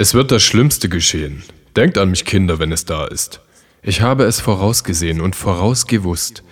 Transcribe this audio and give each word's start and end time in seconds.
Es 0.00 0.14
wird 0.14 0.30
das 0.30 0.44
Schlimmste 0.44 0.88
geschehen. 0.88 1.42
Denkt 1.74 1.98
an 1.98 2.10
mich, 2.10 2.24
Kinder, 2.24 2.60
wenn 2.60 2.70
es 2.70 2.84
da 2.84 3.06
ist. 3.06 3.40
Ich 3.82 4.00
habe 4.00 4.26
es 4.26 4.40
vorausgesehen 4.40 5.20
und 5.20 5.34
vorausgewusst. 5.34 6.44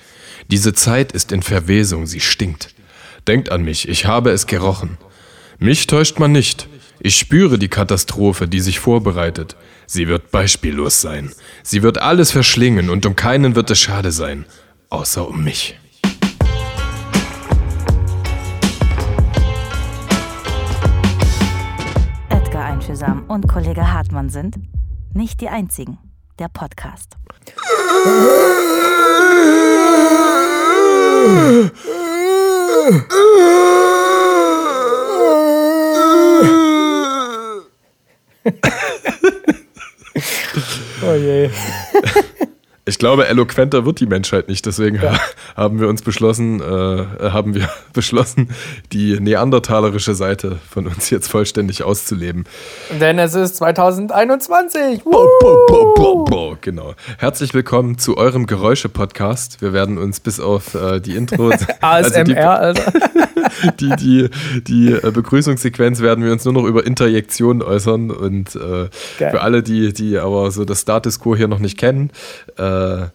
Diese 0.51 0.73
Zeit 0.75 1.13
ist 1.13 1.31
in 1.31 1.43
Verwesung, 1.43 2.09
sie 2.09 2.19
stinkt. 2.19 2.75
Denkt 3.29 3.53
an 3.53 3.63
mich, 3.63 3.89
ich 3.89 4.05
habe 4.05 4.31
es 4.31 4.49
gerochen. 4.49 4.99
Mich 5.61 5.87
täuscht 5.87 6.19
man 6.19 6.33
nicht. 6.33 6.69
Ich 6.99 7.17
spüre 7.19 7.57
die 7.57 7.69
Katastrophe, 7.69 8.49
die 8.49 8.59
sich 8.59 8.81
vorbereitet. 8.81 9.55
Sie 9.87 10.09
wird 10.09 10.33
beispiellos 10.33 11.01
sein. 11.01 11.33
Sie 11.63 11.85
wird 11.85 11.99
alles 11.99 12.33
verschlingen 12.33 12.91
und 12.91 13.07
um 13.07 13.15
keinen 13.15 13.55
wird 13.55 13.71
es 13.71 13.79
schade 13.79 14.11
sein. 14.11 14.45
Außer 14.89 15.29
um 15.29 15.45
mich. 15.45 15.79
Einfühlsam 22.87 23.25
und 23.27 23.49
Kollege 23.49 23.93
Hartmann 23.93 24.29
sind 24.31 24.59
nicht 25.13 25.41
die 25.41 25.49
einzigen. 25.49 25.99
Der 26.39 26.47
Podcast. 26.47 27.17
Oh 41.03 41.15
je. 41.15 41.51
Ich 42.89 43.01
glaube, 43.01 43.27
eloquenter 43.27 43.85
wird 43.85 43.99
die 43.99 44.07
Menschheit 44.07 44.47
nicht. 44.47 44.65
Deswegen 44.65 45.03
ja. 45.03 45.19
haben 45.57 45.81
wir 45.81 45.89
uns 45.89 46.03
beschlossen, 46.03 46.61
äh, 46.61 47.31
haben 47.31 47.53
wir 47.53 47.69
beschlossen, 47.93 48.51
die 48.93 49.19
neandertalerische 49.19 50.15
Seite 50.15 50.61
von 50.71 50.87
uns 50.87 51.11
jetzt 51.11 51.27
vollständig 51.27 51.83
auszuleben. 51.83 52.45
Denn 53.01 53.19
es 53.19 53.35
ist 53.35 53.57
2021. 53.57 55.03
Bo, 55.03 55.29
bo, 55.41 56.25
bo, 56.27 56.57
genau. 56.61 56.95
Herzlich 57.19 57.55
willkommen 57.55 57.99
zu 57.99 58.17
eurem 58.17 58.47
Geräusche-Podcast. 58.47 59.61
Wir 59.61 59.73
werden 59.73 59.99
uns 59.99 60.21
bis 60.21 60.39
auf 60.39 60.77
äh, 60.77 61.01
die 61.01 61.17
Intro, 61.17 61.51
ASMR, 61.81 62.51
also 62.61 62.83
die, 63.81 63.97
die, 63.97 63.97
die, 63.97 64.31
die 64.63 64.93
äh, 64.93 65.11
Begrüßungssequenz 65.11 66.03
werden 66.03 66.25
wir 66.25 66.31
uns 66.31 66.45
nur 66.45 66.55
noch 66.55 66.65
über 66.65 66.87
Interjektionen 66.87 67.63
äußern. 67.63 68.13
Und 68.13 68.55
äh, 68.55 68.89
für 69.17 69.41
alle, 69.41 69.65
die, 69.65 69.93
die 69.93 70.19
aber 70.19 70.53
so 70.53 70.65
das 70.65 70.83
Status 70.83 71.19
Quo 71.19 71.35
hier 71.35 71.49
noch 71.49 71.59
nicht 71.59 71.79
kennen, 71.79 72.11
äh, 72.57 72.76
äh, 72.77 73.09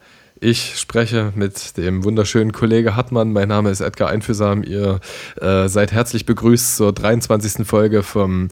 ich 0.44 0.80
spreche 0.80 1.32
mit 1.36 1.78
dem 1.78 2.04
wunderschönen 2.04 2.52
Kollege 2.52 2.96
Hartmann. 2.96 3.32
Mein 3.32 3.48
Name 3.48 3.70
ist 3.70 3.80
Edgar 3.80 4.10
Einfühlsam. 4.10 4.64
Ihr 4.64 5.00
äh, 5.40 5.68
seid 5.68 5.92
herzlich 5.92 6.26
begrüßt 6.26 6.78
zur 6.78 6.94
23. 6.94 7.68
Folge 7.68 8.02
vom 8.02 8.48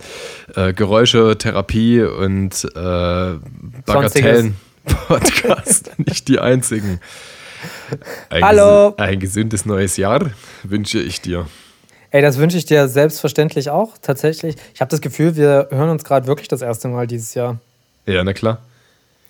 äh, 0.55 0.71
Geräusche, 0.71 1.35
Therapie 1.35 2.03
und 2.03 2.63
äh, 2.75 3.33
Bagatellen-Podcast. 3.87 5.89
Nicht 5.97 6.27
die 6.27 6.37
einzigen. 6.37 6.99
Ein 8.29 8.43
Hallo. 8.43 8.93
ein 8.97 9.19
gesundes 9.19 9.65
neues 9.65 9.97
Jahr 9.97 10.29
wünsche 10.61 10.99
ich 10.99 11.21
dir. 11.21 11.47
Ey, 12.11 12.21
das 12.21 12.37
wünsche 12.37 12.57
ich 12.57 12.65
dir 12.65 12.87
selbstverständlich 12.87 13.71
auch, 13.71 13.97
tatsächlich. 13.99 14.57
Ich 14.75 14.81
habe 14.81 14.91
das 14.91 15.01
Gefühl, 15.01 15.35
wir 15.35 15.69
hören 15.71 15.89
uns 15.89 16.03
gerade 16.03 16.27
wirklich 16.27 16.49
das 16.49 16.61
erste 16.61 16.87
Mal 16.87 17.07
dieses 17.07 17.33
Jahr. 17.33 17.57
Ja, 18.05 18.23
na 18.23 18.33
klar. 18.33 18.59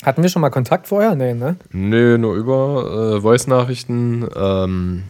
Hatten 0.04 0.24
wir 0.24 0.30
schon 0.30 0.42
mal 0.42 0.50
Kontakt 0.50 0.88
vorher? 0.88 1.16
Nee, 1.16 1.34
ne? 1.34 1.58
Nö, 1.72 2.18
nur 2.18 2.36
über 2.36 3.16
äh, 3.18 3.22
Voice-Nachrichten, 3.22 4.28
ähm, 4.34 5.04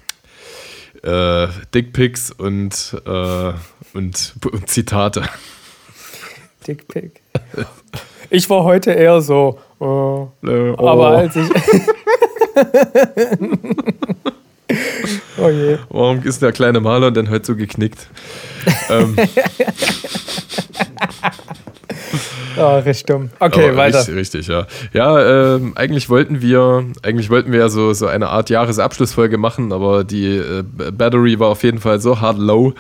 äh, 1.04 1.48
Dickpics 1.74 2.32
und, 2.32 3.00
äh, 3.06 3.54
und, 3.94 4.36
und 4.52 4.68
Zitate. 4.68 5.24
Dickpic. 6.68 7.22
Ich 8.32 8.50
war 8.50 8.64
heute 8.64 8.92
eher 8.92 9.22
so, 9.22 9.60
äh, 9.80 9.84
oh. 9.84 10.32
aber 10.78 11.18
als 11.18 11.36
ich. 11.36 11.50
oh 15.38 15.50
je. 15.50 15.78
Warum 15.90 16.24
ist 16.24 16.42
der 16.42 16.52
kleine 16.52 16.80
Maler 16.80 17.12
denn 17.12 17.30
heute 17.30 17.46
so 17.46 17.56
geknickt? 17.56 18.08
ähm. 18.90 19.16
Oh, 22.60 22.80
recht 22.80 23.10
dumm. 23.10 23.30
Okay, 23.40 23.70
Aber 23.70 23.78
weiter. 23.78 24.00
Richtig, 24.00 24.16
richtig, 24.16 24.48
ja. 24.48 24.68
Ja, 24.94 25.56
ähm, 25.56 25.74
eigentlich 25.76 26.10
wollten 26.10 26.42
wir, 26.42 26.86
eigentlich 27.04 27.30
wollten 27.30 27.52
wir 27.52 27.60
ja 27.60 27.70
so, 27.70 27.94
so 27.94 28.08
eine 28.08 28.30
Art 28.30 28.50
Jahresabschlussfolge 28.50 29.38
machen, 29.38 29.72
aber 29.72 30.04
die 30.04 30.38
äh, 30.38 30.64
Battery 30.92 31.40
war 31.40 31.50
auf 31.50 31.64
jeden 31.64 31.80
Fall 31.80 32.00
so 32.00 32.22
hard 32.22 32.38
low, 32.38 32.74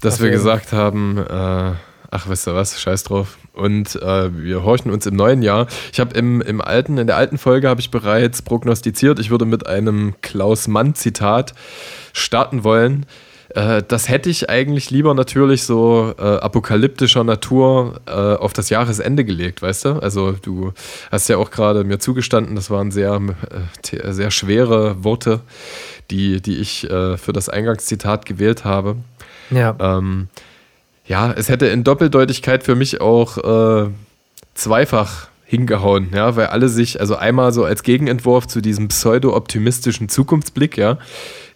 dass 0.00 0.14
okay. 0.14 0.24
wir 0.24 0.30
gesagt 0.30 0.72
haben, 0.72 1.18
äh, 1.18 1.72
ach, 2.14 2.28
weißt 2.28 2.48
du 2.48 2.54
was, 2.54 2.80
scheiß 2.80 3.04
drauf. 3.04 3.38
Und 3.52 3.96
äh, 4.02 4.36
wir 4.36 4.64
horchen 4.64 4.90
uns 4.90 5.06
im 5.06 5.14
neuen 5.14 5.42
Jahr. 5.42 5.68
Ich 5.92 6.00
habe 6.00 6.16
im, 6.18 6.40
im 6.40 6.60
alten, 6.60 6.98
in 6.98 7.06
der 7.06 7.16
alten 7.16 7.38
Folge 7.38 7.68
habe 7.68 7.80
ich 7.80 7.90
bereits 7.90 8.42
prognostiziert, 8.42 9.18
ich 9.20 9.30
würde 9.30 9.44
mit 9.44 9.66
einem 9.66 10.14
Klaus 10.20 10.66
Mann-Zitat 10.66 11.54
starten 12.12 12.64
wollen. 12.64 13.06
Äh, 13.54 13.82
das 13.86 14.08
hätte 14.08 14.28
ich 14.30 14.50
eigentlich 14.50 14.90
lieber 14.90 15.14
natürlich 15.14 15.62
so 15.62 16.12
äh, 16.18 16.22
apokalyptischer 16.22 17.24
Natur 17.24 18.00
äh, 18.06 18.10
auf 18.10 18.52
das 18.52 18.68
Jahresende 18.68 19.24
gelegt, 19.24 19.62
weißt 19.62 19.84
du? 19.84 19.88
Also 20.00 20.32
du 20.32 20.72
hast 21.10 21.28
ja 21.28 21.36
auch 21.36 21.50
gerade 21.50 21.84
mir 21.84 21.98
zugestanden, 21.98 22.56
das 22.56 22.70
waren 22.70 22.90
sehr, 22.90 23.20
äh, 23.92 24.12
sehr 24.12 24.30
schwere 24.30 25.02
Worte, 25.04 25.40
die, 26.10 26.40
die 26.42 26.56
ich 26.58 26.90
äh, 26.90 27.16
für 27.16 27.32
das 27.32 27.48
Eingangszitat 27.48 28.26
gewählt 28.26 28.64
habe. 28.64 28.96
Ja. 29.50 29.76
Ähm, 29.78 30.28
ja, 31.06 31.32
es 31.32 31.48
hätte 31.48 31.66
in 31.66 31.84
Doppeldeutigkeit 31.84 32.64
für 32.64 32.74
mich 32.74 33.00
auch 33.02 33.36
zweifach 34.54 35.28
hingehauen, 35.54 36.10
ja, 36.12 36.34
weil 36.36 36.46
alle 36.46 36.68
sich, 36.68 37.00
also 37.00 37.14
einmal 37.16 37.52
so 37.52 37.64
als 37.64 37.82
Gegenentwurf 37.82 38.46
zu 38.48 38.60
diesem 38.60 38.88
pseudo-optimistischen 38.88 40.08
Zukunftsblick, 40.08 40.76
ja, 40.76 40.98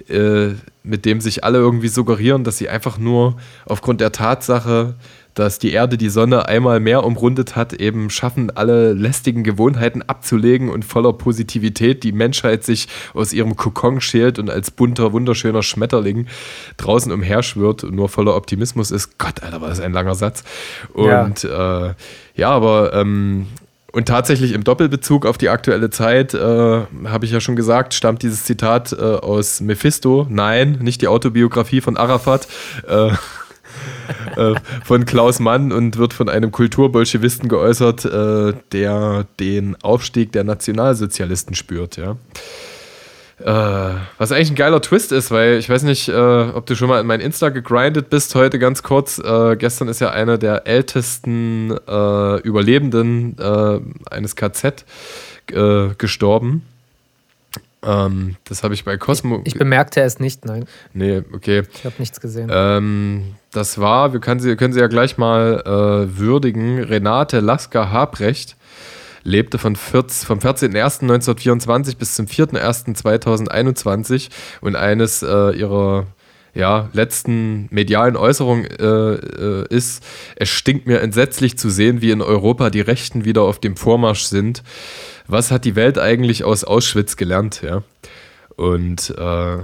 äh, 0.08 0.50
mit 0.84 1.04
dem 1.04 1.20
sich 1.20 1.44
alle 1.44 1.58
irgendwie 1.58 1.88
suggerieren, 1.88 2.44
dass 2.44 2.58
sie 2.58 2.68
einfach 2.68 2.96
nur 2.98 3.36
aufgrund 3.66 4.00
der 4.00 4.12
Tatsache, 4.12 4.94
dass 5.34 5.58
die 5.58 5.72
Erde 5.72 5.98
die 5.98 6.08
Sonne 6.08 6.48
einmal 6.48 6.80
mehr 6.80 7.04
umrundet 7.04 7.56
hat, 7.56 7.72
eben 7.72 8.10
schaffen, 8.10 8.50
alle 8.50 8.92
lästigen 8.92 9.44
Gewohnheiten 9.44 10.02
abzulegen 10.02 10.68
und 10.68 10.84
voller 10.84 11.12
Positivität 11.12 12.02
die 12.02 12.12
Menschheit 12.12 12.64
sich 12.64 12.88
aus 13.14 13.32
ihrem 13.32 13.56
Kokon 13.56 14.00
schält 14.00 14.38
und 14.38 14.50
als 14.50 14.70
bunter, 14.70 15.12
wunderschöner 15.12 15.62
Schmetterling 15.62 16.26
draußen 16.76 17.12
umherschwirrt 17.12 17.84
und 17.84 17.94
nur 17.94 18.08
voller 18.08 18.34
Optimismus 18.34 18.90
ist. 18.90 19.18
Gott, 19.18 19.42
Alter, 19.42 19.60
war 19.60 19.68
das 19.68 19.80
ein 19.80 19.92
langer 19.92 20.14
Satz. 20.14 20.42
Und 20.92 21.42
ja, 21.42 21.88
äh, 21.88 21.94
ja 22.34 22.50
aber 22.50 22.94
ähm, 22.94 23.46
und 23.92 24.06
tatsächlich 24.06 24.52
im 24.52 24.64
Doppelbezug 24.64 25.24
auf 25.24 25.38
die 25.38 25.48
aktuelle 25.48 25.88
Zeit, 25.90 26.34
äh, 26.34 26.38
habe 26.38 27.24
ich 27.24 27.30
ja 27.30 27.40
schon 27.40 27.56
gesagt, 27.56 27.94
stammt 27.94 28.22
dieses 28.22 28.44
Zitat 28.44 28.92
äh, 28.92 28.96
aus 28.96 29.60
Mephisto. 29.60 30.26
Nein, 30.28 30.78
nicht 30.82 31.00
die 31.00 31.08
Autobiografie 31.08 31.80
von 31.80 31.96
Arafat. 31.96 32.48
Äh, 32.86 33.12
äh 34.36 34.54
von 34.84 35.06
Klaus 35.06 35.38
Mann 35.40 35.72
und 35.72 35.96
wird 35.96 36.12
von 36.12 36.28
einem 36.28 36.52
Kulturbolschewisten 36.52 37.48
geäußert, 37.48 38.04
äh, 38.04 38.52
der 38.72 39.26
den 39.40 39.76
Aufstieg 39.82 40.32
der 40.32 40.44
Nationalsozialisten 40.44 41.54
spürt. 41.54 41.96
Ja. 41.96 42.16
Äh, 43.40 43.94
was 44.18 44.32
eigentlich 44.32 44.50
ein 44.50 44.56
geiler 44.56 44.82
Twist 44.82 45.12
ist, 45.12 45.30
weil 45.30 45.58
ich 45.58 45.70
weiß 45.70 45.84
nicht, 45.84 46.08
äh, 46.08 46.12
ob 46.12 46.66
du 46.66 46.74
schon 46.74 46.88
mal 46.88 47.00
in 47.00 47.06
mein 47.06 47.20
Insta 47.20 47.50
gegrindet 47.50 48.10
bist 48.10 48.34
heute 48.34 48.58
ganz 48.58 48.82
kurz. 48.82 49.18
Äh, 49.18 49.56
gestern 49.56 49.86
ist 49.88 50.00
ja 50.00 50.10
einer 50.10 50.38
der 50.38 50.66
ältesten 50.66 51.70
äh, 51.70 52.40
Überlebenden 52.40 53.36
äh, 53.38 53.80
eines 54.10 54.34
KZ 54.34 54.84
äh, 55.52 55.88
gestorben. 55.96 56.66
Ähm, 57.84 58.34
das 58.42 58.64
habe 58.64 58.74
ich 58.74 58.84
bei 58.84 58.96
Cosmo. 58.96 59.42
Ich, 59.44 59.52
ich, 59.52 59.58
bemerkte 59.58 60.00
es 60.00 60.18
nicht, 60.18 60.44
nein. 60.44 60.66
Nee, 60.92 61.22
okay. 61.32 61.62
Ich 61.72 61.84
habe 61.84 61.94
nichts 61.98 62.20
gesehen. 62.20 62.50
Ähm, 62.52 63.34
das 63.52 63.78
war, 63.78 64.12
wir 64.12 64.18
können 64.18 64.40
sie, 64.40 64.56
können 64.56 64.72
sie 64.72 64.80
ja 64.80 64.88
gleich 64.88 65.16
mal 65.16 65.62
würdigen, 65.64 66.82
Renate 66.82 67.38
Lasker-Habrecht 67.38 68.57
lebte 69.28 69.58
von 69.58 69.76
14, 69.76 70.26
vom 70.26 70.38
14.01.1924 70.38 71.96
bis 71.96 72.14
zum 72.14 72.26
4.01.2021 72.26 74.28
und 74.60 74.74
eines 74.74 75.22
äh, 75.22 75.52
ihrer 75.52 76.06
ja, 76.54 76.88
letzten 76.92 77.68
medialen 77.70 78.16
Äußerungen 78.16 78.66
äh, 78.66 78.84
äh, 78.84 79.66
ist, 79.68 80.02
es 80.36 80.48
stinkt 80.48 80.86
mir 80.86 81.00
entsetzlich 81.00 81.58
zu 81.58 81.70
sehen, 81.70 82.00
wie 82.00 82.10
in 82.10 82.22
Europa 82.22 82.70
die 82.70 82.80
Rechten 82.80 83.24
wieder 83.24 83.42
auf 83.42 83.60
dem 83.60 83.76
Vormarsch 83.76 84.24
sind. 84.24 84.62
Was 85.28 85.50
hat 85.50 85.64
die 85.64 85.76
Welt 85.76 85.98
eigentlich 85.98 86.42
aus 86.42 86.64
Auschwitz 86.64 87.16
gelernt? 87.16 87.62
Ja? 87.62 87.82
Und 88.56 89.14
äh, 89.16 89.58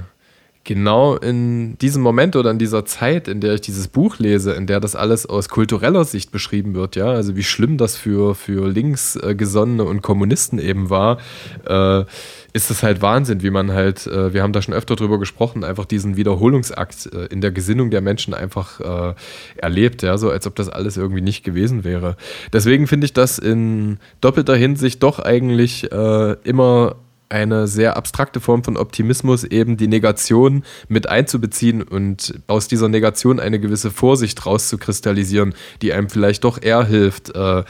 genau 0.64 1.16
in 1.16 1.78
diesem 1.78 2.02
Moment 2.02 2.36
oder 2.36 2.50
in 2.50 2.58
dieser 2.58 2.84
Zeit, 2.84 3.28
in 3.28 3.40
der 3.40 3.54
ich 3.54 3.60
dieses 3.60 3.88
Buch 3.88 4.18
lese, 4.18 4.52
in 4.52 4.66
der 4.66 4.80
das 4.80 4.96
alles 4.96 5.26
aus 5.26 5.48
kultureller 5.48 6.04
Sicht 6.04 6.32
beschrieben 6.32 6.74
wird, 6.74 6.96
ja, 6.96 7.06
also 7.06 7.36
wie 7.36 7.42
schlimm 7.42 7.76
das 7.76 7.96
für, 7.96 8.34
für 8.34 8.68
Linksgesonnene 8.68 9.84
und 9.84 10.02
Kommunisten 10.02 10.58
eben 10.58 10.90
war, 10.90 11.18
äh, 11.66 12.04
ist 12.52 12.70
es 12.70 12.82
halt 12.82 13.02
Wahnsinn, 13.02 13.42
wie 13.42 13.50
man 13.50 13.72
halt, 13.72 14.06
äh, 14.06 14.32
wir 14.32 14.42
haben 14.42 14.52
da 14.52 14.62
schon 14.62 14.74
öfter 14.74 14.96
drüber 14.96 15.18
gesprochen, 15.18 15.64
einfach 15.64 15.84
diesen 15.84 16.16
Wiederholungsakt 16.16 17.12
äh, 17.12 17.26
in 17.26 17.40
der 17.40 17.50
Gesinnung 17.50 17.90
der 17.90 18.00
Menschen 18.00 18.32
einfach 18.32 18.80
äh, 18.80 19.14
erlebt, 19.56 20.02
ja, 20.02 20.16
so 20.18 20.30
als 20.30 20.46
ob 20.46 20.54
das 20.54 20.68
alles 20.68 20.96
irgendwie 20.96 21.20
nicht 21.20 21.44
gewesen 21.44 21.84
wäre. 21.84 22.16
Deswegen 22.52 22.86
finde 22.86 23.06
ich 23.06 23.12
das 23.12 23.38
in 23.38 23.98
doppelter 24.20 24.56
Hinsicht 24.56 25.02
doch 25.02 25.18
eigentlich 25.18 25.90
äh, 25.92 26.36
immer 26.44 26.96
eine 27.34 27.66
sehr 27.66 27.96
abstrakte 27.96 28.38
Form 28.38 28.62
von 28.62 28.76
Optimismus, 28.76 29.42
eben 29.42 29.76
die 29.76 29.88
Negation 29.88 30.64
mit 30.86 31.08
einzubeziehen 31.08 31.82
und 31.82 32.34
aus 32.46 32.68
dieser 32.68 32.88
Negation 32.88 33.40
eine 33.40 33.58
gewisse 33.58 33.90
Vorsicht 33.90 34.46
rauszukristallisieren, 34.46 35.52
die 35.82 35.92
einem 35.92 36.08
vielleicht 36.08 36.44
doch 36.44 36.62
eher 36.62 36.84
hilft, 36.84 37.34
äh, 37.34 37.64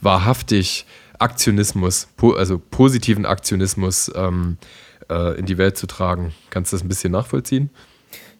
wahrhaftig 0.00 0.86
Aktionismus, 1.18 2.06
po 2.16 2.34
also 2.34 2.62
positiven 2.70 3.26
Aktionismus 3.26 4.08
ähm, 4.14 4.56
äh, 5.10 5.36
in 5.36 5.46
die 5.46 5.58
Welt 5.58 5.76
zu 5.76 5.88
tragen. 5.88 6.32
Kannst 6.50 6.72
du 6.72 6.76
das 6.76 6.84
ein 6.84 6.88
bisschen 6.88 7.10
nachvollziehen? 7.10 7.70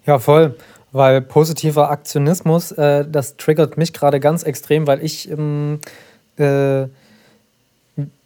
Ja, 0.06 0.20
voll. 0.20 0.54
Weil 0.92 1.22
positiver 1.22 1.90
Aktionismus, 1.90 2.70
äh, 2.70 3.04
das 3.10 3.36
triggert 3.36 3.78
mich 3.78 3.92
gerade 3.92 4.20
ganz 4.20 4.44
extrem, 4.44 4.86
weil 4.86 5.04
ich 5.04 5.28
ähm, 5.28 5.80
äh, 6.36 6.86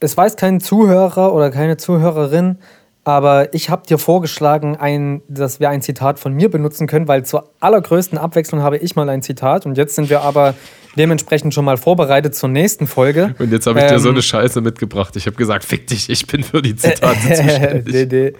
es 0.00 0.16
weiß 0.16 0.36
kein 0.36 0.60
Zuhörer 0.60 1.34
oder 1.34 1.50
keine 1.50 1.76
Zuhörerin, 1.76 2.58
aber 3.04 3.52
ich 3.52 3.68
habe 3.68 3.84
dir 3.86 3.98
vorgeschlagen, 3.98 4.76
ein, 4.76 5.22
dass 5.28 5.58
wir 5.58 5.70
ein 5.70 5.82
Zitat 5.82 6.20
von 6.20 6.34
mir 6.34 6.48
benutzen 6.48 6.86
können, 6.86 7.08
weil 7.08 7.24
zur 7.24 7.50
allergrößten 7.58 8.16
Abwechslung 8.16 8.62
habe 8.62 8.76
ich 8.76 8.94
mal 8.94 9.08
ein 9.08 9.22
Zitat 9.22 9.66
und 9.66 9.76
jetzt 9.76 9.96
sind 9.96 10.08
wir 10.08 10.20
aber 10.22 10.54
dementsprechend 10.96 11.52
schon 11.54 11.64
mal 11.64 11.76
vorbereitet 11.76 12.34
zur 12.34 12.48
nächsten 12.48 12.86
Folge. 12.86 13.34
Und 13.38 13.50
jetzt 13.50 13.66
habe 13.66 13.80
ich 13.80 13.86
ähm, 13.86 13.90
dir 13.90 13.98
so 13.98 14.08
ähm, 14.10 14.14
eine 14.14 14.22
Scheiße 14.22 14.60
mitgebracht. 14.60 15.16
Ich 15.16 15.26
habe 15.26 15.36
gesagt, 15.36 15.64
fick 15.64 15.86
dich, 15.88 16.10
ich 16.10 16.26
bin 16.26 16.44
für 16.44 16.62
die 16.62 16.76
Zitate 16.76 17.18
zuständig. 17.34 17.92
nee, 17.92 18.06
nee. 18.06 18.32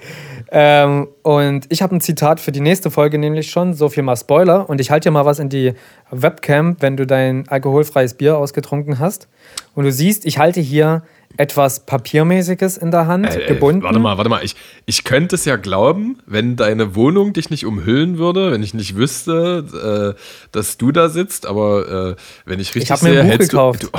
Ähm, 0.55 1.09
und 1.23 1.65
ich 1.71 1.81
habe 1.81 1.97
ein 1.97 2.03
Zitat 2.03 2.39
für 2.39 2.53
die 2.53 2.61
nächste 2.61 2.91
Folge 2.91 3.17
nämlich 3.17 3.51
schon, 3.51 3.73
so 3.73 3.89
viel 3.89 4.03
mal 4.03 4.17
Spoiler. 4.17 4.69
Und 4.69 4.81
ich 4.81 4.91
halte 4.91 5.09
dir 5.09 5.13
mal 5.13 5.25
was 5.25 5.39
in 5.39 5.49
die 5.49 5.73
Webcam, 6.11 6.77
wenn 6.81 6.97
du 6.97 7.07
dein 7.07 7.49
alkoholfreies 7.49 8.15
Bier 8.15 8.37
ausgetrunken 8.37 8.99
hast. 8.99 9.29
Und 9.75 9.85
du 9.85 9.93
siehst, 9.93 10.27
ich 10.27 10.39
halte 10.39 10.61
hier 10.61 11.03
etwas 11.37 11.81
Papiermäßiges 11.87 12.77
in 12.77 12.91
der 12.91 13.07
Hand, 13.07 13.35
äh, 13.35 13.47
gebunden. 13.47 13.83
Warte 13.83 13.99
mal, 13.99 14.17
warte 14.17 14.31
mal. 14.31 14.45
Ich, 14.45 14.57
ich 14.87 15.05
könnte 15.05 15.37
es 15.37 15.45
ja 15.45 15.57
glauben, 15.57 16.19
wenn 16.27 16.57
deine 16.57 16.95
Wohnung 16.95 17.33
dich 17.33 17.51
nicht 17.51 17.67
umhüllen 17.67 18.19
würde, 18.19 18.53
wenn 18.53 18.63
ich 18.63 18.75
nicht 18.75 18.97
wüsste, 18.97 20.15
äh, 20.17 20.21
dass 20.53 20.79
du 20.79 20.93
da 20.93 21.09
sitzt, 21.09 21.47
aber 21.47 22.17
äh, 22.17 22.23
wenn 22.45 22.61
ich 22.61 22.75
richtig 22.75 22.85
ich 22.85 22.91
habe 22.91 23.05
mir 23.09 23.21
ein 23.23 23.31
Buch 23.31 23.39
gekauft. 23.39 23.83
Du, 23.83 23.89
du 23.89 23.99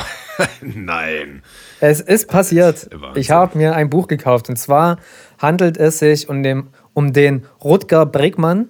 Nein. 0.80 1.44
Es 1.80 2.00
ist 2.02 2.30
passiert. 2.30 2.90
Ich 3.16 3.32
habe 3.32 3.58
mir 3.58 3.76
ein 3.76 3.90
Buch 3.90 4.08
gekauft 4.08 4.50
und 4.50 4.58
zwar 4.58 4.98
handelt 5.40 5.78
es 5.78 6.00
sich 6.00 6.30
um 6.30 6.44
den, 6.44 6.68
um 6.94 7.14
den 7.14 7.46
Rutger 7.64 8.06
Bregmann. 8.06 8.70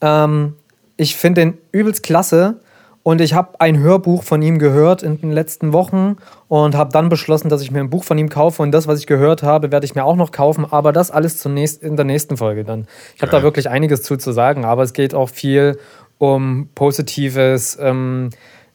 Ähm, 0.00 0.54
ich 0.96 1.16
finde 1.16 1.42
den 1.42 1.58
übelst 1.72 2.02
klasse 2.02 2.60
und 3.02 3.20
ich 3.20 3.32
habe 3.32 3.60
ein 3.60 3.78
Hörbuch 3.78 4.22
von 4.22 4.42
ihm 4.42 4.58
gehört 4.58 5.02
in 5.02 5.18
den 5.20 5.32
letzten 5.32 5.72
Wochen 5.72 6.16
und 6.48 6.74
habe 6.74 6.92
dann 6.92 7.08
beschlossen, 7.08 7.48
dass 7.48 7.62
ich 7.62 7.70
mir 7.70 7.80
ein 7.80 7.88
Buch 7.88 8.04
von 8.04 8.18
ihm 8.18 8.28
kaufe. 8.28 8.62
Und 8.62 8.72
das, 8.72 8.86
was 8.86 8.98
ich 8.98 9.06
gehört 9.06 9.42
habe, 9.42 9.72
werde 9.72 9.86
ich 9.86 9.94
mir 9.94 10.04
auch 10.04 10.16
noch 10.16 10.32
kaufen. 10.32 10.66
Aber 10.70 10.92
das 10.92 11.10
alles 11.10 11.38
zunächst 11.38 11.82
in 11.82 11.96
der 11.96 12.04
nächsten 12.04 12.36
Folge 12.36 12.62
dann. 12.62 12.86
Ich 13.16 13.22
habe 13.22 13.32
da 13.32 13.42
wirklich 13.42 13.70
einiges 13.70 14.02
zu, 14.02 14.16
zu 14.16 14.32
sagen, 14.32 14.66
aber 14.66 14.82
es 14.82 14.92
geht 14.92 15.14
auch 15.14 15.30
viel 15.30 15.78
um 16.18 16.68
positives 16.74 17.78
ähm, 17.80 18.30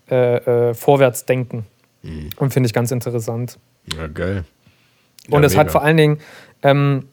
äh, 0.09 0.69
äh, 0.69 0.73
Vorwärtsdenken. 0.73 1.67
Mhm. 2.01 2.31
Und 2.37 2.51
finde 2.51 2.65
ich 2.65 2.73
ganz 2.73 2.89
interessant. 2.89 3.59
Ja, 3.95 4.07
geil. 4.07 4.43
Ja, 5.27 5.37
und 5.37 5.43
es 5.43 5.55
hat 5.55 5.71
vor 5.71 5.83
allen 5.83 5.97
Dingen. 5.97 6.17
Ähm, 6.63 7.05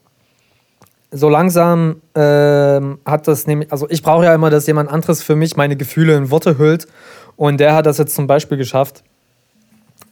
so 1.12 1.28
langsam 1.28 2.00
ähm, 2.14 2.98
hat 3.04 3.28
das 3.28 3.46
nämlich, 3.46 3.70
also 3.70 3.86
ich 3.90 4.02
brauche 4.02 4.24
ja 4.24 4.34
immer, 4.34 4.48
dass 4.48 4.66
jemand 4.66 4.90
anderes 4.90 5.22
für 5.22 5.36
mich 5.36 5.56
meine 5.56 5.76
Gefühle 5.76 6.16
in 6.16 6.30
Worte 6.30 6.58
hüllt. 6.58 6.88
Und 7.36 7.60
der 7.60 7.74
hat 7.74 7.86
das 7.86 7.98
jetzt 7.98 8.14
zum 8.14 8.26
Beispiel 8.26 8.56
geschafft. 8.56 9.04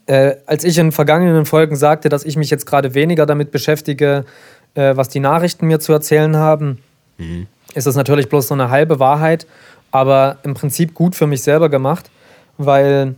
Äh, 0.07 0.37
als 0.47 0.65
ich 0.65 0.77
in 0.79 0.93
vergangenen 0.93 1.47
Folgen 1.47 1.77
sagte, 1.77 2.09
dass 2.09 2.25
ich 2.25 2.37
mich 2.37 2.51
jetzt 2.51 2.67
gerade 2.67 2.95
weniger 2.95 3.25
damit 3.27 3.51
beschäftige, 3.51 4.25
äh, 4.75 4.95
was 4.97 5.09
die 5.09 5.21
Nachrichten 5.21 5.67
mir 5.67 5.81
zu 5.81 5.93
erzählen 5.93 6.37
haben, 6.37 6.79
mhm. 7.17 7.47
ist 7.75 7.87
das 7.87 7.97
natürlich 7.97 8.29
bloß 8.29 8.49
so 8.49 8.55
eine 8.55 8.71
halbe 8.71 8.99
Wahrheit, 8.99 9.47
aber 9.91 10.39
im 10.43 10.55
Prinzip 10.55 10.95
gut 10.95 11.15
für 11.15 11.27
mich 11.27 11.43
selber 11.43 11.69
gemacht, 11.69 12.11
weil 12.59 13.15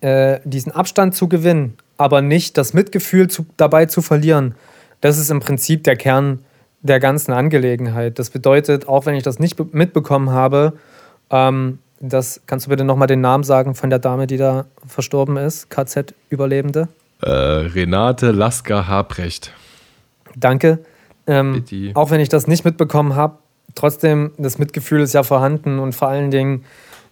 äh, 0.00 0.40
diesen 0.44 0.72
Abstand 0.72 1.14
zu 1.14 1.28
gewinnen, 1.28 1.76
aber 1.96 2.22
nicht 2.22 2.58
das 2.58 2.74
Mitgefühl 2.74 3.28
zu, 3.28 3.46
dabei 3.56 3.86
zu 3.86 4.02
verlieren, 4.02 4.54
das 5.00 5.18
ist 5.18 5.30
im 5.30 5.40
Prinzip 5.40 5.84
der 5.84 5.96
Kern 5.96 6.40
der 6.86 7.00
ganzen 7.00 7.32
Angelegenheit. 7.32 8.18
Das 8.18 8.30
bedeutet, 8.30 8.88
auch 8.88 9.06
wenn 9.06 9.14
ich 9.14 9.22
das 9.22 9.38
nicht 9.38 9.74
mitbekommen 9.74 10.30
habe, 10.30 10.74
ähm, 11.30 11.78
das 12.00 12.42
kannst 12.46 12.66
du 12.66 12.70
bitte 12.70 12.84
nochmal 12.84 13.08
den 13.08 13.20
Namen 13.20 13.44
sagen 13.44 13.74
von 13.74 13.90
der 13.90 13.98
Dame, 13.98 14.26
die 14.26 14.36
da 14.36 14.66
verstorben 14.86 15.36
ist, 15.36 15.70
KZ-Überlebende? 15.70 16.88
Äh, 17.22 17.30
Renate 17.30 18.30
Lasker-Habrecht. 18.30 19.52
Danke. 20.36 20.80
Ähm, 21.26 21.64
auch 21.94 22.10
wenn 22.10 22.20
ich 22.20 22.28
das 22.28 22.46
nicht 22.46 22.64
mitbekommen 22.64 23.16
habe, 23.16 23.38
trotzdem, 23.74 24.32
das 24.36 24.58
Mitgefühl 24.58 25.00
ist 25.00 25.14
ja 25.14 25.22
vorhanden 25.22 25.78
und 25.78 25.94
vor 25.94 26.08
allen 26.08 26.30
Dingen, 26.30 26.64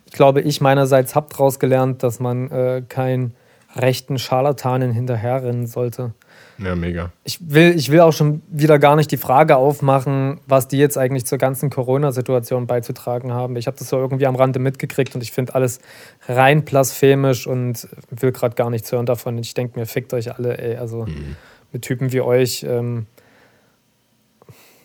ich 0.06 0.12
glaube, 0.12 0.42
ich 0.42 0.60
meinerseits 0.60 1.14
habe 1.14 1.28
daraus 1.30 1.58
gelernt, 1.58 2.02
dass 2.02 2.20
man 2.20 2.50
äh, 2.50 2.82
keinen 2.88 3.34
rechten 3.74 4.18
Scharlatanen 4.18 4.92
hinterherrennen 4.92 5.66
sollte. 5.66 6.12
Ja, 6.58 6.76
mega. 6.76 7.10
Ich 7.24 7.38
will, 7.40 7.74
ich 7.76 7.90
will 7.90 8.00
auch 8.00 8.12
schon 8.12 8.42
wieder 8.48 8.78
gar 8.78 8.96
nicht 8.96 9.10
die 9.10 9.16
Frage 9.16 9.56
aufmachen, 9.56 10.40
was 10.46 10.68
die 10.68 10.78
jetzt 10.78 10.96
eigentlich 10.96 11.26
zur 11.26 11.38
ganzen 11.38 11.70
Corona-Situation 11.70 12.66
beizutragen 12.66 13.32
haben. 13.32 13.56
Ich 13.56 13.66
habe 13.66 13.76
das 13.76 13.88
so 13.88 13.98
irgendwie 13.98 14.26
am 14.26 14.36
Rande 14.36 14.58
mitgekriegt 14.58 15.14
und 15.14 15.22
ich 15.22 15.32
finde 15.32 15.54
alles 15.54 15.80
rein 16.28 16.64
blasphemisch 16.64 17.46
und 17.46 17.88
will 18.10 18.32
gerade 18.32 18.54
gar 18.54 18.70
nichts 18.70 18.92
hören 18.92 19.06
davon. 19.06 19.38
Ich 19.38 19.54
denke 19.54 19.78
mir, 19.78 19.86
fickt 19.86 20.14
euch 20.14 20.34
alle, 20.36 20.58
ey. 20.58 20.76
Also 20.76 21.06
mhm. 21.06 21.36
mit 21.72 21.82
Typen 21.82 22.12
wie 22.12 22.20
euch 22.20 22.64
ähm, 22.68 23.06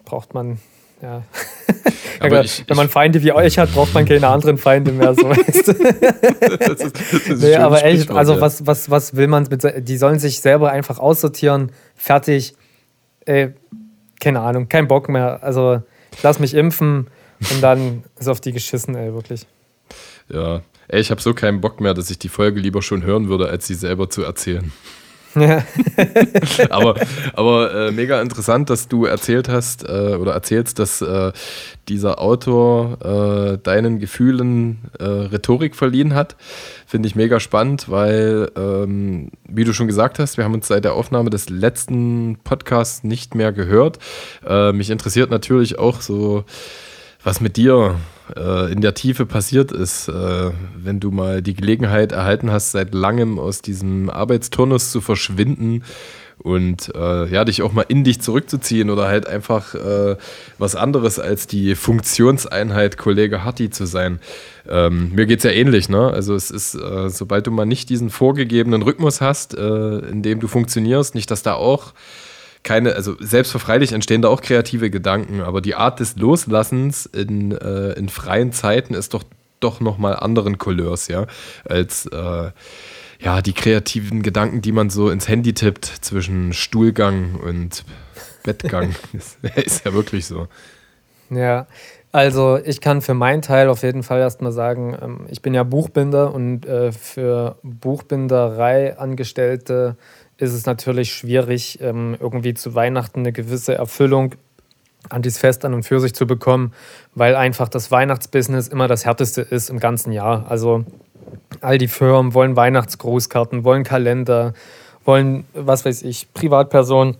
braucht 0.06 0.33
man 0.33 0.60
ja. 1.01 1.24
Aber 2.19 2.44
ich, 2.44 2.66
Wenn 2.68 2.78
man 2.78 2.90
Feinde 2.90 3.24
wie 3.24 3.31
euch 3.31 3.57
hat, 3.57 3.74
braucht 3.74 3.94
man 3.94 4.06
keine 4.06 4.28
anderen 4.28 4.57
Feinde 4.57 4.92
mehr. 4.92 5.13
So, 5.13 5.30
weißt 5.30 5.68
du? 5.68 5.74
das 6.68 6.81
ist, 6.81 6.96
das 6.96 7.28
ist 7.28 7.42
nee, 7.42 7.56
aber 7.56 7.84
echt, 7.86 8.12
also 8.12 8.34
ja. 8.34 8.42
was, 8.42 8.66
was, 8.66 8.90
was 8.90 9.16
will 9.16 9.28
man 9.28 9.48
mit, 9.50 9.88
die 9.88 9.98
sollen 9.98 10.19
sich 10.19 10.42
selber 10.42 10.72
einfach 10.72 11.00
aussortieren, 11.00 11.72
fertig. 11.96 12.56
Ey, 13.25 13.54
keine 14.19 14.42
Ahnung, 14.42 14.68
kein 14.68 14.88
Bock 14.88 15.07
mehr. 15.07 15.44
Also 15.44 15.81
lass 16.24 16.40
mich 16.40 16.54
impfen 16.54 17.07
und 17.40 17.62
dann 17.62 18.04
ist 18.19 18.28
auf 18.28 18.42
die 18.42 18.52
geschissen, 18.52 18.95
ey, 18.95 19.13
wirklich. 19.13 19.48
Ja, 20.30 20.62
ey, 20.90 21.00
ich 21.00 21.12
habe 21.12 21.22
so 21.22 21.34
keinen 21.34 21.62
Bock 21.62 21.80
mehr, 21.80 21.94
dass 21.94 22.10
ich 22.10 22.19
die 22.19 22.30
Folge 22.30 22.60
lieber 22.60 22.81
schon 22.81 23.04
hören 23.04 23.30
würde, 23.30 23.48
als 23.48 23.68
sie 23.68 23.75
selber 23.75 24.10
zu 24.10 24.24
erzählen. 24.24 24.72
Aber 26.69 26.95
aber 27.33 27.74
äh, 27.74 27.92
mega 27.92 28.21
interessant, 28.21 28.69
dass 28.69 28.88
du 28.88 29.06
erzählt 29.06 29.48
hast 29.48 29.88
äh, 29.88 30.16
oder 30.16 30.33
erzählst, 30.33 30.80
dass 30.80 31.02
äh, 31.02 31.31
dieser 31.88 32.19
Autor 32.19 32.98
äh, 33.54 33.57
deinen 33.57 34.00
Gefühlen 34.00 34.80
äh, 35.00 35.04
Rhetorik 35.04 35.76
verliehen 35.76 36.16
hat. 36.16 36.36
Finde 36.86 37.07
ich 37.07 37.16
mega 37.16 37.40
spannend, 37.40 37.90
weil, 37.90 38.52
ähm, 38.57 39.31
wie 39.48 39.64
du 39.64 39.74
schon 39.74 39.88
gesagt 39.88 40.19
hast, 40.19 40.38
wir 40.38 40.44
haben 40.44 40.54
uns 40.54 40.68
seit 40.68 40.83
der 40.83 40.94
Aufnahme 40.94 41.30
des 41.30 41.50
letzten 41.50 42.38
Podcasts 42.44 43.04
nicht 43.04 43.36
mehr 43.36 43.52
gehört. 43.52 44.00
Äh, 44.48 44.71
mich 44.71 44.90
interessiert 44.90 45.30
natürlich 45.30 45.78
auch 45.78 46.02
so, 46.02 46.44
was 47.23 47.42
mit 47.42 47.57
dir 47.57 47.99
äh, 48.35 48.71
in 48.71 48.81
der 48.81 48.94
Tiefe 48.94 49.26
passiert 49.26 49.71
ist, 49.71 50.07
äh, 50.07 50.52
wenn 50.76 50.99
du 50.99 51.11
mal 51.11 51.42
die 51.42 51.54
Gelegenheit 51.54 52.11
erhalten 52.11 52.52
hast, 52.52 52.71
seit 52.71 52.94
langem 52.94 53.40
aus 53.40 53.61
diesem 53.61 54.09
Arbeitsturnus 54.09 54.92
zu 54.92 55.02
verschwinden 55.02 55.83
und 56.42 56.94
äh, 56.95 57.30
ja, 57.30 57.44
dich 57.44 57.61
auch 57.61 57.73
mal 57.73 57.85
in 57.88 58.04
dich 58.04 58.21
zurückzuziehen 58.21 58.90
oder 58.90 59.07
halt 59.07 59.28
einfach 59.28 59.76
äh, 59.76 60.16
was 60.57 60.76
anderes 60.76 61.19
als 61.19 61.47
die 61.47 61.76
Funktionseinheit 61.76 62.97
Kollege 62.97 63.44
Harty 63.44 63.69
zu 63.69 63.85
sein. 63.85 64.19
Ähm, 64.68 65.11
mir 65.14 65.26
geht 65.26 65.40
es 65.40 65.44
ja 65.44 65.52
ähnlich, 65.52 65.90
ne? 65.90 66.09
Also 66.11 66.35
es 66.35 66.49
ist, 66.49 66.76
äh, 66.76 67.09
sobald 67.09 67.47
du 67.47 67.52
mal 67.52 67.66
nicht 67.66 67.90
diesen 67.90 68.09
vorgegebenen 68.09 68.81
Rhythmus 68.83 69.19
hast, 69.19 69.57
äh, 69.57 69.97
in 69.99 70.21
dem 70.23 70.40
du 70.40 70.47
funktionierst, 70.47 71.14
nicht, 71.14 71.30
dass 71.30 71.44
da 71.44 71.56
auch 71.56 71.94
keine, 72.63 72.95
also 72.95 73.16
selbstverfreilich 73.19 73.94
entstehen 73.94 74.21
da 74.21 74.28
auch 74.28 74.42
kreative 74.42 74.89
Gedanken, 74.89 75.42
aber 75.42 75.61
die 75.61 75.75
Art 75.75 75.99
des 75.99 76.18
Loslassens 76.18 77.06
in, 77.06 77.51
äh, 77.51 77.94
in 77.94 78.09
freien 78.09 78.51
Zeiten 78.51 78.94
ist 78.94 79.13
doch 79.13 79.23
doch 79.59 79.81
nochmal 79.81 80.16
anderen 80.16 80.57
Couleurs, 80.57 81.09
ja, 81.09 81.28
als 81.66 82.06
äh, 82.06 82.51
ja, 83.21 83.42
die 83.42 83.51
kreativen 83.54 84.23
Gedanken, 84.23 84.61
die 84.61 84.71
man 84.71 84.89
so 84.89 85.09
ins 85.09 85.28
Handy 85.28 85.54
tippt 85.54 85.83
zwischen 85.85 86.54
Stuhlgang 86.54 87.35
und 87.35 87.83
Bettgang. 88.44 88.95
ist, 89.13 89.37
ist 89.56 89.85
ja 89.85 89.94
wirklich 89.94 90.25
so. 90.25 90.47
Ja, 91.30 91.68
also 92.11 92.59
ich 92.63 92.81
kann 92.81 93.04
für 93.04 93.13
meinen 93.13 93.44
Teil 93.44 93.69
auf 93.69 93.83
jeden 93.83 94.01
Fall 94.04 94.19
erstmal 94.19 94.51
sagen, 94.51 94.97
ähm, 94.99 95.28
ich 95.30 95.44
bin 95.44 95.54
ja 95.54 95.61
Buchbinder 95.63 96.33
und 96.33 96.66
äh, 96.66 96.92
für 96.92 97.57
Buchbinderei-Angestellte 97.61 99.95
ist 100.40 100.54
es 100.54 100.66
natürlich 100.66 101.14
schwierig, 101.14 101.80
ähm, 101.81 102.16
irgendwie 102.19 102.54
zu 102.54 102.74
Weihnachten 102.74 103.19
eine 103.19 103.31
gewisse 103.31 103.76
Erfüllung 103.76 104.36
an 105.10 105.22
dieses 105.22 105.40
Fest 105.40 105.66
an 105.66 105.74
und 105.74 105.84
für 105.84 106.00
sich 106.00 106.14
zu 106.14 106.28
bekommen, 106.28 106.74
weil 107.16 107.36
einfach 107.36 107.69
das 107.69 107.92
Weihnachtsbusiness 107.92 108.68
immer 108.68 108.88
das 108.88 109.06
härteste 109.06 109.42
ist 109.42 109.69
im 109.69 109.80
ganzen 109.80 110.12
Jahr. 110.12 110.46
Also 110.50 110.86
all 111.62 111.78
die 111.78 111.88
Firmen 111.88 112.34
wollen 112.34 112.56
Weihnachtsgrußkarten, 112.56 113.64
wollen 113.64 113.84
Kalender, 113.84 114.54
wollen, 115.06 115.46
was 115.54 115.86
weiß 115.86 116.04
ich, 116.04 116.34
Privatpersonen 116.34 117.18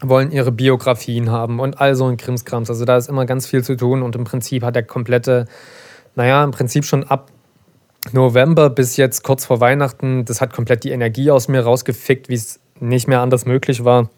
wollen 0.00 0.30
ihre 0.30 0.52
Biografien 0.52 1.30
haben 1.30 1.58
und 1.58 1.80
all 1.80 1.96
so 1.96 2.06
ein 2.06 2.16
Krimskrams. 2.16 2.70
Also 2.70 2.84
da 2.84 2.96
ist 2.96 3.08
immer 3.08 3.26
ganz 3.26 3.46
viel 3.46 3.64
zu 3.64 3.76
tun 3.76 4.02
und 4.02 4.14
im 4.14 4.24
Prinzip 4.24 4.62
hat 4.62 4.76
der 4.76 4.84
komplette, 4.84 5.46
naja, 6.14 6.44
im 6.44 6.52
Prinzip 6.52 6.84
schon 6.84 7.04
ab 7.04 7.30
November 8.12 8.70
bis 8.70 8.96
jetzt 8.96 9.22
kurz 9.22 9.44
vor 9.44 9.60
Weihnachten, 9.60 10.24
das 10.24 10.40
hat 10.40 10.52
komplett 10.52 10.84
die 10.84 10.90
Energie 10.90 11.30
aus 11.30 11.48
mir 11.48 11.60
rausgefickt, 11.60 12.28
wie 12.28 12.34
es 12.34 12.60
nicht 12.80 13.08
mehr 13.08 13.20
anders 13.20 13.44
möglich 13.44 13.84
war. 13.84 14.08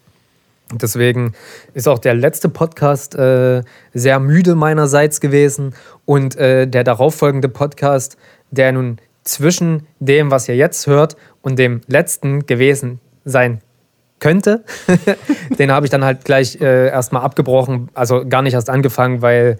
Deswegen 0.73 1.33
ist 1.75 1.89
auch 1.89 1.99
der 1.99 2.15
letzte 2.15 2.49
Podcast 2.49 3.17
äh, 3.17 3.63
sehr 3.93 4.21
müde 4.21 4.55
meinerseits 4.55 5.21
gewesen 5.21 5.75
und 6.05 6.37
äh, 6.37 6.67
der 6.67 6.85
darauffolgende 6.85 7.49
Podcast, 7.49 8.17
der 8.51 8.71
nun 8.73 8.99
zwischen 9.25 9.87
dem, 9.99 10.31
was 10.31 10.49
ihr 10.49 10.57
jetzt 10.57 10.87
hört, 10.87 11.17
und 11.43 11.59
dem 11.59 11.81
letzten 11.87 12.47
gewesen 12.47 13.01
sein 13.25 13.61
könnte, 14.21 14.65
den 15.59 15.73
habe 15.73 15.87
ich 15.87 15.91
dann 15.91 16.05
halt 16.05 16.25
gleich 16.25 16.61
äh, 16.61 16.89
erstmal 16.89 17.23
abgebrochen, 17.23 17.89
also 17.95 18.25
gar 18.27 18.43
nicht 18.43 18.55
erst 18.55 18.71
angefangen, 18.71 19.23
weil 19.23 19.57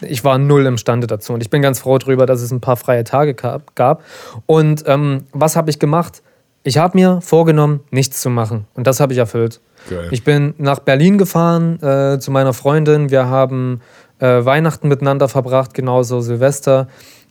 ich 0.00 0.24
war 0.24 0.38
null 0.38 0.66
imstande 0.66 1.06
dazu. 1.06 1.32
Und 1.32 1.42
ich 1.42 1.50
bin 1.50 1.62
ganz 1.62 1.80
froh 1.80 1.98
darüber, 1.98 2.26
dass 2.26 2.42
es 2.42 2.50
ein 2.50 2.60
paar 2.60 2.76
freie 2.76 3.04
Tage 3.04 3.34
gab. 3.34 4.02
Und 4.46 4.84
ähm, 4.86 5.24
was 5.32 5.56
habe 5.56 5.70
ich 5.70 5.78
gemacht? 5.78 6.22
Ich 6.62 6.78
habe 6.78 6.98
mir 6.98 7.20
vorgenommen, 7.20 7.80
nichts 7.90 8.20
zu 8.20 8.28
machen. 8.28 8.66
Und 8.74 8.86
das 8.86 9.00
habe 9.00 9.12
ich 9.12 9.18
erfüllt. 9.18 9.60
Geil. 9.88 10.08
Ich 10.10 10.24
bin 10.24 10.54
nach 10.58 10.80
Berlin 10.80 11.16
gefahren 11.16 11.80
äh, 11.80 12.18
zu 12.18 12.30
meiner 12.30 12.52
Freundin. 12.52 13.10
Wir 13.10 13.26
haben 13.26 13.80
äh, 14.18 14.44
Weihnachten 14.44 14.88
miteinander 14.88 15.28
verbracht, 15.28 15.74
genauso 15.74 16.20
Silvester. 16.20 16.88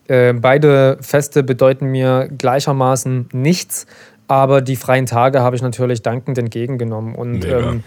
Äh, 0.07 0.33
beide 0.33 0.97
Feste 1.01 1.43
bedeuten 1.43 1.87
mir 1.87 2.29
gleichermaßen 2.37 3.29
nichts, 3.33 3.87
aber 4.27 4.61
die 4.61 4.75
freien 4.75 5.05
Tage 5.05 5.41
habe 5.41 5.55
ich 5.55 5.61
natürlich 5.61 6.01
dankend 6.01 6.37
entgegengenommen. 6.37 7.15
Und 7.15 7.43
ähm, 7.45 7.83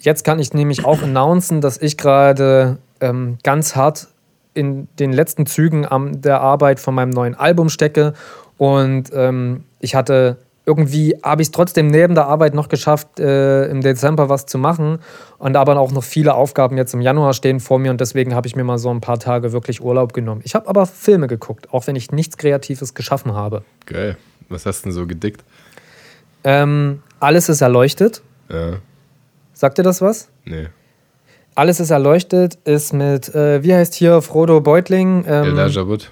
jetzt 0.00 0.24
kann 0.24 0.38
ich 0.38 0.52
nämlich 0.52 0.84
auch 0.84 1.02
announcen, 1.02 1.60
dass 1.60 1.80
ich 1.80 1.96
gerade 1.96 2.78
ähm, 3.00 3.38
ganz 3.42 3.76
hart 3.76 4.08
in 4.54 4.88
den 4.98 5.12
letzten 5.12 5.46
Zügen 5.46 5.86
am, 5.86 6.20
der 6.20 6.40
Arbeit 6.40 6.80
von 6.80 6.94
meinem 6.94 7.10
neuen 7.10 7.34
Album 7.34 7.68
stecke. 7.68 8.14
Und 8.56 9.10
ähm, 9.14 9.64
ich 9.80 9.94
hatte 9.94 10.38
irgendwie 10.66 11.16
habe 11.22 11.42
ich 11.42 11.48
es 11.48 11.52
trotzdem 11.52 11.86
neben 11.86 12.16
der 12.16 12.26
Arbeit 12.26 12.52
noch 12.52 12.68
geschafft, 12.68 13.20
äh, 13.20 13.66
im 13.66 13.82
Dezember 13.82 14.28
was 14.28 14.46
zu 14.46 14.58
machen. 14.58 14.98
Und 15.38 15.56
aber 15.56 15.78
auch 15.78 15.92
noch 15.92 16.02
viele 16.02 16.34
Aufgaben 16.34 16.76
jetzt 16.76 16.92
im 16.92 17.00
Januar 17.00 17.34
stehen 17.34 17.60
vor 17.60 17.78
mir 17.78 17.92
und 17.92 18.00
deswegen 18.00 18.34
habe 18.34 18.48
ich 18.48 18.56
mir 18.56 18.64
mal 18.64 18.78
so 18.78 18.90
ein 18.90 19.00
paar 19.00 19.18
Tage 19.18 19.52
wirklich 19.52 19.80
Urlaub 19.80 20.12
genommen. 20.12 20.40
Ich 20.44 20.56
habe 20.56 20.68
aber 20.68 20.86
Filme 20.86 21.28
geguckt, 21.28 21.72
auch 21.72 21.86
wenn 21.86 21.94
ich 21.94 22.10
nichts 22.10 22.36
Kreatives 22.36 22.94
geschaffen 22.94 23.32
habe. 23.34 23.62
Geil. 23.86 24.16
Was 24.48 24.66
hast 24.66 24.80
du 24.80 24.88
denn 24.88 24.92
so 24.92 25.06
gedickt? 25.06 25.44
Ähm, 26.42 27.02
Alles 27.20 27.48
ist 27.48 27.60
erleuchtet. 27.60 28.22
Ja. 28.48 28.78
Sagt 29.52 29.78
dir 29.78 29.82
das 29.84 30.02
was? 30.02 30.28
Nee. 30.44 30.66
Alles 31.56 31.80
ist 31.80 31.90
erleuchtet 31.90 32.58
ist 32.64 32.92
mit, 32.92 33.34
äh, 33.34 33.64
wie 33.64 33.74
heißt 33.74 33.94
hier, 33.94 34.22
Frodo 34.22 34.60
Beutling? 34.60 35.24
Ähm, 35.26 35.58
Elijah 35.58 35.88
Wood 35.88 36.08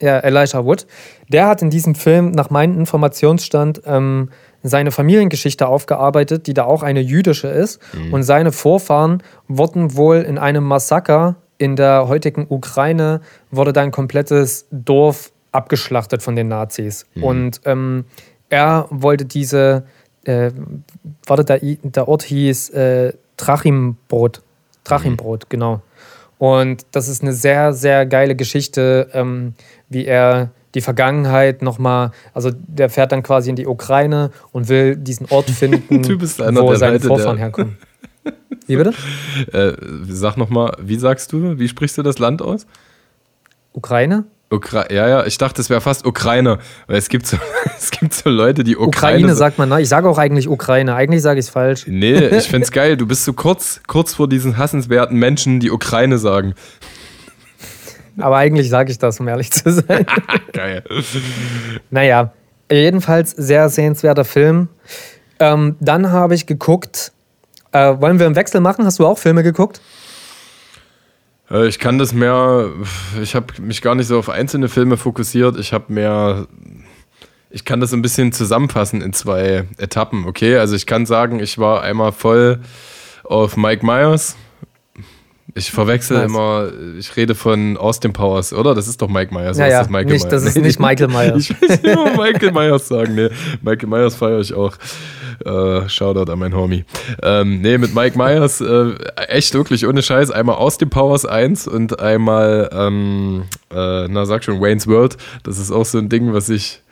ja, 0.00 0.18
Elijah 0.18 0.64
Wood, 0.64 0.86
der 1.28 1.46
hat 1.46 1.62
in 1.62 1.70
diesem 1.70 1.94
Film 1.94 2.30
nach 2.32 2.50
meinem 2.50 2.78
Informationsstand 2.78 3.82
ähm, 3.86 4.30
seine 4.62 4.90
Familiengeschichte 4.90 5.66
aufgearbeitet, 5.66 6.46
die 6.46 6.54
da 6.54 6.64
auch 6.64 6.82
eine 6.82 7.00
jüdische 7.00 7.48
ist. 7.48 7.80
Mhm. 7.94 8.12
Und 8.12 8.22
seine 8.24 8.52
Vorfahren 8.52 9.22
wurden 9.48 9.96
wohl 9.96 10.18
in 10.18 10.38
einem 10.38 10.64
Massaker 10.64 11.36
in 11.58 11.76
der 11.76 12.08
heutigen 12.08 12.46
Ukraine, 12.48 13.20
wurde 13.50 13.72
da 13.72 13.82
ein 13.82 13.92
komplettes 13.92 14.66
Dorf 14.70 15.32
abgeschlachtet 15.52 16.22
von 16.22 16.36
den 16.36 16.48
Nazis. 16.48 17.06
Mhm. 17.14 17.22
Und 17.22 17.60
ähm, 17.64 18.04
er 18.50 18.86
wollte 18.90 19.24
diese, 19.24 19.84
äh, 20.24 20.50
warte, 21.26 21.44
der, 21.44 21.60
der 21.60 22.08
Ort 22.08 22.22
hieß 22.24 22.70
äh, 22.70 23.12
Trachimbrot. 23.36 24.42
Trachimbrot, 24.86 25.44
mhm. 25.44 25.48
genau. 25.48 25.82
Und 26.38 26.86
das 26.92 27.08
ist 27.08 27.22
eine 27.22 27.32
sehr, 27.32 27.72
sehr 27.72 28.04
geile 28.06 28.36
Geschichte, 28.36 29.08
ähm, 29.12 29.54
wie 29.88 30.04
er 30.04 30.50
die 30.74 30.82
Vergangenheit 30.82 31.62
nochmal, 31.62 32.10
also 32.34 32.50
der 32.52 32.90
fährt 32.90 33.10
dann 33.10 33.22
quasi 33.22 33.48
in 33.48 33.56
die 33.56 33.66
Ukraine 33.66 34.30
und 34.52 34.68
will 34.68 34.96
diesen 34.96 35.26
Ort 35.30 35.48
finden, 35.50 36.04
wo 36.04 36.74
seine 36.74 37.00
Vorfahren 37.00 37.38
herkommen. 37.38 37.78
Wie 38.66 38.76
bitte? 38.76 38.92
Äh, 39.52 39.74
sag 40.08 40.36
nochmal, 40.36 40.76
wie 40.80 40.96
sagst 40.96 41.32
du, 41.32 41.56
wie 41.60 41.68
sprichst 41.68 41.96
du 41.96 42.02
das 42.02 42.18
Land 42.18 42.42
aus? 42.42 42.66
Ukraine? 43.72 44.24
Ukra 44.48 44.92
ja, 44.92 45.08
ja, 45.08 45.26
ich 45.26 45.38
dachte, 45.38 45.60
es 45.60 45.70
wäre 45.70 45.80
fast 45.80 46.06
Ukraine, 46.06 46.58
weil 46.86 46.98
es 46.98 47.08
gibt 47.08 47.26
so, 47.26 47.36
es 47.76 47.90
gibt 47.90 48.14
so 48.14 48.30
Leute, 48.30 48.62
die 48.62 48.76
Ukraine. 48.76 49.18
Ukraine 49.18 49.34
sagt 49.34 49.58
man, 49.58 49.68
na, 49.68 49.80
ich 49.80 49.88
sage 49.88 50.08
auch 50.08 50.18
eigentlich 50.18 50.48
Ukraine, 50.48 50.94
eigentlich 50.94 51.22
sage 51.22 51.40
ich 51.40 51.46
es 51.46 51.50
falsch. 51.50 51.84
Nee, 51.88 52.14
ich 52.28 52.48
find's 52.48 52.70
geil, 52.70 52.96
du 52.96 53.06
bist 53.06 53.24
so 53.24 53.32
kurz, 53.32 53.80
kurz 53.88 54.14
vor 54.14 54.28
diesen 54.28 54.56
hassenswerten 54.56 55.18
Menschen, 55.18 55.58
die 55.58 55.70
Ukraine 55.70 56.18
sagen. 56.18 56.54
Aber 58.18 58.36
eigentlich 58.36 58.70
sage 58.70 58.90
ich 58.92 58.98
das, 58.98 59.18
um 59.20 59.28
ehrlich 59.28 59.50
zu 59.50 59.70
sein. 59.70 60.06
geil. 60.52 60.82
Naja, 61.90 62.32
jedenfalls 62.70 63.32
sehr 63.32 63.68
sehenswerter 63.68 64.24
Film. 64.24 64.68
Ähm, 65.38 65.76
dann 65.80 66.12
habe 66.12 66.34
ich 66.34 66.46
geguckt, 66.46 67.12
äh, 67.72 68.00
wollen 68.00 68.18
wir 68.18 68.26
im 68.26 68.36
Wechsel 68.36 68.60
machen? 68.60 68.86
Hast 68.86 69.00
du 69.00 69.06
auch 69.06 69.18
Filme 69.18 69.42
geguckt? 69.42 69.80
Äh, 71.50 71.66
ich 71.68 71.78
kann 71.78 71.98
das 71.98 72.12
mehr, 72.12 72.70
ich 73.22 73.34
habe 73.34 73.46
mich 73.60 73.82
gar 73.82 73.94
nicht 73.94 74.06
so 74.06 74.18
auf 74.18 74.28
einzelne 74.28 74.68
Filme 74.68 74.96
fokussiert. 74.96 75.58
Ich 75.58 75.72
habe 75.72 75.92
mehr, 75.92 76.46
ich 77.50 77.64
kann 77.64 77.80
das 77.80 77.92
ein 77.92 78.02
bisschen 78.02 78.32
zusammenfassen 78.32 79.00
in 79.00 79.12
zwei 79.12 79.64
Etappen, 79.78 80.26
okay? 80.26 80.56
Also 80.56 80.76
ich 80.76 80.86
kann 80.86 81.06
sagen, 81.06 81.40
ich 81.40 81.58
war 81.58 81.82
einmal 81.82 82.12
voll 82.12 82.60
auf 83.24 83.56
Mike 83.56 83.84
Myers. 83.84 84.36
Ich 85.54 85.70
verwechsel 85.70 86.18
nice. 86.18 86.26
immer, 86.26 86.70
ich 86.98 87.16
rede 87.16 87.34
von 87.34 87.78
Austin 87.78 88.12
Powers, 88.12 88.52
oder? 88.52 88.74
Das 88.74 88.88
ist 88.88 89.00
doch 89.00 89.08
Mike 89.08 89.32
Myers. 89.32 89.56
Ja, 89.56 89.66
ja. 89.66 89.78
Das, 89.78 89.88
Michael 89.88 90.12
nicht, 90.12 90.30
das 90.30 90.44
ist 90.44 90.56
nicht 90.60 90.78
Michael 90.78 91.08
Myers. 91.08 91.48
ich 91.48 91.60
will 91.60 91.92
immer 91.92 92.10
Michael 92.10 92.52
Myers 92.52 92.88
sagen. 92.88 93.14
Nee, 93.14 93.30
Michael 93.62 93.88
Myers 93.88 94.16
feiere 94.16 94.40
ich 94.40 94.52
auch. 94.52 94.76
Äh, 95.44 95.88
Shoutout 95.88 96.30
an 96.30 96.38
mein 96.38 96.54
Homie. 96.54 96.84
Ähm, 97.22 97.60
nee, 97.60 97.78
mit 97.78 97.94
Mike 97.94 98.16
Myers, 98.16 98.60
äh, 98.60 98.94
echt 99.28 99.54
wirklich 99.54 99.86
ohne 99.86 100.02
Scheiß. 100.02 100.30
Einmal 100.30 100.56
aus 100.56 100.78
dem 100.78 100.90
Powers 100.90 101.26
1 101.26 101.68
und 101.68 102.00
einmal, 102.00 102.70
ähm, 102.72 103.44
äh, 103.70 104.08
na 104.08 104.24
sag 104.24 104.44
schon, 104.44 104.60
Wayne's 104.60 104.86
World. 104.86 105.16
Das 105.42 105.58
ist 105.58 105.70
auch 105.70 105.84
so 105.84 105.98
ein 105.98 106.08
Ding, 106.08 106.32
was 106.32 106.48
ich. 106.48 106.82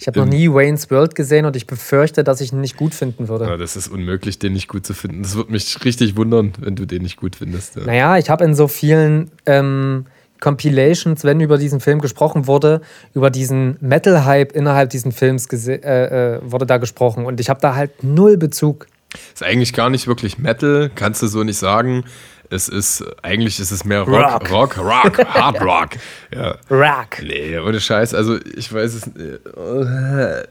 Ich 0.00 0.08
habe 0.08 0.18
noch 0.18 0.26
nie 0.26 0.48
Wayne's 0.48 0.90
World 0.90 1.14
gesehen 1.14 1.46
und 1.46 1.54
ich 1.54 1.68
befürchte, 1.68 2.24
dass 2.24 2.40
ich 2.40 2.52
ihn 2.52 2.60
nicht 2.60 2.76
gut 2.76 2.92
finden 2.92 3.28
würde. 3.28 3.44
Ja, 3.44 3.56
das 3.56 3.76
ist 3.76 3.86
unmöglich, 3.86 4.38
den 4.40 4.52
nicht 4.52 4.66
gut 4.66 4.84
zu 4.84 4.94
finden. 4.94 5.22
Das 5.22 5.36
würde 5.36 5.52
mich 5.52 5.84
richtig 5.84 6.16
wundern, 6.16 6.52
wenn 6.58 6.74
du 6.74 6.86
den 6.86 7.02
nicht 7.02 7.16
gut 7.16 7.36
findest. 7.36 7.76
Ja. 7.76 7.82
Naja, 7.84 8.18
ich 8.18 8.28
habe 8.28 8.42
in 8.44 8.56
so 8.56 8.66
vielen 8.66 9.30
ähm, 9.46 10.06
Compilations, 10.42 11.24
wenn 11.24 11.40
über 11.40 11.56
diesen 11.56 11.80
Film 11.80 12.00
gesprochen 12.00 12.46
wurde, 12.46 12.82
über 13.14 13.30
diesen 13.30 13.76
Metal-Hype 13.80 14.52
innerhalb 14.52 14.90
dieses 14.90 15.14
Films 15.14 15.46
äh, 15.46 15.76
äh, 15.76 16.40
wurde 16.42 16.66
da 16.66 16.78
gesprochen. 16.78 17.24
Und 17.24 17.40
ich 17.40 17.48
habe 17.48 17.60
da 17.60 17.74
halt 17.76 18.02
null 18.02 18.36
Bezug. 18.36 18.86
Ist 19.32 19.42
eigentlich 19.42 19.72
gar 19.72 19.88
nicht 19.88 20.06
wirklich 20.06 20.38
Metal, 20.38 20.90
kannst 20.94 21.22
du 21.22 21.28
so 21.28 21.44
nicht 21.44 21.58
sagen. 21.58 22.04
Es 22.50 22.68
ist, 22.68 23.04
eigentlich 23.22 23.60
ist 23.60 23.70
es 23.70 23.84
mehr 23.84 24.02
Rock, 24.02 24.50
Rock, 24.50 24.78
Rock, 24.78 25.18
Rock 25.18 25.26
Hard 25.34 25.62
Rock. 25.62 25.90
Ja. 26.34 26.56
Rock. 26.70 27.22
Nee, 27.22 27.58
ohne 27.58 27.80
Scheiß. 27.80 28.12
Also 28.12 28.38
ich 28.56 28.70
weiß 28.70 28.94
es. 28.94 29.06
Äh, 29.06 30.42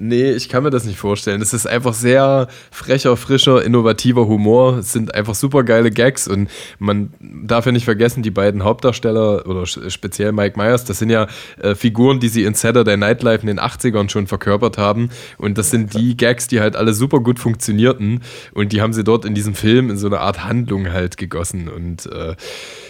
Nee, 0.00 0.30
ich 0.30 0.48
kann 0.48 0.62
mir 0.62 0.70
das 0.70 0.84
nicht 0.84 0.96
vorstellen. 0.96 1.42
Es 1.42 1.52
ist 1.52 1.66
einfach 1.66 1.92
sehr 1.92 2.46
frecher, 2.70 3.16
frischer, 3.16 3.64
innovativer 3.64 4.28
Humor. 4.28 4.78
Es 4.78 4.92
sind 4.92 5.12
einfach 5.12 5.34
super 5.34 5.64
geile 5.64 5.90
Gags 5.90 6.28
und 6.28 6.48
man 6.78 7.12
darf 7.20 7.66
ja 7.66 7.72
nicht 7.72 7.84
vergessen, 7.84 8.22
die 8.22 8.30
beiden 8.30 8.62
Hauptdarsteller 8.62 9.44
oder 9.48 9.66
speziell 9.66 10.30
Mike 10.30 10.56
Myers, 10.56 10.84
das 10.84 11.00
sind 11.00 11.10
ja 11.10 11.26
äh, 11.60 11.74
Figuren, 11.74 12.20
die 12.20 12.28
sie 12.28 12.44
in 12.44 12.54
Saturday 12.54 12.96
Night 12.96 13.24
Live 13.24 13.40
in 13.40 13.48
den 13.48 13.58
80ern 13.58 14.08
schon 14.08 14.28
verkörpert 14.28 14.78
haben. 14.78 15.10
Und 15.36 15.58
das 15.58 15.70
sind 15.70 15.94
die 15.94 16.16
Gags, 16.16 16.46
die 16.46 16.60
halt 16.60 16.76
alle 16.76 16.94
super 16.94 17.18
gut 17.18 17.40
funktionierten. 17.40 18.20
Und 18.54 18.72
die 18.72 18.80
haben 18.80 18.92
sie 18.92 19.02
dort 19.02 19.24
in 19.24 19.34
diesem 19.34 19.56
Film 19.56 19.90
in 19.90 19.96
so 19.96 20.06
eine 20.06 20.20
Art 20.20 20.44
Handlung 20.44 20.92
halt 20.92 21.16
gegossen. 21.16 21.68
Und 21.68 22.06
äh, 22.06 22.36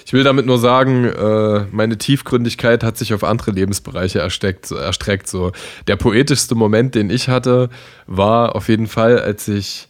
ich 0.04 0.12
will 0.12 0.24
damit 0.24 0.44
nur 0.44 0.58
sagen, 0.58 1.06
äh, 1.06 1.64
meine 1.70 1.96
Tiefgründigkeit 1.96 2.84
hat 2.84 2.98
sich 2.98 3.14
auf 3.14 3.24
andere 3.24 3.52
Lebensbereiche 3.52 4.18
erstreckt, 4.18 4.70
erstreckt. 4.70 5.26
So. 5.26 5.52
Der 5.86 5.96
poetischste 5.96 6.54
Moment, 6.54 6.97
den 6.98 7.10
ich 7.10 7.28
hatte, 7.28 7.70
war 8.06 8.56
auf 8.56 8.68
jeden 8.68 8.88
Fall, 8.88 9.18
als 9.20 9.48
ich 9.48 9.88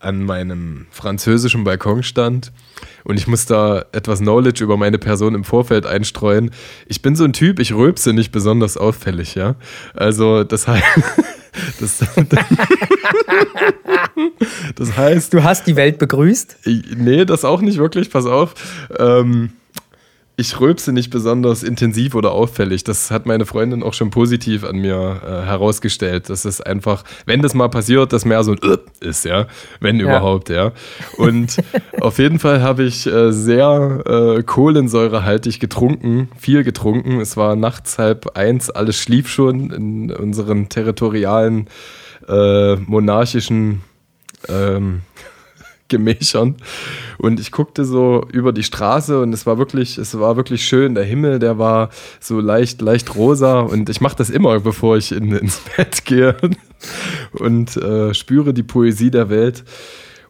an 0.00 0.22
meinem 0.22 0.86
französischen 0.90 1.64
Balkon 1.64 2.02
stand 2.02 2.52
und 3.04 3.16
ich 3.16 3.26
muss 3.26 3.46
da 3.46 3.84
etwas 3.92 4.20
Knowledge 4.20 4.62
über 4.62 4.76
meine 4.76 4.98
Person 4.98 5.34
im 5.34 5.44
Vorfeld 5.44 5.86
einstreuen. 5.86 6.50
Ich 6.86 7.02
bin 7.02 7.16
so 7.16 7.24
ein 7.24 7.32
Typ, 7.32 7.58
ich 7.58 7.74
rülpse 7.74 8.12
nicht 8.12 8.30
besonders 8.30 8.76
auffällig, 8.76 9.34
ja. 9.34 9.56
Also 9.94 10.44
das 10.44 10.68
heißt, 10.68 10.84
das, 11.80 11.98
das 14.76 14.96
heißt. 14.96 15.34
Du 15.34 15.42
hast 15.42 15.66
die 15.66 15.74
Welt 15.74 15.98
begrüßt? 15.98 16.58
Nee, 16.96 17.24
das 17.24 17.44
auch 17.44 17.60
nicht 17.60 17.78
wirklich, 17.78 18.10
pass 18.10 18.26
auf. 18.26 18.54
Ähm, 18.98 19.50
ich 20.38 20.60
rülpse 20.60 20.92
nicht 20.92 21.10
besonders 21.10 21.64
intensiv 21.64 22.14
oder 22.14 22.30
auffällig. 22.30 22.84
Das 22.84 23.10
hat 23.10 23.26
meine 23.26 23.44
Freundin 23.44 23.82
auch 23.82 23.92
schon 23.92 24.10
positiv 24.10 24.62
an 24.62 24.76
mir 24.76 25.20
äh, 25.24 25.46
herausgestellt. 25.46 26.30
Das 26.30 26.44
ist 26.44 26.64
einfach, 26.64 27.02
wenn 27.26 27.42
das 27.42 27.54
mal 27.54 27.68
passiert, 27.68 28.12
dass 28.12 28.24
mehr 28.24 28.44
so 28.44 28.52
ein 28.52 28.58
äh 28.62 28.78
ist, 29.00 29.24
ja. 29.24 29.48
Wenn 29.80 29.98
ja. 29.98 30.04
überhaupt, 30.04 30.48
ja. 30.48 30.70
Und 31.16 31.56
auf 32.00 32.20
jeden 32.20 32.38
Fall 32.38 32.62
habe 32.62 32.84
ich 32.84 33.04
äh, 33.08 33.32
sehr 33.32 34.04
äh, 34.38 34.42
kohlensäurehaltig 34.44 35.58
getrunken, 35.58 36.28
viel 36.38 36.62
getrunken. 36.62 37.20
Es 37.20 37.36
war 37.36 37.56
nachts 37.56 37.98
halb 37.98 38.36
eins, 38.36 38.70
alles 38.70 38.96
schlief 38.96 39.28
schon 39.28 39.70
in 39.70 40.12
unseren 40.12 40.68
territorialen, 40.68 41.66
äh, 42.28 42.76
monarchischen 42.76 43.80
ähm, 44.48 45.00
Gemächern. 45.88 46.56
Und 47.18 47.40
ich 47.40 47.50
guckte 47.50 47.84
so 47.84 48.26
über 48.32 48.52
die 48.52 48.62
Straße 48.62 49.20
und 49.20 49.32
es 49.32 49.46
war 49.46 49.58
wirklich, 49.58 49.98
es 49.98 50.18
war 50.18 50.36
wirklich 50.36 50.64
schön. 50.64 50.94
Der 50.94 51.04
Himmel, 51.04 51.38
der 51.38 51.58
war 51.58 51.90
so 52.20 52.40
leicht, 52.40 52.80
leicht 52.80 53.14
rosa. 53.16 53.60
Und 53.60 53.88
ich 53.88 54.00
mache 54.00 54.16
das 54.16 54.30
immer, 54.30 54.60
bevor 54.60 54.96
ich 54.96 55.12
in, 55.12 55.32
ins 55.32 55.60
Bett 55.76 56.04
gehe 56.04 56.36
und 57.32 57.76
äh, 57.76 58.14
spüre 58.14 58.54
die 58.54 58.62
Poesie 58.62 59.10
der 59.10 59.30
Welt. 59.30 59.64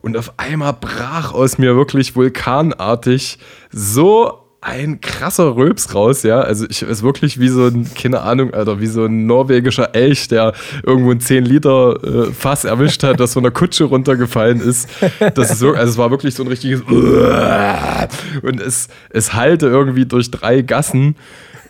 Und 0.00 0.17
auf 0.17 0.33
einmal 0.37 0.75
brach 0.75 1.35
aus 1.35 1.59
mir 1.59 1.77
wirklich 1.77 2.15
vulkanartig 2.15 3.38
so 3.71 4.48
ein 4.61 5.00
krasser 5.00 5.55
Röps 5.57 5.95
raus, 5.95 6.25
ja. 6.25 6.41
Also 6.41 6.67
ich 6.69 6.83
ist 6.83 7.03
wirklich 7.03 7.38
wie 7.38 7.49
so 7.49 7.67
ein, 7.67 7.88
keine 7.95 8.23
Ahnung, 8.23 8.53
Alter, 8.53 8.81
wie 8.81 8.87
so 8.87 9.05
ein 9.05 9.27
norwegischer 9.27 9.95
Elch, 9.95 10.27
der 10.29 10.53
irgendwo 10.85 11.12
ein 11.12 11.21
10 11.21 11.45
Liter 11.45 12.03
äh, 12.03 12.33
Fass 12.33 12.65
erwischt 12.65 13.05
hat, 13.05 13.21
das 13.21 13.35
von 13.35 13.45
der 13.45 13.53
Kutsche 13.53 13.85
runtergefallen 13.85 14.61
ist. 14.61 14.88
Das 15.35 15.50
ist 15.50 15.61
so, 15.61 15.73
also 15.73 15.93
es 15.93 15.99
war 15.99 16.11
wirklich 16.11 16.35
so 16.35 16.43
ein 16.43 16.49
richtiges 16.49 16.83
und 16.83 18.61
es, 18.61 18.88
es 19.11 19.35
hallte 19.35 19.67
irgendwie 19.67 20.07
durch 20.07 20.31
drei 20.31 20.62
Gassen 20.62 21.17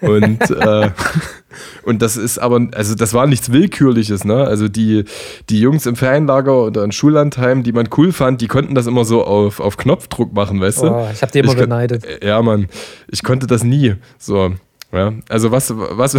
und, 0.00 0.50
äh, 0.50 0.90
und 1.82 2.02
das 2.02 2.16
ist 2.16 2.38
aber, 2.38 2.68
also 2.74 2.94
das 2.94 3.14
war 3.14 3.26
nichts 3.26 3.52
Willkürliches, 3.52 4.24
ne? 4.24 4.44
Also 4.44 4.68
die, 4.68 5.04
die 5.48 5.60
Jungs 5.60 5.86
im 5.86 5.96
Ferienlager 5.96 6.64
oder 6.64 6.84
in 6.84 6.92
Schullandheim, 6.92 7.62
die 7.62 7.72
man 7.72 7.88
cool 7.96 8.12
fand, 8.12 8.40
die 8.40 8.48
konnten 8.48 8.74
das 8.74 8.86
immer 8.86 9.04
so 9.04 9.24
auf, 9.24 9.60
auf 9.60 9.76
Knopfdruck 9.76 10.32
machen, 10.32 10.60
weißt 10.60 10.82
du? 10.82 10.88
Oh, 10.88 11.08
ich 11.12 11.22
hab 11.22 11.32
die 11.32 11.40
immer 11.40 11.52
ich 11.52 11.58
beneidet. 11.58 12.06
Ja, 12.22 12.40
Mann. 12.42 12.68
Ich 13.08 13.22
konnte 13.22 13.46
das 13.46 13.64
nie. 13.64 13.94
So. 14.18 14.52
Ja. 14.92 15.12
Also 15.28 15.50
was, 15.50 15.72
was. 15.74 16.16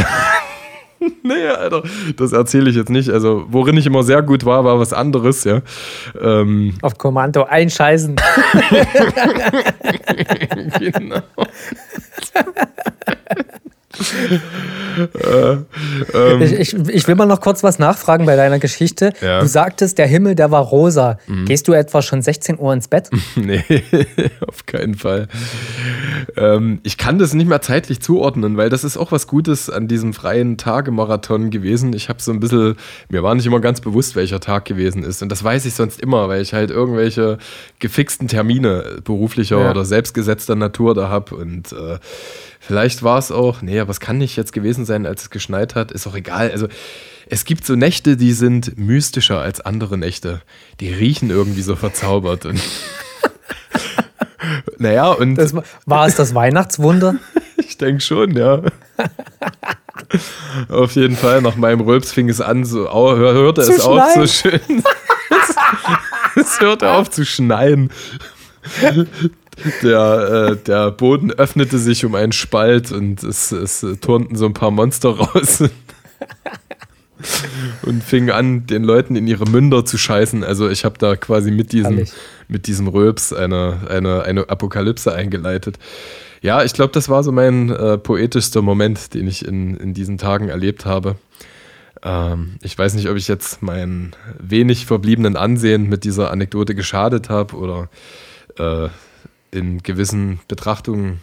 nee, 1.23 1.47
Alter, 1.47 1.83
das 2.17 2.33
erzähle 2.33 2.69
ich 2.69 2.75
jetzt 2.75 2.89
nicht. 2.89 3.09
Also, 3.09 3.45
worin 3.49 3.77
ich 3.77 3.85
immer 3.85 4.03
sehr 4.03 4.21
gut 4.21 4.45
war, 4.45 4.65
war 4.65 4.79
was 4.79 4.93
anderes, 4.93 5.43
ja. 5.43 5.61
Ähm, 6.21 6.75
Auf 6.81 6.97
Kommando 6.97 7.43
einscheißen. 7.43 8.15
genau. 10.79 11.21
Äh, 14.99 15.57
ähm, 16.13 16.41
ich, 16.41 16.73
ich, 16.73 17.07
will 17.07 17.15
mal 17.15 17.25
noch 17.25 17.41
kurz 17.41 17.63
was 17.63 17.79
nachfragen 17.79 18.25
bei 18.25 18.35
deiner 18.35 18.59
Geschichte. 18.59 19.13
Ja. 19.21 19.39
Du 19.39 19.47
sagtest, 19.47 19.97
der 19.97 20.07
Himmel, 20.07 20.35
der 20.35 20.51
war 20.51 20.61
rosa. 20.61 21.17
Mhm. 21.27 21.45
Gehst 21.45 21.67
du 21.67 21.73
etwa 21.73 22.01
schon 22.01 22.21
16 22.21 22.59
Uhr 22.59 22.73
ins 22.73 22.87
Bett? 22.87 23.09
nee, 23.35 23.63
auf 24.47 24.65
keinen 24.65 24.95
Fall. 24.95 25.27
Ähm, 26.35 26.79
ich 26.83 26.97
kann 26.97 27.19
das 27.19 27.33
nicht 27.33 27.47
mehr 27.47 27.61
zeitlich 27.61 28.01
zuordnen, 28.01 28.57
weil 28.57 28.69
das 28.69 28.83
ist 28.83 28.97
auch 28.97 29.11
was 29.11 29.27
Gutes 29.27 29.69
an 29.69 29.87
diesem 29.87 30.13
freien 30.13 30.57
Tagemarathon 30.57 31.49
gewesen. 31.49 31.93
Ich 31.93 32.09
habe 32.09 32.21
so 32.21 32.31
ein 32.31 32.39
bisschen, 32.39 32.75
mir 33.09 33.23
war 33.23 33.35
nicht 33.35 33.45
immer 33.45 33.59
ganz 33.59 33.81
bewusst, 33.81 34.15
welcher 34.15 34.39
Tag 34.39 34.65
gewesen 34.65 35.03
ist. 35.03 35.21
Und 35.21 35.29
das 35.29 35.43
weiß 35.43 35.65
ich 35.65 35.73
sonst 35.73 36.01
immer, 36.01 36.27
weil 36.29 36.41
ich 36.41 36.53
halt 36.53 36.71
irgendwelche 36.71 37.37
gefixten 37.79 38.27
Termine 38.27 38.99
beruflicher 39.03 39.59
ja. 39.59 39.71
oder 39.71 39.85
selbstgesetzter 39.85 40.55
Natur 40.55 40.95
da 40.95 41.09
habe. 41.09 41.35
Und 41.35 41.71
äh, 41.71 41.99
Vielleicht 42.59 43.03
war 43.03 43.17
es 43.17 43.31
auch, 43.31 43.61
nee, 43.61 43.79
aber 43.79 43.91
es 43.91 43.99
kann 43.99 44.17
nicht 44.17 44.35
jetzt 44.35 44.53
gewesen 44.53 44.85
sein, 44.85 45.05
als 45.05 45.23
es 45.23 45.29
geschneit 45.29 45.75
hat, 45.75 45.91
ist 45.91 46.05
auch 46.07 46.15
egal. 46.15 46.51
Also 46.51 46.67
es 47.27 47.45
gibt 47.45 47.65
so 47.65 47.75
Nächte, 47.75 48.17
die 48.17 48.33
sind 48.33 48.77
mystischer 48.77 49.39
als 49.39 49.61
andere 49.61 49.97
Nächte. 49.97 50.41
Die 50.79 50.91
riechen 50.91 51.29
irgendwie 51.29 51.61
so 51.61 51.75
verzaubert. 51.75 52.45
Und 52.45 52.61
naja, 54.77 55.11
und. 55.11 55.35
Das, 55.35 55.53
war 55.85 56.07
es 56.07 56.15
das 56.15 56.35
Weihnachtswunder? 56.35 57.15
ich 57.57 57.77
denke 57.77 58.01
schon, 58.01 58.35
ja. 58.35 58.61
Auf 60.69 60.95
jeden 60.95 61.15
Fall, 61.15 61.41
nach 61.41 61.55
meinem 61.55 61.81
Rülps 61.81 62.11
fing 62.11 62.29
es 62.29 62.41
an, 62.41 62.65
so 62.65 62.91
hörte 62.91 63.61
zu 63.61 63.73
es 63.73 63.83
schneien. 63.83 63.99
auf 63.99 64.13
so 64.15 64.27
schön. 64.27 64.83
es 66.35 66.59
hörte 66.59 66.89
auf 66.91 67.09
zu 67.11 67.25
schneien. 67.25 67.91
Der, 69.83 70.51
äh, 70.51 70.55
der 70.57 70.91
Boden 70.91 71.31
öffnete 71.31 71.77
sich 71.77 72.05
um 72.05 72.15
einen 72.15 72.31
Spalt 72.31 72.91
und 72.91 73.23
es, 73.23 73.51
es 73.51 73.85
turnten 74.01 74.35
so 74.35 74.45
ein 74.45 74.53
paar 74.53 74.71
Monster 74.71 75.09
raus. 75.19 75.63
und 77.81 78.03
fingen 78.03 78.31
an, 78.31 78.65
den 78.65 78.83
Leuten 78.83 79.15
in 79.15 79.27
ihre 79.27 79.45
Münder 79.45 79.83
zu 79.85 79.97
scheißen. 79.97 80.43
Also 80.43 80.69
ich 80.69 80.85
habe 80.85 80.97
da 80.97 81.15
quasi 81.15 81.51
mit 81.51 81.73
diesem, 81.73 82.05
mit 82.47 82.67
diesem 82.67 82.87
Röps 82.87 83.33
eine, 83.33 83.87
eine, 83.89 84.23
eine 84.23 84.49
Apokalypse 84.49 85.13
eingeleitet. 85.13 85.77
Ja, 86.41 86.63
ich 86.63 86.73
glaube, 86.73 86.93
das 86.93 87.09
war 87.09 87.23
so 87.23 87.31
mein 87.31 87.69
äh, 87.69 87.97
poetischster 87.97 88.61
Moment, 88.61 89.13
den 89.13 89.27
ich 89.27 89.45
in, 89.45 89.75
in 89.75 89.93
diesen 89.93 90.17
Tagen 90.17 90.47
erlebt 90.47 90.85
habe. 90.85 91.15
Ähm, 92.01 92.55
ich 92.61 92.77
weiß 92.77 92.93
nicht, 92.93 93.09
ob 93.09 93.17
ich 93.17 93.27
jetzt 93.27 93.61
meinen 93.61 94.15
wenig 94.39 94.85
verbliebenen 94.85 95.35
Ansehen 95.35 95.89
mit 95.89 96.05
dieser 96.05 96.31
Anekdote 96.31 96.75
geschadet 96.75 97.29
habe 97.29 97.55
oder 97.57 97.89
äh, 98.57 98.89
in 99.51 99.81
gewissen 99.83 100.39
Betrachtungen 100.47 101.21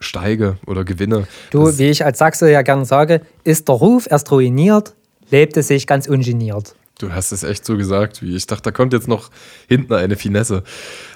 steige 0.00 0.58
oder 0.66 0.84
gewinne. 0.84 1.26
Du, 1.50 1.78
wie 1.78 1.88
ich 1.88 2.04
als 2.04 2.18
Sachse 2.18 2.50
ja 2.50 2.62
gerne 2.62 2.84
sage, 2.84 3.22
ist 3.44 3.68
der 3.68 3.76
Ruf 3.76 4.06
erst 4.10 4.30
ruiniert, 4.30 4.94
lebt 5.30 5.56
es 5.56 5.68
sich 5.68 5.86
ganz 5.86 6.08
ungeniert. 6.08 6.74
Du 6.98 7.12
hast 7.12 7.32
es 7.32 7.42
echt 7.42 7.64
so 7.64 7.76
gesagt, 7.76 8.22
wie 8.22 8.36
ich 8.36 8.46
dachte, 8.46 8.64
da 8.64 8.70
kommt 8.70 8.92
jetzt 8.92 9.08
noch 9.08 9.30
hinten 9.68 9.94
eine 9.94 10.16
Finesse, 10.16 10.62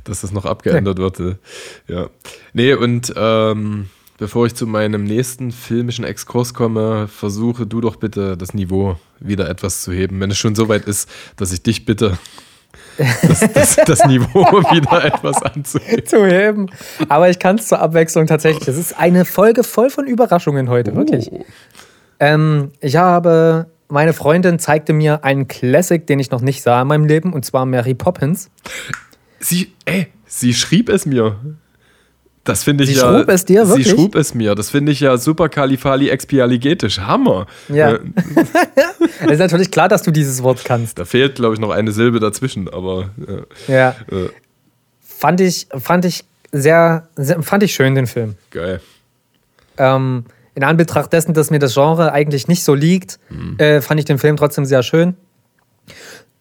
dass 0.05 0.23
das 0.23 0.33
noch 0.33 0.45
abgeändert 0.45 0.99
ja. 0.99 1.05
wird. 1.05 1.39
Ja. 1.87 2.11
Nee, 2.55 2.75
und 2.75 3.13
ähm, 3.17 3.89
bevor 4.19 4.47
ich 4.47 4.55
zu 4.55 4.67
meinem 4.67 5.05
nächsten 5.05 5.53
filmischen 5.53 6.05
Exkurs 6.05 6.55
komme, 6.55 7.09
versuche 7.09 7.67
du 7.67 7.81
doch 7.81 7.97
bitte 7.97 8.37
das 8.37 8.55
Niveau 8.55 8.99
wieder 9.21 9.49
etwas 9.49 9.83
zu 9.83 9.93
heben, 9.93 10.21
wenn 10.21 10.31
es 10.31 10.39
schon 10.39 10.55
so 10.55 10.69
weit 10.69 10.87
ist, 10.87 11.09
dass 11.37 11.53
ich 11.53 11.63
dich 11.63 11.85
bitte 11.85 12.19
das, 12.99 13.41
das, 13.53 13.77
das 13.77 14.05
Niveau 14.07 14.41
wieder 14.73 15.05
etwas 15.05 15.43
anzuheben. 15.43 16.71
Aber 17.09 17.29
ich 17.29 17.39
kann 17.39 17.57
es 17.57 17.69
zur 17.69 17.81
Abwechslung 17.81 18.27
tatsächlich. 18.27 18.67
Es 18.69 18.79
ist 18.79 18.99
eine 18.99 19.25
Folge 19.25 19.65
voll 19.65 19.91
von 19.91 20.07
Überraschungen 20.07 20.69
heute, 20.69 20.93
oh. 20.93 20.97
wirklich. 20.97 21.31
Ähm, 22.19 22.73
ich 22.81 22.97
habe, 22.97 23.67
meine 23.89 24.13
Freundin 24.13 24.59
zeigte 24.59 24.93
mir 24.93 25.25
einen 25.25 25.49
Classic, 25.49 26.07
den 26.07 26.19
ich 26.19 26.31
noch 26.31 26.41
nicht 26.41 26.63
sah 26.63 26.83
in 26.83 26.89
meinem 26.89 27.05
Leben, 27.05 27.33
und 27.33 27.45
zwar 27.45 27.67
Mary 27.67 27.95
Poppins. 27.95 28.51
Sie, 29.39 29.73
ey, 29.85 30.09
sie 30.27 30.55
schrieb 30.55 30.89
es 30.89 31.07
mir. 31.07 31.37
Das 32.47 32.63
finde 32.63 32.85
ich 32.85 32.91
sie 32.91 32.97
ja. 32.97 33.11
Sie 33.11 33.17
schrub 33.19 33.29
es 33.29 33.45
dir 33.45 33.69
wirklich? 33.69 33.89
Sie 33.89 33.93
schrub 33.93 34.15
es 34.15 34.35
mir. 34.35 34.55
Das 34.55 34.71
finde 34.71 34.93
ich 34.93 35.01
ja 35.01 35.19
super 35.19 35.49
kalifali 35.49 36.09
expialigetisch. 36.09 37.01
Hammer. 37.01 37.47
Ja. 37.69 37.95
Äh, 37.95 37.99
es 39.25 39.33
ist 39.33 39.39
natürlich 39.39 39.71
klar, 39.71 39.89
dass 39.89 40.03
du 40.03 40.13
dieses 40.13 40.43
Wort 40.43 40.65
kannst. 40.65 40.99
Da 40.99 41.05
fehlt, 41.05 41.35
glaube 41.35 41.55
ich, 41.55 41.61
noch 41.61 41.71
eine 41.71 41.93
Silbe 41.93 42.21
dazwischen, 42.21 42.69
aber. 42.69 43.11
Äh, 43.69 43.73
ja. 43.73 43.91
Äh. 44.11 44.31
Fand 45.01 45.41
ich, 45.41 45.67
fand 45.77 46.05
ich 46.05 46.25
sehr, 46.53 47.09
sehr, 47.17 47.43
fand 47.43 47.63
ich 47.65 47.75
schön, 47.75 47.95
den 47.95 48.07
Film. 48.07 48.37
Geil. 48.51 48.81
Ähm, 49.77 50.25
in 50.55 50.63
Anbetracht 50.63 51.13
dessen, 51.13 51.35
dass 51.35 51.51
mir 51.51 51.59
das 51.59 51.75
Genre 51.75 52.13
eigentlich 52.13 52.49
nicht 52.49 52.63
so 52.63 52.75
liegt, 52.75 53.19
mhm. 53.29 53.59
äh, 53.59 53.81
fand 53.81 53.99
ich 53.99 54.07
den 54.07 54.19
Film 54.19 54.37
trotzdem 54.37 54.65
sehr 54.65 54.83
schön. 54.83 55.17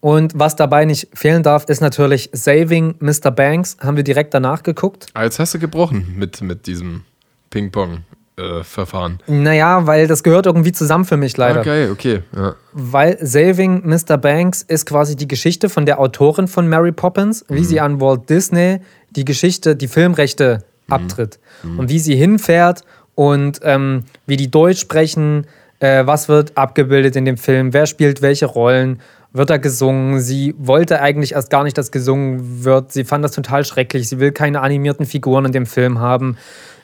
Und 0.06 0.34
was 0.36 0.56
dabei 0.56 0.86
nicht 0.86 1.08
fehlen 1.16 1.42
darf, 1.42 1.66
ist 1.66 1.82
natürlich 1.82 2.30
Saving 2.32 2.94
Mr. 3.00 3.32
Banks. 3.32 3.76
Haben 3.82 3.98
wir 3.98 4.04
direkt 4.04 4.36
danach 4.36 4.62
geguckt. 4.62 5.08
Ah, 5.16 5.24
jetzt 5.24 5.40
hast 5.40 5.56
du 5.56 5.58
gebrochen 5.58 6.14
mit, 6.16 6.44
mit 6.44 6.68
diesem 6.68 7.06
Ping-Pong-Verfahren. 7.50 9.18
Äh, 9.28 9.32
naja, 9.32 9.88
weil 9.88 10.06
das 10.06 10.22
gehört 10.22 10.46
irgendwie 10.46 10.74
zusammen 10.74 11.06
für 11.06 11.18
mich 11.18 11.38
leider. 11.38 11.62
Okay, 11.62 11.90
okay. 11.90 12.22
Ja. 12.36 12.54
Weil 12.72 13.18
Saving 13.20 13.82
Mr. 13.84 14.18
Banks 14.18 14.62
ist 14.62 14.86
quasi 14.86 15.16
die 15.16 15.28
Geschichte 15.28 15.70
von 15.70 15.88
der 15.88 16.00
Autorin 16.00 16.48
von 16.48 16.68
Mary 16.68 16.92
Poppins, 16.92 17.44
wie 17.50 17.62
mhm. 17.62 17.64
sie 17.64 17.80
an 17.80 18.00
Walt 18.00 18.30
Disney 18.30 18.82
die 19.10 19.26
Geschichte, 19.26 19.76
die 19.76 19.88
Filmrechte 19.88 20.66
mhm. 20.86 20.94
abtritt. 20.94 21.40
Mhm. 21.64 21.80
Und 21.80 21.90
wie 21.90 21.98
sie 21.98 22.16
hinfährt 22.16 22.84
und 23.16 23.60
ähm, 23.64 24.04
wie 24.28 24.38
die 24.38 24.52
Deutsch 24.52 24.82
sprechen, 24.82 25.48
äh, 25.80 26.06
was 26.06 26.30
wird 26.30 26.56
abgebildet 26.56 27.16
in 27.16 27.26
dem 27.26 27.38
Film, 27.38 27.74
wer 27.74 27.88
spielt 27.88 28.22
welche 28.22 28.46
Rollen 28.46 29.02
wird 29.36 29.50
da 29.50 29.58
gesungen. 29.58 30.22
Sie 30.22 30.56
wollte 30.58 31.02
eigentlich 31.02 31.34
erst 31.34 31.50
gar 31.50 31.64
nicht, 31.64 31.78
dass 31.78 31.92
gesungen 31.92 32.64
wird. 32.64 32.92
Sie 32.94 33.04
fand 33.04 33.24
das 33.24 33.34
total 33.34 33.66
schrecklich. 33.66 34.08
Sie 34.08 34.20
will 34.20 34.32
keine 34.32 34.62
animierten 34.62 35.06
Figuren 35.06 35.46
in 35.46 35.52
dem 35.52 35.66
Film 35.66 36.00
haben. 36.00 36.38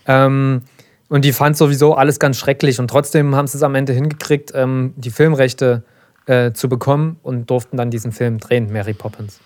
Ähm, 0.05 0.63
und 1.07 1.25
die 1.25 1.31
fand 1.33 1.55
sowieso 1.57 1.95
alles 1.95 2.19
ganz 2.19 2.37
schrecklich. 2.37 2.79
Und 2.79 2.89
trotzdem 2.89 3.35
haben 3.35 3.47
sie 3.47 3.57
es 3.57 3.63
am 3.63 3.75
Ende 3.75 3.93
hingekriegt, 3.93 4.51
ähm, 4.53 4.93
die 4.97 5.11
Filmrechte 5.11 5.83
äh, 6.25 6.51
zu 6.51 6.67
bekommen 6.67 7.17
und 7.23 7.49
durften 7.49 7.77
dann 7.77 7.89
diesen 7.89 8.11
Film 8.11 8.37
drehen, 8.39 8.71
Mary 8.71 8.93
Poppins. 8.93 9.39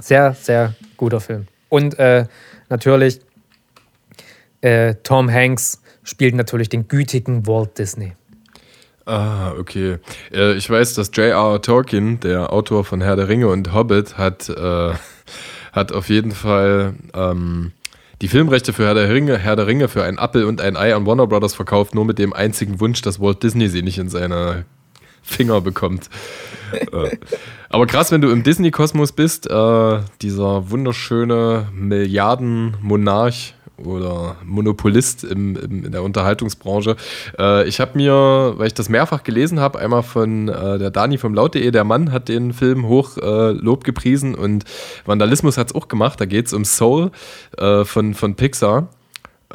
Sehr, 0.00 0.34
sehr 0.34 0.74
guter 0.96 1.20
Film. 1.20 1.46
Und 1.68 1.98
äh, 1.98 2.26
natürlich, 2.68 3.20
äh, 4.60 4.96
Tom 5.02 5.30
Hanks 5.30 5.80
spielt 6.02 6.34
natürlich 6.34 6.68
den 6.68 6.88
gütigen 6.88 7.46
Walt 7.46 7.78
Disney. 7.78 8.14
Ah, 9.04 9.52
okay. 9.58 9.98
Äh, 10.32 10.54
ich 10.54 10.68
weiß, 10.68 10.94
dass 10.94 11.10
J.R. 11.14 11.60
Tolkien, 11.60 12.20
der 12.20 12.52
Autor 12.52 12.84
von 12.84 13.00
Herr 13.00 13.16
der 13.16 13.28
Ringe 13.28 13.48
und 13.48 13.72
Hobbit, 13.72 14.16
hat, 14.16 14.48
äh, 14.48 14.92
hat 15.72 15.92
auf 15.92 16.08
jeden 16.08 16.30
Fall 16.30 16.94
ähm, 17.14 17.72
die 18.20 18.28
Filmrechte 18.28 18.72
für 18.72 18.84
Herr 18.84 18.94
der, 18.94 19.08
Ringe, 19.12 19.38
Herr 19.38 19.56
der 19.56 19.66
Ringe 19.66 19.88
für 19.88 20.04
ein 20.04 20.18
Apple 20.18 20.46
und 20.46 20.60
ein 20.60 20.76
Ei 20.76 20.94
an 20.94 21.06
Warner 21.06 21.26
Brothers 21.26 21.54
verkauft, 21.54 21.94
nur 21.94 22.04
mit 22.04 22.18
dem 22.18 22.32
einzigen 22.32 22.78
Wunsch, 22.78 23.02
dass 23.02 23.20
Walt 23.20 23.42
Disney 23.42 23.68
sie 23.68 23.82
nicht 23.82 23.98
in 23.98 24.08
seine 24.08 24.64
Finger 25.22 25.60
bekommt. 25.60 26.08
Äh, 26.72 27.16
aber 27.68 27.86
krass, 27.86 28.12
wenn 28.12 28.20
du 28.20 28.30
im 28.30 28.42
Disney-Kosmos 28.42 29.12
bist, 29.12 29.50
äh, 29.50 30.00
dieser 30.20 30.70
wunderschöne 30.70 31.68
Milliardenmonarch 31.72 33.54
oder 33.84 34.36
Monopolist 34.44 35.24
im, 35.24 35.56
im, 35.56 35.84
in 35.84 35.92
der 35.92 36.02
Unterhaltungsbranche. 36.02 36.96
Äh, 37.38 37.68
ich 37.68 37.80
habe 37.80 37.96
mir, 37.96 38.54
weil 38.56 38.66
ich 38.66 38.74
das 38.74 38.88
mehrfach 38.88 39.22
gelesen 39.22 39.60
habe, 39.60 39.78
einmal 39.78 40.02
von 40.02 40.48
äh, 40.48 40.78
der 40.78 40.90
Dani 40.90 41.18
vom 41.18 41.34
Laut.de, 41.34 41.70
der 41.70 41.84
Mann 41.84 42.12
hat 42.12 42.28
den 42.28 42.52
Film 42.52 42.86
hoch 42.86 43.16
äh, 43.18 43.50
Lob 43.52 43.84
gepriesen 43.84 44.34
und 44.34 44.64
Vandalismus 45.04 45.58
hat 45.58 45.68
es 45.68 45.74
auch 45.74 45.88
gemacht. 45.88 46.20
Da 46.20 46.26
geht 46.26 46.46
es 46.46 46.52
um 46.52 46.64
Soul 46.64 47.10
äh, 47.58 47.84
von, 47.84 48.14
von 48.14 48.34
Pixar. 48.34 48.88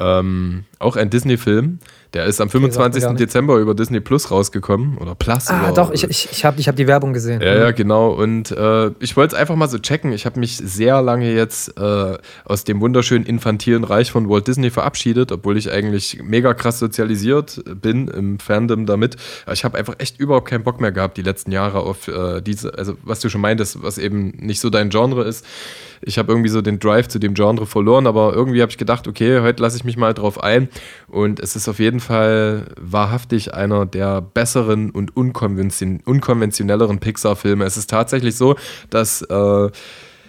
Ähm, 0.00 0.64
auch 0.78 0.96
ein 0.96 1.10
Disney-Film. 1.10 1.80
Der 2.14 2.24
ist 2.24 2.40
am 2.40 2.48
25. 2.48 3.04
Dezember 3.16 3.58
über 3.58 3.74
Disney 3.74 4.00
Plus 4.00 4.30
rausgekommen. 4.30 4.96
Oder 4.96 5.14
Plus. 5.14 5.48
Ah, 5.48 5.64
oder, 5.64 5.72
doch, 5.74 5.90
ich, 5.92 6.04
ich, 6.04 6.28
ich 6.32 6.44
habe 6.44 6.58
ich 6.58 6.66
hab 6.66 6.76
die 6.76 6.86
Werbung 6.86 7.12
gesehen. 7.12 7.42
Ja, 7.42 7.54
ja, 7.54 7.70
genau. 7.72 8.10
Und 8.10 8.50
äh, 8.50 8.90
ich 9.00 9.16
wollte 9.16 9.34
es 9.34 9.40
einfach 9.40 9.56
mal 9.56 9.68
so 9.68 9.78
checken. 9.78 10.12
Ich 10.12 10.24
habe 10.24 10.40
mich 10.40 10.56
sehr 10.56 11.02
lange 11.02 11.34
jetzt 11.34 11.78
äh, 11.78 12.16
aus 12.44 12.64
dem 12.64 12.80
wunderschönen 12.80 13.26
infantilen 13.26 13.84
Reich 13.84 14.10
von 14.10 14.28
Walt 14.28 14.48
Disney 14.48 14.70
verabschiedet, 14.70 15.32
obwohl 15.32 15.58
ich 15.58 15.70
eigentlich 15.70 16.20
mega 16.22 16.54
krass 16.54 16.78
sozialisiert 16.78 17.62
bin 17.80 18.08
im 18.08 18.38
Fandom 18.38 18.86
damit. 18.86 19.16
Aber 19.44 19.52
ich 19.52 19.64
habe 19.64 19.76
einfach 19.76 19.96
echt 19.98 20.18
überhaupt 20.18 20.48
keinen 20.48 20.64
Bock 20.64 20.80
mehr 20.80 20.92
gehabt, 20.92 21.18
die 21.18 21.22
letzten 21.22 21.52
Jahre 21.52 21.80
auf 21.80 22.08
äh, 22.08 22.40
diese, 22.40 22.78
also 22.78 22.96
was 23.02 23.20
du 23.20 23.28
schon 23.28 23.42
meintest, 23.42 23.82
was 23.82 23.98
eben 23.98 24.30
nicht 24.38 24.60
so 24.60 24.70
dein 24.70 24.88
Genre 24.88 25.24
ist 25.24 25.44
ich 26.00 26.18
habe 26.18 26.32
irgendwie 26.32 26.48
so 26.48 26.62
den 26.62 26.78
Drive 26.78 27.08
zu 27.08 27.18
dem 27.18 27.34
Genre 27.34 27.66
verloren, 27.66 28.06
aber 28.06 28.32
irgendwie 28.34 28.62
habe 28.62 28.70
ich 28.70 28.78
gedacht, 28.78 29.08
okay, 29.08 29.40
heute 29.40 29.62
lasse 29.62 29.76
ich 29.76 29.84
mich 29.84 29.96
mal 29.96 30.14
drauf 30.14 30.42
ein. 30.42 30.68
Und 31.08 31.40
es 31.40 31.56
ist 31.56 31.68
auf 31.68 31.78
jeden 31.78 32.00
Fall 32.00 32.66
wahrhaftig 32.80 33.54
einer 33.54 33.86
der 33.86 34.20
besseren 34.20 34.90
und 34.90 35.16
unkonvention 35.16 36.00
unkonventionelleren 36.04 36.98
Pixar-Filme. 36.98 37.64
Es 37.64 37.76
ist 37.76 37.90
tatsächlich 37.90 38.36
so, 38.36 38.56
dass 38.90 39.22
äh, 39.22 39.70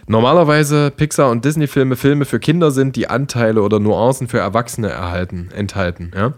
normalerweise 0.07 0.91
Pixar- 0.95 1.31
und 1.31 1.45
Disney-Filme 1.45 1.95
Filme 1.95 2.25
für 2.25 2.39
Kinder 2.39 2.71
sind, 2.71 2.95
die 2.95 3.09
Anteile 3.09 3.61
oder 3.61 3.79
Nuancen 3.79 4.27
für 4.27 4.39
Erwachsene 4.39 4.89
erhalten, 4.89 5.49
enthalten. 5.55 6.11
Ja? 6.15 6.33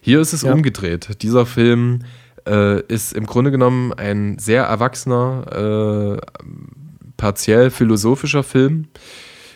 Hier 0.00 0.20
ist 0.20 0.32
es 0.32 0.42
ja. 0.42 0.52
umgedreht. 0.52 1.22
Dieser 1.22 1.46
Film 1.46 2.00
äh, 2.46 2.80
ist 2.82 3.12
im 3.14 3.26
Grunde 3.26 3.50
genommen 3.50 3.92
ein 3.94 4.38
sehr 4.38 4.64
erwachsener, 4.64 6.20
äh, 6.20 6.44
partiell 7.16 7.70
philosophischer 7.70 8.42
Film 8.42 8.88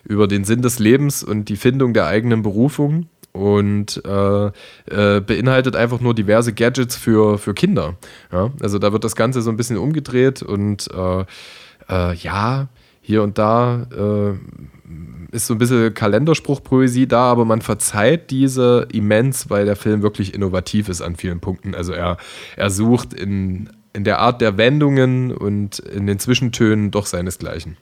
über 0.04 0.26
den 0.26 0.44
Sinn 0.44 0.62
des 0.62 0.78
Lebens 0.78 1.22
und 1.22 1.48
die 1.48 1.56
Findung 1.56 1.92
der 1.92 2.06
eigenen 2.06 2.42
Berufung 2.42 3.08
und 3.32 4.02
äh, 4.04 4.46
äh, 4.46 5.20
beinhaltet 5.20 5.76
einfach 5.76 6.00
nur 6.00 6.14
diverse 6.14 6.52
Gadgets 6.52 6.96
für, 6.96 7.38
für 7.38 7.54
Kinder. 7.54 7.96
Ja? 8.32 8.50
Also 8.60 8.78
da 8.78 8.92
wird 8.92 9.04
das 9.04 9.16
Ganze 9.16 9.42
so 9.42 9.50
ein 9.50 9.56
bisschen 9.56 9.76
umgedreht 9.76 10.42
und 10.42 10.88
äh, 10.92 11.24
äh 11.88 12.14
ja, 12.14 12.68
hier 13.00 13.22
und 13.22 13.38
da 13.38 13.86
äh, 13.90 15.34
ist 15.34 15.46
so 15.46 15.54
ein 15.54 15.58
bisschen 15.58 15.94
Kalenderspruchpoesie 15.94 17.06
da, 17.06 17.30
aber 17.30 17.44
man 17.44 17.62
verzeiht 17.62 18.30
diese 18.30 18.88
immens, 18.92 19.50
weil 19.50 19.64
der 19.64 19.76
Film 19.76 20.02
wirklich 20.02 20.34
innovativ 20.34 20.88
ist 20.88 21.02
an 21.02 21.16
vielen 21.16 21.40
Punkten. 21.40 21.74
Also 21.74 21.92
er, 21.92 22.16
er 22.56 22.70
sucht 22.70 23.14
in 23.14 23.70
in 23.92 24.04
der 24.04 24.18
Art 24.18 24.40
der 24.40 24.56
Wendungen 24.56 25.32
und 25.32 25.78
in 25.78 26.06
den 26.06 26.18
Zwischentönen 26.18 26.90
doch 26.90 27.06
seinesgleichen. 27.06 27.76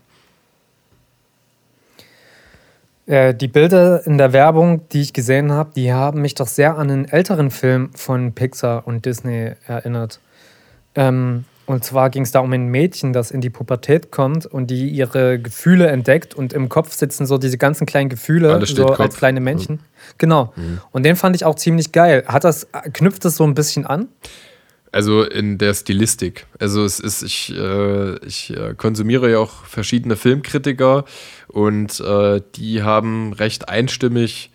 Äh, 3.06 3.34
die 3.34 3.48
Bilder 3.48 4.04
in 4.06 4.18
der 4.18 4.32
Werbung, 4.32 4.88
die 4.88 5.02
ich 5.02 5.12
gesehen 5.12 5.52
habe, 5.52 5.70
die 5.76 5.92
haben 5.92 6.22
mich 6.22 6.34
doch 6.34 6.48
sehr 6.48 6.76
an 6.76 6.90
einen 6.90 7.04
älteren 7.06 7.50
Film 7.50 7.90
von 7.94 8.32
Pixar 8.32 8.86
und 8.86 9.04
Disney 9.04 9.52
erinnert. 9.66 10.20
Ähm, 10.96 11.44
und 11.66 11.84
zwar 11.84 12.10
ging 12.10 12.22
es 12.22 12.30
da 12.30 12.40
um 12.40 12.52
ein 12.52 12.68
Mädchen, 12.68 13.12
das 13.12 13.32
in 13.32 13.40
die 13.40 13.50
Pubertät 13.50 14.12
kommt 14.12 14.46
und 14.46 14.70
die 14.70 14.88
ihre 14.88 15.40
Gefühle 15.40 15.88
entdeckt 15.88 16.34
und 16.34 16.52
im 16.52 16.68
Kopf 16.68 16.92
sitzen 16.92 17.26
so 17.26 17.38
diese 17.38 17.58
ganzen 17.58 17.86
kleinen 17.86 18.08
Gefühle, 18.08 18.64
so 18.64 18.86
Kopf. 18.86 19.00
als 19.00 19.16
kleine 19.16 19.40
Männchen. 19.40 19.76
Mhm. 19.76 19.80
Genau. 20.18 20.52
Mhm. 20.54 20.80
Und 20.92 21.02
den 21.04 21.16
fand 21.16 21.34
ich 21.34 21.44
auch 21.44 21.56
ziemlich 21.56 21.90
geil. 21.90 22.24
Hat 22.26 22.44
das, 22.44 22.68
knüpft 22.92 23.24
das 23.24 23.36
so 23.36 23.44
ein 23.44 23.54
bisschen 23.54 23.84
an? 23.84 24.08
Also 24.96 25.24
in 25.24 25.58
der 25.58 25.74
Stilistik. 25.74 26.46
Also 26.58 26.82
es 26.82 27.00
ist, 27.00 27.22
ich, 27.22 27.54
äh, 27.54 28.16
ich 28.24 28.56
äh, 28.56 28.72
konsumiere 28.74 29.30
ja 29.30 29.38
auch 29.40 29.66
verschiedene 29.66 30.16
Filmkritiker 30.16 31.04
und 31.48 32.00
äh, 32.00 32.40
die 32.54 32.82
haben 32.82 33.34
recht 33.34 33.68
einstimmig 33.68 34.50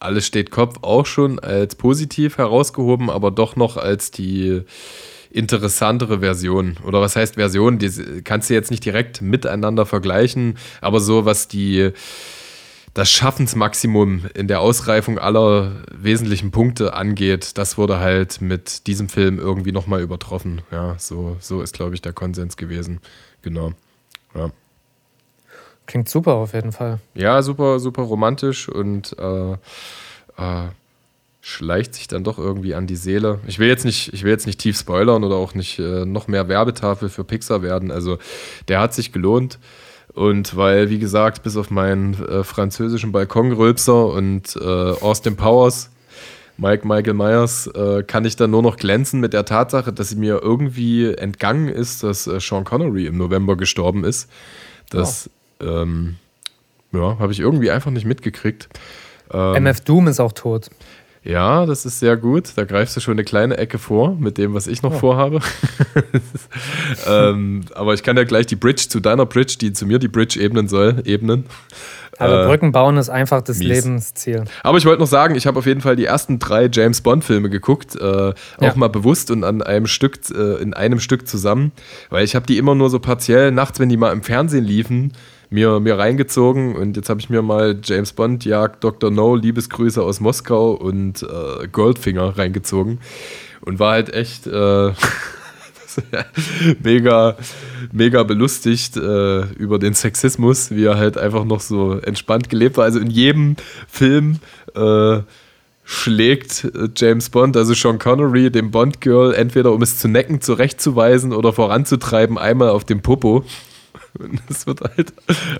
alles 0.00 0.26
steht 0.26 0.50
Kopf 0.50 0.78
auch 0.80 1.04
schon 1.04 1.40
als 1.40 1.74
positiv 1.74 2.38
herausgehoben, 2.38 3.10
aber 3.10 3.30
doch 3.30 3.54
noch 3.54 3.76
als 3.76 4.10
die 4.10 4.62
interessantere 5.30 6.20
Version. 6.20 6.78
Oder 6.86 7.02
was 7.02 7.14
heißt 7.14 7.34
Version? 7.34 7.78
Die 7.78 8.22
kannst 8.24 8.48
du 8.48 8.54
jetzt 8.54 8.70
nicht 8.70 8.86
direkt 8.86 9.20
miteinander 9.20 9.84
vergleichen, 9.84 10.56
aber 10.80 11.00
so 11.00 11.26
was 11.26 11.48
die 11.48 11.92
das 12.94 13.10
Schaffensmaximum 13.10 14.26
in 14.34 14.48
der 14.48 14.60
Ausreifung 14.60 15.18
aller 15.18 15.72
wesentlichen 15.90 16.50
Punkte 16.50 16.92
angeht, 16.94 17.56
das 17.56 17.78
wurde 17.78 17.98
halt 17.98 18.40
mit 18.40 18.86
diesem 18.86 19.08
Film 19.08 19.38
irgendwie 19.38 19.72
nochmal 19.72 20.02
übertroffen. 20.02 20.60
Ja, 20.70 20.96
so, 20.98 21.36
so 21.40 21.62
ist, 21.62 21.74
glaube 21.74 21.94
ich, 21.94 22.02
der 22.02 22.12
Konsens 22.12 22.56
gewesen. 22.56 23.00
Genau. 23.40 23.72
Ja. 24.34 24.50
Klingt 25.86 26.08
super 26.08 26.34
auf 26.34 26.52
jeden 26.52 26.72
Fall. 26.72 27.00
Ja, 27.14 27.42
super, 27.42 27.80
super 27.80 28.02
romantisch 28.02 28.68
und 28.68 29.16
äh, 29.18 29.52
äh, 29.52 30.68
schleicht 31.40 31.94
sich 31.94 32.08
dann 32.08 32.24
doch 32.24 32.38
irgendwie 32.38 32.74
an 32.74 32.86
die 32.86 32.96
Seele. 32.96 33.40
Ich 33.46 33.58
will 33.58 33.68
jetzt 33.68 33.84
nicht, 33.84 34.12
ich 34.12 34.22
will 34.22 34.30
jetzt 34.30 34.46
nicht 34.46 34.60
tief 34.60 34.78
spoilern 34.78 35.24
oder 35.24 35.36
auch 35.36 35.54
nicht 35.54 35.78
äh, 35.78 36.04
noch 36.04 36.28
mehr 36.28 36.48
Werbetafel 36.48 37.08
für 37.08 37.24
Pixar 37.24 37.62
werden. 37.62 37.90
Also 37.90 38.18
der 38.68 38.80
hat 38.80 38.94
sich 38.94 39.12
gelohnt. 39.12 39.58
Und 40.14 40.56
weil, 40.56 40.90
wie 40.90 40.98
gesagt, 40.98 41.42
bis 41.42 41.56
auf 41.56 41.70
meinen 41.70 42.14
äh, 42.26 42.44
französischen 42.44 43.12
Balkonrülpser 43.12 44.06
und 44.08 44.56
äh, 44.56 44.62
Austin 44.62 45.36
Powers, 45.36 45.90
Mike 46.58 46.86
Michael 46.86 47.14
Myers, 47.14 47.66
äh, 47.68 48.02
kann 48.02 48.24
ich 48.24 48.36
dann 48.36 48.50
nur 48.50 48.62
noch 48.62 48.76
glänzen 48.76 49.20
mit 49.20 49.32
der 49.32 49.44
Tatsache, 49.44 49.92
dass 49.92 50.10
sie 50.10 50.16
mir 50.16 50.40
irgendwie 50.42 51.14
entgangen 51.14 51.68
ist, 51.68 52.02
dass 52.02 52.26
äh, 52.26 52.40
Sean 52.40 52.64
Connery 52.64 53.06
im 53.06 53.16
November 53.16 53.56
gestorben 53.56 54.04
ist. 54.04 54.28
Das 54.90 55.30
oh. 55.60 55.66
ähm, 55.66 56.16
ja, 56.92 57.18
habe 57.18 57.32
ich 57.32 57.40
irgendwie 57.40 57.70
einfach 57.70 57.90
nicht 57.90 58.04
mitgekriegt. 58.04 58.68
Ähm, 59.32 59.64
MF 59.64 59.80
Doom 59.80 60.08
ist 60.08 60.20
auch 60.20 60.32
tot. 60.32 60.68
Ja, 61.24 61.66
das 61.66 61.86
ist 61.86 62.00
sehr 62.00 62.16
gut. 62.16 62.52
Da 62.56 62.64
greifst 62.64 62.96
du 62.96 63.00
schon 63.00 63.12
eine 63.12 63.24
kleine 63.24 63.56
Ecke 63.56 63.78
vor 63.78 64.16
mit 64.16 64.38
dem, 64.38 64.54
was 64.54 64.66
ich 64.66 64.82
noch 64.82 64.94
oh. 64.94 64.98
vorhabe. 64.98 65.40
ähm, 67.06 67.62
aber 67.74 67.94
ich 67.94 68.02
kann 68.02 68.16
ja 68.16 68.24
gleich 68.24 68.46
die 68.46 68.56
Bridge 68.56 68.86
zu 68.88 68.98
deiner 68.98 69.24
Bridge, 69.24 69.56
die 69.60 69.72
zu 69.72 69.86
mir 69.86 69.98
die 69.98 70.08
Bridge 70.08 70.40
ebnen 70.40 70.66
soll, 70.66 71.00
ebnen. 71.04 71.44
Also 72.18 72.36
äh, 72.36 72.46
Brücken 72.46 72.72
bauen 72.72 72.96
ist 72.96 73.08
einfach 73.08 73.42
das 73.42 73.58
mies. 73.58 73.68
Lebensziel. 73.68 74.44
Aber 74.62 74.78
ich 74.78 74.84
wollte 74.84 75.00
noch 75.00 75.08
sagen, 75.08 75.34
ich 75.34 75.46
habe 75.46 75.58
auf 75.58 75.66
jeden 75.66 75.80
Fall 75.80 75.96
die 75.96 76.04
ersten 76.04 76.38
drei 76.38 76.68
James 76.70 77.00
Bond-Filme 77.00 77.50
geguckt, 77.50 77.96
äh, 77.96 78.02
auch 78.02 78.34
ja. 78.60 78.74
mal 78.74 78.88
bewusst 78.88 79.30
und 79.30 79.44
an 79.44 79.62
einem 79.62 79.86
Stück, 79.86 80.18
äh, 80.30 80.60
in 80.60 80.74
einem 80.74 81.00
Stück 81.00 81.26
zusammen, 81.26 81.72
weil 82.10 82.24
ich 82.24 82.34
habe 82.34 82.46
die 82.46 82.58
immer 82.58 82.74
nur 82.74 82.90
so 82.90 82.98
partiell 82.98 83.50
nachts, 83.52 83.80
wenn 83.80 83.88
die 83.88 83.96
mal 83.96 84.12
im 84.12 84.22
Fernsehen 84.22 84.64
liefen, 84.64 85.12
mir, 85.52 85.80
mir 85.80 85.98
reingezogen 85.98 86.74
und 86.74 86.96
jetzt 86.96 87.08
habe 87.08 87.20
ich 87.20 87.30
mir 87.30 87.42
mal 87.42 87.78
James 87.82 88.12
Bond, 88.12 88.44
Jagd, 88.44 88.82
Dr. 88.82 89.10
No, 89.10 89.36
Liebesgrüße 89.36 90.02
aus 90.02 90.20
Moskau 90.20 90.72
und 90.72 91.22
äh, 91.22 91.68
Goldfinger 91.68 92.38
reingezogen 92.38 93.00
und 93.60 93.78
war 93.78 93.92
halt 93.92 94.12
echt 94.12 94.46
äh, 94.46 94.92
mega, 96.82 97.36
mega 97.92 98.22
belustigt 98.22 98.96
äh, 98.96 99.42
über 99.54 99.78
den 99.78 99.94
Sexismus, 99.94 100.70
wie 100.70 100.84
er 100.84 100.96
halt 100.96 101.18
einfach 101.18 101.44
noch 101.44 101.60
so 101.60 101.98
entspannt 101.98 102.48
gelebt 102.48 102.76
war. 102.76 102.84
Also 102.84 102.98
in 102.98 103.10
jedem 103.10 103.56
Film 103.88 104.38
äh, 104.74 105.20
schlägt 105.84 106.64
äh, 106.64 106.88
James 106.96 107.30
Bond, 107.30 107.56
also 107.56 107.74
Sean 107.74 107.98
Connery, 107.98 108.50
dem 108.50 108.70
Bond-Girl, 108.70 109.34
entweder 109.34 109.72
um 109.72 109.82
es 109.82 109.98
zu 109.98 110.08
necken, 110.08 110.40
zurechtzuweisen 110.40 111.32
oder 111.32 111.52
voranzutreiben, 111.52 112.38
einmal 112.38 112.70
auf 112.70 112.84
dem 112.84 113.02
Popo. 113.02 113.44
Es 114.48 114.66
wird 114.66 114.80
halt 114.80 115.12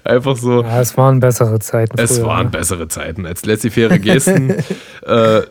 einfach 0.05 0.37
so. 0.37 0.62
Ja, 0.62 0.81
es 0.81 0.97
waren 0.97 1.21
bessere 1.21 1.59
Zeiten. 1.59 1.99
Es 1.99 2.16
früher, 2.16 2.27
waren 2.27 2.47
ne? 2.47 2.51
bessere 2.51 2.88
Zeiten, 2.88 3.27
als 3.27 3.45
laissez-faire 3.45 3.99
Gesten 3.99 4.51
äh, 5.07 5.42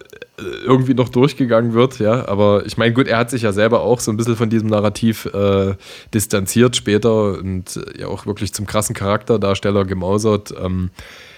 irgendwie 0.65 0.94
noch 0.94 1.10
durchgegangen 1.10 1.74
wird, 1.74 2.00
ja. 2.00 2.28
Aber 2.28 2.65
ich 2.65 2.78
meine, 2.78 2.94
gut, 2.94 3.08
er 3.08 3.17
hat 3.17 3.30
sich 3.30 3.44
ja 3.44 3.52
selber 3.52 3.82
auch 3.82 4.00
so 4.00 4.12
ein 4.12 4.17
bisschen 4.17 4.36
von 4.36 4.50
diesem 4.50 4.70
Narrativ 4.70 5.26
äh, 5.26 5.76
distanziert 6.13 6.76
später 6.76 7.38
und 7.38 7.80
ja 7.98 8.08
auch 8.08 8.26
wirklich 8.26 8.54
zum 8.54 8.65
krassen 8.65 8.96
Charakterdarsteller 8.96 9.86
gemausert. 9.86 10.54
Ähm, 10.60 10.89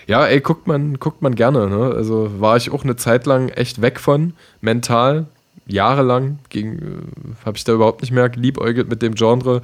ja, 0.08 0.26
ey, 0.26 0.42
guckt 0.42 0.68
man, 0.68 1.00
guckt 1.00 1.22
man 1.22 1.36
gerne. 1.36 1.68
Ne? 1.68 1.94
Also 1.96 2.40
war 2.40 2.58
ich 2.58 2.72
auch 2.72 2.84
eine 2.84 2.96
Zeit 2.96 3.26
lang 3.26 3.50
echt 3.50 3.82
weg 3.82 4.00
von, 4.00 4.34
mental 4.62 5.28
jahrelang 5.66 6.40
äh, 6.54 6.66
habe 7.46 7.58
ich 7.58 7.64
da 7.64 7.74
überhaupt 7.74 8.02
nicht 8.02 8.12
mehr 8.12 8.30
geliebäugelt 8.30 8.90
mit 8.90 9.02
dem 9.02 9.16
Genre. 9.16 9.62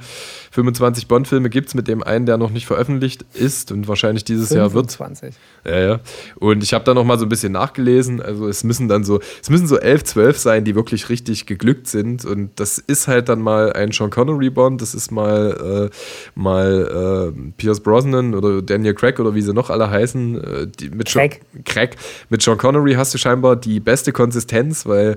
25 0.50 1.06
Bond-Filme 1.08 1.50
gibt 1.50 1.68
es 1.68 1.74
mit 1.74 1.88
dem 1.88 2.02
einen, 2.02 2.26
der 2.26 2.38
noch 2.38 2.50
nicht 2.50 2.66
veröffentlicht 2.66 3.24
ist 3.34 3.70
und 3.70 3.86
wahrscheinlich 3.86 4.24
dieses 4.24 4.48
25. 4.48 4.56
Jahr 4.58 4.74
wird. 4.74 4.92
25. 4.92 5.34
Ja, 5.64 5.78
ja. 5.78 6.00
Und 6.36 6.62
ich 6.62 6.72
habe 6.72 6.84
da 6.84 6.94
noch 6.94 7.04
mal 7.04 7.18
so 7.18 7.26
ein 7.26 7.28
bisschen 7.28 7.52
nachgelesen. 7.52 8.22
Also 8.22 8.48
es 8.48 8.64
müssen 8.64 8.88
dann 8.88 9.04
so, 9.04 9.20
es 9.42 9.50
müssen 9.50 9.66
so 9.66 9.78
11, 9.78 10.04
12 10.04 10.38
sein, 10.38 10.64
die 10.64 10.74
wirklich 10.74 11.08
richtig 11.08 11.46
geglückt 11.46 11.86
sind. 11.86 12.24
Und 12.24 12.50
das 12.56 12.78
ist 12.78 13.06
halt 13.06 13.28
dann 13.28 13.40
mal 13.40 13.72
ein 13.74 13.92
Sean 13.92 14.10
Connery 14.10 14.50
Bond, 14.50 14.80
das 14.80 14.94
ist 14.94 15.10
mal, 15.10 15.90
äh, 15.90 15.96
mal 16.34 17.32
äh, 17.36 17.52
Pierce 17.58 17.80
Brosnan 17.80 18.34
oder 18.34 18.62
Daniel 18.62 18.94
Craig 18.94 19.20
oder 19.20 19.34
wie 19.34 19.42
sie 19.42 19.52
noch 19.52 19.68
alle 19.70 19.90
heißen. 19.90 20.42
Äh, 20.42 20.66
mit 20.92 21.08
Craig. 21.08 21.40
Sean, 21.52 21.64
Craig. 21.64 21.96
Mit 22.30 22.42
Sean 22.42 22.56
Connery 22.56 22.94
hast 22.94 23.12
du 23.12 23.18
scheinbar 23.18 23.56
die 23.56 23.80
beste 23.80 24.12
Konsistenz, 24.12 24.86
weil 24.86 25.16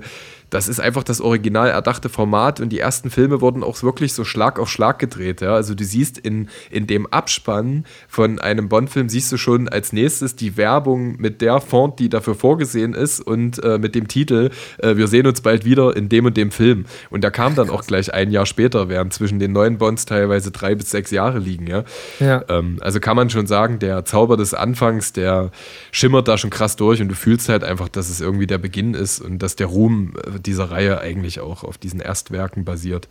das 0.54 0.68
ist 0.68 0.78
einfach 0.78 1.02
das 1.02 1.20
original 1.20 1.68
erdachte 1.68 2.08
Format 2.08 2.60
und 2.60 2.68
die 2.68 2.78
ersten 2.78 3.10
Filme 3.10 3.40
wurden 3.40 3.64
auch 3.64 3.82
wirklich 3.82 4.12
so 4.12 4.24
Schlag 4.24 4.60
auf 4.60 4.70
Schlag 4.70 5.00
gedreht. 5.00 5.40
Ja? 5.40 5.52
Also 5.54 5.74
du 5.74 5.82
siehst 5.82 6.16
in, 6.16 6.48
in 6.70 6.86
dem 6.86 7.08
Abspann 7.08 7.84
von 8.06 8.38
einem 8.38 8.68
Bond-Film, 8.68 9.08
siehst 9.08 9.32
du 9.32 9.36
schon 9.36 9.68
als 9.68 9.92
nächstes 9.92 10.36
die 10.36 10.56
Werbung 10.56 11.16
mit 11.16 11.40
der 11.40 11.60
Font, 11.60 11.98
die 11.98 12.08
dafür 12.08 12.36
vorgesehen 12.36 12.94
ist 12.94 13.20
und 13.20 13.64
äh, 13.64 13.78
mit 13.78 13.96
dem 13.96 14.06
Titel, 14.06 14.50
äh, 14.78 14.94
wir 14.94 15.08
sehen 15.08 15.26
uns 15.26 15.40
bald 15.40 15.64
wieder 15.64 15.96
in 15.96 16.08
dem 16.08 16.26
und 16.26 16.36
dem 16.36 16.52
Film. 16.52 16.84
Und 17.10 17.24
der 17.24 17.32
kam 17.32 17.56
dann 17.56 17.68
auch 17.68 17.84
gleich 17.84 18.14
ein 18.14 18.30
Jahr 18.30 18.46
später, 18.46 18.88
während 18.88 19.12
zwischen 19.12 19.40
den 19.40 19.50
neuen 19.50 19.78
Bonds 19.78 20.04
teilweise 20.04 20.52
drei 20.52 20.76
bis 20.76 20.88
sechs 20.88 21.10
Jahre 21.10 21.40
liegen. 21.40 21.66
Ja? 21.66 21.82
ja. 22.20 22.44
Ähm, 22.48 22.76
also 22.80 23.00
kann 23.00 23.16
man 23.16 23.28
schon 23.28 23.48
sagen, 23.48 23.80
der 23.80 24.04
Zauber 24.04 24.36
des 24.36 24.54
Anfangs, 24.54 25.12
der 25.12 25.50
schimmert 25.90 26.28
da 26.28 26.38
schon 26.38 26.50
krass 26.50 26.76
durch 26.76 27.00
und 27.00 27.08
du 27.08 27.16
fühlst 27.16 27.48
halt 27.48 27.64
einfach, 27.64 27.88
dass 27.88 28.08
es 28.08 28.20
irgendwie 28.20 28.46
der 28.46 28.58
Beginn 28.58 28.94
ist 28.94 29.20
und 29.20 29.40
dass 29.40 29.56
der 29.56 29.66
Ruhm 29.66 30.12
äh, 30.24 30.43
dieser 30.46 30.70
Reihe 30.70 31.00
eigentlich 31.00 31.40
auch 31.40 31.64
auf 31.64 31.78
diesen 31.78 32.00
Erstwerken 32.00 32.64
basiert. 32.64 33.08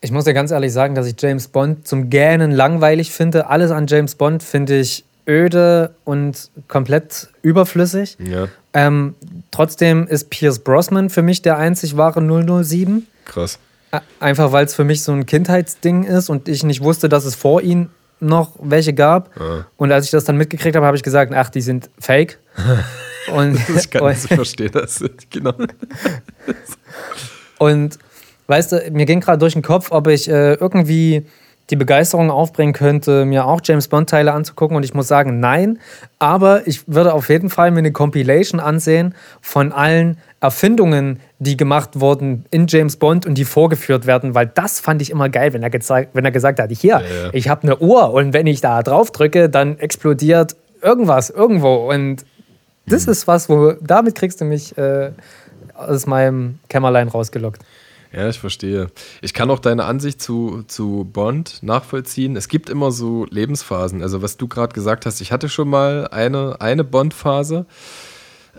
Ich 0.00 0.12
muss 0.12 0.26
ja 0.26 0.32
ganz 0.32 0.50
ehrlich 0.50 0.72
sagen, 0.72 0.94
dass 0.94 1.06
ich 1.06 1.14
James 1.18 1.48
Bond 1.48 1.86
zum 1.86 2.08
Gähnen 2.08 2.52
langweilig 2.52 3.12
finde. 3.12 3.48
Alles 3.48 3.70
an 3.70 3.86
James 3.86 4.14
Bond 4.14 4.42
finde 4.42 4.78
ich 4.78 5.04
öde 5.28 5.94
und 6.04 6.50
komplett 6.68 7.28
überflüssig. 7.42 8.16
Ja. 8.18 8.48
Ähm, 8.72 9.14
trotzdem 9.50 10.06
ist 10.06 10.30
Pierce 10.30 10.60
Brosnan 10.60 11.10
für 11.10 11.22
mich 11.22 11.42
der 11.42 11.58
einzig 11.58 11.96
wahre 11.96 12.20
007. 12.64 13.06
Krass. 13.26 13.58
Einfach 14.20 14.52
weil 14.52 14.64
es 14.64 14.74
für 14.74 14.84
mich 14.84 15.02
so 15.02 15.12
ein 15.12 15.26
Kindheitsding 15.26 16.04
ist 16.04 16.30
und 16.30 16.48
ich 16.48 16.62
nicht 16.62 16.82
wusste, 16.82 17.08
dass 17.08 17.24
es 17.24 17.34
vor 17.34 17.60
ihm 17.60 17.90
noch 18.20 18.52
welche 18.60 18.94
gab. 18.94 19.30
Ah. 19.40 19.66
Und 19.76 19.92
als 19.92 20.04
ich 20.04 20.10
das 20.10 20.24
dann 20.24 20.36
mitgekriegt 20.36 20.76
habe, 20.76 20.86
habe 20.86 20.96
ich 20.96 21.02
gesagt, 21.02 21.32
ach, 21.34 21.50
die 21.50 21.60
sind 21.60 21.90
fake. 21.98 22.38
Und, 23.32 23.58
ich 23.76 23.90
kann 23.90 24.04
das 24.04 24.26
verstehen, 24.26 24.70
das 24.72 25.02
genau. 25.30 25.54
und 27.58 27.98
weißt 28.46 28.72
du, 28.72 28.90
mir 28.90 29.06
ging 29.06 29.20
gerade 29.20 29.38
durch 29.38 29.52
den 29.52 29.62
Kopf, 29.62 29.90
ob 29.90 30.06
ich 30.08 30.28
äh, 30.28 30.54
irgendwie 30.54 31.26
die 31.70 31.76
Begeisterung 31.76 32.30
aufbringen 32.30 32.72
könnte, 32.72 33.24
mir 33.24 33.46
auch 33.46 33.60
James 33.62 33.88
Bond-Teile 33.88 34.32
anzugucken. 34.32 34.76
Und 34.76 34.82
ich 34.82 34.92
muss 34.92 35.06
sagen, 35.08 35.40
nein. 35.40 35.78
Aber 36.18 36.66
ich 36.66 36.82
würde 36.88 37.14
auf 37.14 37.28
jeden 37.28 37.48
Fall 37.48 37.70
mir 37.70 37.78
eine 37.78 37.92
Compilation 37.92 38.60
ansehen 38.60 39.14
von 39.40 39.72
allen 39.72 40.18
Erfindungen, 40.40 41.20
die 41.38 41.56
gemacht 41.56 42.00
wurden 42.00 42.44
in 42.50 42.66
James 42.66 42.96
Bond 42.96 43.24
und 43.24 43.34
die 43.34 43.44
vorgeführt 43.44 44.06
werden, 44.06 44.34
weil 44.34 44.46
das 44.46 44.80
fand 44.80 45.00
ich 45.00 45.10
immer 45.10 45.28
geil, 45.28 45.52
wenn 45.52 45.62
er, 45.62 45.70
wenn 46.12 46.24
er 46.24 46.30
gesagt 46.30 46.58
hat, 46.58 46.70
hier, 46.72 46.94
ja, 46.94 47.00
ja. 47.00 47.30
ich 47.32 47.48
habe 47.48 47.62
eine 47.62 47.78
Uhr 47.78 48.12
und 48.12 48.32
wenn 48.32 48.46
ich 48.46 48.60
da 48.60 48.82
drauf 48.82 49.10
drücke, 49.10 49.48
dann 49.48 49.78
explodiert 49.78 50.56
irgendwas 50.82 51.30
irgendwo. 51.30 51.90
Und 51.90 52.24
das 52.86 53.06
ist 53.06 53.26
was, 53.26 53.48
wo 53.48 53.72
damit 53.80 54.14
kriegst 54.14 54.40
du 54.40 54.44
mich 54.44 54.76
äh, 54.76 55.12
aus 55.74 56.06
meinem 56.06 56.58
Kämmerlein 56.68 57.08
rausgelockt. 57.08 57.62
Ja, 58.12 58.28
ich 58.28 58.40
verstehe. 58.40 58.88
Ich 59.22 59.34
kann 59.34 59.50
auch 59.50 59.60
deine 59.60 59.84
Ansicht 59.84 60.20
zu, 60.20 60.64
zu 60.66 61.08
Bond 61.12 61.62
nachvollziehen. 61.62 62.34
Es 62.34 62.48
gibt 62.48 62.68
immer 62.68 62.90
so 62.90 63.24
Lebensphasen. 63.30 64.02
Also, 64.02 64.20
was 64.20 64.36
du 64.36 64.48
gerade 64.48 64.74
gesagt 64.74 65.06
hast, 65.06 65.20
ich 65.20 65.30
hatte 65.30 65.48
schon 65.48 65.68
mal 65.68 66.08
eine, 66.08 66.60
eine 66.60 66.82
Bond-Phase. 66.82 67.66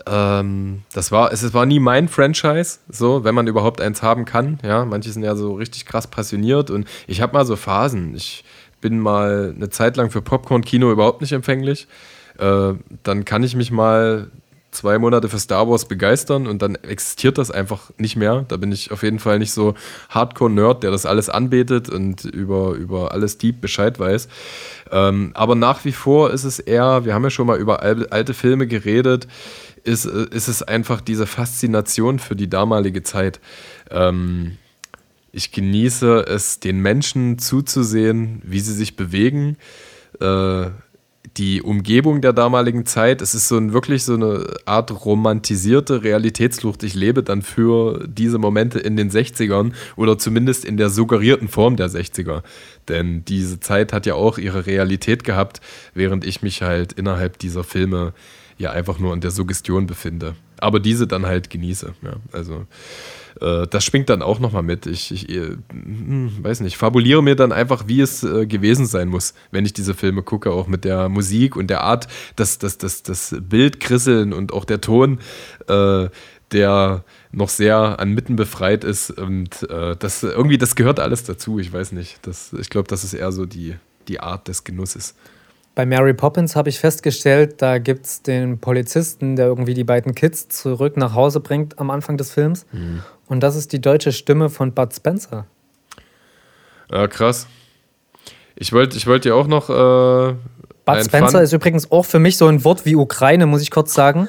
Ähm, 0.06 0.82
das 0.94 1.12
war, 1.12 1.32
es 1.32 1.52
war 1.52 1.66
nie 1.66 1.80
mein 1.80 2.08
Franchise, 2.08 2.78
so, 2.88 3.24
wenn 3.24 3.34
man 3.34 3.46
überhaupt 3.46 3.82
eins 3.82 4.02
haben 4.02 4.24
kann. 4.24 4.58
Ja, 4.64 4.86
manche 4.86 5.12
sind 5.12 5.22
ja 5.22 5.36
so 5.36 5.54
richtig 5.54 5.84
krass 5.84 6.06
passioniert 6.06 6.70
und 6.70 6.88
ich 7.06 7.20
habe 7.20 7.34
mal 7.34 7.44
so 7.44 7.56
Phasen. 7.56 8.14
Ich 8.14 8.44
bin 8.80 8.98
mal 8.98 9.52
eine 9.54 9.68
Zeit 9.68 9.98
lang 9.98 10.10
für 10.10 10.22
Popcorn-Kino 10.22 10.90
überhaupt 10.90 11.20
nicht 11.20 11.32
empfänglich. 11.32 11.86
Äh, 12.38 12.74
dann 13.02 13.24
kann 13.24 13.42
ich 13.42 13.54
mich 13.56 13.70
mal 13.70 14.30
zwei 14.72 14.98
Monate 14.98 15.28
für 15.28 15.38
Star 15.38 15.68
Wars 15.68 15.84
begeistern 15.84 16.46
und 16.46 16.62
dann 16.62 16.74
existiert 16.76 17.38
das 17.38 17.50
einfach 17.50 17.90
nicht 17.98 18.16
mehr. 18.16 18.46
Da 18.48 18.56
bin 18.56 18.72
ich 18.72 18.90
auf 18.90 19.02
jeden 19.02 19.18
Fall 19.18 19.38
nicht 19.38 19.52
so 19.52 19.74
Hardcore-Nerd, 20.08 20.82
der 20.82 20.90
das 20.90 21.06
alles 21.06 21.28
anbetet 21.28 21.90
und 21.90 22.24
über, 22.24 22.72
über 22.72 23.12
alles 23.12 23.38
deep 23.38 23.60
Bescheid 23.60 23.98
weiß. 23.98 24.28
Ähm, 24.90 25.32
aber 25.34 25.54
nach 25.54 25.84
wie 25.84 25.92
vor 25.92 26.30
ist 26.30 26.44
es 26.44 26.58
eher, 26.58 27.04
wir 27.04 27.14
haben 27.14 27.22
ja 27.22 27.30
schon 27.30 27.46
mal 27.46 27.58
über 27.58 27.82
alte 27.82 28.34
Filme 28.34 28.66
geredet, 28.66 29.28
ist, 29.84 30.06
ist 30.06 30.48
es 30.48 30.62
einfach 30.62 31.00
diese 31.00 31.26
Faszination 31.26 32.18
für 32.18 32.34
die 32.34 32.48
damalige 32.48 33.02
Zeit. 33.02 33.40
Ähm, 33.90 34.56
ich 35.32 35.52
genieße 35.52 36.26
es, 36.26 36.60
den 36.60 36.80
Menschen 36.80 37.38
zuzusehen, 37.38 38.40
wie 38.44 38.60
sie 38.60 38.74
sich 38.74 38.96
bewegen. 38.96 39.56
Äh, 40.20 40.66
die 41.36 41.62
Umgebung 41.62 42.20
der 42.20 42.32
damaligen 42.32 42.84
Zeit, 42.84 43.22
es 43.22 43.34
ist 43.34 43.48
so 43.48 43.56
ein, 43.56 43.72
wirklich 43.72 44.04
so 44.04 44.14
eine 44.14 44.46
Art 44.66 45.04
romantisierte 45.04 46.02
Realitätsflucht. 46.02 46.82
Ich 46.82 46.94
lebe 46.94 47.22
dann 47.22 47.42
für 47.42 48.06
diese 48.06 48.38
Momente 48.38 48.78
in 48.78 48.96
den 48.96 49.10
60ern 49.10 49.72
oder 49.96 50.18
zumindest 50.18 50.64
in 50.64 50.76
der 50.76 50.90
suggerierten 50.90 51.48
Form 51.48 51.76
der 51.76 51.88
60er. 51.88 52.42
Denn 52.88 53.24
diese 53.24 53.60
Zeit 53.60 53.92
hat 53.92 54.04
ja 54.04 54.14
auch 54.14 54.36
ihre 54.36 54.66
Realität 54.66 55.24
gehabt, 55.24 55.60
während 55.94 56.26
ich 56.26 56.42
mich 56.42 56.62
halt 56.62 56.92
innerhalb 56.92 57.38
dieser 57.38 57.64
Filme 57.64 58.12
ja 58.58 58.70
einfach 58.70 58.98
nur 58.98 59.14
in 59.14 59.20
der 59.20 59.30
Suggestion 59.30 59.86
befinde. 59.86 60.34
Aber 60.58 60.80
diese 60.80 61.06
dann 61.06 61.26
halt 61.26 61.48
genieße. 61.48 61.94
Ja, 62.02 62.16
also 62.32 62.66
äh, 63.40 63.66
das 63.66 63.84
schwingt 63.84 64.08
dann 64.10 64.22
auch 64.22 64.40
nochmal 64.40 64.62
mit. 64.62 64.86
Ich, 64.86 65.12
ich 65.12 65.28
äh, 65.28 65.56
hm, 65.70 66.32
weiß 66.42 66.60
nicht, 66.60 66.76
fabuliere 66.76 67.22
mir 67.22 67.36
dann 67.36 67.52
einfach, 67.52 67.84
wie 67.86 68.00
es 68.00 68.22
äh, 68.22 68.46
gewesen 68.46 68.86
sein 68.86 69.08
muss, 69.08 69.34
wenn 69.50 69.64
ich 69.64 69.72
diese 69.72 69.94
Filme 69.94 70.22
gucke, 70.22 70.50
auch 70.50 70.66
mit 70.66 70.84
der 70.84 71.08
Musik 71.08 71.56
und 71.56 71.68
der 71.68 71.82
Art, 71.82 72.08
das, 72.36 72.58
das, 72.58 72.78
das, 72.78 73.02
das 73.02 73.34
Bild 73.40 73.80
krisseln 73.80 74.32
und 74.32 74.52
auch 74.52 74.64
der 74.64 74.80
Ton, 74.80 75.18
äh, 75.68 76.08
der 76.52 77.04
noch 77.32 77.48
sehr 77.48 77.98
an 77.98 78.12
Mitten 78.12 78.36
befreit 78.36 78.84
ist. 78.84 79.10
Und 79.10 79.68
äh, 79.70 79.96
das 79.96 80.22
irgendwie, 80.22 80.58
das 80.58 80.74
gehört 80.74 81.00
alles 81.00 81.24
dazu. 81.24 81.58
Ich 81.58 81.72
weiß 81.72 81.92
nicht. 81.92 82.26
Das, 82.26 82.52
ich 82.52 82.70
glaube, 82.70 82.88
das 82.88 83.04
ist 83.04 83.14
eher 83.14 83.32
so 83.32 83.46
die, 83.46 83.76
die 84.08 84.20
Art 84.20 84.48
des 84.48 84.64
Genusses. 84.64 85.14
Bei 85.74 85.86
Mary 85.86 86.12
Poppins 86.12 86.54
habe 86.54 86.68
ich 86.68 86.78
festgestellt, 86.78 87.62
da 87.62 87.78
gibt 87.78 88.04
es 88.04 88.22
den 88.22 88.58
Polizisten, 88.58 89.36
der 89.36 89.46
irgendwie 89.46 89.72
die 89.72 89.84
beiden 89.84 90.14
Kids 90.14 90.48
zurück 90.48 90.98
nach 90.98 91.14
Hause 91.14 91.40
bringt 91.40 91.78
am 91.78 91.88
Anfang 91.88 92.18
des 92.18 92.30
Films. 92.30 92.66
Mhm. 92.72 93.02
Und 93.32 93.40
das 93.40 93.56
ist 93.56 93.72
die 93.72 93.80
deutsche 93.80 94.12
Stimme 94.12 94.50
von 94.50 94.72
Bud 94.74 94.94
Spencer. 94.94 95.46
Ja, 96.90 97.08
krass. 97.08 97.46
Ich 98.56 98.74
wollte 98.74 98.98
ich 98.98 99.06
wollt 99.06 99.24
ja 99.24 99.32
auch 99.32 99.46
noch. 99.46 99.70
Äh, 99.70 100.34
Bud 100.84 101.02
Spencer 101.02 101.30
Fun 101.30 101.40
ist 101.40 101.54
übrigens 101.54 101.90
auch 101.90 102.04
für 102.04 102.18
mich 102.18 102.36
so 102.36 102.46
ein 102.48 102.62
Wort 102.62 102.84
wie 102.84 102.94
Ukraine, 102.94 103.46
muss 103.46 103.62
ich 103.62 103.70
kurz 103.70 103.94
sagen. 103.94 104.28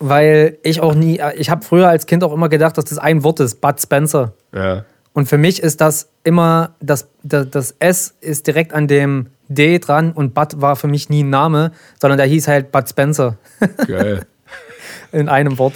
Weil 0.00 0.58
ich 0.62 0.82
auch 0.82 0.94
nie, 0.94 1.18
ich 1.36 1.48
habe 1.48 1.64
früher 1.64 1.88
als 1.88 2.04
Kind 2.04 2.22
auch 2.24 2.34
immer 2.34 2.50
gedacht, 2.50 2.76
dass 2.76 2.84
das 2.84 2.98
ein 2.98 3.24
Wort 3.24 3.40
ist, 3.40 3.62
Bud 3.62 3.80
Spencer. 3.80 4.34
Ja. 4.54 4.84
Und 5.14 5.26
für 5.26 5.38
mich 5.38 5.62
ist 5.62 5.80
das 5.80 6.10
immer, 6.24 6.74
das, 6.80 7.08
das, 7.22 7.48
das 7.48 7.74
S 7.78 8.14
ist 8.20 8.46
direkt 8.46 8.74
an 8.74 8.86
dem 8.86 9.28
D 9.48 9.78
dran 9.78 10.12
und 10.12 10.34
Bud 10.34 10.60
war 10.60 10.76
für 10.76 10.88
mich 10.88 11.08
nie 11.08 11.24
ein 11.24 11.30
Name, 11.30 11.72
sondern 11.98 12.18
der 12.18 12.26
hieß 12.26 12.48
halt 12.48 12.70
Bud 12.70 12.86
Spencer. 12.86 13.38
Geil. 13.88 14.26
In 15.12 15.30
einem 15.30 15.56
Wort. 15.56 15.72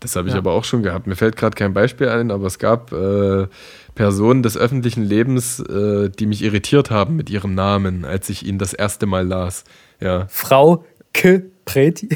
Das 0.00 0.16
habe 0.16 0.28
ich 0.28 0.34
ja. 0.34 0.38
aber 0.38 0.52
auch 0.52 0.64
schon 0.64 0.82
gehabt. 0.82 1.06
Mir 1.06 1.16
fällt 1.16 1.36
gerade 1.36 1.54
kein 1.54 1.74
Beispiel 1.74 2.08
ein, 2.08 2.30
aber 2.30 2.46
es 2.46 2.58
gab 2.58 2.92
äh, 2.92 3.46
Personen 3.94 4.42
des 4.42 4.56
öffentlichen 4.56 5.04
Lebens, 5.04 5.60
äh, 5.60 6.08
die 6.08 6.26
mich 6.26 6.42
irritiert 6.42 6.90
haben 6.90 7.16
mit 7.16 7.28
ihrem 7.28 7.54
Namen, 7.54 8.04
als 8.06 8.30
ich 8.30 8.46
ihn 8.46 8.58
das 8.58 8.72
erste 8.72 9.06
Mal 9.06 9.26
las. 9.26 9.64
Ja. 10.00 10.26
Frau 10.28 10.84
K. 11.12 11.42
Petri. 11.64 12.08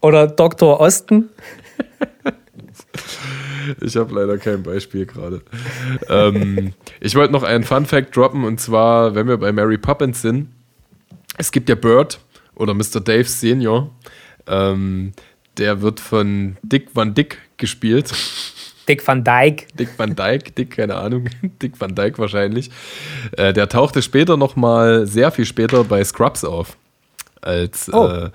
Oder 0.00 0.26
Dr. 0.26 0.80
Osten. 0.80 1.30
Ich 3.80 3.96
habe 3.96 4.14
leider 4.14 4.38
kein 4.38 4.62
Beispiel 4.62 5.06
gerade. 5.06 5.42
ähm, 6.08 6.74
ich 7.00 7.14
wollte 7.14 7.32
noch 7.32 7.42
einen 7.42 7.64
Fun 7.64 7.86
Fact 7.86 8.16
droppen 8.16 8.44
und 8.44 8.60
zwar, 8.60 9.14
wenn 9.14 9.26
wir 9.26 9.38
bei 9.38 9.52
Mary 9.52 9.78
Poppins 9.78 10.22
sind, 10.22 10.48
es 11.36 11.52
gibt 11.52 11.68
ja 11.68 11.74
Bird 11.74 12.20
oder 12.58 12.74
Mr. 12.74 13.00
Dave 13.00 13.24
Senior. 13.24 13.90
Ähm, 14.46 15.12
der 15.56 15.82
wird 15.82 16.00
von 16.00 16.56
Dick 16.62 16.90
Van 16.94 17.14
Dyck 17.14 17.38
gespielt. 17.56 18.12
Dick 18.88 19.06
Van 19.06 19.22
Dyke. 19.22 19.66
Dick 19.78 19.90
Van 19.96 20.14
Dyke, 20.14 20.52
Dick, 20.52 20.70
keine 20.76 20.94
Ahnung, 20.94 21.28
Dick 21.62 21.78
Van 21.78 21.94
Dyke 21.94 22.18
wahrscheinlich. 22.18 22.70
Äh, 23.32 23.52
der 23.52 23.68
tauchte 23.68 24.00
später 24.02 24.36
nochmal, 24.36 25.06
sehr 25.06 25.30
viel 25.30 25.44
später 25.44 25.84
bei 25.84 26.02
Scrubs 26.02 26.44
auf 26.44 26.76
als, 27.40 27.92
oh. 27.92 28.06
äh, 28.06 28.30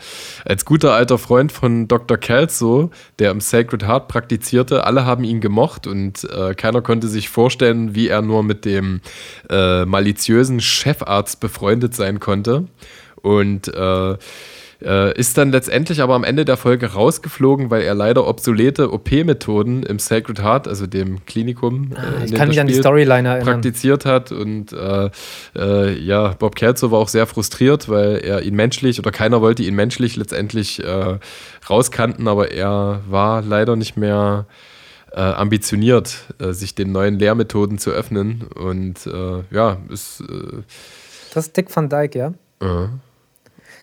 als 0.45 0.65
guter 0.65 0.93
alter 0.93 1.17
Freund 1.17 1.51
von 1.51 1.87
Dr. 1.87 2.17
Kelso, 2.17 2.91
der 3.19 3.31
im 3.31 3.41
Sacred 3.41 3.85
Heart 3.85 4.07
praktizierte. 4.07 4.85
Alle 4.85 5.05
haben 5.05 5.23
ihn 5.23 5.41
gemocht 5.41 5.87
und 5.87 6.23
äh, 6.23 6.53
keiner 6.55 6.81
konnte 6.81 7.07
sich 7.07 7.29
vorstellen, 7.29 7.95
wie 7.95 8.07
er 8.07 8.21
nur 8.21 8.43
mit 8.43 8.65
dem 8.65 9.01
äh, 9.49 9.85
maliziösen 9.85 10.59
Chefarzt 10.59 11.39
befreundet 11.39 11.95
sein 11.95 12.19
konnte. 12.19 12.65
Und 13.23 13.73
äh, 13.73 14.17
äh, 14.83 15.17
ist 15.17 15.37
dann 15.37 15.51
letztendlich 15.51 16.01
aber 16.01 16.13
am 16.13 16.23
Ende 16.23 16.43
der 16.43 16.57
Folge 16.57 16.87
rausgeflogen, 16.93 17.71
weil 17.71 17.83
er 17.83 17.95
leider 17.95 18.27
obsolete 18.27 18.91
OP-Methoden 18.91 19.83
im 19.83 19.97
Sacred 19.97 20.43
Heart, 20.43 20.67
also 20.67 20.87
dem 20.87 21.25
Klinikum, 21.25 21.91
äh, 21.93 21.95
ah, 21.95 22.23
ich 22.25 22.33
kann 22.33 22.49
mich 22.49 22.59
an 22.59 22.67
die 22.67 22.73
Storyline 22.73 23.27
erinnern. 23.27 23.45
praktiziert 23.45 24.05
hat. 24.05 24.33
Und 24.33 24.73
äh, 24.73 25.09
äh, 25.55 25.97
ja, 25.97 26.33
Bob 26.37 26.55
Kelso 26.55 26.91
war 26.91 26.99
auch 26.99 27.07
sehr 27.07 27.25
frustriert, 27.27 27.87
weil 27.87 28.17
er 28.17 28.41
ihn 28.41 28.55
menschlich 28.55 28.99
oder 28.99 29.11
keiner 29.11 29.41
wollte 29.41 29.63
ihn 29.63 29.75
menschlich 29.75 30.17
letztendlich 30.17 30.83
äh, 30.83 31.17
rauskanten, 31.69 32.27
aber 32.27 32.51
er 32.51 33.01
war 33.07 33.41
leider 33.41 33.77
nicht 33.77 33.95
mehr 33.95 34.47
äh, 35.13 35.21
ambitioniert, 35.21 36.25
sich 36.39 36.75
den 36.75 36.91
neuen 36.91 37.19
Lehrmethoden 37.19 37.77
zu 37.77 37.91
öffnen. 37.91 38.43
Und 38.53 39.05
ja, 39.51 39.77
ist. 39.89 40.23
das 41.33 41.47
ist 41.47 41.55
Dick 41.55 41.73
van 41.73 41.87
Dyke, 41.87 42.19
ja? 42.19 42.33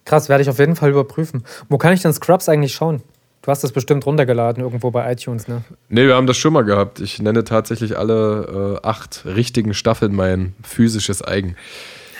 Krass, 0.04 0.28
werde 0.28 0.42
ich 0.42 0.50
auf 0.50 0.58
jeden 0.58 0.76
Fall 0.76 0.90
überprüfen. 0.90 1.44
Wo 1.68 1.78
kann 1.78 1.92
ich 1.92 2.02
denn 2.02 2.12
Scrubs 2.12 2.48
eigentlich 2.48 2.74
schauen? 2.74 3.02
Du 3.42 3.50
hast 3.50 3.64
das 3.64 3.72
bestimmt 3.72 4.04
runtergeladen 4.04 4.62
irgendwo 4.62 4.90
bei 4.90 5.10
iTunes, 5.10 5.48
ne? 5.48 5.64
Nee, 5.88 6.06
wir 6.06 6.14
haben 6.14 6.26
das 6.26 6.36
schon 6.36 6.52
mal 6.52 6.62
gehabt. 6.62 7.00
Ich 7.00 7.22
nenne 7.22 7.42
tatsächlich 7.44 7.96
alle 7.96 8.78
äh, 8.82 8.86
acht 8.86 9.24
richtigen 9.24 9.72
Staffeln 9.72 10.14
mein 10.14 10.54
physisches 10.62 11.22
Eigen. 11.22 11.56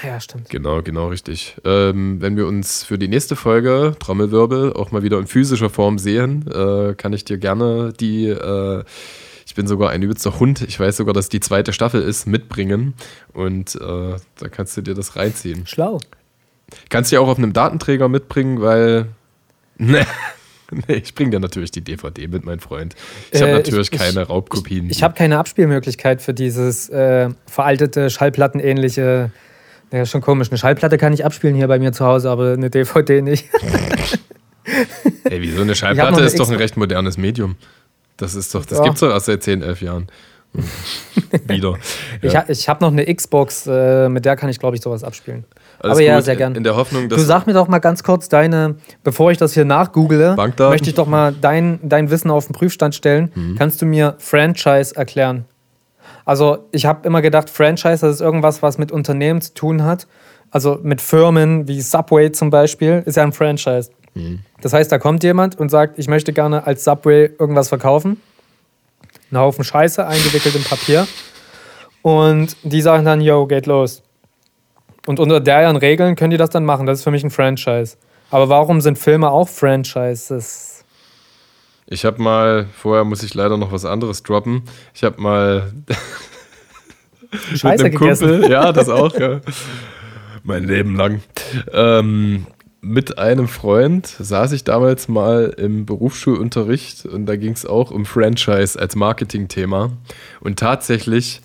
Ja, 0.03 0.19
stimmt. 0.19 0.49
Genau, 0.49 0.83
genau 0.83 1.09
richtig. 1.09 1.57
Ähm, 1.65 2.23
wenn 2.23 2.39
wir 2.39 2.47
uns 2.47 2.85
für 2.85 2.97
die 2.97 3.09
nächste 3.09 3.37
Folge, 3.37 3.95
Trommelwirbel, 3.99 4.73
auch 4.73 4.93
mal 4.93 5.03
wieder 5.03 5.19
in 5.19 5.27
physischer 5.27 5.69
Form 5.69 5.99
sehen, 5.99 6.47
äh, 6.51 6.95
kann 6.95 7.13
ich 7.13 7.27
dir 7.27 7.37
gerne 7.37 7.93
die, 7.93 8.29
äh, 8.29 8.83
ich 9.47 9.55
bin 9.55 9.67
sogar 9.67 9.91
ein 9.91 10.01
übelster 10.01 10.41
Hund, 10.41 10.63
ich 10.63 10.81
weiß 10.81 10.97
sogar, 10.97 11.13
dass 11.13 11.29
die 11.29 11.41
zweite 11.41 11.75
Staffel 11.75 12.01
ist, 12.01 12.27
mitbringen. 12.27 12.95
Und 13.35 13.75
äh, 13.75 14.17
da 14.39 14.49
kannst 14.51 14.75
du 14.79 14.81
dir 14.81 14.95
das 14.95 15.17
reinziehen. 15.17 15.67
Schlau. 15.67 16.01
Kannst 16.89 17.11
du 17.11 17.17
ja 17.17 17.21
auch 17.21 17.29
auf 17.29 17.39
einem 17.39 17.53
Datenträger 17.53 18.09
mitbringen, 18.09 18.61
weil. 18.61 19.07
Nee. 19.83 20.05
Nee, 20.71 20.97
ich 20.97 21.15
bringe 21.15 21.31
dir 21.31 21.41
natürlich 21.41 21.71
die 21.71 21.81
DVD 21.81 22.29
mit, 22.29 22.45
mein 22.45 22.61
Freund. 22.61 22.95
Ich 23.33 23.41
habe 23.41 23.53
äh, 23.53 23.55
natürlich 23.55 23.91
ich, 23.93 23.99
keine 23.99 24.23
Raubkopien. 24.23 24.87
Ich, 24.87 24.99
ich 24.99 25.03
habe 25.03 25.15
keine 25.15 25.39
Abspielmöglichkeit 25.39 26.23
für 26.23 26.35
dieses 26.35 26.89
äh, 26.91 27.31
veraltete, 27.47 28.11
schallplattenähnliche. 28.11 29.31
Ja, 29.91 30.07
schon 30.07 30.21
komisch. 30.21 30.51
Eine 30.51 30.59
Schallplatte 30.59 30.99
kann 30.99 31.13
ich 31.13 31.25
abspielen 31.25 31.57
hier 31.57 31.67
bei 31.67 31.79
mir 31.79 31.93
zu 31.93 32.05
Hause, 32.05 32.31
aber 32.31 32.53
eine 32.53 32.71
DVD 32.71 33.23
nicht. 33.23 33.49
Ey, 35.25 35.41
wieso? 35.43 35.63
Eine 35.63 35.75
Schallplatte 35.75 36.23
ist 36.23 36.39
doch 36.39 36.49
ein 36.49 36.57
recht 36.57 36.77
modernes 36.77 37.17
Medium. 37.17 37.57
Das 38.17 38.35
ist 38.35 38.55
doch, 38.55 38.65
das 38.65 38.79
ja. 38.79 38.85
gibt's 38.85 39.01
doch 39.01 39.11
erst 39.11 39.27
seit 39.27 39.43
10, 39.43 39.63
11 39.63 39.83
Jahren. 39.83 40.07
Wieder. 41.47 41.79
Ja. 42.23 42.45
Ich, 42.49 42.61
ich 42.61 42.69
habe 42.69 42.85
noch 42.85 42.93
eine 42.93 43.13
Xbox, 43.13 43.67
äh, 43.67 44.09
mit 44.09 44.25
der 44.25 44.37
kann 44.37 44.51
ich, 44.51 44.59
glaube 44.59 44.77
ich, 44.77 44.83
sowas 44.83 45.05
abspielen. 45.05 45.45
Alles 45.83 45.93
Aber 45.93 46.01
gut. 46.01 46.09
ja, 46.09 46.21
sehr 46.21 46.37
gern. 46.37 46.55
In 46.55 46.63
der 46.63 46.77
Hoffnung, 46.77 47.09
dass. 47.09 47.19
Du 47.19 47.25
sag 47.25 47.47
mir 47.47 47.55
doch 47.55 47.67
mal 47.67 47.79
ganz 47.79 48.03
kurz 48.03 48.29
deine, 48.29 48.77
bevor 49.03 49.31
ich 49.31 49.39
das 49.39 49.55
hier 49.55 49.65
nachgoogle, 49.65 50.37
möchte 50.37 50.91
ich 50.91 50.95
doch 50.95 51.07
mal 51.07 51.35
dein, 51.39 51.81
dein 51.83 52.11
Wissen 52.11 52.31
auf 52.31 52.47
den 52.47 52.53
Prüfstand 52.53 52.95
stellen. 52.95 53.33
Mhm. 53.35 53.57
Kannst 53.57 53.81
du 53.81 53.87
mir 53.87 54.15
Franchise 54.19 54.95
erklären? 54.95 55.47
Also, 56.27 56.59
ich 56.71 56.85
habe 56.85 57.07
immer 57.07 57.23
gedacht, 57.23 57.49
Franchise, 57.49 58.07
das 58.07 58.17
ist 58.17 58.21
irgendwas, 58.21 58.63
was 58.63 58.77
mit 58.77 58.93
Unternehmen 58.93 59.41
zu 59.41 59.55
tun 59.55 59.83
hat. 59.83 60.07
Also 60.51 60.79
mit 60.83 61.01
Firmen 61.01 61.69
wie 61.69 61.81
Subway 61.81 62.33
zum 62.33 62.51
Beispiel, 62.51 63.03
ist 63.07 63.17
ja 63.17 63.23
ein 63.23 63.33
Franchise. 63.33 63.91
Mhm. 64.15 64.41
Das 64.61 64.73
heißt, 64.73 64.91
da 64.91 64.99
kommt 64.99 65.23
jemand 65.23 65.59
und 65.59 65.71
sagt, 65.71 65.99
ich 65.99 66.09
möchte 66.09 66.33
gerne 66.33 66.67
als 66.67 66.85
Subway 66.85 67.31
irgendwas 67.39 67.69
verkaufen. 67.69 68.21
Ein 69.31 69.39
Haufen 69.39 69.65
Scheiße 69.65 70.07
eingewickelt 70.07 70.57
in 70.57 70.65
Papier. 70.65 71.07
Und 72.03 72.57
die 72.65 72.81
sagen 72.81 73.05
dann, 73.05 73.21
yo, 73.21 73.47
geht 73.47 73.67
los. 73.67 74.03
Und 75.07 75.19
unter 75.19 75.41
deren 75.41 75.77
Regeln 75.77 76.17
können 76.17 76.31
die 76.31 76.37
das 76.37 76.51
dann 76.51 76.65
machen. 76.65 76.87
Das 76.87 76.99
ist 76.99 77.05
für 77.05 77.11
mich 77.11 77.25
ein 77.25 77.31
Franchise. 77.31 77.97
Aber 78.31 78.49
warum 78.49 78.81
sind 78.81 78.99
Filme 78.99 79.31
auch 79.31 79.49
Franchises? 79.49 80.85
Ich 81.87 82.05
habe 82.05 82.23
mal, 82.23 82.67
vorher 82.77 83.05
muss 83.05 83.23
ich 83.23 83.35
leider 83.35 83.57
noch 83.57 83.73
was 83.73 83.85
anderes 83.85 84.23
droppen. 84.23 84.63
Ich 84.95 85.03
habe 85.03 85.21
mal 85.21 85.73
Scheiße 87.55 87.85
mit 87.85 87.93
einem 87.93 87.95
Kumpel, 87.95 88.51
ja, 88.51 88.73
das 88.73 88.89
auch, 88.89 89.19
ja. 89.19 89.41
mein 90.45 90.65
Leben 90.65 90.95
lang. 90.95 91.21
Ähm, 91.73 92.47
mit 92.81 93.19
einem 93.19 93.49
Freund 93.49 94.07
saß 94.07 94.53
ich 94.53 94.65
damals 94.65 95.09
mal 95.09 95.55
im 95.57 95.85
Berufsschulunterricht 95.85 97.05
und 97.07 97.27
da 97.27 97.37
ging 97.37 97.53
es 97.53 97.67
auch 97.67 97.91
um 97.91 98.07
Franchise 98.07 98.79
als 98.79 98.97
Marketingthema. 98.97 99.91
Und 100.41 100.59
tatsächlich 100.59 101.41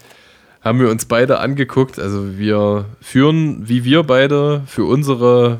haben 0.65 0.80
wir 0.80 0.89
uns 0.89 1.06
beide 1.06 1.39
angeguckt. 1.39 1.99
Also 1.99 2.39
wir 2.39 2.86
führen, 2.99 3.69
wie 3.69 3.84
wir 3.84 4.01
beide, 4.01 4.63
für 4.65 4.86
unsere 4.86 5.60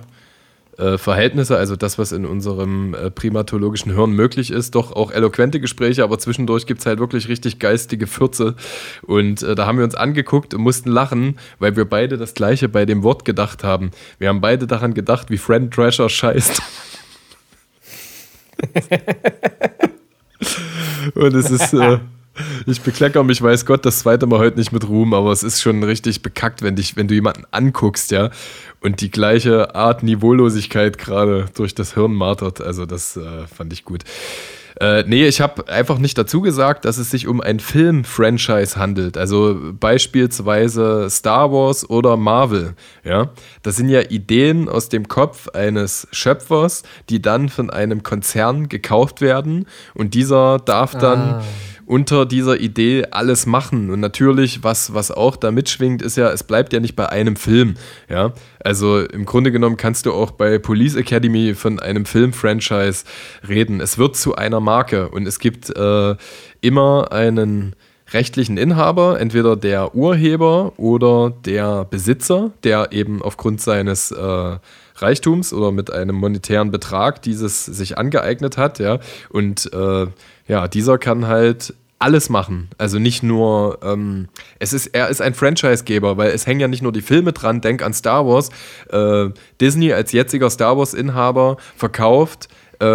äh, 0.80 0.98
Verhältnisse, 0.98 1.56
also 1.56 1.76
das, 1.76 2.00
was 2.00 2.12
in 2.12 2.26
unserem 2.26 2.96
äh, 2.96 3.12
primatologischen 3.12 3.94
Hirn 3.94 4.14
möglich 4.14 4.50
ist, 4.50 4.74
doch 4.74 4.92
auch 4.92 5.12
eloquente 5.12 5.60
Gespräche, 5.60 6.04
aber 6.04 6.18
zwischendurch 6.18 6.66
gibt 6.66 6.80
es 6.80 6.88
halt 6.88 6.98
wirklich 6.98 7.30
richtig 7.30 7.60
geistige 7.60 8.08
Fürze. 8.08 8.56
Und 9.04 9.44
äh, 9.44 9.54
da 9.54 9.68
haben 9.68 9.78
wir 9.78 9.86
uns 9.86 9.94
angeguckt 9.94 10.56
und 10.56 10.62
mussten 10.62 10.90
lachen, 10.90 11.38
weil 11.60 11.76
wir 11.76 11.86
beide 11.86 12.18
das 12.18 12.34
Gleiche 12.34 12.68
bei 12.68 12.88
dem 12.88 13.04
Wort 13.04 13.26
gedacht 13.26 13.64
haben. 13.64 13.92
Wir 14.18 14.30
haben 14.30 14.42
beide 14.42 14.66
daran 14.66 14.96
gedacht, 14.96 15.30
wie 15.30 15.38
Friend 15.38 15.72
Trasher 15.72 16.10
scheißt. 16.10 16.60
und 21.14 21.36
es 21.36 21.52
ist. 21.52 21.76
Ich 22.66 22.82
bekleckere 22.82 23.24
mich, 23.24 23.42
weiß 23.42 23.66
Gott, 23.66 23.86
das 23.86 24.00
zweite 24.00 24.26
Mal 24.28 24.40
heute 24.40 24.58
nicht 24.58 24.72
mit 24.72 24.88
Ruhm, 24.88 25.14
aber 25.14 25.32
es 25.32 25.44
ist 25.44 25.62
schon 25.62 25.84
richtig 25.84 26.22
bekackt, 26.22 26.62
wenn, 26.62 26.76
dich, 26.76 26.98
wenn 26.98 27.08
du 27.08 27.14
jemanden 27.14 27.44
anguckst, 27.52 28.12
ja, 28.12 28.30
und 28.82 29.02
die 29.02 29.10
gleiche 29.10 29.74
Art 29.74 30.04
Niveaulosigkeit 30.04 30.98
gerade 30.98 31.46
durch 31.56 31.76
das 31.76 31.94
Hirn 31.94 32.14
martert. 32.14 32.62
Also, 32.62 32.86
das 32.86 33.18
äh, 33.18 33.48
fand 33.48 33.72
ich 33.74 33.86
gut. 33.86 34.04
Äh, 34.80 35.04
nee, 35.08 35.26
ich 35.26 35.40
habe 35.40 35.70
einfach 35.70 36.00
nicht 36.00 36.18
dazu 36.18 36.42
gesagt, 36.42 36.84
dass 36.84 36.98
es 36.98 37.10
sich 37.10 37.28
um 37.28 37.40
ein 37.40 37.60
Film-Franchise 37.60 38.76
handelt. 38.76 39.18
Also 39.18 39.58
beispielsweise 39.80 41.08
Star 41.10 41.52
Wars 41.52 41.90
oder 41.90 42.18
Marvel. 42.18 42.76
Ja, 43.04 43.30
das 43.64 43.78
sind 43.78 43.88
ja 43.88 44.02
Ideen 44.02 44.68
aus 44.68 44.90
dem 44.90 45.08
Kopf 45.08 45.48
eines 45.50 46.08
Schöpfers, 46.12 46.84
die 47.10 47.22
dann 47.22 47.48
von 47.48 47.70
einem 47.70 48.04
Konzern 48.04 48.68
gekauft 48.68 49.22
werden 49.22 49.66
und 49.94 50.14
dieser 50.14 50.60
darf 50.60 50.94
dann 50.98 51.20
ah 51.20 51.44
unter 51.86 52.26
dieser 52.26 52.60
Idee 52.60 53.06
alles 53.12 53.46
machen. 53.46 53.90
Und 53.90 54.00
natürlich, 54.00 54.64
was, 54.64 54.94
was 54.94 55.12
auch 55.12 55.36
da 55.36 55.52
mitschwingt, 55.52 56.02
ist 56.02 56.18
ja, 56.18 56.32
es 56.32 56.44
bleibt 56.44 56.74
ja 56.74 56.80
nicht 56.80 56.96
bei 56.96 57.10
einem 57.10 57.36
Film. 57.36 57.76
Ja, 58.10 58.34
also 58.64 59.00
im 59.00 59.26
Grunde 59.26 59.52
genommen 59.52 59.78
kannst 59.78 60.06
du 60.06 60.14
auch 60.14 60.32
bei 60.32 60.58
Police 60.58 60.96
Academy 60.96 61.54
von 61.54 61.80
einem 61.80 62.06
Film-Franchise 62.06 63.06
reden. 63.48 63.82
Es 63.82 63.98
wird 63.98 64.16
zu 64.16 64.36
einer 64.36 64.60
Marke 64.60 65.10
und 65.10 65.28
es 65.28 65.40
gibt 65.40 65.76
äh, 65.76 66.16
immer 66.62 67.12
einen 67.12 67.76
rechtlichen 68.14 68.58
Inhaber, 68.58 69.20
entweder 69.20 69.56
der 69.56 69.96
Urheber 69.96 70.74
oder 70.78 71.32
der 71.46 71.86
Besitzer, 71.86 72.52
der 72.64 72.92
eben 72.92 73.22
aufgrund 73.22 73.62
seines 73.62 74.12
äh, 74.12 74.58
Reichtums 74.98 75.54
oder 75.54 75.72
mit 75.72 75.92
einem 75.92 76.16
monetären 76.16 76.72
Betrag 76.72 77.22
dieses 77.22 77.66
sich 77.66 77.98
angeeignet 77.98 78.58
hat, 78.58 78.80
ja. 78.80 79.00
Und 79.30 79.72
äh, 79.74 80.08
ja, 80.48 80.68
dieser 80.68 80.98
kann 80.98 81.28
halt 81.28 81.74
alles 81.98 82.30
machen. 82.30 82.70
Also 82.78 83.00
nicht 83.00 83.24
nur, 83.24 83.80
ähm, 83.82 84.28
es 84.60 84.74
ist, 84.74 84.88
er 84.88 85.10
ist 85.10 85.22
ein 85.22 85.34
Franchisegeber, 85.34 86.18
weil 86.18 86.32
es 86.32 86.46
hängen 86.46 86.60
ja 86.60 86.68
nicht 86.68 86.84
nur 86.84 86.92
die 86.92 87.02
Filme 87.02 87.32
dran, 87.32 87.62
denk 87.62 87.82
an 87.82 87.94
Star 87.94 88.28
Wars. 88.28 88.50
Äh, 88.90 89.32
Disney 89.62 89.94
als 89.94 90.12
jetziger 90.12 90.50
Star 90.50 90.78
Wars-Inhaber 90.78 91.58
verkauft 91.76 92.50
äh, 92.80 92.86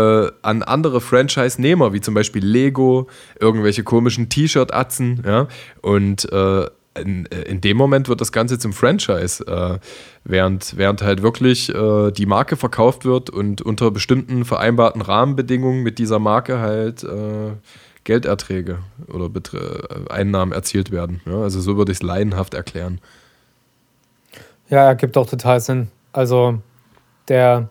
an 0.42 0.62
andere 0.62 1.00
Franchise-Nehmer, 1.00 1.92
wie 1.92 2.00
zum 2.00 2.14
Beispiel 2.14 2.44
Lego, 2.44 3.08
irgendwelche 3.40 3.82
komischen 3.82 4.28
T-Shirt-Atzen, 4.28 5.22
ja. 5.26 5.48
Und 5.80 6.30
äh, 6.32 6.66
in, 6.94 7.26
äh, 7.26 7.42
in, 7.42 7.60
dem 7.60 7.76
Moment 7.76 8.08
wird 8.08 8.20
das 8.20 8.32
Ganze 8.32 8.58
zum 8.58 8.72
Franchise, 8.72 9.44
äh, 9.46 9.78
während, 10.24 10.76
während 10.76 11.02
halt 11.02 11.22
wirklich 11.22 11.72
äh, 11.74 12.10
die 12.10 12.26
Marke 12.26 12.56
verkauft 12.56 13.04
wird 13.04 13.30
und 13.30 13.62
unter 13.62 13.90
bestimmten 13.90 14.44
vereinbarten 14.44 15.00
Rahmenbedingungen 15.00 15.82
mit 15.82 15.98
dieser 15.98 16.18
Marke 16.18 16.58
halt 16.58 17.04
äh, 17.04 17.52
Gelderträge 18.04 18.78
oder 19.08 19.28
Betre 19.28 20.06
äh, 20.08 20.12
Einnahmen 20.12 20.52
erzielt 20.52 20.90
werden. 20.90 21.20
Ja, 21.26 21.42
also 21.42 21.60
so 21.60 21.76
würde 21.76 21.92
ich 21.92 21.98
es 21.98 22.02
leidenhaft 22.02 22.54
erklären. 22.54 23.00
Ja, 24.68 24.86
ergibt 24.86 25.16
auch 25.16 25.28
total 25.28 25.60
Sinn. 25.60 25.88
Also 26.12 26.60
der 27.28 27.68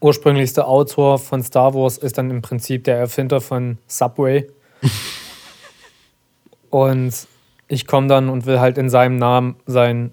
ursprünglichste 0.00 0.66
Autor 0.66 1.18
von 1.18 1.42
Star 1.42 1.74
Wars 1.74 1.98
ist 1.98 2.18
dann 2.18 2.30
im 2.30 2.42
Prinzip 2.42 2.84
der 2.84 2.98
Erfinder 2.98 3.40
von 3.40 3.78
Subway. 3.86 4.46
und 6.70 7.26
ich 7.68 7.86
komme 7.86 8.08
dann 8.08 8.28
und 8.28 8.46
will 8.46 8.60
halt 8.60 8.78
in 8.78 8.88
seinem 8.88 9.16
Namen 9.16 9.56
sein 9.66 10.12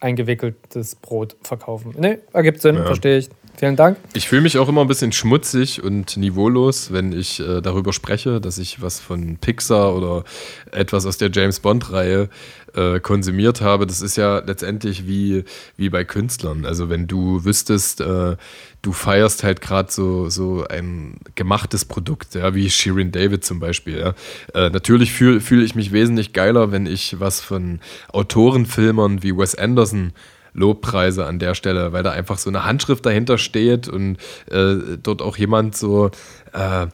eingewickeltes 0.00 0.96
Brot 0.96 1.36
verkaufen. 1.42 1.94
Ne, 1.98 2.18
ergibt 2.32 2.60
Sinn, 2.60 2.76
ja. 2.76 2.84
verstehe 2.84 3.18
ich. 3.18 3.30
Vielen 3.58 3.76
Dank. 3.76 3.96
Ich 4.12 4.28
fühle 4.28 4.42
mich 4.42 4.58
auch 4.58 4.68
immer 4.68 4.82
ein 4.82 4.86
bisschen 4.86 5.12
schmutzig 5.12 5.82
und 5.82 6.18
niveaulos, 6.18 6.92
wenn 6.92 7.12
ich 7.12 7.40
äh, 7.40 7.62
darüber 7.62 7.94
spreche, 7.94 8.38
dass 8.38 8.58
ich 8.58 8.82
was 8.82 9.00
von 9.00 9.38
Pixar 9.38 9.94
oder 9.96 10.24
etwas 10.72 11.06
aus 11.06 11.16
der 11.16 11.30
James 11.32 11.60
Bond-Reihe 11.60 12.28
äh, 12.74 13.00
konsumiert 13.00 13.62
habe. 13.62 13.86
Das 13.86 14.02
ist 14.02 14.16
ja 14.16 14.40
letztendlich 14.40 15.06
wie, 15.06 15.44
wie 15.78 15.88
bei 15.88 16.04
Künstlern. 16.04 16.66
Also 16.66 16.90
wenn 16.90 17.06
du 17.06 17.46
wüsstest, 17.46 18.02
äh, 18.02 18.36
du 18.82 18.92
feierst 18.92 19.42
halt 19.42 19.62
gerade 19.62 19.90
so, 19.90 20.28
so 20.28 20.66
ein 20.68 21.18
gemachtes 21.34 21.86
Produkt, 21.86 22.34
ja, 22.34 22.54
wie 22.54 22.68
Shirin 22.68 23.10
David 23.10 23.42
zum 23.42 23.58
Beispiel. 23.58 23.98
Ja. 23.98 24.14
Äh, 24.52 24.68
natürlich 24.68 25.12
fühle 25.12 25.40
fühl 25.40 25.62
ich 25.62 25.74
mich 25.74 25.92
wesentlich 25.92 26.34
geiler, 26.34 26.72
wenn 26.72 26.84
ich 26.84 27.18
was 27.20 27.40
von 27.40 27.80
Autorenfilmern 28.12 29.22
wie 29.22 29.34
Wes 29.34 29.54
Anderson 29.54 30.12
Lobpreise 30.56 31.26
an 31.26 31.38
der 31.38 31.54
Stelle, 31.54 31.92
weil 31.92 32.02
da 32.02 32.10
einfach 32.10 32.38
so 32.38 32.50
eine 32.50 32.64
Handschrift 32.64 33.04
dahinter 33.06 33.38
steht 33.38 33.88
und 33.88 34.16
äh, 34.50 34.96
dort 35.02 35.22
auch 35.22 35.36
jemand 35.36 35.76
so 35.76 36.10
äh, 36.52 36.86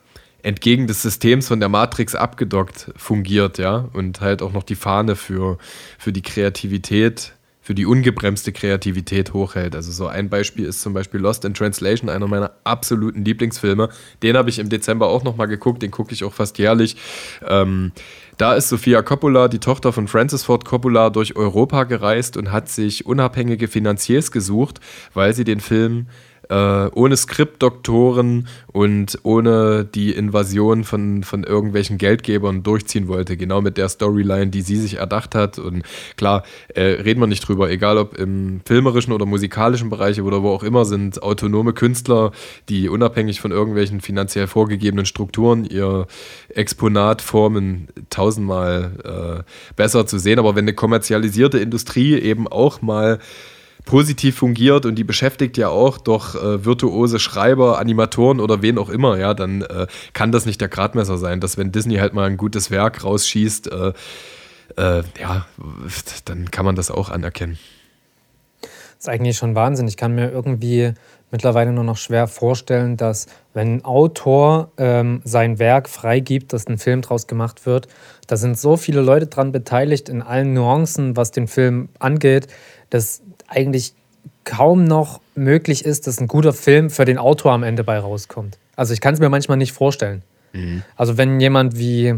entgegen 0.43 0.87
des 0.87 1.03
Systems 1.03 1.49
von 1.49 1.61
der 1.61 1.69
Matrix 1.69 2.15
abgedockt 2.15 2.91
fungiert, 2.97 3.59
ja, 3.59 3.89
und 3.93 4.21
halt 4.21 4.43
auch 4.43 4.53
noch 4.53 4.65
die 4.65 4.75
Fahne 4.75 5.17
für, 5.17 5.59
für 5.99 6.13
die 6.13 6.23
Kreativität 6.23 7.33
für 7.65 7.75
die 7.77 7.87
ungebremste 7.87 8.51
Kreativität 8.51 9.33
hochhält. 9.33 9.77
Also 9.77 9.93
so 9.93 10.09
ein 10.09 10.29
Beispiel 10.29 10.65
ist 10.65 10.83
zum 10.83 10.95
Beispiel 10.95 11.21
Lost 11.21 11.45
in 11.45 11.55
Translation, 11.55 12.11
einer 12.11 12.27
meiner 12.27 12.51
absoluten 12.65 13.25
Lieblingsfilme. 13.25 13.89
Den 14.23 14.37
habe 14.37 14.51
ich 14.51 14.59
im 14.59 14.69
Dezember 14.69 15.07
auch 15.07 15.23
nochmal 15.23 15.47
geguckt, 15.47 15.81
den 15.81 15.93
gucke 15.93 16.13
ich 16.13 16.25
auch 16.25 16.35
fast 16.35 16.59
jährlich. 16.59 16.97
Ähm, 17.47 17.93
da 18.43 18.55
ist 18.55 18.71
Sofia 18.71 19.03
Coppola, 19.03 19.47
die 19.47 19.61
Tochter 19.61 19.93
von 19.93 20.09
Francis 20.09 20.43
Ford 20.43 20.65
Coppola, 20.65 21.11
durch 21.11 21.37
Europa 21.37 21.85
gereist 21.85 22.37
und 22.37 22.51
hat 22.51 22.69
sich 22.69 23.07
unabhängige 23.07 23.69
Finanziers 23.69 24.33
gesucht, 24.33 24.81
weil 25.15 25.33
sie 25.33 25.45
den 25.45 25.61
Film 25.61 26.09
äh, 26.53 26.91
ohne 26.95 27.17
Skriptdoktoren 27.17 28.47
und 28.67 29.19
ohne 29.23 29.87
die 29.87 30.13
Invasion 30.13 30.85
von, 30.85 31.25
von 31.25 31.45
irgendwelchen 31.45 31.97
Geldgebern 31.97 32.63
durchziehen 32.63 33.09
wollte. 33.09 33.39
Genau 33.39 33.63
mit 33.63 33.79
der 33.79 33.89
Storyline, 33.89 34.49
die 34.49 34.61
sie 34.61 34.77
sich 34.77 34.99
erdacht 34.99 35.35
hat. 35.35 35.59
Und 35.59 35.83
klar, 36.17 36.43
äh, 36.75 36.83
reden 36.83 37.21
wir 37.21 37.27
nicht 37.27 37.49
drüber, 37.49 37.71
egal 37.71 37.97
ob 37.97 38.19
im 38.19 38.61
filmerischen 38.67 39.15
oder 39.15 39.25
musikalischen 39.25 39.89
Bereich 39.89 40.21
oder 40.21 40.43
wo 40.43 40.51
auch 40.51 40.63
immer, 40.63 40.85
sind 40.85 41.23
autonome 41.23 41.73
Künstler, 41.73 42.33
die 42.69 42.91
unabhängig 42.91 43.41
von 43.41 43.51
irgendwelchen 43.51 44.03
finanziell 44.03 44.47
vorgegebenen 44.47 45.07
Strukturen 45.07 45.65
ihr 45.65 46.07
Exponat 46.51 47.23
formen, 47.23 47.89
tausendmal 48.11 49.45
äh, 49.49 49.75
besser 49.75 50.07
zu 50.07 50.19
sehen. 50.19 50.39
Aber 50.39 50.55
wenn 50.55 50.65
eine 50.65 50.75
kommerzialisierte 50.75 51.59
Industrie 51.59 52.15
eben 52.19 52.47
auch 52.47 52.83
mal 52.83 53.21
positiv 53.85 54.37
fungiert 54.37 54.87
und 54.87 54.95
die 54.97 55.05
beschäftigt 55.05 55.57
ja 55.57 55.69
auch 55.69 55.99
doch 55.99 56.35
äh, 56.35 56.65
virtuose 56.65 57.19
Schreiber, 57.19 57.79
Animatoren 57.79 58.41
oder 58.41 58.63
wen 58.63 58.79
auch 58.79 58.89
immer, 58.89 59.19
ja, 59.19 59.35
dann 59.35 59.63
äh, 59.63 59.87
kann 60.13 60.33
das 60.33 60.47
nicht 60.47 60.61
der 60.61 60.69
Gradmesser 60.69 61.19
sein, 61.19 61.41
dass 61.41 61.59
wenn 61.59 61.73
Disney 61.73 61.97
halt 61.97 62.15
mal 62.15 62.29
ein 62.29 62.37
gutes 62.37 62.71
Werk 62.71 63.05
rausschießt, 63.05 63.73
äh, 63.73 63.93
äh 64.77 65.03
ja, 65.21 65.47
dann 66.25 66.51
kann 66.51 66.65
man 66.65 66.77
das 66.77 66.91
auch 66.91 67.11
anerkennen. 67.11 67.59
Das 68.63 69.09
ist 69.09 69.09
eigentlich 69.09 69.37
schon 69.37 69.57
Wahnsinn. 69.57 69.89
Ich 69.89 69.97
kann 69.97 70.15
mir 70.15 70.31
irgendwie 70.31 70.93
mittlerweile 71.33 71.73
nur 71.73 71.83
noch 71.83 71.97
schwer 71.97 72.29
vorstellen, 72.29 72.97
dass 72.97 73.27
wenn 73.53 73.77
ein 73.77 73.85
Autor 73.85 74.71
ähm, 74.77 75.23
sein 75.25 75.59
Werk 75.59 75.89
freigibt, 75.89 76.53
dass 76.53 76.69
ein 76.69 76.79
Film 76.79 77.03
draus 77.03 77.27
gemacht 77.27 77.67
wird, 77.67 77.89
da 78.29 78.37
sind 78.37 78.57
so 78.57 78.77
viele 78.77 79.01
Leute 79.01 79.27
dran 79.27 79.51
beteiligt 79.51 80.09
in 80.09 80.23
allen 80.23 80.55
Nuancen, 80.55 81.17
was 81.17 81.33
den 81.33 81.49
Film 81.49 81.89
angeht, 81.99 82.47
dass 82.91 83.23
eigentlich 83.53 83.95
kaum 84.45 84.85
noch 84.85 85.21
möglich 85.35 85.85
ist, 85.85 86.07
dass 86.07 86.21
ein 86.21 86.29
guter 86.29 86.53
Film 86.53 86.91
für 86.91 87.05
den 87.05 87.19
Autor 87.19 87.53
am 87.53 87.63
Ende 87.63 87.85
bei 87.85 87.99
rauskommt. 87.99 88.59
Also 88.77 88.93
ich 88.93 89.01
kann 89.01 89.15
es 89.15 89.21
mir 89.21 89.29
manchmal 89.29 89.57
nicht 89.57 89.73
vorstellen. 89.73 90.23
Mhm. 90.53 90.83
Also 90.97 91.19
wenn 91.19 91.41
jemand 91.41 91.79
wie, 91.79 92.15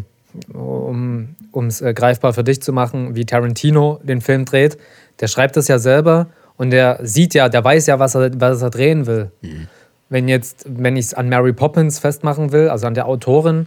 um 0.53 1.37
es 1.66 1.80
äh, 1.80 1.93
greifbar 1.95 2.32
für 2.32 2.45
dich 2.45 2.62
zu 2.62 2.72
machen, 2.72 3.14
wie 3.14 3.24
Tarantino 3.24 4.01
den 4.03 4.20
Film 4.20 4.45
dreht, 4.45 4.78
der 5.20 5.28
schreibt 5.28 5.57
das 5.57 5.68
ja 5.68 5.78
selber 5.78 6.28
und 6.57 6.70
der 6.70 6.99
sieht 7.03 7.35
ja, 7.35 7.49
der 7.49 7.64
weiß 7.64 7.87
ja, 7.87 7.99
was 7.99 8.14
er, 8.14 8.41
was 8.41 8.62
er 8.62 8.70
drehen 8.70 9.07
will. 9.07 9.30
Mhm. 9.43 9.68
Wenn 10.09 10.28
jetzt, 10.28 10.64
wenn 10.68 10.97
ich 10.97 11.07
es 11.07 11.14
an 11.14 11.28
Mary 11.28 11.53
Poppins 11.53 11.99
festmachen 11.99 12.53
will, 12.53 12.68
also 12.68 12.87
an 12.87 12.95
der 12.95 13.07
Autorin, 13.07 13.66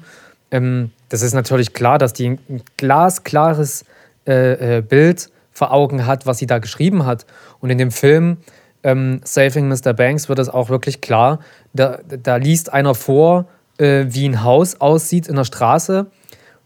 ähm, 0.52 0.92
das 1.10 1.22
ist 1.22 1.34
natürlich 1.34 1.74
klar, 1.74 1.98
dass 1.98 2.14
die 2.14 2.28
ein 2.28 2.62
glasklares 2.78 3.86
äh, 4.26 4.78
äh, 4.78 4.82
Bild 4.82 5.30
vor 5.58 5.74
Augen 5.74 6.06
hat, 6.06 6.28
was 6.28 6.38
sie 6.38 6.46
da 6.46 6.60
geschrieben 6.60 7.08
hat. 7.08 7.26
Und 7.60 7.72
in 7.72 7.80
dem 7.80 7.90
Film 7.90 8.38
ähm, 8.84 9.22
Saving 9.24 9.68
Mr. 9.68 9.94
Banks 9.94 10.30
wird 10.30 10.38
es 10.38 10.50
auch 10.50 10.70
wirklich 10.70 11.02
klar. 11.02 11.40
Da, 11.74 12.00
da 12.08 12.36
liest 12.36 12.72
einer 12.72 12.94
vor, 12.94 13.48
äh, 13.80 14.06
wie 14.08 14.30
ein 14.30 14.44
Haus 14.44 14.80
aussieht 14.80 15.28
in 15.28 15.36
der 15.36 15.46
Straße. 15.46 16.12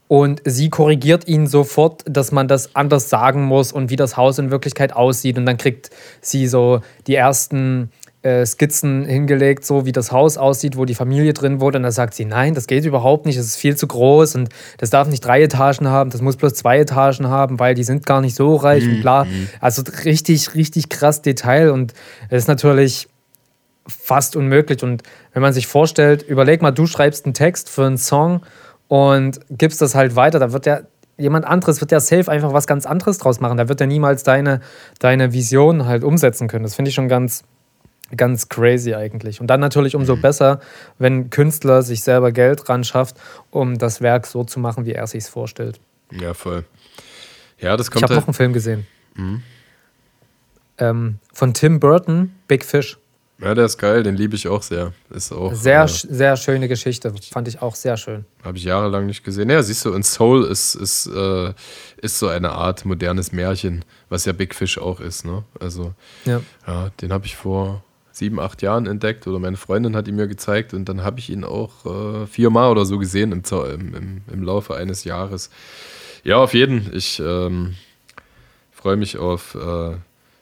Und 0.09 0.41
sie 0.43 0.69
korrigiert 0.69 1.25
ihn 1.25 1.47
sofort, 1.47 2.03
dass 2.05 2.33
man 2.33 2.49
das 2.49 2.75
anders 2.75 3.09
sagen 3.09 3.43
muss 3.43 3.71
und 3.71 3.89
wie 3.89 3.95
das 3.95 4.17
Haus 4.17 4.39
in 4.39 4.51
Wirklichkeit 4.51 4.91
aussieht. 4.91 5.37
Und 5.37 5.45
dann 5.45 5.55
kriegt 5.55 5.89
sie 6.19 6.47
so 6.47 6.81
die 7.07 7.15
ersten 7.15 7.91
äh, 8.23 8.45
Skizzen 8.45 9.05
hingelegt, 9.05 9.65
so 9.65 9.85
wie 9.85 9.91
das 9.91 10.11
Haus 10.11 10.37
aussieht, 10.37 10.77
wo 10.77 10.85
die 10.85 10.95
Familie 10.95 11.33
drin 11.33 11.59
wohnt. 11.59 11.75
Und 11.75 11.83
da 11.83 11.91
sagt 11.91 12.13
sie, 12.13 12.25
nein, 12.25 12.53
das 12.53 12.67
geht 12.67 12.85
überhaupt 12.85 13.25
nicht, 13.25 13.39
das 13.39 13.45
ist 13.45 13.55
viel 13.55 13.75
zu 13.75 13.87
groß 13.87 14.35
und 14.35 14.49
das 14.77 14.89
darf 14.89 15.07
nicht 15.07 15.25
drei 15.25 15.41
Etagen 15.41 15.87
haben, 15.87 16.09
das 16.11 16.21
muss 16.21 16.37
bloß 16.37 16.53
zwei 16.53 16.79
Etagen 16.79 17.27
haben, 17.27 17.59
weil 17.59 17.73
die 17.73 17.83
sind 17.83 18.05
gar 18.05 18.21
nicht 18.21 18.35
so 18.35 18.55
reich 18.55 18.85
mhm. 18.85 18.95
und 18.95 19.01
bla. 19.01 19.23
Mhm. 19.23 19.49
Also 19.59 19.83
richtig, 20.05 20.53
richtig 20.53 20.89
krass 20.89 21.21
Detail 21.21 21.71
und 21.71 21.93
es 22.29 22.43
ist 22.43 22.47
natürlich 22.47 23.07
fast 23.87 24.35
unmöglich. 24.35 24.83
Und 24.83 25.03
wenn 25.33 25.41
man 25.41 25.53
sich 25.53 25.67
vorstellt, 25.67 26.21
überleg 26.21 26.61
mal, 26.61 26.71
du 26.71 26.85
schreibst 26.85 27.25
einen 27.25 27.33
Text 27.33 27.69
für 27.69 27.85
einen 27.85 27.97
Song 27.97 28.41
und 28.87 29.39
gibst 29.49 29.81
das 29.81 29.95
halt 29.95 30.15
weiter, 30.15 30.39
da 30.39 30.53
wird 30.53 30.65
der 30.65 30.85
jemand 31.17 31.45
anderes 31.45 31.81
wird 31.81 31.91
ja 31.91 31.99
safe 31.99 32.31
einfach 32.31 32.51
was 32.51 32.65
ganz 32.65 32.85
anderes 32.85 33.19
draus 33.19 33.39
machen. 33.39 33.57
Da 33.57 33.69
wird 33.69 33.79
er 33.79 33.85
niemals 33.85 34.23
deine, 34.23 34.59
deine 34.99 35.33
Vision 35.33 35.85
halt 35.85 36.03
umsetzen 36.03 36.47
können. 36.47 36.63
Das 36.63 36.73
finde 36.73 36.89
ich 36.89 36.95
schon 36.95 37.09
ganz, 37.09 37.43
ganz 38.15 38.49
crazy 38.49 38.93
eigentlich. 38.93 39.41
Und 39.41 39.47
dann 39.47 39.59
natürlich 39.59 39.95
umso 39.95 40.15
besser, 40.15 40.59
wenn 40.99 41.29
Künstler 41.29 41.81
sich 41.81 42.03
selber 42.03 42.31
Geld 42.31 42.67
ran 42.69 42.83
schafft, 42.83 43.17
um 43.49 43.77
das 43.77 44.01
Werk 44.01 44.27
so 44.27 44.43
zu 44.43 44.59
machen, 44.59 44.85
wie 44.85 44.93
er 44.93 45.07
sich 45.07 45.23
es 45.23 45.29
vorstellt. 45.29 45.79
Ja, 46.11 46.33
voll. 46.33 46.65
Ja, 47.59 47.77
das 47.77 47.89
kommt. 47.91 47.99
Ich 47.99 48.03
habe 48.03 48.15
halt 48.15 48.21
noch 48.21 48.27
einen 48.27 48.33
Film 48.33 48.53
gesehen. 48.53 48.87
Mhm. 49.15 49.43
Ähm, 50.77 51.19
von 51.33 51.53
Tim 51.53 51.79
Burton, 51.79 52.33
Big 52.47 52.65
Fish. 52.65 52.97
Ja, 53.41 53.55
der 53.55 53.65
ist 53.65 53.79
geil, 53.79 54.03
den 54.03 54.15
liebe 54.15 54.35
ich 54.35 54.47
auch 54.47 54.61
sehr. 54.61 54.93
Ist 55.09 55.31
auch, 55.31 55.53
sehr, 55.53 55.83
äh, 55.83 55.87
sehr 55.87 56.37
schöne 56.37 56.67
Geschichte, 56.67 57.11
fand 57.31 57.47
ich 57.47 57.59
auch 57.61 57.73
sehr 57.73 57.97
schön. 57.97 58.25
Habe 58.43 58.57
ich 58.59 58.65
jahrelang 58.65 59.07
nicht 59.07 59.23
gesehen. 59.23 59.49
Ja, 59.49 59.63
siehst 59.63 59.83
du, 59.83 59.93
und 59.93 60.05
Soul 60.05 60.45
ist, 60.45 60.75
ist, 60.75 61.07
äh, 61.07 61.53
ist 61.97 62.19
so 62.19 62.27
eine 62.27 62.51
Art 62.51 62.85
modernes 62.85 63.31
Märchen, 63.31 63.83
was 64.09 64.25
ja 64.25 64.33
Big 64.33 64.53
Fish 64.53 64.77
auch 64.77 64.99
ist. 64.99 65.25
Ne? 65.25 65.43
Also, 65.59 65.93
ja, 66.25 66.41
ja 66.67 66.91
den 67.01 67.11
habe 67.11 67.25
ich 67.25 67.35
vor 67.35 67.83
sieben, 68.21 68.39
acht 68.39 68.61
Jahren 68.61 68.85
entdeckt 68.85 69.25
oder 69.25 69.39
meine 69.39 69.57
Freundin 69.57 69.95
hat 69.95 70.07
ihn 70.07 70.15
mir 70.15 70.27
gezeigt 70.27 70.75
und 70.75 70.87
dann 70.87 71.03
habe 71.03 71.19
ich 71.19 71.31
ihn 71.31 71.43
auch 71.43 71.85
äh, 71.87 72.27
viermal 72.27 72.69
oder 72.69 72.85
so 72.85 72.99
gesehen 72.99 73.31
im, 73.31 73.41
im, 73.51 74.21
im, 74.31 74.43
Laufe 74.43 74.75
eines 74.75 75.05
Jahres. 75.05 75.49
Ja, 76.23 76.37
auf 76.37 76.53
jeden. 76.53 76.91
Ich 76.93 77.19
ähm, 77.19 77.73
freue 78.71 78.95
mich 78.95 79.17
auf, 79.17 79.55
äh, 79.55 79.95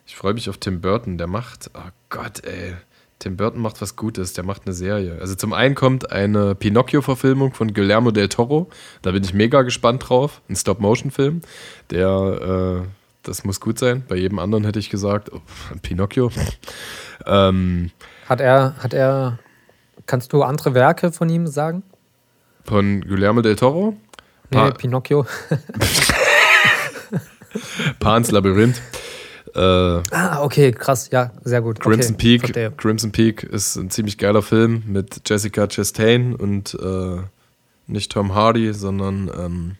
ich 0.06 0.18
freue 0.18 0.34
mich 0.34 0.50
auf 0.50 0.58
Tim 0.58 0.82
Burton. 0.82 1.18
Der 1.18 1.28
macht, 1.28 1.72
oh 1.74 1.90
Gott, 2.10 2.44
ey. 2.44 2.76
Tim 3.20 3.38
Burton 3.38 3.62
macht 3.62 3.82
was 3.82 3.96
Gutes, 3.96 4.34
der 4.34 4.44
macht 4.44 4.64
eine 4.66 4.74
Serie. 4.74 5.18
Also 5.22 5.36
zum 5.36 5.54
einen 5.54 5.76
kommt 5.76 6.12
eine 6.12 6.56
Pinocchio-Verfilmung 6.56 7.54
von 7.54 7.74
Guillermo 7.74 8.12
del 8.12 8.28
Toro. 8.28 8.70
Da 9.04 9.12
bin 9.12 9.24
ich 9.24 9.34
mega 9.34 9.62
gespannt 9.62 10.10
drauf. 10.10 10.42
Ein 10.50 10.58
Stop-Motion-Film, 10.58 11.42
der, 11.92 12.84
äh, 12.86 12.99
das 13.30 13.44
muss 13.44 13.62
gut 13.62 13.78
sein. 13.78 14.04
Bei 14.08 14.16
jedem 14.16 14.40
anderen 14.40 14.66
hätte 14.66 14.80
ich 14.80 14.90
gesagt, 14.90 15.32
oh, 15.32 15.40
Pinocchio. 15.84 16.32
Ähm, 17.26 17.92
hat 18.28 18.42
er, 18.42 18.76
hat 18.80 18.94
er, 18.94 19.38
kannst 20.08 20.34
du 20.34 20.42
andere 20.42 20.74
Werke 20.74 21.12
von 21.12 21.30
ihm 21.30 21.46
sagen? 21.46 21.84
Von 22.66 23.02
Guillermo 23.02 23.42
del 23.42 23.56
Toro? 23.56 23.96
Nee, 24.50 24.58
pa 24.58 24.72
Pinocchio. 24.72 25.28
Pan's 28.00 28.32
Labyrinth. 28.32 28.82
Äh, 29.54 29.60
ah, 29.60 30.42
okay, 30.42 30.72
krass, 30.72 31.10
ja, 31.12 31.32
sehr 31.44 31.62
gut. 31.62 31.80
Crimson 31.80 32.16
okay, 32.16 32.24
Peak. 32.24 32.42
Verstehe. 32.42 32.72
Crimson 32.72 33.12
Peak 33.12 33.44
ist 33.44 33.76
ein 33.76 33.92
ziemlich 33.92 34.18
geiler 34.18 34.42
Film 34.42 34.84
mit 34.88 35.22
Jessica 35.28 35.68
Chastain 35.68 36.36
und 36.36 36.76
äh, 36.82 37.18
nicht 37.86 38.12
Tom 38.12 38.34
Hardy, 38.34 38.74
sondern 38.74 39.30
ähm, 39.38 39.76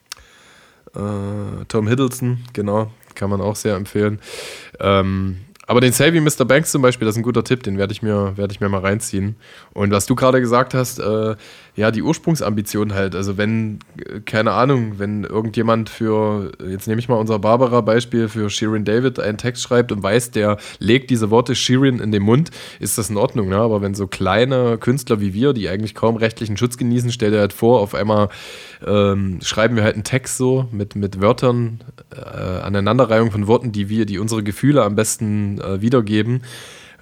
äh, 0.94 1.64
Tom 1.66 1.88
Hiddleston, 1.88 2.44
genau, 2.52 2.92
kann 3.14 3.30
man 3.30 3.40
auch 3.40 3.56
sehr 3.56 3.76
empfehlen. 3.76 4.20
Ähm, 4.78 5.38
aber 5.70 5.80
den 5.80 5.92
Saving 5.92 6.24
Mr. 6.24 6.44
Banks 6.44 6.72
zum 6.72 6.82
Beispiel, 6.82 7.06
das 7.06 7.14
ist 7.14 7.20
ein 7.20 7.22
guter 7.22 7.44
Tipp, 7.44 7.62
den 7.62 7.78
werde 7.78 7.92
ich, 7.92 8.02
mir, 8.02 8.36
werd 8.36 8.50
ich 8.50 8.60
mir 8.60 8.68
mal 8.68 8.80
reinziehen. 8.80 9.36
Und 9.72 9.92
was 9.92 10.04
du 10.04 10.16
gerade 10.16 10.40
gesagt 10.40 10.74
hast, 10.74 10.98
äh, 10.98 11.36
ja, 11.80 11.90
die 11.90 12.02
Ursprungsambition 12.02 12.92
halt. 12.92 13.14
Also 13.16 13.38
wenn, 13.38 13.78
keine 14.26 14.52
Ahnung, 14.52 14.98
wenn 14.98 15.24
irgendjemand 15.24 15.88
für, 15.88 16.52
jetzt 16.68 16.86
nehme 16.86 17.00
ich 17.00 17.08
mal 17.08 17.16
unser 17.16 17.38
Barbara-Beispiel, 17.38 18.28
für 18.28 18.50
Shirin 18.50 18.84
David 18.84 19.18
einen 19.18 19.38
Text 19.38 19.62
schreibt 19.62 19.90
und 19.90 20.02
weiß, 20.02 20.30
der 20.30 20.58
legt 20.78 21.08
diese 21.08 21.30
Worte 21.30 21.54
Shirin 21.54 21.98
in 21.98 22.12
den 22.12 22.22
Mund, 22.22 22.50
ist 22.80 22.98
das 22.98 23.08
in 23.08 23.16
Ordnung. 23.16 23.48
Ne? 23.48 23.56
Aber 23.56 23.80
wenn 23.80 23.94
so 23.94 24.06
kleine 24.06 24.76
Künstler 24.76 25.22
wie 25.22 25.32
wir, 25.32 25.54
die 25.54 25.70
eigentlich 25.70 25.94
kaum 25.94 26.16
rechtlichen 26.16 26.58
Schutz 26.58 26.76
genießen, 26.76 27.12
stell 27.12 27.30
dir 27.30 27.40
halt 27.40 27.54
vor, 27.54 27.80
auf 27.80 27.94
einmal 27.94 28.28
ähm, 28.86 29.38
schreiben 29.42 29.74
wir 29.74 29.82
halt 29.82 29.94
einen 29.94 30.04
Text 30.04 30.36
so 30.36 30.68
mit, 30.70 30.96
mit 30.96 31.22
Wörtern, 31.22 31.80
äh, 32.14 32.28
Aneinanderreihung 32.28 33.30
von 33.30 33.46
Worten, 33.46 33.72
die 33.72 33.88
wir, 33.88 34.04
die 34.04 34.18
unsere 34.18 34.42
Gefühle 34.42 34.82
am 34.82 34.96
besten 34.96 35.58
äh, 35.62 35.80
wiedergeben 35.80 36.42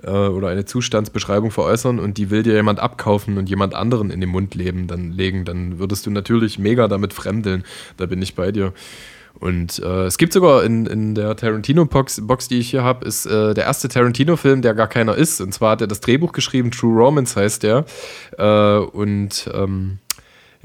äh, 0.03 0.11
oder 0.11 0.49
eine 0.49 0.65
Zustandsbeschreibung 0.65 1.51
veräußern 1.51 1.99
und 1.99 2.19
die 2.19 2.31
will 2.31 2.43
dir 2.43 2.55
jemand 2.55 2.81
abkaufen 2.81 3.39
und 3.39 3.49
jemand 3.49 3.75
anderen 3.75 4.11
in 4.11 4.21
den 4.21 4.31
Mund 4.31 4.55
leben, 4.55 4.87
dann 4.87 5.13
legen, 5.13 5.45
dann 5.45 5.79
würdest 5.79 6.07
du 6.07 6.11
natürlich 6.11 6.59
mega 6.59 6.89
damit 6.89 7.13
fremdeln. 7.13 7.65
Da 7.97 8.07
bin 8.07 8.23
ich 8.23 8.35
bei 8.35 8.53
dir. 8.53 8.73
Und 9.41 9.79
äh, 9.79 10.07
es 10.07 10.19
gibt 10.19 10.33
sogar 10.33 10.65
in, 10.65 10.87
in 10.87 11.15
der 11.15 11.37
Tarantino-Box, 11.37 12.27
Box, 12.27 12.49
die 12.49 12.59
ich 12.59 12.71
hier 12.71 12.83
habe, 12.83 13.07
ist 13.07 13.27
äh, 13.27 13.55
der 13.55 13.65
erste 13.65 13.89
Tarantino-Film, 13.89 14.63
der 14.63 14.75
gar 14.75 14.89
keiner 14.89 15.15
ist. 15.15 15.41
Und 15.41 15.53
zwar 15.53 15.73
hat 15.73 15.81
er 15.81 15.87
das 15.87 16.01
Drehbuch 16.01 16.33
geschrieben, 16.33 16.73
True 16.73 16.97
Romance 16.97 17.37
heißt 17.37 17.63
der. 17.63 17.85
Äh, 18.37 18.79
und 18.79 19.49
ähm, 19.55 19.99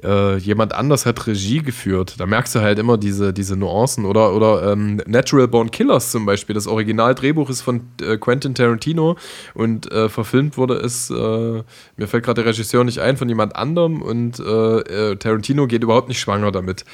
äh, 0.04 0.38
jemand 0.38 0.74
anders 0.74 1.06
hat 1.06 1.26
Regie 1.28 1.62
geführt. 1.62 2.16
Da 2.18 2.26
merkst 2.26 2.56
du 2.56 2.60
halt 2.60 2.80
immer 2.80 2.98
diese, 2.98 3.34
diese 3.34 3.56
Nuancen. 3.56 4.06
Oder, 4.06 4.34
oder 4.36 4.72
ähm, 4.72 5.02
Natural 5.06 5.48
Born 5.48 5.72
Killers 5.72 6.12
zum 6.12 6.26
Beispiel. 6.26 6.54
Das 6.54 6.68
Originaldrehbuch 6.68 7.50
ist 7.50 7.62
von 7.62 7.82
äh, 8.02 8.18
Quentin 8.18 8.56
Tarantino 8.56 9.18
und 9.54 9.92
äh, 9.92 10.10
verfilmt 10.10 10.58
wurde 10.58 10.76
es, 10.76 11.10
äh, 11.10 11.14
mir 11.14 12.08
fällt 12.08 12.26
gerade 12.26 12.44
der 12.44 12.52
Regisseur 12.52 12.84
nicht 12.84 13.00
ein, 13.00 13.18
von 13.18 13.30
jemand 13.30 13.56
anderem 13.56 14.02
und 14.02 14.40
äh, 14.40 14.44
äh, 14.44 15.16
Tarantino 15.16 15.68
geht 15.68 15.84
überhaupt 15.84 16.10
nicht 16.10 16.20
schwanger 16.20 16.52
damit. 16.52 16.86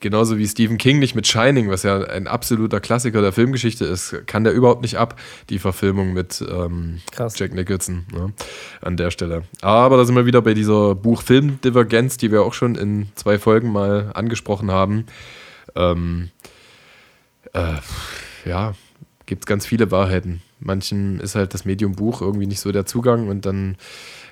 Genauso 0.00 0.38
wie 0.38 0.46
Stephen 0.46 0.78
King 0.78 0.98
nicht 0.98 1.14
mit 1.14 1.26
Shining, 1.26 1.70
was 1.70 1.82
ja 1.82 1.98
ein 1.98 2.26
absoluter 2.26 2.80
Klassiker 2.80 3.20
der 3.20 3.32
Filmgeschichte 3.32 3.84
ist, 3.84 4.26
kann 4.26 4.44
der 4.44 4.52
überhaupt 4.52 4.82
nicht 4.82 4.96
ab, 4.96 5.18
die 5.50 5.58
Verfilmung 5.58 6.12
mit 6.12 6.44
ähm, 6.50 7.00
Jack 7.34 7.54
Nicholson 7.54 8.06
ne, 8.12 8.32
an 8.82 8.96
der 8.96 9.10
Stelle. 9.10 9.42
Aber 9.62 9.96
da 9.96 10.04
sind 10.04 10.16
wir 10.16 10.26
wieder 10.26 10.42
bei 10.42 10.54
dieser 10.54 10.94
Buch-Film-Divergenz, 10.94 12.16
die 12.16 12.32
wir 12.32 12.42
auch 12.42 12.54
schon 12.56 12.74
in 12.74 13.08
zwei 13.14 13.38
Folgen 13.38 13.70
mal 13.70 14.10
angesprochen 14.14 14.70
haben. 14.70 15.06
Ähm, 15.74 16.30
äh, 17.52 17.76
ja, 18.44 18.74
gibt 19.26 19.42
es 19.42 19.46
ganz 19.46 19.66
viele 19.66 19.90
Wahrheiten. 19.90 20.42
Manchen 20.58 21.20
ist 21.20 21.34
halt 21.34 21.52
das 21.52 21.64
Medium 21.64 21.92
Buch 21.92 22.22
irgendwie 22.22 22.46
nicht 22.46 22.60
so 22.60 22.72
der 22.72 22.86
Zugang 22.86 23.28
und 23.28 23.44
dann, 23.44 23.76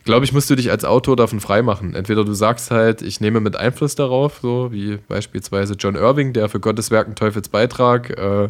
glaube 0.05 0.25
ich, 0.25 0.33
musst 0.33 0.49
du 0.49 0.55
dich 0.55 0.71
als 0.71 0.85
Autor 0.85 1.17
davon 1.17 1.41
freimachen. 1.41 1.95
Entweder 1.95 2.25
du 2.25 2.33
sagst 2.33 2.71
halt, 2.71 3.03
ich 3.03 3.21
nehme 3.21 3.41
mit 3.41 3.57
Einfluss 3.57 3.95
darauf, 3.95 4.39
so 4.41 4.73
wie 4.73 4.97
beispielsweise 5.09 5.75
John 5.75 5.97
Irving, 5.97 6.33
der 6.33 6.49
für 6.49 6.61
Gottes 6.61 6.91
Werken 6.91 7.15
Teufels 7.15 7.49
Beitrag 7.49 8.11
äh, 8.11 8.49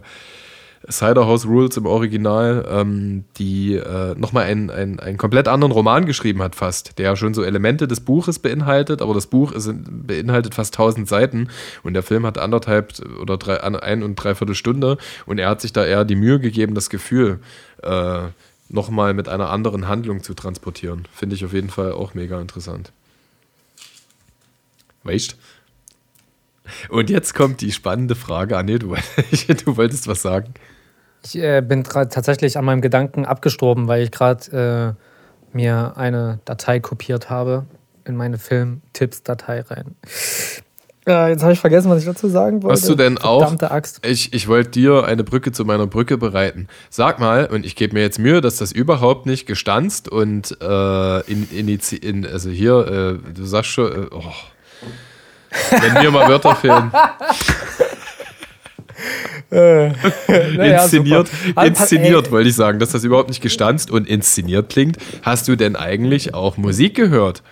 Cider 0.91 1.27
House 1.27 1.47
Rules 1.47 1.77
im 1.77 1.87
Original, 1.87 2.67
ähm, 2.69 3.25
die 3.37 3.75
äh, 3.75 4.15
nochmal 4.17 4.45
einen, 4.45 4.71
einen, 4.71 5.01
einen 5.01 5.17
komplett 5.17 5.49
anderen 5.49 5.73
Roman 5.73 6.05
geschrieben 6.05 6.43
hat, 6.43 6.55
fast, 6.55 6.99
der 6.99 7.17
schon 7.17 7.33
so 7.33 7.43
Elemente 7.43 7.89
des 7.89 8.01
Buches 8.01 8.39
beinhaltet, 8.39 9.01
aber 9.01 9.15
das 9.15 9.27
Buch 9.27 9.53
ist, 9.53 9.73
beinhaltet 9.73 10.55
fast 10.55 10.75
1000 10.75 11.09
Seiten 11.09 11.49
und 11.83 11.95
der 11.95 12.03
Film 12.03 12.27
hat 12.27 12.39
anderthalb 12.39 12.93
oder 13.21 13.39
drei, 13.39 13.63
ein 13.63 14.03
und 14.03 14.17
dreiviertel 14.17 14.55
Stunde 14.55 14.99
und 15.27 15.39
er 15.39 15.49
hat 15.49 15.61
sich 15.61 15.73
da 15.73 15.85
eher 15.85 16.05
die 16.05 16.17
Mühe 16.17 16.39
gegeben, 16.39 16.75
das 16.75 16.91
Gefühl 16.91 17.41
äh, 17.83 18.23
nochmal 18.69 19.15
mit 19.15 19.29
einer 19.29 19.51
anderen 19.51 19.89
Handlung 19.89 20.23
zu 20.23 20.35
transportieren. 20.35 21.07
Finde 21.13 21.37
ich 21.37 21.45
auf 21.45 21.53
jeden 21.53 21.71
Fall 21.71 21.93
auch 21.93 22.15
mega 22.15 22.41
interessant. 22.41 22.93
Weißt 25.03 25.37
und 26.89 27.11
jetzt 27.11 27.35
kommt 27.35 27.61
die 27.61 27.73
spannende 27.73 28.15
Frage. 28.15 28.57
Ah, 28.57 28.63
du, 28.63 28.77
du 28.77 28.97
wolltest 29.77 30.09
was 30.09 30.23
sagen. 30.23 30.55
Ich 31.25 31.37
äh, 31.37 31.63
bin 31.63 31.85
tatsächlich 31.85 32.59
an 32.59 32.65
meinem 32.65 32.81
Gedanken 32.83 33.25
abgestorben, 33.25 33.89
weil 33.89 34.03
ich 34.03 34.11
gerade 34.11 34.97
äh, 34.97 35.57
mir 35.57 35.95
eine 35.97 36.41
Datei 36.45 36.81
kopiert 36.81 37.31
habe 37.31 37.65
in 38.05 38.17
meine 38.17 38.37
Film-Tipps-Datei 38.37 39.63
rein. 39.63 39.95
Äh, 41.07 41.31
jetzt 41.31 41.43
habe 41.43 41.53
ich 41.53 41.61
vergessen, 41.61 41.91
was 41.91 42.01
ich 42.01 42.07
dazu 42.07 42.29
sagen 42.29 42.63
wollte. 42.63 42.75
Hast 42.81 42.89
du 42.89 42.95
denn 42.95 43.17
Verdammte 43.17 43.71
auch? 43.71 43.75
Axt. 43.75 44.05
Ich, 44.07 44.33
ich 44.33 44.49
wollte 44.49 44.71
dir 44.71 45.05
eine 45.05 45.25
Brücke 45.25 45.53
zu 45.53 45.65
meiner 45.65 45.87
Brücke 45.87 46.19
bereiten. 46.19 46.69
Sag 46.91 47.21
mal, 47.21 47.47
und 47.47 47.65
ich 47.65 47.77
gebe 47.77 47.95
mir 47.95 48.01
jetzt 48.01 48.19
Mühe, 48.19 48.41
dass 48.41 48.57
das 48.57 48.73
überhaupt 48.73 49.27
nicht 49.27 49.47
gestanzt 49.47 50.09
und 50.09 50.57
äh, 50.61 51.21
in, 51.31 51.49
in, 51.51 51.69
in, 51.69 52.27
also 52.27 52.51
hier, 52.51 53.21
äh, 53.27 53.33
du 53.33 53.45
sagst 53.45 53.71
schon, 53.71 53.93
äh, 53.93 54.07
oh, 54.11 54.33
wenn 55.71 56.03
mir 56.03 56.11
mal 56.11 56.29
Wörter 56.29 56.57
fehlen. 56.57 56.91
Äh, 59.55 59.93
naja, 60.57 60.83
inszeniert, 60.83 61.29
super. 61.29 61.67
inszeniert 61.67 62.31
wollte 62.33 62.49
ich 62.49 62.57
sagen, 62.57 62.81
dass 62.81 62.91
das 62.91 63.05
überhaupt 63.05 63.29
nicht 63.29 63.41
gestanzt 63.41 63.91
und 63.91 64.09
inszeniert 64.09 64.69
klingt. 64.69 64.99
Hast 65.23 65.47
du 65.47 65.57
denn 65.57 65.77
eigentlich 65.77 66.35
auch 66.35 66.57
Musik 66.57 66.97
gehört? 66.97 67.43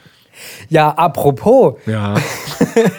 Ja, 0.69 0.91
apropos. 0.91 1.75
Ja. 1.87 2.15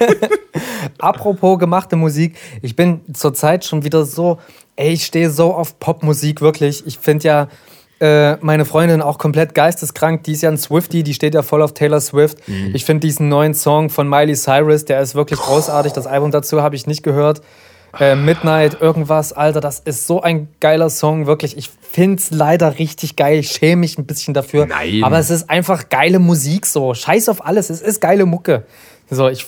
apropos 0.99 1.59
gemachte 1.59 1.97
Musik. 1.97 2.37
Ich 2.61 2.75
bin 2.75 3.01
zurzeit 3.13 3.65
schon 3.65 3.83
wieder 3.83 4.05
so, 4.05 4.39
ey, 4.77 4.93
ich 4.93 5.05
stehe 5.05 5.29
so 5.29 5.53
auf 5.53 5.79
Popmusik, 5.79 6.39
wirklich. 6.39 6.85
Ich 6.85 6.97
finde 6.97 7.27
ja 7.27 7.47
äh, 7.99 8.37
meine 8.41 8.63
Freundin 8.63 9.01
auch 9.01 9.17
komplett 9.17 9.53
geisteskrank. 9.53 10.23
Die 10.23 10.33
ist 10.33 10.43
ja 10.43 10.49
ein 10.49 10.57
Swifty, 10.57 11.03
die 11.03 11.13
steht 11.13 11.33
ja 11.33 11.41
voll 11.41 11.61
auf 11.61 11.73
Taylor 11.73 11.99
Swift. 11.99 12.47
Mhm. 12.47 12.71
Ich 12.73 12.85
finde 12.85 13.05
diesen 13.05 13.27
neuen 13.27 13.53
Song 13.53 13.89
von 13.89 14.07
Miley 14.07 14.35
Cyrus, 14.35 14.85
der 14.85 15.01
ist 15.01 15.15
wirklich 15.15 15.39
großartig. 15.39 15.91
Das 15.91 16.07
Album 16.07 16.31
dazu 16.31 16.61
habe 16.61 16.75
ich 16.75 16.87
nicht 16.87 17.03
gehört 17.03 17.41
äh, 17.99 18.15
Midnight, 18.15 18.81
irgendwas, 18.81 19.33
Alter, 19.33 19.61
das 19.61 19.79
ist 19.79 20.07
so 20.07 20.21
ein 20.21 20.47
geiler 20.59 20.89
Song, 20.89 21.27
wirklich. 21.27 21.57
Ich 21.57 21.69
find's 21.69 22.31
leider 22.31 22.79
richtig 22.79 23.15
geil. 23.15 23.39
Ich 23.39 23.51
schäme 23.51 23.81
mich 23.81 23.97
ein 23.97 24.05
bisschen 24.05 24.33
dafür. 24.33 24.65
Nein. 24.65 25.03
Aber 25.03 25.19
es 25.19 25.29
ist 25.29 25.49
einfach 25.49 25.89
geile 25.89 26.19
Musik 26.19 26.65
so. 26.65 26.93
Scheiß 26.93 27.29
auf 27.29 27.45
alles, 27.45 27.69
es 27.69 27.81
ist 27.81 28.01
geile 28.01 28.25
Mucke. 28.25 28.65
So, 29.09 29.27
ich 29.29 29.45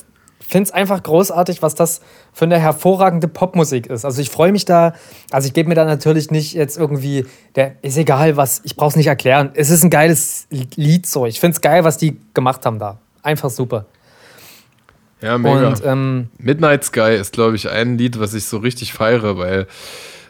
find's 0.48 0.72
einfach 0.72 1.02
großartig, 1.02 1.62
was 1.62 1.76
das 1.76 2.02
für 2.34 2.46
eine 2.46 2.60
hervorragende 2.60 3.28
Popmusik 3.28 3.88
ist. 3.88 4.06
Also 4.06 4.22
ich 4.22 4.30
freue 4.30 4.52
mich 4.52 4.66
da, 4.66 4.94
also 5.32 5.48
ich 5.48 5.54
gebe 5.54 5.70
mir 5.70 5.76
da 5.76 5.86
natürlich 5.86 6.30
nicht 6.30 6.54
jetzt 6.54 6.78
irgendwie, 6.78 7.26
der 7.56 7.76
ist 7.82 7.98
egal 7.98 8.38
was, 8.38 8.62
ich 8.64 8.76
brauch's 8.76 8.96
nicht 8.96 9.08
erklären. 9.08 9.52
Es 9.56 9.70
ist 9.70 9.84
ein 9.84 9.90
geiles 9.90 10.48
Lied 10.76 11.08
so. 11.08 11.26
Ich 11.26 11.40
find's 11.40 11.62
geil, 11.62 11.84
was 11.84 11.98
die 11.98 12.18
gemacht 12.34 12.66
haben 12.66 12.80
da. 12.80 13.00
Einfach 13.24 13.50
super. 13.50 13.86
Ja, 15.26 15.40
mega. 15.40 15.70
Und, 15.70 15.82
ähm, 15.84 16.28
Midnight 16.38 16.84
Sky 16.84 17.16
ist, 17.20 17.34
glaube 17.34 17.56
ich, 17.56 17.70
ein 17.70 17.98
Lied, 17.98 18.20
was 18.20 18.36
ich 18.36 18.46
so 18.46 18.58
richtig 18.58 18.94
feiere, 18.94 19.38
weil 19.38 19.66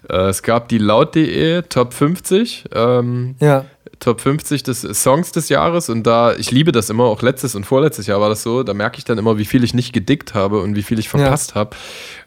äh, 0.10 0.30
es 0.30 0.42
gab 0.42 0.70
die 0.70 0.78
laut.de 0.78 1.64
Top 1.64 1.94
50. 1.94 2.66
Ähm, 2.74 3.36
ja. 3.42 3.66
Top 4.00 4.22
50 4.22 4.64
des 4.64 4.82
Songs 4.82 5.32
des 5.34 5.50
Jahres 5.50 5.90
und 5.90 6.04
da, 6.04 6.34
ich 6.36 6.52
liebe 6.52 6.72
das 6.72 6.90
immer, 6.90 7.06
auch 7.06 7.22
letztes 7.22 7.56
und 7.56 7.66
vorletztes 7.66 8.08
Jahr 8.08 8.20
war 8.20 8.28
das 8.28 8.44
so, 8.44 8.64
da 8.64 8.74
merke 8.74 8.98
ich 8.98 9.06
dann 9.06 9.18
immer, 9.18 9.38
wie 9.38 9.46
viel 9.46 9.64
ich 9.64 9.74
nicht 9.74 9.94
gedickt 9.94 10.34
habe 10.34 10.60
und 10.60 10.76
wie 10.76 10.84
viel 10.84 11.00
ich 11.00 11.08
verpasst 11.08 11.52
ja. 11.52 11.56
habe. 11.56 11.78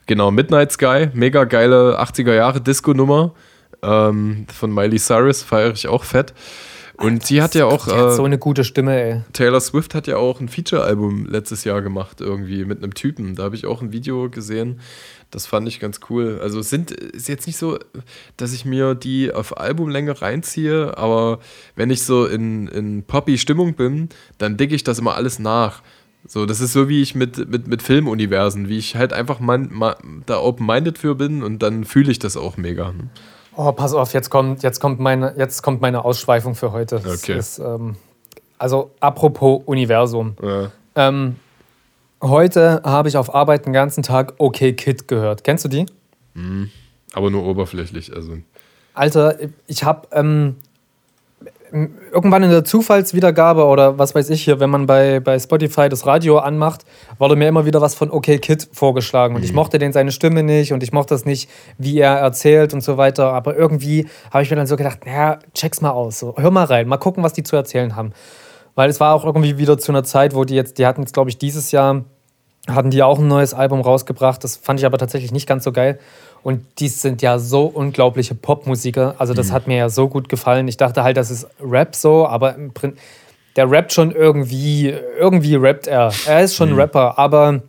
Genau, 0.06 0.30
Midnight 0.30 0.72
Sky, 0.72 1.08
mega 1.12 1.44
geile 1.44 2.00
80er 2.00 2.34
Jahre 2.34 2.62
Disco-Nummer 2.62 3.32
ähm, 3.82 4.46
von 4.52 4.72
Miley 4.72 4.98
Cyrus, 4.98 5.42
feiere 5.42 5.72
ich 5.72 5.88
auch 5.88 6.04
fett. 6.04 6.32
Und 6.98 7.24
sie 7.24 7.40
hat 7.40 7.54
ja 7.54 7.66
auch. 7.66 7.86
Die 7.86 7.92
hat 7.92 8.14
so 8.14 8.24
eine 8.24 8.38
gute 8.38 8.64
Stimme, 8.64 9.00
ey. 9.00 9.20
Taylor 9.32 9.60
Swift 9.60 9.94
hat 9.94 10.08
ja 10.08 10.16
auch 10.16 10.40
ein 10.40 10.48
Feature-Album 10.48 11.26
letztes 11.26 11.62
Jahr 11.62 11.80
gemacht, 11.80 12.20
irgendwie 12.20 12.64
mit 12.64 12.82
einem 12.82 12.92
Typen. 12.92 13.36
Da 13.36 13.44
habe 13.44 13.54
ich 13.54 13.66
auch 13.66 13.80
ein 13.82 13.92
Video 13.92 14.28
gesehen. 14.28 14.80
Das 15.30 15.46
fand 15.46 15.68
ich 15.68 15.78
ganz 15.78 16.00
cool. 16.10 16.40
Also 16.42 16.60
sind 16.60 16.90
ist 16.90 17.28
jetzt 17.28 17.46
nicht 17.46 17.56
so, 17.56 17.78
dass 18.36 18.52
ich 18.52 18.64
mir 18.64 18.96
die 18.96 19.32
auf 19.32 19.58
Albumlänge 19.58 20.20
reinziehe, 20.20 20.98
aber 20.98 21.38
wenn 21.76 21.90
ich 21.90 22.02
so 22.02 22.26
in, 22.26 22.66
in 22.66 23.04
Poppy-Stimmung 23.04 23.74
bin, 23.74 24.08
dann 24.38 24.56
dicke 24.56 24.74
ich 24.74 24.82
das 24.82 24.98
immer 24.98 25.14
alles 25.14 25.38
nach. 25.38 25.82
So, 26.26 26.46
das 26.46 26.60
ist 26.60 26.72
so 26.72 26.88
wie 26.88 27.00
ich 27.00 27.14
mit, 27.14 27.48
mit, 27.48 27.68
mit 27.68 27.80
Filmuniversen, 27.80 28.68
wie 28.68 28.78
ich 28.78 28.96
halt 28.96 29.12
einfach 29.12 29.38
man, 29.38 29.68
man, 29.72 29.94
da 30.26 30.40
open-minded 30.40 30.98
für 30.98 31.14
bin 31.14 31.44
und 31.44 31.62
dann 31.62 31.84
fühle 31.84 32.10
ich 32.10 32.18
das 32.18 32.36
auch 32.36 32.56
mega. 32.56 32.92
Ne? 32.92 33.08
Oh, 33.60 33.72
pass 33.72 33.92
auf, 33.92 34.12
jetzt 34.12 34.30
kommt, 34.30 34.62
jetzt 34.62 34.78
kommt, 34.78 35.00
meine, 35.00 35.34
jetzt 35.36 35.62
kommt 35.62 35.80
meine 35.80 36.04
Ausschweifung 36.04 36.54
für 36.54 36.70
heute. 36.70 37.02
Okay. 37.04 37.36
Ist, 37.36 37.58
ähm, 37.58 37.96
also, 38.56 38.92
apropos 39.00 39.62
Universum. 39.66 40.36
Ja. 40.40 40.70
Ähm, 40.94 41.34
heute 42.22 42.80
habe 42.84 43.08
ich 43.08 43.16
auf 43.16 43.34
Arbeit 43.34 43.66
den 43.66 43.72
ganzen 43.72 44.04
Tag 44.04 44.34
OK 44.38 44.58
Kid 44.58 45.08
gehört. 45.08 45.42
Kennst 45.42 45.64
du 45.64 45.68
die? 45.68 45.86
Mhm. 46.34 46.70
Aber 47.14 47.32
nur 47.32 47.44
oberflächlich. 47.46 48.14
Also. 48.14 48.38
Alter, 48.94 49.36
ich 49.66 49.82
habe 49.82 50.06
ähm, 50.12 50.54
irgendwann 51.72 52.42
in 52.42 52.50
der 52.50 52.64
Zufallswiedergabe 52.64 53.64
oder 53.64 53.98
was 53.98 54.14
weiß 54.14 54.30
ich 54.30 54.42
hier, 54.42 54.60
wenn 54.60 54.70
man 54.70 54.86
bei, 54.86 55.20
bei 55.20 55.38
Spotify 55.38 55.88
das 55.88 56.06
Radio 56.06 56.38
anmacht, 56.38 56.84
wurde 57.18 57.36
mir 57.36 57.48
immer 57.48 57.66
wieder 57.66 57.80
was 57.80 57.94
von 57.94 58.10
OK 58.10 58.26
Kid 58.40 58.68
vorgeschlagen. 58.72 59.34
Und 59.34 59.42
mhm. 59.42 59.46
ich 59.46 59.52
mochte 59.52 59.78
den 59.78 59.92
seine 59.92 60.12
Stimme 60.12 60.42
nicht 60.42 60.72
und 60.72 60.82
ich 60.82 60.92
mochte 60.92 61.14
das 61.14 61.24
nicht, 61.24 61.50
wie 61.76 61.98
er 61.98 62.16
erzählt 62.16 62.74
und 62.74 62.82
so 62.82 62.96
weiter. 62.96 63.32
Aber 63.32 63.56
irgendwie 63.56 64.06
habe 64.30 64.42
ich 64.42 64.50
mir 64.50 64.56
dann 64.56 64.66
so 64.66 64.76
gedacht, 64.76 65.06
naja, 65.06 65.38
check's 65.54 65.80
mal 65.80 65.90
aus. 65.90 66.18
So, 66.18 66.34
hör 66.36 66.50
mal 66.50 66.64
rein, 66.64 66.88
mal 66.88 66.96
gucken, 66.96 67.22
was 67.22 67.32
die 67.32 67.42
zu 67.42 67.56
erzählen 67.56 67.96
haben. 67.96 68.12
Weil 68.74 68.90
es 68.90 69.00
war 69.00 69.14
auch 69.14 69.24
irgendwie 69.24 69.58
wieder 69.58 69.76
zu 69.78 69.92
einer 69.92 70.04
Zeit, 70.04 70.34
wo 70.34 70.44
die 70.44 70.54
jetzt, 70.54 70.78
die 70.78 70.86
hatten 70.86 71.02
jetzt, 71.02 71.12
glaube 71.12 71.30
ich, 71.30 71.38
dieses 71.38 71.72
Jahr, 71.72 72.04
hatten 72.68 72.90
die 72.90 73.02
auch 73.02 73.18
ein 73.18 73.28
neues 73.28 73.54
Album 73.54 73.80
rausgebracht. 73.80 74.42
Das 74.44 74.56
fand 74.56 74.78
ich 74.80 74.86
aber 74.86 74.98
tatsächlich 74.98 75.32
nicht 75.32 75.48
ganz 75.48 75.64
so 75.64 75.72
geil. 75.72 75.98
Und 76.42 76.64
die 76.78 76.88
sind 76.88 77.22
ja 77.22 77.38
so 77.38 77.64
unglaubliche 77.64 78.34
Popmusiker. 78.34 79.14
Also 79.18 79.34
das 79.34 79.48
mhm. 79.48 79.52
hat 79.52 79.66
mir 79.66 79.76
ja 79.76 79.88
so 79.88 80.08
gut 80.08 80.28
gefallen. 80.28 80.68
Ich 80.68 80.76
dachte 80.76 81.02
halt, 81.02 81.16
das 81.16 81.30
ist 81.30 81.46
Rap 81.60 81.94
so, 81.94 82.26
aber 82.26 82.54
im 82.54 82.72
Prinzip, 82.72 83.00
der 83.56 83.68
rappt 83.68 83.92
schon 83.92 84.12
irgendwie, 84.12 84.94
irgendwie 85.18 85.56
rappt 85.56 85.88
er. 85.88 86.12
Er 86.26 86.42
ist 86.42 86.54
schon 86.54 86.70
mhm. 86.70 86.78
Rapper, 86.78 87.18
aber 87.18 87.62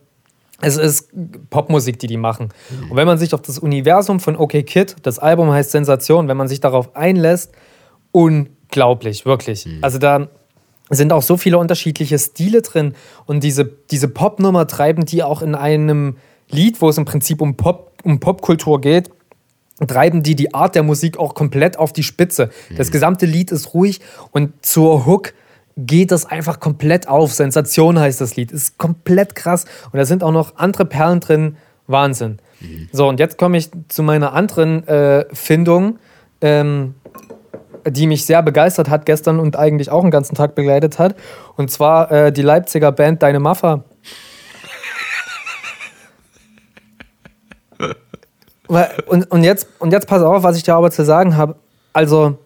es 0.61 0.77
ist 0.77 1.09
Popmusik, 1.49 1.97
die 1.99 2.05
die 2.05 2.17
machen. 2.17 2.49
Mhm. 2.69 2.91
Und 2.91 2.97
wenn 2.97 3.07
man 3.07 3.17
sich 3.17 3.33
auf 3.33 3.41
das 3.41 3.57
Universum 3.57 4.19
von 4.19 4.35
OK 4.35 4.51
Kid, 4.65 4.97
das 5.01 5.17
Album 5.17 5.49
heißt 5.51 5.71
Sensation, 5.71 6.27
wenn 6.27 6.37
man 6.37 6.47
sich 6.47 6.59
darauf 6.59 6.95
einlässt, 6.95 7.53
unglaublich, 8.11 9.25
wirklich. 9.25 9.65
Mhm. 9.65 9.79
Also 9.81 9.97
da 9.97 10.27
sind 10.91 11.11
auch 11.11 11.23
so 11.23 11.37
viele 11.37 11.57
unterschiedliche 11.57 12.19
Stile 12.19 12.61
drin 12.61 12.93
und 13.25 13.43
diese, 13.43 13.65
diese 13.65 14.09
Popnummer 14.09 14.67
treiben 14.67 15.05
die 15.05 15.23
auch 15.23 15.41
in 15.41 15.55
einem 15.55 16.17
Lied, 16.49 16.81
wo 16.81 16.89
es 16.89 16.97
im 16.97 17.05
Prinzip 17.05 17.41
um 17.41 17.57
Pop 17.57 17.88
um 18.03 18.19
Popkultur 18.19 18.81
geht, 18.81 19.09
treiben 19.87 20.23
die 20.23 20.35
die 20.35 20.53
Art 20.53 20.75
der 20.75 20.83
Musik 20.83 21.17
auch 21.17 21.35
komplett 21.35 21.77
auf 21.77 21.93
die 21.93 22.03
Spitze. 22.03 22.49
Mhm. 22.69 22.75
Das 22.75 22.91
gesamte 22.91 23.25
Lied 23.25 23.51
ist 23.51 23.73
ruhig 23.73 24.01
und 24.31 24.65
zur 24.65 25.05
Hook 25.05 25.33
geht 25.77 26.11
das 26.11 26.25
einfach 26.25 26.59
komplett 26.59 27.07
auf. 27.07 27.33
Sensation 27.33 27.99
heißt 27.99 28.19
das 28.19 28.35
Lied. 28.35 28.51
Ist 28.51 28.77
komplett 28.77 29.35
krass. 29.35 29.65
Und 29.91 29.97
da 29.97 30.05
sind 30.05 30.23
auch 30.23 30.31
noch 30.31 30.57
andere 30.57 30.85
Perlen 30.85 31.19
drin. 31.19 31.57
Wahnsinn. 31.87 32.39
Mhm. 32.59 32.89
So, 32.91 33.07
und 33.07 33.19
jetzt 33.19 33.37
komme 33.37 33.57
ich 33.57 33.69
zu 33.87 34.03
meiner 34.03 34.33
anderen 34.33 34.87
äh, 34.87 35.25
Findung, 35.33 35.97
ähm, 36.41 36.95
die 37.87 38.07
mich 38.07 38.25
sehr 38.25 38.43
begeistert 38.43 38.89
hat 38.89 39.05
gestern 39.05 39.39
und 39.39 39.57
eigentlich 39.57 39.89
auch 39.89 40.01
einen 40.01 40.11
ganzen 40.11 40.35
Tag 40.35 40.53
begleitet 40.55 40.99
hat. 40.99 41.15
Und 41.55 41.71
zwar 41.71 42.11
äh, 42.11 42.31
die 42.31 42.41
Leipziger 42.41 42.91
Band 42.91 43.23
Deine 43.23 43.39
Maffa. 43.39 43.83
Und, 48.69 49.31
und, 49.31 49.43
jetzt, 49.43 49.67
und 49.79 49.91
jetzt 49.91 50.07
pass 50.07 50.21
auf, 50.21 50.43
was 50.43 50.55
ich 50.57 50.63
dir 50.63 50.75
aber 50.75 50.91
zu 50.91 51.03
sagen 51.03 51.35
habe. 51.35 51.55
Also, 51.91 52.37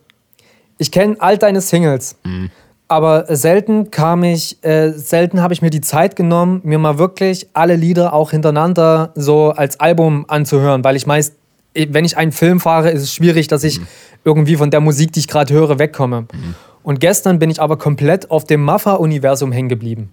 ich 0.77 0.91
kenne 0.91 1.17
all 1.19 1.37
deine 1.37 1.61
Singles, 1.61 2.15
mhm. 2.23 2.49
aber 2.87 3.25
selten 3.35 3.91
kam 3.91 4.23
ich, 4.23 4.63
äh, 4.63 4.91
selten 4.91 5.41
habe 5.41 5.53
ich 5.53 5.61
mir 5.61 5.69
die 5.69 5.81
Zeit 5.81 6.15
genommen, 6.15 6.61
mir 6.63 6.79
mal 6.79 6.97
wirklich 6.97 7.49
alle 7.53 7.75
Lieder 7.75 8.13
auch 8.13 8.31
hintereinander 8.31 9.11
so 9.15 9.49
als 9.49 9.79
Album 9.79 10.25
anzuhören, 10.27 10.83
weil 10.83 10.95
ich 10.95 11.05
meist, 11.05 11.35
wenn 11.75 12.05
ich 12.05 12.17
einen 12.17 12.31
Film 12.31 12.59
fahre, 12.59 12.91
ist 12.91 13.01
es 13.01 13.13
schwierig, 13.13 13.47
dass 13.47 13.63
ich 13.63 13.79
mhm. 13.79 13.87
irgendwie 14.23 14.55
von 14.55 14.71
der 14.71 14.79
Musik, 14.79 15.11
die 15.11 15.19
ich 15.19 15.27
gerade 15.27 15.53
höre, 15.53 15.77
wegkomme. 15.77 16.21
Mhm. 16.21 16.55
Und 16.83 16.99
gestern 16.99 17.39
bin 17.39 17.49
ich 17.49 17.61
aber 17.61 17.77
komplett 17.77 18.31
auf 18.31 18.43
dem 18.45 18.61
Maffa-Universum 18.61 19.51
hängen 19.51 19.69
geblieben. 19.69 20.11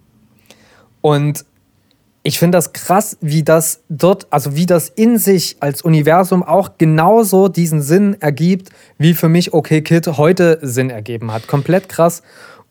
Und 1.00 1.44
ich 2.22 2.38
finde 2.38 2.58
das 2.58 2.72
krass, 2.72 3.16
wie 3.20 3.42
das 3.42 3.80
dort, 3.88 4.26
also 4.30 4.54
wie 4.54 4.66
das 4.66 4.90
in 4.90 5.16
sich 5.16 5.56
als 5.60 5.82
Universum 5.82 6.42
auch 6.42 6.72
genauso 6.76 7.48
diesen 7.48 7.80
Sinn 7.80 8.16
ergibt, 8.20 8.68
wie 8.98 9.14
für 9.14 9.28
mich 9.28 9.54
Okay 9.54 9.80
Kid 9.80 10.06
heute 10.06 10.58
Sinn 10.60 10.90
ergeben 10.90 11.32
hat. 11.32 11.46
Komplett 11.46 11.88
krass. 11.88 12.22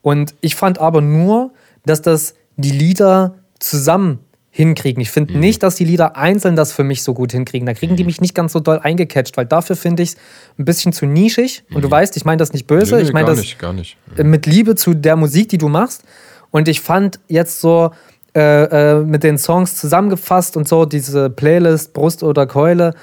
Und 0.02 0.34
ich 0.40 0.54
fand 0.54 0.78
aber 0.78 1.00
nur, 1.00 1.52
dass 1.84 2.00
das 2.00 2.34
die 2.56 2.70
Lieder 2.70 3.34
zusammen 3.58 4.20
hinkriegen. 4.50 5.00
Ich 5.00 5.10
finde 5.10 5.34
mhm. 5.34 5.40
nicht, 5.40 5.62
dass 5.62 5.74
die 5.74 5.84
Lieder 5.84 6.16
einzeln 6.16 6.54
das 6.54 6.72
für 6.72 6.84
mich 6.84 7.02
so 7.02 7.14
gut 7.14 7.32
hinkriegen. 7.32 7.66
Da 7.66 7.74
kriegen 7.74 7.96
die 7.96 8.04
mhm. 8.04 8.08
mich 8.08 8.20
nicht 8.20 8.34
ganz 8.34 8.52
so 8.52 8.60
doll 8.60 8.78
eingecatcht, 8.78 9.36
weil 9.36 9.46
dafür 9.46 9.74
finde 9.74 10.02
ich 10.02 10.10
es 10.10 10.16
ein 10.58 10.64
bisschen 10.64 10.92
zu 10.92 11.06
nischig. 11.06 11.64
Und 11.72 11.82
du 11.82 11.88
mhm. 11.88 11.92
weißt, 11.92 12.16
ich 12.16 12.24
meine 12.24 12.38
das 12.38 12.52
nicht 12.52 12.66
böse. 12.68 12.96
Nee, 12.96 13.02
nee, 13.02 13.08
ich 13.08 13.12
meine 13.12 13.26
das 13.26 13.38
nicht, 13.38 13.58
gar 13.58 13.72
nicht. 13.72 13.96
mit 14.16 14.46
Liebe 14.46 14.76
zu 14.76 14.94
der 14.94 15.16
Musik, 15.16 15.48
die 15.48 15.58
du 15.58 15.68
machst. 15.68 16.04
Und 16.52 16.68
ich 16.68 16.80
fand 16.80 17.20
jetzt 17.28 17.60
so, 17.60 17.92
äh, 18.34 18.64
äh, 18.64 19.00
mit 19.00 19.24
den 19.24 19.38
Songs 19.38 19.76
zusammengefasst 19.76 20.56
und 20.56 20.68
so, 20.68 20.84
diese 20.84 21.30
Playlist 21.30 21.92
Brust 21.92 22.22
oder 22.22 22.46
Keule. 22.46 22.94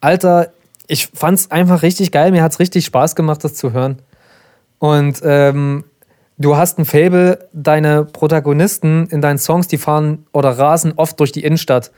Alter, 0.00 0.52
ich 0.88 1.08
fand's 1.14 1.50
einfach 1.50 1.82
richtig 1.82 2.12
geil. 2.12 2.32
Mir 2.32 2.42
hat's 2.42 2.58
richtig 2.58 2.84
Spaß 2.84 3.14
gemacht, 3.14 3.44
das 3.44 3.54
zu 3.54 3.72
hören. 3.72 4.02
Und 4.78 5.20
ähm, 5.22 5.84
du 6.38 6.56
hast 6.56 6.78
ein 6.78 6.84
Fable, 6.84 7.48
deine 7.52 8.04
Protagonisten 8.04 9.06
in 9.06 9.20
deinen 9.20 9.38
Songs, 9.38 9.68
die 9.68 9.78
fahren 9.78 10.26
oder 10.32 10.50
rasen 10.58 10.92
oft 10.96 11.20
durch 11.20 11.32
die 11.32 11.44
Innenstadt. 11.44 11.92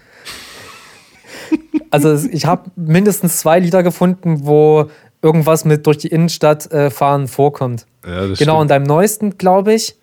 Also 1.91 2.28
ich 2.30 2.45
habe 2.45 2.70
mindestens 2.74 3.39
zwei 3.39 3.61
Lieder 3.61 3.82
gefunden, 3.82 4.47
wo 4.47 4.91
irgendwas 5.22 5.64
mit 5.64 5.87
durch 5.87 5.97
die 5.97 6.09
Innenstadt 6.09 6.70
äh, 6.72 6.91
fahren 6.91 7.28
vorkommt. 7.28 7.87
Ja, 8.05 8.22
genau, 8.22 8.35
stimmt. 8.35 8.62
in 8.62 8.68
deinem 8.68 8.82
neuesten, 8.82 9.39
glaube 9.39 9.72
ich, 9.74 9.97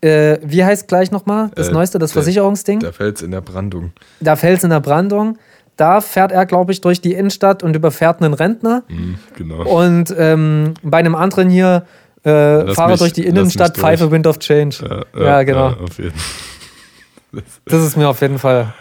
äh, 0.00 0.38
wie 0.42 0.64
heißt 0.64 0.88
gleich 0.88 1.10
nochmal? 1.10 1.50
Das 1.54 1.68
äh, 1.68 1.72
neueste, 1.72 1.98
das 1.98 2.12
der, 2.12 2.22
Versicherungsding? 2.22 2.80
Der 2.80 2.92
Fels 2.92 3.22
in 3.22 3.30
der 3.30 3.40
Brandung. 3.40 3.92
Der 4.20 4.36
Fels 4.36 4.64
in 4.64 4.70
der 4.70 4.80
Brandung. 4.80 5.38
Da 5.76 6.00
fährt 6.00 6.32
er, 6.32 6.46
glaube 6.46 6.72
ich, 6.72 6.80
durch 6.80 7.00
die 7.00 7.12
Innenstadt 7.12 7.62
und 7.62 7.76
überfährt 7.76 8.22
einen 8.22 8.34
Rentner. 8.34 8.82
Mhm, 8.88 9.18
genau. 9.36 9.62
Und 9.64 10.14
ähm, 10.16 10.74
bei 10.82 10.98
einem 10.98 11.14
anderen 11.14 11.50
hier 11.50 11.84
äh, 12.22 12.72
fahre 12.74 12.92
mich, 12.92 13.00
durch 13.00 13.12
die 13.12 13.26
Innenstadt, 13.26 13.76
Pfeife 13.76 14.10
Wind 14.10 14.26
of 14.26 14.38
Change. 14.38 15.04
Ja, 15.14 15.22
ja, 15.22 15.42
genau. 15.42 15.74
Das 17.66 17.82
ist 17.82 17.96
mir 17.96 18.08
auf 18.08 18.20
jeden 18.22 18.38
Fall 18.38 18.72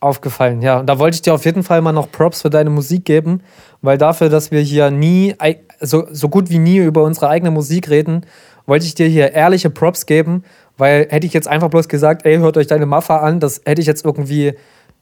aufgefallen. 0.00 0.62
Ja, 0.62 0.80
und 0.80 0.86
da 0.86 0.98
wollte 0.98 1.16
ich 1.16 1.22
dir 1.22 1.34
auf 1.34 1.44
jeden 1.44 1.62
Fall 1.62 1.82
mal 1.82 1.92
noch 1.92 2.10
Props 2.10 2.42
für 2.42 2.50
deine 2.50 2.70
Musik 2.70 3.04
geben, 3.04 3.42
weil 3.82 3.98
dafür, 3.98 4.28
dass 4.28 4.50
wir 4.50 4.60
hier 4.60 4.90
nie, 4.90 5.34
so, 5.80 6.06
so 6.10 6.28
gut 6.28 6.50
wie 6.50 6.58
nie 6.58 6.78
über 6.78 7.02
unsere 7.02 7.28
eigene 7.28 7.50
Musik 7.50 7.90
reden 7.90 8.24
wollte 8.66 8.84
ich 8.84 8.94
dir 8.94 9.06
hier 9.06 9.32
ehrliche 9.32 9.70
Props 9.70 10.06
geben, 10.06 10.44
weil 10.76 11.06
hätte 11.08 11.26
ich 11.26 11.32
jetzt 11.32 11.48
einfach 11.48 11.70
bloß 11.70 11.88
gesagt, 11.88 12.26
ey, 12.26 12.36
hört 12.38 12.56
euch 12.56 12.66
deine 12.66 12.86
Maffa 12.86 13.18
an, 13.18 13.40
das 13.40 13.62
hätte 13.64 13.80
ich 13.80 13.86
jetzt 13.86 14.04
irgendwie, 14.04 14.54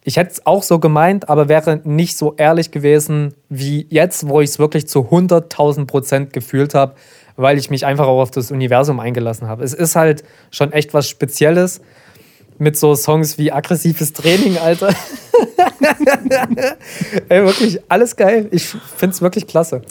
ich 0.04 0.16
hätte 0.16 0.32
es 0.32 0.46
auch 0.46 0.62
so 0.62 0.78
gemeint, 0.78 1.28
aber 1.28 1.48
wäre 1.48 1.80
nicht 1.84 2.16
so 2.16 2.34
ehrlich 2.36 2.70
gewesen 2.70 3.34
wie 3.48 3.86
jetzt, 3.90 4.28
wo 4.28 4.40
ich 4.40 4.50
es 4.50 4.58
wirklich 4.58 4.86
zu 4.86 5.00
100.000 5.00 5.86
Prozent 5.86 6.32
gefühlt 6.32 6.74
habe, 6.74 6.94
weil 7.36 7.58
ich 7.58 7.70
mich 7.70 7.84
einfach 7.86 8.06
auch 8.06 8.20
auf 8.20 8.30
das 8.30 8.50
Universum 8.50 9.00
eingelassen 9.00 9.48
habe. 9.48 9.64
Es 9.64 9.74
ist 9.74 9.96
halt 9.96 10.22
schon 10.50 10.72
echt 10.72 10.94
was 10.94 11.08
Spezielles 11.08 11.80
mit 12.58 12.76
so 12.76 12.94
Songs 12.94 13.38
wie 13.38 13.50
aggressives 13.50 14.12
Training, 14.12 14.58
Alter. 14.58 14.90
Ey, 17.28 17.44
wirklich, 17.44 17.80
alles 17.88 18.14
geil. 18.14 18.46
Ich 18.52 18.66
finde 18.68 19.14
es 19.14 19.22
wirklich 19.22 19.48
klasse. 19.48 19.82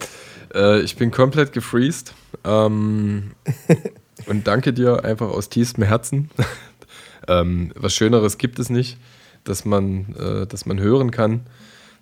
Äh, 0.54 0.82
ich 0.82 0.96
bin 0.96 1.12
komplett 1.12 1.52
gefreezed. 1.52 2.14
Ähm, 2.44 3.32
und 4.26 4.48
danke 4.48 4.74
dir 4.74 5.06
einfach 5.06 5.30
aus 5.30 5.50
tiefstem 5.50 5.84
Herzen. 5.84 6.30
ähm, 7.28 7.72
was 7.76 7.94
Schöneres 7.94 8.38
gibt 8.38 8.60
es 8.60 8.70
nicht, 8.70 8.98
dass 9.44 9.66
man, 9.66 10.16
äh, 10.16 10.48
dass 10.48 10.66
man 10.66 10.80
hören 10.80 11.12
kann 11.12 11.42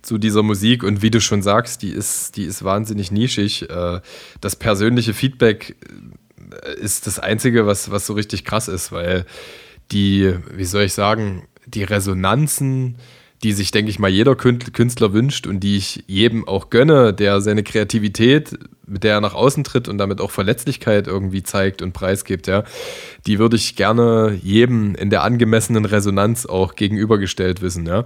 zu 0.02 0.18
dieser 0.18 0.44
Musik. 0.44 0.84
Und 0.84 1.02
wie 1.02 1.12
du 1.12 1.22
schon 1.22 1.42
sagst, 1.42 1.82
die 1.82 1.92
ist, 1.92 2.36
die 2.38 2.46
ist 2.46 2.64
wahnsinnig 2.64 3.12
nischig. 3.12 3.70
Äh, 3.70 4.02
das 4.40 4.56
persönliche 4.56 5.14
Feedback 5.14 5.76
äh, 6.64 6.80
ist 6.80 7.08
das 7.08 7.20
Einzige, 7.20 7.66
was, 7.66 7.92
was 7.92 8.06
so 8.06 8.14
richtig 8.14 8.46
krass 8.46 8.68
ist, 8.68 8.92
weil 8.92 9.26
die, 9.92 10.36
wie 10.52 10.66
soll 10.66 10.84
ich 10.84 10.94
sagen, 10.94 11.48
die 11.66 11.84
Resonanzen, 11.84 12.98
die 13.44 13.54
sich, 13.54 13.72
denke 13.72 13.90
ich 13.90 13.98
mal, 13.98 14.10
jeder 14.10 14.36
Künstler 14.36 15.14
wünscht 15.14 15.48
und 15.48 15.62
die 15.62 15.78
ich 15.78 16.04
jedem 16.08 16.48
auch 16.48 16.70
gönne, 16.70 17.14
der 17.14 17.42
seine 17.42 17.64
Kreativität, 17.64 18.58
mit 18.86 19.04
der 19.04 19.16
er 19.16 19.22
nach 19.22 19.34
außen 19.34 19.64
tritt 19.64 19.88
und 19.88 19.98
damit 19.98 20.22
auch 20.22 20.30
Verletzlichkeit 20.30 21.08
irgendwie 21.08 21.42
zeigt 21.42 21.82
und 21.82 21.94
preisgibt, 21.94 22.48
ja, 22.48 22.64
die 23.26 23.40
würde 23.40 23.56
ich 23.56 23.76
gerne 23.76 24.38
jedem 24.44 24.94
in 24.96 25.10
der 25.10 25.24
angemessenen 25.24 25.86
Resonanz 25.86 26.46
auch 26.46 26.76
gegenübergestellt 26.76 27.62
wissen, 27.62 27.88
ja. 27.88 28.06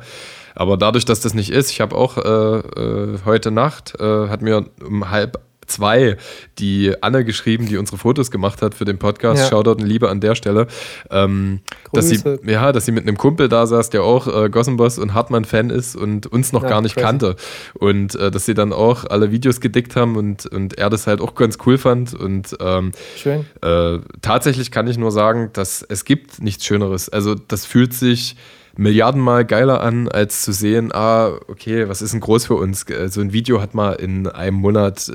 Aber 0.55 0.77
dadurch, 0.77 1.03
dass 1.03 1.19
das 1.19 1.33
nicht 1.33 1.49
ist, 1.49 1.69
ich 1.69 1.81
habe 1.81 1.95
auch 1.97 2.17
äh, 2.17 2.59
äh, 2.59 3.19
heute 3.25 3.51
Nacht, 3.51 3.95
äh, 3.99 4.29
hat 4.29 4.41
mir 4.41 4.69
um 4.81 5.09
halb 5.09 5.41
zwei 5.67 6.17
die 6.59 6.93
Anne 7.01 7.25
geschrieben, 7.25 7.67
die 7.67 7.77
unsere 7.77 7.97
Fotos 7.97 8.31
gemacht 8.31 8.61
hat 8.61 8.75
für 8.75 8.85
den 8.85 8.97
Podcast. 8.97 9.43
Ja. 9.43 9.49
Shoutout 9.49 9.81
und 9.81 9.87
Liebe 9.87 10.09
an 10.09 10.19
der 10.19 10.35
Stelle. 10.35 10.67
Ähm, 11.09 11.61
dass 11.93 12.09
sie, 12.09 12.21
ja, 12.45 12.71
dass 12.71 12.85
sie 12.85 12.91
mit 12.91 13.07
einem 13.07 13.17
Kumpel 13.17 13.49
da 13.49 13.65
saß, 13.65 13.89
der 13.89 14.03
auch 14.03 14.27
äh, 14.27 14.49
Gossenboss 14.49 14.99
und 14.99 15.13
Hartmann-Fan 15.13 15.69
ist 15.69 15.95
und 15.95 16.27
uns 16.27 16.51
noch 16.51 16.63
ja, 16.63 16.69
gar 16.69 16.81
nicht 16.81 16.95
crazy. 16.95 17.05
kannte. 17.05 17.35
Und 17.73 18.15
äh, 18.15 18.31
dass 18.31 18.45
sie 18.45 18.53
dann 18.53 18.73
auch 18.73 19.05
alle 19.05 19.31
Videos 19.31 19.61
gedickt 19.61 19.95
haben 19.95 20.15
und, 20.15 20.45
und 20.45 20.77
er 20.77 20.89
das 20.89 21.07
halt 21.07 21.21
auch 21.21 21.35
ganz 21.35 21.57
cool 21.65 21.77
fand. 21.77 22.13
Und 22.13 22.55
ähm, 22.59 22.91
Schön. 23.15 23.45
Äh, 23.61 23.99
tatsächlich 24.21 24.71
kann 24.71 24.87
ich 24.87 24.97
nur 24.97 25.11
sagen, 25.11 25.49
dass 25.53 25.83
es 25.87 26.05
gibt 26.05 26.41
nichts 26.41 26.65
Schöneres. 26.65 27.09
Also 27.09 27.35
das 27.35 27.65
fühlt 27.65 27.93
sich 27.93 28.35
Milliardenmal 28.77 29.45
geiler 29.45 29.81
an, 29.81 30.07
als 30.07 30.41
zu 30.41 30.51
sehen, 30.51 30.91
ah, 30.93 31.33
okay, 31.47 31.87
was 31.87 32.01
ist 32.01 32.13
denn 32.13 32.19
groß 32.19 32.47
für 32.47 32.55
uns? 32.55 32.85
So 33.07 33.21
ein 33.21 33.31
Video 33.33 33.61
hat 33.61 33.73
mal 33.73 33.93
in 33.93 34.27
einem 34.27 34.57
Monat 34.57 35.11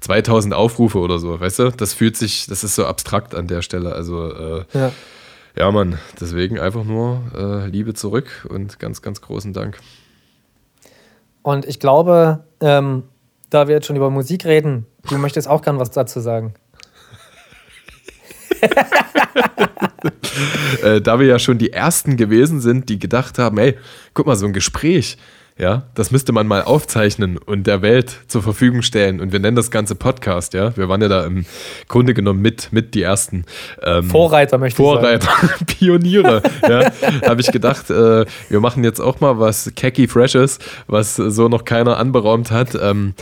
2000 0.00 0.52
äh, 0.52 0.56
Aufrufe 0.56 0.98
oder 0.98 1.18
so, 1.18 1.38
weißt 1.38 1.58
du? 1.60 1.70
Das 1.70 1.94
fühlt 1.94 2.16
sich, 2.16 2.46
das 2.46 2.64
ist 2.64 2.74
so 2.74 2.86
abstrakt 2.86 3.34
an 3.34 3.46
der 3.46 3.62
Stelle. 3.62 3.92
Also, 3.92 4.32
äh, 4.32 4.64
ja. 4.72 4.92
ja, 5.56 5.70
Mann, 5.70 5.98
deswegen 6.20 6.58
einfach 6.58 6.84
nur 6.84 7.22
äh, 7.36 7.68
Liebe 7.68 7.94
zurück 7.94 8.46
und 8.48 8.78
ganz, 8.78 9.02
ganz 9.02 9.20
großen 9.20 9.52
Dank. 9.52 9.78
Und 11.42 11.64
ich 11.64 11.78
glaube, 11.80 12.44
ähm, 12.60 13.04
da 13.50 13.68
wir 13.68 13.76
jetzt 13.76 13.86
schon 13.86 13.96
über 13.96 14.10
Musik 14.10 14.44
reden, 14.44 14.86
du 15.08 15.16
möchtest 15.18 15.48
auch 15.48 15.62
gern 15.62 15.78
was 15.78 15.90
dazu 15.90 16.20
sagen. 16.20 16.54
äh, 20.82 21.00
da 21.00 21.18
wir 21.18 21.26
ja 21.26 21.38
schon 21.38 21.58
die 21.58 21.72
Ersten 21.72 22.16
gewesen 22.16 22.60
sind, 22.60 22.88
die 22.88 22.98
gedacht 22.98 23.38
haben, 23.38 23.58
hey, 23.58 23.76
guck 24.14 24.26
mal, 24.26 24.36
so 24.36 24.46
ein 24.46 24.52
Gespräch, 24.52 25.16
ja, 25.58 25.82
das 25.94 26.12
müsste 26.12 26.30
man 26.30 26.46
mal 26.46 26.62
aufzeichnen 26.62 27.36
und 27.36 27.66
der 27.66 27.82
Welt 27.82 28.20
zur 28.28 28.42
Verfügung 28.44 28.82
stellen. 28.82 29.20
Und 29.20 29.32
wir 29.32 29.40
nennen 29.40 29.56
das 29.56 29.72
Ganze 29.72 29.96
Podcast, 29.96 30.54
ja. 30.54 30.76
Wir 30.76 30.88
waren 30.88 31.02
ja 31.02 31.08
da 31.08 31.24
im 31.24 31.46
Grunde 31.88 32.14
genommen 32.14 32.40
mit, 32.40 32.72
mit 32.72 32.94
die 32.94 33.02
ersten 33.02 33.44
ähm, 33.82 34.04
Vorreiter, 34.04 34.58
möchte 34.58 34.76
Vorreiter, 34.76 35.28
ich 35.42 35.48
sagen. 35.50 35.66
Pioniere, 35.66 36.42
ja. 36.62 36.92
Habe 37.26 37.40
ich 37.40 37.50
gedacht, 37.50 37.90
äh, 37.90 38.24
wir 38.48 38.60
machen 38.60 38.84
jetzt 38.84 39.00
auch 39.00 39.18
mal 39.18 39.40
was 39.40 39.72
Khaki 39.74 40.06
Freshes, 40.06 40.60
was 40.86 41.16
so 41.16 41.48
noch 41.48 41.64
keiner 41.64 41.96
anberaumt 41.96 42.52
hat. 42.52 42.78
Ähm, 42.80 43.14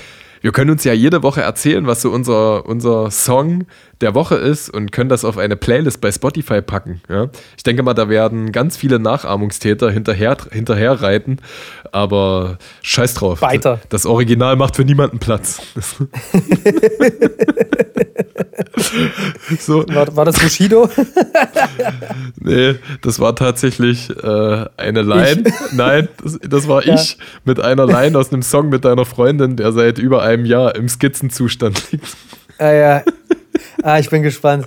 wir 0.42 0.52
können 0.52 0.70
uns 0.70 0.84
ja 0.84 0.92
jede 0.92 1.22
Woche 1.22 1.40
erzählen, 1.40 1.86
was 1.86 2.02
so 2.02 2.10
unser, 2.10 2.66
unser 2.66 3.10
Song 3.10 3.66
der 4.00 4.14
Woche 4.14 4.34
ist 4.36 4.68
und 4.68 4.92
können 4.92 5.08
das 5.08 5.24
auf 5.24 5.38
eine 5.38 5.56
Playlist 5.56 6.00
bei 6.00 6.12
Spotify 6.12 6.60
packen. 6.60 7.00
Ja? 7.08 7.28
Ich 7.56 7.62
denke 7.62 7.82
mal, 7.82 7.94
da 7.94 8.08
werden 8.08 8.52
ganz 8.52 8.76
viele 8.76 8.98
Nachahmungstäter 8.98 9.90
hinterher, 9.90 10.36
hinterher 10.50 11.00
reiten, 11.00 11.38
aber 11.92 12.58
scheiß 12.82 13.14
drauf. 13.14 13.40
Weiter. 13.40 13.80
Das 13.88 14.04
Original 14.04 14.56
macht 14.56 14.76
für 14.76 14.84
niemanden 14.84 15.18
Platz. 15.18 15.62
so. 19.58 19.84
war, 19.88 20.14
war, 20.14 20.24
das 20.26 20.38
Bushido? 20.38 20.90
nee, 22.40 22.74
das 23.02 23.18
war 23.18 23.34
tatsächlich 23.34 24.10
äh, 24.10 24.66
eine 24.76 25.02
Line. 25.02 25.44
Ich? 25.46 25.54
Nein, 25.72 26.08
das, 26.22 26.38
das 26.42 26.68
war 26.68 26.84
ja. 26.84 26.94
ich 26.94 27.16
mit 27.44 27.60
einer 27.60 27.86
Line 27.86 28.18
aus 28.18 28.32
einem 28.32 28.42
Song 28.42 28.68
mit 28.68 28.84
deiner 28.84 29.06
Freundin, 29.06 29.56
der 29.56 29.72
seit 29.72 29.98
über 29.98 30.22
einem 30.22 30.44
Jahr 30.44 30.74
im 30.74 30.88
Skizzenzustand 30.88 31.92
liegt. 31.92 32.16
Ah 32.58 32.72
ja, 32.72 33.02
ah, 33.82 33.98
ich 33.98 34.10
bin 34.10 34.22
gespannt. 34.22 34.66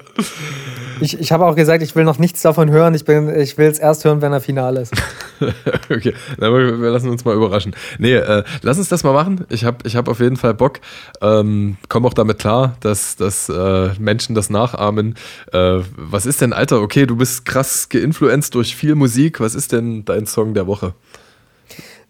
Ich, 1.02 1.20
ich 1.20 1.32
habe 1.32 1.46
auch 1.46 1.56
gesagt, 1.56 1.82
ich 1.82 1.96
will 1.96 2.04
noch 2.04 2.20
nichts 2.20 2.42
davon 2.42 2.70
hören. 2.72 2.94
Ich, 2.94 3.08
ich 3.08 3.58
will 3.58 3.68
es 3.68 3.80
erst 3.80 4.04
hören, 4.04 4.22
wenn 4.22 4.34
er 4.34 4.42
final 4.42 4.78
ist. 4.78 4.94
okay, 5.90 6.14
dann 6.38 6.54
wir 6.54 6.90
lassen 6.90 7.10
uns 7.10 7.24
mal 7.24 7.36
überraschen. 7.36 7.74
Nee, 7.98 8.16
äh, 8.16 8.44
lass 8.62 8.78
uns 8.78 8.90
das 8.90 9.04
mal 9.04 9.14
machen. 9.14 9.46
Ich 9.50 9.64
habe 9.64 9.78
ich 9.84 9.96
hab 9.96 10.08
auf 10.08 10.20
jeden 10.20 10.36
Fall 10.36 10.54
Bock. 10.54 10.80
Ähm, 11.22 11.78
komm 11.88 12.06
auch 12.06 12.14
damit 12.14 12.40
klar, 12.40 12.76
dass, 12.82 13.16
dass 13.16 13.48
äh, 13.50 13.90
Menschen 14.00 14.36
das 14.36 14.50
nachahmen. 14.50 15.16
Äh, 15.54 15.80
was 15.96 16.26
ist 16.26 16.42
denn, 16.42 16.54
Alter? 16.54 16.82
Okay, 16.82 17.06
du 17.06 17.16
bist 17.16 17.46
krass 17.46 17.88
geinfluenced 17.90 18.56
durch 18.56 18.76
viel 18.76 18.96
Musik. 18.96 19.40
Was 19.40 19.56
ist 19.56 19.72
denn 19.72 20.04
dein 20.06 20.26
Song 20.26 20.54
der 20.54 20.68
Woche? 20.68 20.94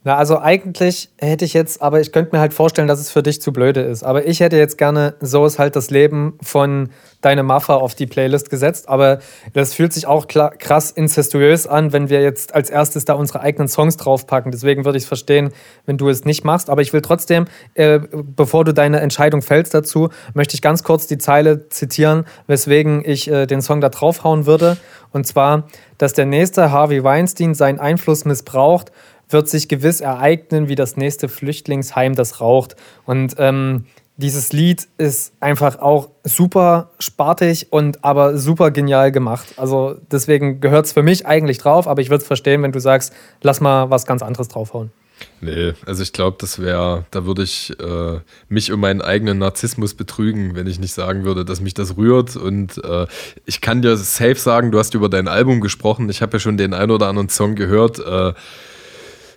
Na, 0.10 0.18
also 0.18 0.40
eigentlich 0.40 1.10
hätte 1.20 1.46
ich 1.46 1.54
jetzt, 1.54 1.84
aber 1.84 2.02
ich 2.02 2.12
könnte 2.12 2.36
mir 2.36 2.40
halt 2.40 2.52
vorstellen, 2.52 2.88
dass 2.88 3.00
es 3.00 3.12
für 3.12 3.22
dich 3.22 3.44
zu 3.44 3.54
blöde 3.54 3.82
ist. 3.82 4.02
Aber 4.02 4.26
ich 4.26 4.40
hätte 4.40 4.58
jetzt 4.58 4.80
gerne 4.80 5.14
So 5.22 5.46
ist 5.46 5.60
halt 5.60 5.76
das 5.76 5.92
Leben 5.92 6.34
von 6.42 6.90
Deine 7.22 7.44
Maffa 7.44 7.76
auf 7.76 7.94
die 7.94 8.08
Playlist 8.08 8.50
gesetzt. 8.50 8.90
Aber 8.90 9.20
das 9.54 9.76
fühlt 9.76 9.94
sich 9.94 10.08
auch 10.08 10.26
krass 10.28 10.90
incestuös 10.90 11.68
an, 11.68 11.94
wenn 11.94 12.10
wir 12.10 12.24
jetzt 12.24 12.56
als 12.56 12.72
erstes 12.72 13.06
da 13.06 13.14
unsere 13.14 13.42
eigenen 13.42 13.68
Songs 13.68 13.98
draufpacken. 13.98 14.52
Deswegen 14.52 14.84
würde 14.84 14.98
ich 14.98 15.04
es 15.04 15.08
verstehen, 15.08 15.52
wenn 15.86 16.00
du 16.00 16.10
es 16.10 16.26
nicht 16.26 16.44
machst. 16.44 16.72
Aber 16.72 16.82
ich 16.82 16.92
will 16.92 17.02
trotzdem, 17.02 17.46
äh, 17.76 18.00
bevor 18.10 18.66
du 18.66 18.74
deine 18.74 19.02
Entscheidung 19.02 19.44
fällst 19.44 19.76
dazu, 19.76 20.10
möchte 20.34 20.56
ich 20.56 20.64
ganz 20.64 20.84
kurz 20.84 21.06
die 21.06 21.20
Zeile 21.20 21.70
zitieren, 21.70 22.26
weswegen 22.48 23.04
ich 23.06 23.30
äh, 23.30 23.46
den 23.46 23.62
Song 23.62 23.80
da 23.80 23.90
draufhauen 23.90 24.48
würde. 24.48 24.78
Und 25.12 25.28
zwar, 25.28 25.68
dass 26.00 26.14
der 26.14 26.26
nächste 26.26 26.72
Harvey 26.72 27.04
Weinstein 27.04 27.54
seinen 27.54 27.80
Einfluss 27.80 28.26
missbraucht 28.26 28.92
wird 29.30 29.48
sich 29.48 29.68
gewiss 29.68 30.02
ereignen, 30.02 30.68
wie 30.68 30.76
das 30.76 30.98
nächste 30.98 31.30
Flüchtlingsheim, 31.30 32.16
das 32.16 32.42
raucht. 32.42 32.76
Und 33.06 33.36
ähm, 33.38 33.86
dieses 34.18 34.52
Lied 34.52 34.88
ist 34.98 35.32
einfach 35.40 35.80
auch 35.80 36.10
super 36.26 36.92
spartig 37.00 37.68
und 37.72 38.04
aber 38.04 38.38
super 38.38 38.70
genial 38.70 39.14
gemacht. 39.14 39.54
Also 39.56 39.96
deswegen 40.12 40.60
gehört 40.60 40.88
es 40.88 40.92
für 40.92 41.04
mich 41.04 41.26
eigentlich 41.26 41.58
drauf, 41.58 41.88
aber 41.88 42.02
ich 42.02 42.10
würde 42.10 42.22
es 42.22 42.28
verstehen, 42.28 42.62
wenn 42.62 42.74
du 42.74 42.82
sagst, 42.82 43.14
lass 43.42 43.62
mal 43.62 43.90
was 43.90 44.06
ganz 44.06 44.22
anderes 44.22 44.50
draufhauen. 44.50 44.92
Nee, 45.42 45.74
also 45.86 46.04
ich 46.04 46.12
glaube, 46.12 46.38
das 46.40 46.60
wäre, 46.60 47.06
da 47.12 47.26
würde 47.26 47.44
ich 47.44 47.74
äh, 47.80 48.20
mich 48.50 48.72
um 48.72 48.82
meinen 48.82 49.02
eigenen 49.02 49.38
Narzissmus 49.38 49.94
betrügen, 49.94 50.56
wenn 50.56 50.68
ich 50.68 50.80
nicht 50.80 50.94
sagen 50.94 51.24
würde, 51.24 51.46
dass 51.46 51.62
mich 51.62 51.74
das 51.74 51.96
rührt. 51.98 52.36
Und 52.36 52.84
äh, 52.84 53.08
ich 53.46 53.62
kann 53.62 53.82
dir 53.82 53.96
safe 53.96 54.36
sagen, 54.36 54.72
du 54.72 54.80
hast 54.80 54.94
über 54.96 55.10
dein 55.10 55.28
Album 55.28 55.62
gesprochen. 55.62 56.10
Ich 56.10 56.22
habe 56.22 56.34
ja 56.34 56.40
schon 56.40 56.58
den 56.58 56.74
ein 56.74 56.92
oder 56.92 57.08
anderen 57.08 57.30
Song 57.30 57.56
gehört. 57.56 58.00
Äh, 58.00 58.34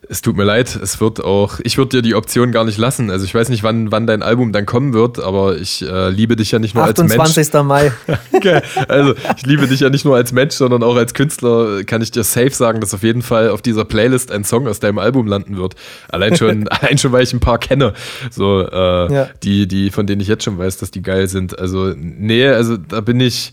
es 0.09 0.21
tut 0.21 0.37
mir 0.37 0.43
leid, 0.43 0.79
es 0.83 1.01
wird 1.01 1.23
auch, 1.23 1.61
ich 1.63 1.79
würde 1.79 1.97
dir 1.97 2.03
die 2.03 2.17
Option 2.17 2.51
gar 2.51 2.65
nicht 2.65 2.77
lassen. 2.77 3.09
Also 3.11 3.25
ich 3.25 3.35
weiß 3.35 3.49
nicht, 3.51 3.63
wann, 3.63 3.93
wann 3.93 4.07
dein 4.07 4.23
Album 4.23 4.53
dann 4.53 4.67
kommen 4.67 4.93
wird, 4.93 5.21
aber 5.21 5.57
ich 5.57 5.83
äh, 5.83 6.11
liebe 6.11 6.35
dich 6.35 6.51
ja 6.51 6.59
nicht 6.59 6.75
nur 6.75 6.85
28. 6.85 7.21
als 7.21 7.53
Mensch. 7.53 7.59
28. 7.59 7.65
Mai. 7.65 7.93
okay. 8.33 8.61
Also 8.89 9.15
ich 9.37 9.47
liebe 9.47 9.69
dich 9.69 9.81
ja 9.81 9.91
nicht 9.91 10.05
nur 10.05 10.17
als 10.17 10.33
Mensch, 10.33 10.55
sondern 10.55 10.83
auch 10.83 10.97
als 10.97 11.15
Künstler 11.15 11.85
kann 11.85 12.03
ich 12.03 12.11
dir 12.11 12.25
safe 12.25 12.51
sagen, 12.51 12.81
dass 12.81 12.93
auf 12.95 13.05
jeden 13.05 13.23
Fall 13.23 13.51
auf 13.51 13.63
dieser 13.63 13.85
Playlist 13.85 14.33
ein 14.33 14.43
Song 14.43 14.67
aus 14.67 14.81
deinem 14.81 14.99
Album 14.99 15.29
landen 15.29 15.57
wird. 15.57 15.77
Allein 16.09 16.37
schon, 16.37 16.67
allein 16.69 16.99
schon, 16.99 17.13
weil 17.13 17.23
ich 17.23 17.33
ein 17.33 17.41
paar 17.41 17.59
kenne, 17.59 17.93
so 18.31 18.61
äh, 18.61 19.13
ja. 19.13 19.29
die, 19.45 19.69
die, 19.69 19.91
von 19.91 20.09
denen 20.09 20.21
ich 20.21 20.29
jetzt 20.29 20.43
schon 20.43 20.59
weiß, 20.59 20.79
dass 20.79 20.91
die 20.91 21.03
geil 21.03 21.29
sind. 21.29 21.59
Also 21.59 21.95
nee, 21.97 22.49
also 22.49 22.77
da 22.77 23.01
bin 23.01 23.21
ich 23.21 23.53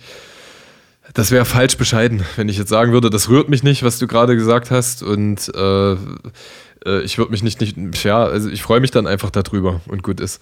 das 1.14 1.32
wäre 1.32 1.46
falsch 1.46 1.78
bescheiden, 1.78 2.24
wenn 2.36 2.50
ich 2.50 2.58
jetzt 2.58 2.70
sagen 2.70 2.92
würde, 2.92 3.10
das 3.10 3.30
rührt 3.30 3.50
mich 3.50 3.64
nicht, 3.64 3.84
was 3.84 4.00
du 4.00 4.08
gerade 4.08 4.36
gesagt 4.36 4.72
hast. 4.72 5.04
Und 5.04 5.52
äh, 5.56 5.94
äh 5.94 7.02
ich 7.04 7.18
würde 7.18 7.32
mich 7.32 7.44
nicht, 7.44 7.62
nicht, 7.62 8.04
ja, 8.04 8.24
also 8.24 8.50
ich 8.50 8.62
freue 8.62 8.80
mich 8.80 8.92
dann 8.92 9.08
einfach 9.08 9.30
darüber 9.30 9.82
und 9.88 10.04
gut 10.04 10.20
ist. 10.20 10.42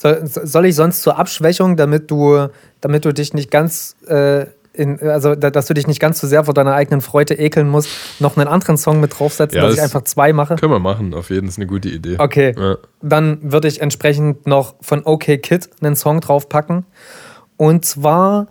Soll 0.00 0.66
ich 0.66 0.76
sonst 0.76 1.02
zur 1.02 1.18
Abschwächung, 1.18 1.76
damit 1.76 2.10
du, 2.10 2.48
damit 2.80 3.04
du 3.04 3.12
dich 3.12 3.34
nicht 3.34 3.50
ganz, 3.50 3.96
äh, 4.06 4.46
in, 4.72 5.00
also 5.00 5.34
dass 5.34 5.66
du 5.66 5.74
dich 5.74 5.88
nicht 5.88 5.98
ganz 5.98 6.20
zu 6.20 6.28
sehr 6.28 6.44
vor 6.44 6.54
deiner 6.54 6.74
eigenen 6.74 7.00
Freude 7.00 7.34
ekeln 7.34 7.68
musst, 7.68 7.88
noch 8.20 8.36
einen 8.36 8.46
anderen 8.46 8.76
Song 8.76 9.00
mit 9.00 9.18
draufsetzen, 9.18 9.56
ja, 9.56 9.62
dass 9.62 9.74
das 9.74 9.78
ich 9.78 9.82
einfach 9.82 10.04
zwei 10.04 10.32
mache? 10.32 10.54
Können 10.54 10.70
wir 10.70 10.78
machen, 10.78 11.14
auf 11.14 11.30
jeden 11.30 11.46
Fall 11.46 11.48
ist 11.48 11.58
eine 11.58 11.66
gute 11.66 11.88
Idee. 11.88 12.14
Okay. 12.18 12.54
Ja. 12.56 12.76
Dann 13.02 13.38
würde 13.42 13.66
ich 13.66 13.80
entsprechend 13.80 14.46
noch 14.46 14.76
von 14.80 15.02
OK 15.04 15.24
Kid 15.42 15.68
einen 15.80 15.96
Song 15.96 16.20
draufpacken. 16.20 16.86
Und 17.56 17.84
zwar 17.84 18.46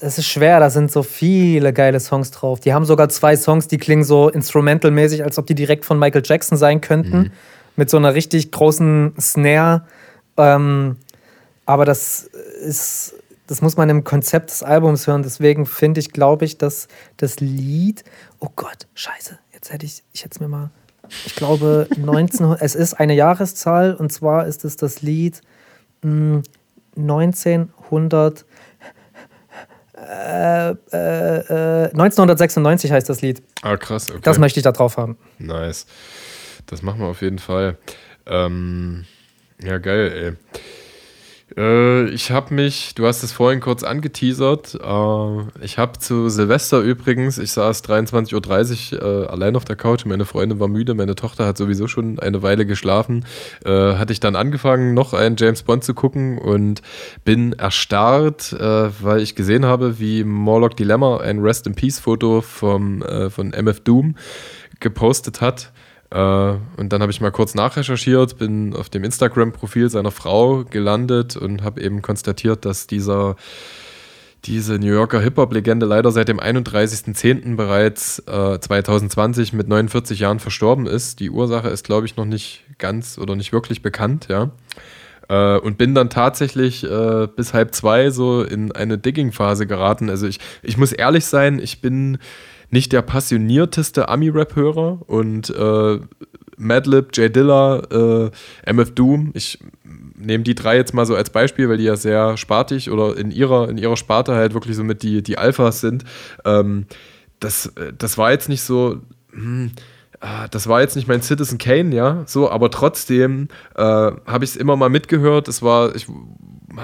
das 0.00 0.18
ist 0.18 0.26
schwer, 0.26 0.60
da 0.60 0.70
sind 0.70 0.92
so 0.92 1.02
viele 1.02 1.72
geile 1.72 2.00
Songs 2.00 2.30
drauf. 2.30 2.60
Die 2.60 2.72
haben 2.72 2.84
sogar 2.84 3.08
zwei 3.08 3.36
Songs, 3.36 3.68
die 3.68 3.78
klingen 3.78 4.04
so 4.04 4.28
instrumentalmäßig, 4.28 5.24
als 5.24 5.38
ob 5.38 5.46
die 5.46 5.54
direkt 5.54 5.84
von 5.84 5.98
Michael 5.98 6.22
Jackson 6.24 6.58
sein 6.58 6.80
könnten. 6.80 7.18
Mhm. 7.18 7.30
Mit 7.76 7.90
so 7.90 7.96
einer 7.96 8.14
richtig 8.14 8.50
großen 8.50 9.14
Snare. 9.20 9.84
Ähm, 10.36 10.96
aber 11.66 11.84
das 11.84 12.24
ist, 12.62 13.14
das 13.46 13.62
muss 13.62 13.76
man 13.76 13.88
im 13.88 14.04
Konzept 14.04 14.50
des 14.50 14.62
Albums 14.62 15.06
hören. 15.06 15.22
Deswegen 15.22 15.66
finde 15.66 16.00
ich, 16.00 16.12
glaube 16.12 16.44
ich, 16.44 16.58
dass 16.58 16.88
das 17.16 17.40
Lied. 17.40 18.04
Oh 18.40 18.48
Gott, 18.56 18.86
scheiße. 18.94 19.38
Jetzt 19.52 19.72
hätte 19.72 19.86
ich, 19.86 20.02
ich 20.12 20.24
hätte 20.24 20.36
es 20.36 20.40
mir 20.40 20.48
mal. 20.48 20.70
Ich 21.26 21.34
glaube, 21.34 21.88
19, 21.96 22.56
es 22.60 22.74
ist 22.74 22.94
eine 22.94 23.14
Jahreszahl 23.14 23.94
und 23.94 24.12
zwar 24.12 24.46
ist 24.46 24.64
es 24.64 24.76
das 24.76 25.02
Lied 25.02 25.40
mh, 26.02 26.42
hm, 26.42 26.42
1900. 26.96 28.44
Äh, 30.06 30.70
äh, 30.70 31.90
1996 31.90 32.90
äh, 32.90 32.94
heißt 32.94 33.08
das 33.08 33.20
Lied. 33.22 33.42
Ah, 33.62 33.76
krass, 33.76 34.10
okay. 34.10 34.20
Das 34.22 34.38
möchte 34.38 34.60
ich 34.60 34.64
da 34.64 34.72
drauf 34.72 34.96
haben. 34.96 35.18
Nice. 35.38 35.86
Das 36.66 36.82
machen 36.82 37.00
wir 37.00 37.06
auf 37.06 37.22
jeden 37.22 37.38
Fall. 37.38 37.76
Ähm, 38.26 39.04
ja, 39.62 39.78
geil, 39.78 40.12
ey. 40.12 40.60
Äh, 41.58 42.08
ich 42.10 42.30
habe 42.30 42.54
mich, 42.54 42.94
du 42.94 43.06
hast 43.06 43.24
es 43.24 43.32
vorhin 43.32 43.60
kurz 43.60 43.82
angeteasert, 43.82 44.76
äh, 44.76 45.64
ich 45.64 45.76
habe 45.76 45.98
zu 45.98 46.28
Silvester 46.28 46.80
übrigens, 46.80 47.36
ich 47.38 47.50
saß 47.50 47.82
23.30 47.84 48.94
Uhr 48.94 49.02
äh, 49.02 49.26
allein 49.26 49.56
auf 49.56 49.64
der 49.64 49.74
Couch, 49.74 50.06
meine 50.06 50.24
Freundin 50.24 50.60
war 50.60 50.68
müde, 50.68 50.94
meine 50.94 51.16
Tochter 51.16 51.46
hat 51.46 51.58
sowieso 51.58 51.88
schon 51.88 52.20
eine 52.20 52.42
Weile 52.42 52.64
geschlafen, 52.64 53.24
äh, 53.64 53.70
hatte 53.70 54.12
ich 54.12 54.20
dann 54.20 54.36
angefangen, 54.36 54.94
noch 54.94 55.14
einen 55.14 55.34
James 55.36 55.64
Bond 55.64 55.82
zu 55.82 55.94
gucken 55.94 56.38
und 56.38 56.80
bin 57.24 57.54
erstarrt, 57.54 58.52
äh, 58.52 58.90
weil 59.02 59.20
ich 59.20 59.34
gesehen 59.34 59.66
habe, 59.66 59.98
wie 59.98 60.22
Morlock 60.22 60.76
Dilemma 60.76 61.18
ein 61.18 61.40
Rest 61.40 61.66
in 61.66 61.74
Peace 61.74 61.98
Foto 61.98 62.40
vom, 62.40 63.02
von 63.30 63.52
MF 63.52 63.80
Doom 63.80 64.14
gepostet 64.80 65.40
hat 65.40 65.72
und 66.10 66.88
dann 66.88 67.02
habe 67.02 67.12
ich 67.12 67.20
mal 67.20 67.30
kurz 67.30 67.54
nachrecherchiert, 67.54 68.38
bin 68.38 68.74
auf 68.74 68.88
dem 68.88 69.04
Instagram-Profil 69.04 69.90
seiner 69.90 70.10
Frau 70.10 70.64
gelandet 70.64 71.36
und 71.36 71.62
habe 71.62 71.82
eben 71.82 72.00
konstatiert, 72.00 72.64
dass 72.64 72.86
dieser 72.86 73.36
diese 74.44 74.78
New 74.78 74.92
Yorker 74.92 75.20
Hip-Hop-Legende 75.20 75.86
leider 75.86 76.10
seit 76.12 76.28
dem 76.28 76.38
31.10. 76.38 77.56
bereits 77.56 78.20
äh, 78.20 78.58
2020 78.58 79.52
mit 79.52 79.68
49 79.68 80.20
Jahren 80.20 80.38
verstorben 80.38 80.86
ist. 80.86 81.20
Die 81.20 81.30
Ursache 81.30 81.68
ist, 81.68 81.84
glaube 81.84 82.06
ich, 82.06 82.16
noch 82.16 82.24
nicht 82.24 82.64
ganz 82.78 83.18
oder 83.18 83.34
nicht 83.36 83.52
wirklich 83.52 83.82
bekannt, 83.82 84.28
ja. 84.28 84.50
Äh, 85.28 85.58
und 85.58 85.76
bin 85.76 85.94
dann 85.94 86.08
tatsächlich 86.08 86.84
äh, 86.84 87.26
bis 87.34 87.52
halb 87.52 87.74
zwei 87.74 88.10
so 88.10 88.42
in 88.42 88.72
eine 88.72 88.96
Digging-Phase 88.96 89.66
geraten. 89.66 90.08
Also 90.08 90.26
ich, 90.26 90.38
ich 90.62 90.78
muss 90.78 90.92
ehrlich 90.92 91.26
sein, 91.26 91.58
ich 91.58 91.80
bin 91.80 92.18
nicht 92.70 92.92
der 92.92 93.02
passionierteste 93.02 94.08
Ami-Rap-Hörer 94.08 95.00
und 95.06 95.50
äh, 95.50 96.00
Madlib, 96.56 97.10
Jay 97.12 97.30
Dilla, 97.30 97.78
äh, 97.90 98.30
MF 98.66 98.94
Doom, 98.94 99.30
ich 99.34 99.58
nehme 100.18 100.44
die 100.44 100.54
drei 100.54 100.76
jetzt 100.76 100.92
mal 100.92 101.06
so 101.06 101.14
als 101.14 101.30
Beispiel, 101.30 101.68
weil 101.68 101.78
die 101.78 101.84
ja 101.84 101.96
sehr 101.96 102.36
spartig 102.36 102.90
oder 102.90 103.16
in 103.16 103.30
ihrer, 103.30 103.68
in 103.68 103.78
ihrer 103.78 103.96
Sparte 103.96 104.34
halt 104.34 104.54
wirklich 104.54 104.76
so 104.76 104.84
mit 104.84 105.02
die, 105.02 105.22
die 105.22 105.38
Alphas 105.38 105.80
sind. 105.80 106.04
Ähm, 106.44 106.86
das, 107.40 107.72
das 107.96 108.18
war 108.18 108.32
jetzt 108.32 108.48
nicht 108.48 108.62
so. 108.62 108.98
Hm, 109.32 109.70
ah, 110.20 110.48
das 110.48 110.66
war 110.68 110.80
jetzt 110.80 110.96
nicht 110.96 111.06
mein 111.06 111.22
Citizen 111.22 111.58
Kane, 111.58 111.94
ja, 111.94 112.24
so, 112.26 112.50
aber 112.50 112.70
trotzdem 112.70 113.48
äh, 113.76 113.82
habe 113.82 114.44
ich 114.44 114.50
es 114.50 114.56
immer 114.56 114.76
mal 114.76 114.90
mitgehört. 114.90 115.46
Es 115.46 115.62
war, 115.62 115.94
ich 115.94 116.06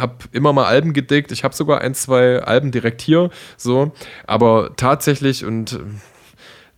habe 0.00 0.16
immer 0.32 0.52
mal 0.52 0.64
Alben 0.64 0.92
gedickt. 0.92 1.32
Ich 1.32 1.44
habe 1.44 1.54
sogar 1.54 1.80
ein, 1.80 1.94
zwei 1.94 2.42
Alben 2.42 2.70
direkt 2.70 3.00
hier, 3.00 3.30
so, 3.56 3.92
aber 4.26 4.72
tatsächlich 4.76 5.44
und 5.44 5.80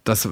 das 0.04 0.28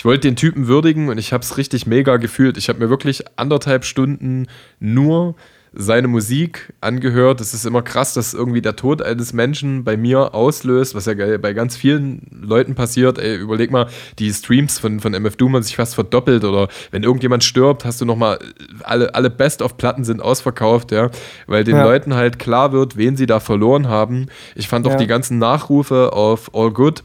ich 0.00 0.06
wollte 0.06 0.28
den 0.28 0.36
Typen 0.36 0.66
würdigen 0.66 1.10
und 1.10 1.18
ich 1.18 1.34
habe 1.34 1.42
es 1.42 1.58
richtig 1.58 1.86
mega 1.86 2.16
gefühlt. 2.16 2.56
Ich 2.56 2.70
habe 2.70 2.78
mir 2.78 2.88
wirklich 2.88 3.22
anderthalb 3.36 3.84
Stunden 3.84 4.46
nur 4.78 5.34
seine 5.72 6.08
Musik 6.08 6.72
angehört. 6.80 7.40
Es 7.40 7.54
ist 7.54 7.64
immer 7.64 7.82
krass, 7.82 8.12
dass 8.14 8.34
irgendwie 8.34 8.60
der 8.60 8.74
Tod 8.76 9.02
eines 9.02 9.32
Menschen 9.32 9.84
bei 9.84 9.96
mir 9.96 10.34
auslöst, 10.34 10.94
was 10.94 11.06
ja 11.06 11.14
bei 11.38 11.52
ganz 11.52 11.76
vielen 11.76 12.26
Leuten 12.42 12.74
passiert. 12.74 13.18
Ey, 13.18 13.36
überleg 13.36 13.70
mal, 13.70 13.86
die 14.18 14.32
Streams 14.32 14.78
von, 14.78 15.00
von 15.00 15.14
MF 15.14 15.36
Doom 15.36 15.54
haben 15.54 15.62
sich 15.62 15.76
fast 15.76 15.94
verdoppelt 15.94 16.44
oder 16.44 16.68
wenn 16.90 17.04
irgendjemand 17.04 17.44
stirbt, 17.44 17.84
hast 17.84 18.00
du 18.00 18.04
nochmal, 18.04 18.38
alle, 18.82 19.14
alle 19.14 19.30
Best-of-Platten 19.30 20.04
sind 20.04 20.20
ausverkauft, 20.20 20.90
ja, 20.90 21.10
weil 21.46 21.62
den 21.62 21.76
ja. 21.76 21.84
Leuten 21.84 22.14
halt 22.14 22.38
klar 22.38 22.72
wird, 22.72 22.96
wen 22.96 23.16
sie 23.16 23.26
da 23.26 23.38
verloren 23.38 23.88
haben. 23.88 24.26
Ich 24.56 24.68
fand 24.68 24.86
auch 24.86 24.92
ja. 24.92 24.96
die 24.96 25.06
ganzen 25.06 25.38
Nachrufe 25.38 26.12
auf 26.12 26.54
All 26.54 26.72
Good 26.72 27.04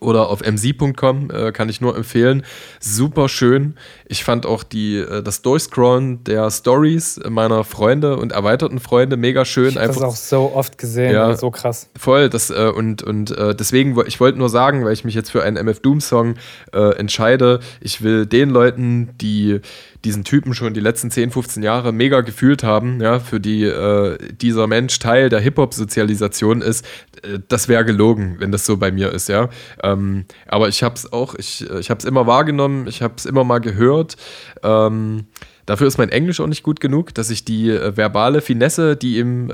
oder 0.00 0.28
auf 0.28 0.40
mc.com 0.40 1.30
äh, 1.30 1.52
kann 1.52 1.68
ich 1.68 1.80
nur 1.80 1.96
empfehlen. 1.96 2.44
Super 2.80 3.28
schön. 3.28 3.74
Ich 4.06 4.24
fand 4.24 4.46
auch 4.46 4.62
die, 4.62 4.96
äh, 4.96 5.22
das 5.22 5.42
Durchscrollen 5.42 6.24
der 6.24 6.50
Stories 6.50 7.20
meiner 7.28 7.64
Freunde 7.64 8.16
und 8.16 8.32
erweiterten 8.32 8.78
Freunde 8.78 9.16
mega 9.16 9.44
schön. 9.44 9.70
Ich 9.70 9.76
habe 9.76 9.88
das 9.88 10.02
auch 10.02 10.16
so 10.16 10.52
oft 10.54 10.78
gesehen, 10.78 11.12
ja, 11.12 11.36
so 11.36 11.50
krass. 11.50 11.88
Voll, 11.96 12.28
das, 12.28 12.50
äh, 12.50 12.70
und, 12.74 13.02
und 13.02 13.30
äh, 13.36 13.54
deswegen, 13.54 13.98
ich 14.06 14.20
wollte 14.20 14.38
nur 14.38 14.48
sagen, 14.48 14.84
weil 14.84 14.92
ich 14.92 15.04
mich 15.04 15.14
jetzt 15.14 15.30
für 15.30 15.42
einen 15.42 15.56
MF 15.56 15.80
Doom 15.80 16.00
Song 16.00 16.34
äh, 16.72 16.94
entscheide, 16.96 17.60
ich 17.80 18.02
will 18.02 18.26
den 18.26 18.50
Leuten, 18.50 19.10
die 19.20 19.60
diesen 20.04 20.24
Typen 20.24 20.54
schon 20.54 20.74
die 20.74 20.80
letzten 20.80 21.10
10, 21.10 21.30
15 21.30 21.62
Jahre 21.62 21.92
mega 21.92 22.20
gefühlt 22.20 22.62
haben, 22.62 23.00
ja, 23.00 23.18
für 23.20 23.40
die 23.40 23.64
äh, 23.64 24.18
dieser 24.40 24.66
Mensch 24.66 24.98
Teil 24.98 25.28
der 25.28 25.40
Hip-Hop-Sozialisation 25.40 26.60
ist, 26.60 26.84
äh, 27.22 27.38
das 27.48 27.68
wäre 27.68 27.84
gelogen, 27.84 28.36
wenn 28.38 28.52
das 28.52 28.66
so 28.66 28.76
bei 28.76 28.92
mir 28.92 29.12
ist, 29.12 29.28
ja. 29.28 29.48
Ähm, 29.82 30.26
aber 30.46 30.68
ich 30.68 30.82
habe 30.82 30.94
es 30.94 31.12
auch, 31.12 31.34
ich, 31.34 31.68
ich 31.68 31.90
habe 31.90 31.98
es 31.98 32.04
immer 32.04 32.26
wahrgenommen, 32.26 32.86
ich 32.86 33.02
habe 33.02 33.14
es 33.16 33.26
immer 33.26 33.44
mal 33.44 33.60
gehört. 33.60 34.16
Ähm, 34.62 35.26
dafür 35.66 35.86
ist 35.86 35.98
mein 35.98 36.10
Englisch 36.10 36.40
auch 36.40 36.46
nicht 36.46 36.62
gut 36.62 36.80
genug, 36.80 37.14
dass 37.14 37.30
ich 37.30 37.44
die 37.44 37.70
äh, 37.70 37.96
verbale 37.96 38.40
Finesse, 38.40 38.96
die 38.96 39.18
im 39.18 39.50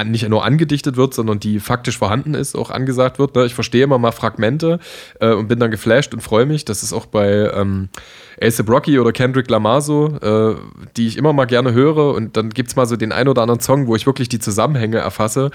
äh, 0.00 0.04
nicht 0.04 0.28
nur 0.28 0.44
angedichtet 0.44 0.96
wird, 0.96 1.14
sondern 1.14 1.40
die 1.40 1.60
faktisch 1.60 1.98
vorhanden 1.98 2.34
ist, 2.34 2.56
auch 2.56 2.70
angesagt 2.70 3.18
wird. 3.18 3.34
Ne? 3.34 3.46
Ich 3.46 3.54
verstehe 3.54 3.84
immer 3.84 3.98
mal 3.98 4.12
Fragmente 4.12 4.78
äh, 5.20 5.32
und 5.32 5.48
bin 5.48 5.58
dann 5.58 5.70
geflasht 5.70 6.14
und 6.14 6.20
freue 6.20 6.46
mich. 6.46 6.64
Das 6.64 6.82
ist 6.82 6.92
auch 6.92 7.06
bei 7.06 7.50
ähm, 7.54 7.88
ASAP 8.42 8.68
Rocky 8.70 8.98
oder 8.98 9.12
Kendrick 9.12 9.50
Lamar 9.50 9.82
so, 9.82 10.16
äh, 10.20 10.54
die 10.96 11.06
ich 11.06 11.16
immer 11.16 11.32
mal 11.32 11.44
gerne 11.44 11.72
höre. 11.72 12.14
Und 12.14 12.36
dann 12.36 12.50
gibt 12.50 12.70
es 12.70 12.76
mal 12.76 12.86
so 12.86 12.96
den 12.96 13.12
ein 13.12 13.28
oder 13.28 13.42
anderen 13.42 13.60
Song, 13.60 13.86
wo 13.86 13.96
ich 13.96 14.06
wirklich 14.06 14.28
die 14.28 14.38
Zusammenhänge 14.38 14.98
erfasse. 14.98 15.50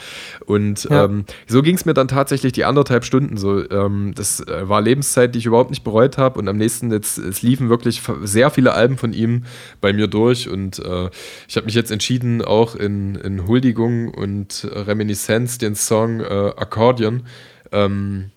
Und 0.46 0.84
ja. 0.86 1.06
ähm, 1.06 1.26
so 1.48 1.62
ging 1.62 1.76
es 1.76 1.86
mir 1.86 1.94
dann 1.94 2.08
tatsächlich 2.08 2.54
die 2.54 2.66
anderthalb 2.66 3.06
Stunden 3.06 3.38
so. 3.38 3.68
Ähm, 3.70 4.14
das 4.16 4.42
äh, 4.42 4.70
war 4.70 4.82
Lebenszeit, 4.82 5.34
die 5.34 5.40
ich 5.40 5.46
überhaupt 5.46 5.72
nicht 5.72 5.84
bereut 5.84 6.18
habe. 6.18 6.40
Und 6.40 6.48
am 6.48 6.58
nächsten, 6.58 6.92
jetzt, 6.92 7.18
es 7.18 7.42
liefen 7.42 7.70
wirklich 7.70 8.02
sehr 8.24 8.52
viele 8.52 8.74
Alben 8.74 8.98
von 8.98 9.14
ihm 9.14 9.44
bei 9.82 9.92
mir 9.94 10.08
durch. 10.08 10.48
Und 10.50 10.80
äh, 10.80 11.10
ich 11.48 11.56
habe 11.56 11.66
mich 11.66 11.76
jetzt 11.76 11.92
entschieden, 11.92 12.44
auch 12.44 12.76
in, 12.76 13.16
in 13.16 13.48
Huldigung 13.48 14.10
und 14.10 14.35
Reminiszenz 14.64 15.58
den 15.58 15.76
Song 15.76 16.20
äh, 16.20 16.24
Accordion 16.24 17.26
ähm, 17.72 18.32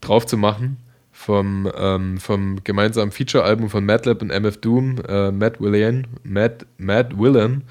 drauf 0.00 0.26
zu 0.26 0.36
machen 0.36 0.78
vom, 1.22 1.70
ähm, 1.76 2.18
vom 2.18 2.64
gemeinsamen 2.64 3.12
Feature-Album 3.12 3.70
von 3.70 3.84
Madlib 3.84 4.22
und 4.22 4.30
MF 4.30 4.56
Doom, 4.56 4.96
äh, 5.08 5.30
Matt 5.30 5.60
Willian, 5.60 6.06
Matt, 6.24 6.66
Matt 6.78 7.16
Willen. 7.16 7.62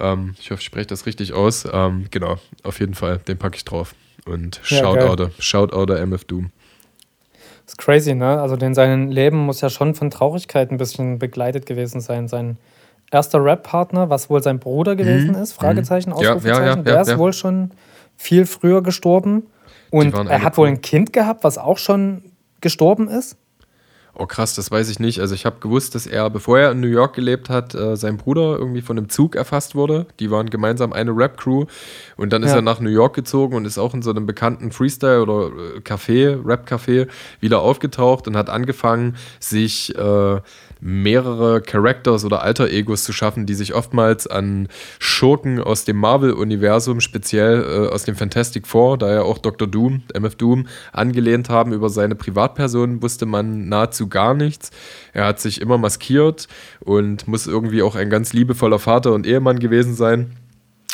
Ähm, 0.00 0.34
ich 0.40 0.50
hoffe, 0.50 0.60
ich 0.60 0.66
spreche 0.66 0.86
das 0.86 1.06
richtig 1.06 1.32
aus. 1.32 1.66
Ähm, 1.72 2.06
genau, 2.10 2.36
auf 2.64 2.80
jeden 2.80 2.94
Fall, 2.94 3.18
den 3.18 3.38
packe 3.38 3.56
ich 3.56 3.64
drauf. 3.64 3.94
Und 4.24 4.60
ja, 4.64 4.78
Shoutout, 4.78 5.30
Shoutout 5.38 5.92
MF 5.92 6.24
Doom. 6.24 6.50
Das 7.64 7.74
ist 7.74 7.78
crazy, 7.78 8.14
ne? 8.14 8.40
Also, 8.40 8.56
denn 8.56 8.74
sein 8.74 9.10
Leben 9.10 9.38
muss 9.38 9.60
ja 9.60 9.70
schon 9.70 9.94
von 9.94 10.10
Traurigkeit 10.10 10.70
ein 10.70 10.76
bisschen 10.76 11.18
begleitet 11.18 11.66
gewesen 11.66 12.00
sein. 12.00 12.26
Sein 12.26 12.58
erster 13.10 13.44
Rap-Partner, 13.44 14.10
was 14.10 14.30
wohl 14.30 14.42
sein 14.42 14.58
Bruder 14.58 14.96
gewesen 14.96 15.30
mhm. 15.30 15.42
ist, 15.42 15.52
Fragezeichen, 15.52 16.12
Ausrufezeichen, 16.12 16.46
ja, 16.46 16.60
ja, 16.60 16.76
ja, 16.76 16.82
der 16.82 17.00
ist 17.00 17.18
wohl 17.18 17.32
schon 17.32 17.70
viel 18.16 18.46
früher 18.46 18.82
gestorben. 18.82 19.44
Und 19.90 20.14
er 20.14 20.42
hat 20.42 20.56
wohl 20.56 20.68
ein 20.68 20.80
Kind 20.80 21.12
gehabt, 21.12 21.44
was 21.44 21.58
auch 21.58 21.78
schon 21.78 22.22
gestorben 22.60 23.08
ist? 23.08 23.36
Oh 24.18 24.24
krass, 24.24 24.54
das 24.54 24.70
weiß 24.70 24.88
ich 24.88 24.98
nicht. 24.98 25.20
Also 25.20 25.34
ich 25.34 25.44
habe 25.44 25.56
gewusst, 25.60 25.94
dass 25.94 26.06
er, 26.06 26.30
bevor 26.30 26.58
er 26.58 26.70
in 26.70 26.80
New 26.80 26.88
York 26.88 27.14
gelebt 27.14 27.50
hat, 27.50 27.74
äh, 27.74 27.96
sein 27.96 28.16
Bruder 28.16 28.56
irgendwie 28.56 28.80
von 28.80 28.96
einem 28.96 29.10
Zug 29.10 29.36
erfasst 29.36 29.74
wurde. 29.74 30.06
Die 30.20 30.30
waren 30.30 30.48
gemeinsam 30.48 30.94
eine 30.94 31.10
Rap-Crew 31.14 31.66
und 32.16 32.32
dann 32.32 32.42
ist 32.42 32.50
ja. 32.50 32.56
er 32.56 32.62
nach 32.62 32.80
New 32.80 32.88
York 32.88 33.14
gezogen 33.14 33.54
und 33.54 33.66
ist 33.66 33.76
auch 33.76 33.92
in 33.92 34.00
so 34.00 34.10
einem 34.10 34.24
bekannten 34.24 34.70
Freestyle- 34.72 35.20
oder 35.20 35.48
äh, 35.48 35.80
Café, 35.80 36.42
Rap-Café 36.42 37.08
wieder 37.40 37.60
aufgetaucht 37.60 38.26
und 38.26 38.38
hat 38.38 38.48
angefangen, 38.48 39.16
sich 39.38 39.94
äh, 39.94 40.40
mehrere 40.80 41.60
Characters 41.60 42.24
oder 42.24 42.42
Alter-Egos 42.42 43.04
zu 43.04 43.12
schaffen, 43.12 43.46
die 43.46 43.54
sich 43.54 43.74
oftmals 43.74 44.26
an 44.26 44.68
Schurken 44.98 45.60
aus 45.60 45.84
dem 45.84 45.96
Marvel-Universum, 45.96 47.00
speziell 47.00 47.62
äh, 47.62 47.92
aus 47.92 48.04
dem 48.04 48.16
Fantastic 48.16 48.66
Four, 48.66 48.98
da 48.98 49.12
ja 49.12 49.22
auch 49.22 49.38
Dr. 49.38 49.68
Doom, 49.68 50.02
MF 50.14 50.34
Doom, 50.36 50.66
angelehnt 50.92 51.48
haben. 51.48 51.72
Über 51.72 51.88
seine 51.88 52.14
Privatperson 52.14 53.02
wusste 53.02 53.26
man 53.26 53.68
nahezu 53.68 54.08
gar 54.08 54.34
nichts. 54.34 54.70
Er 55.12 55.26
hat 55.26 55.40
sich 55.40 55.60
immer 55.60 55.78
maskiert 55.78 56.48
und 56.80 57.26
muss 57.26 57.46
irgendwie 57.46 57.82
auch 57.82 57.96
ein 57.96 58.10
ganz 58.10 58.32
liebevoller 58.32 58.78
Vater 58.78 59.12
und 59.12 59.26
Ehemann 59.26 59.58
gewesen 59.58 59.94
sein. 59.94 60.36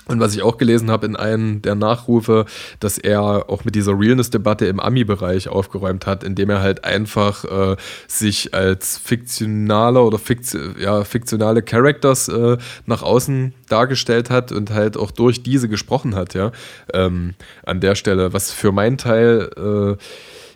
Und 0.06 0.18
was 0.18 0.34
ich 0.34 0.42
auch 0.42 0.58
gelesen 0.58 0.90
habe 0.90 1.06
in 1.06 1.14
einem 1.14 1.62
der 1.62 1.76
Nachrufe, 1.76 2.44
dass 2.80 2.98
er 2.98 3.48
auch 3.48 3.64
mit 3.64 3.76
dieser 3.76 3.98
Realness-Debatte 3.98 4.66
im 4.66 4.80
Ami-Bereich 4.80 5.48
aufgeräumt 5.48 6.06
hat, 6.06 6.24
indem 6.24 6.50
er 6.50 6.60
halt 6.60 6.84
einfach 6.84 7.44
äh, 7.44 7.76
sich 8.08 8.52
als 8.52 8.98
fiktionaler 8.98 10.04
oder 10.04 10.18
Fikt 10.18 10.56
ja, 10.78 11.04
fiktionale 11.04 11.62
Characters 11.62 12.28
äh, 12.28 12.56
nach 12.86 13.02
außen 13.02 13.54
dargestellt 13.68 14.28
hat 14.28 14.50
und 14.50 14.70
halt 14.70 14.96
auch 14.96 15.12
durch 15.12 15.42
diese 15.44 15.68
gesprochen 15.68 16.16
hat, 16.16 16.34
ja. 16.34 16.50
Ähm, 16.92 17.34
an 17.64 17.80
der 17.80 17.94
Stelle, 17.94 18.32
was 18.32 18.50
für 18.50 18.72
meinen 18.72 18.98
Teil 18.98 19.50
äh, 19.56 20.02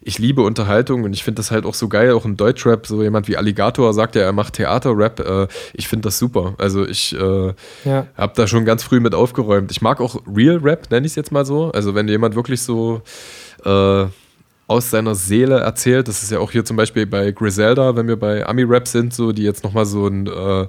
ich 0.07 0.19
liebe 0.19 0.43
Unterhaltung 0.43 1.03
und 1.03 1.13
ich 1.13 1.25
finde 1.25 1.41
das 1.41 1.51
halt 1.51 1.67
auch 1.67 1.75
so 1.75 1.89
geil, 1.89 2.13
auch 2.13 2.25
im 2.25 2.37
Deutschrap, 2.37 2.87
so 2.87 3.03
jemand 3.03 3.27
wie 3.27 3.37
Alligator 3.37 3.93
sagt 3.93 4.15
ja, 4.15 4.23
er 4.23 4.33
macht 4.33 4.55
Theaterrap. 4.55 5.19
Äh, 5.19 5.49
ich 5.75 5.89
finde 5.89 6.07
das 6.07 6.19
super. 6.19 6.55
Also 6.59 6.87
ich 6.87 7.13
äh, 7.19 7.55
ja. 7.85 8.07
habe 8.17 8.33
da 8.37 8.47
schon 8.47 8.65
ganz 8.65 8.85
früh 8.85 9.01
mit 9.01 9.17
aufgeräumt. 9.17 9.73
Ich 9.73 9.83
mag 9.83 10.01
auch 10.01 10.23
Real 10.33 10.59
Rap, 10.59 10.91
nenne 10.93 11.07
ich 11.07 11.13
es 11.13 11.17
jetzt 11.17 11.33
mal 11.33 11.45
so. 11.45 11.73
Also 11.73 11.97
wenn 11.97 12.07
jemand 12.07 12.37
wirklich 12.37 12.63
so 12.63 13.03
äh, 13.65 14.07
aus 14.67 14.91
seiner 14.91 15.15
Seele 15.15 15.61
erzählt, 15.61 16.09
das 16.09 16.23
ist 16.23 16.33
ja 16.33 16.41
auch 16.41 16.51
hier 16.51 16.65
zum 16.65 16.77
Beispiel 16.77 17.07
bei 17.07 17.31
Griselda, 17.31 17.95
wenn 17.97 18.09
wir 18.09 18.19
bei 18.19 18.45
Ami-Rap 18.47 18.89
sind, 18.89 19.15
so, 19.15 19.33
die 19.33 19.45
jetzt 19.45 19.63
nochmal 19.63 19.87
so 19.87 20.09
ein 20.09 20.27
äh, 20.27 20.67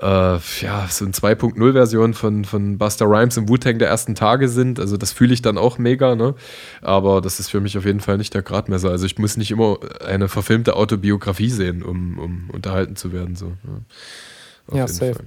äh, 0.00 0.38
ja, 0.60 0.86
so 0.90 1.04
eine 1.04 1.14
2.0-Version 1.14 2.14
von, 2.14 2.44
von 2.44 2.78
Buster 2.78 3.06
Rhymes 3.06 3.36
im 3.36 3.48
Wu-Tang 3.48 3.78
der 3.78 3.88
ersten 3.88 4.14
Tage 4.14 4.48
sind. 4.48 4.80
Also 4.80 4.96
das 4.96 5.12
fühle 5.12 5.34
ich 5.34 5.42
dann 5.42 5.58
auch 5.58 5.78
mega, 5.78 6.14
ne? 6.16 6.34
Aber 6.82 7.20
das 7.20 7.40
ist 7.40 7.50
für 7.50 7.60
mich 7.60 7.78
auf 7.78 7.84
jeden 7.84 8.00
Fall 8.00 8.18
nicht 8.18 8.34
der 8.34 8.42
Gradmesser. 8.42 8.90
Also 8.90 9.06
ich 9.06 9.18
muss 9.18 9.36
nicht 9.36 9.50
immer 9.50 9.78
eine 10.04 10.28
verfilmte 10.28 10.76
Autobiografie 10.76 11.50
sehen, 11.50 11.82
um, 11.82 12.18
um 12.18 12.50
unterhalten 12.52 12.96
zu 12.96 13.12
werden. 13.12 13.36
So. 13.36 13.52
Ja, 14.72 14.78
ja 14.78 14.88
safe. 14.88 15.14
Fall. 15.14 15.26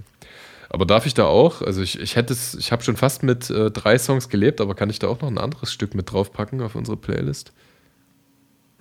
Aber 0.69 0.85
darf 0.85 1.05
ich 1.05 1.13
da 1.13 1.25
auch? 1.25 1.61
Also 1.61 1.81
ich, 1.81 1.99
ich 1.99 2.15
hätte 2.15 2.33
es, 2.33 2.53
ich 2.55 2.71
habe 2.71 2.83
schon 2.83 2.97
fast 2.97 3.23
mit 3.23 3.49
äh, 3.49 3.71
drei 3.71 3.97
Songs 3.97 4.27
gelebt, 4.27 4.59
aber 4.59 4.75
kann 4.75 4.89
ich 4.89 4.99
da 4.99 5.07
auch 5.07 5.21
noch 5.21 5.29
ein 5.29 5.37
anderes 5.37 5.71
Stück 5.71 5.95
mit 5.95 6.11
draufpacken 6.11 6.61
auf 6.61 6.75
unsere 6.75 6.97
Playlist? 6.97 7.53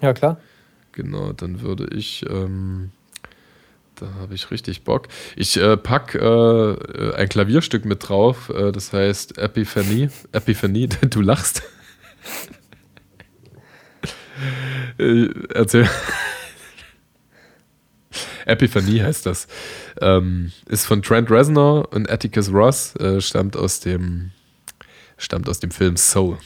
Ja, 0.01 0.13
klar. 0.13 0.41
Genau, 0.93 1.33
dann 1.33 1.61
würde 1.61 1.89
ich 1.95 2.25
ähm, 2.29 2.91
Da 3.97 4.07
habe 4.21 4.35
ich 4.35 4.51
richtig 4.51 4.85
Bock. 4.85 5.09
Ich 5.37 5.57
äh, 5.57 5.77
pack 5.77 6.15
äh, 6.15 7.13
ein 7.15 7.29
Klavierstück 7.29 7.85
mit 7.85 8.09
drauf, 8.09 8.51
äh, 8.51 8.73
das 8.73 8.93
heißt 8.93 9.39
Epiphanie. 9.39 10.11
Epiphanie, 10.33 10.89
du 11.11 11.21
lachst. 11.23 11.63
äh, 14.99 15.29
erzähl. 15.55 15.89
Epiphanie 18.47 19.03
heißt 19.03 19.27
das. 19.27 19.49
Ähm, 20.01 20.53
ist 20.67 20.87
von 20.87 21.03
Trent 21.03 21.31
Reznor 21.31 21.93
und 21.93 22.11
Atticus 22.11 22.53
Ross, 22.53 22.95
äh, 22.97 23.21
stammt 23.21 23.57
aus 23.57 23.81
dem 23.81 24.31
stammt 25.19 25.49
aus 25.49 25.61
dem 25.61 25.71
Film 25.71 25.97
Soul. 25.97 26.39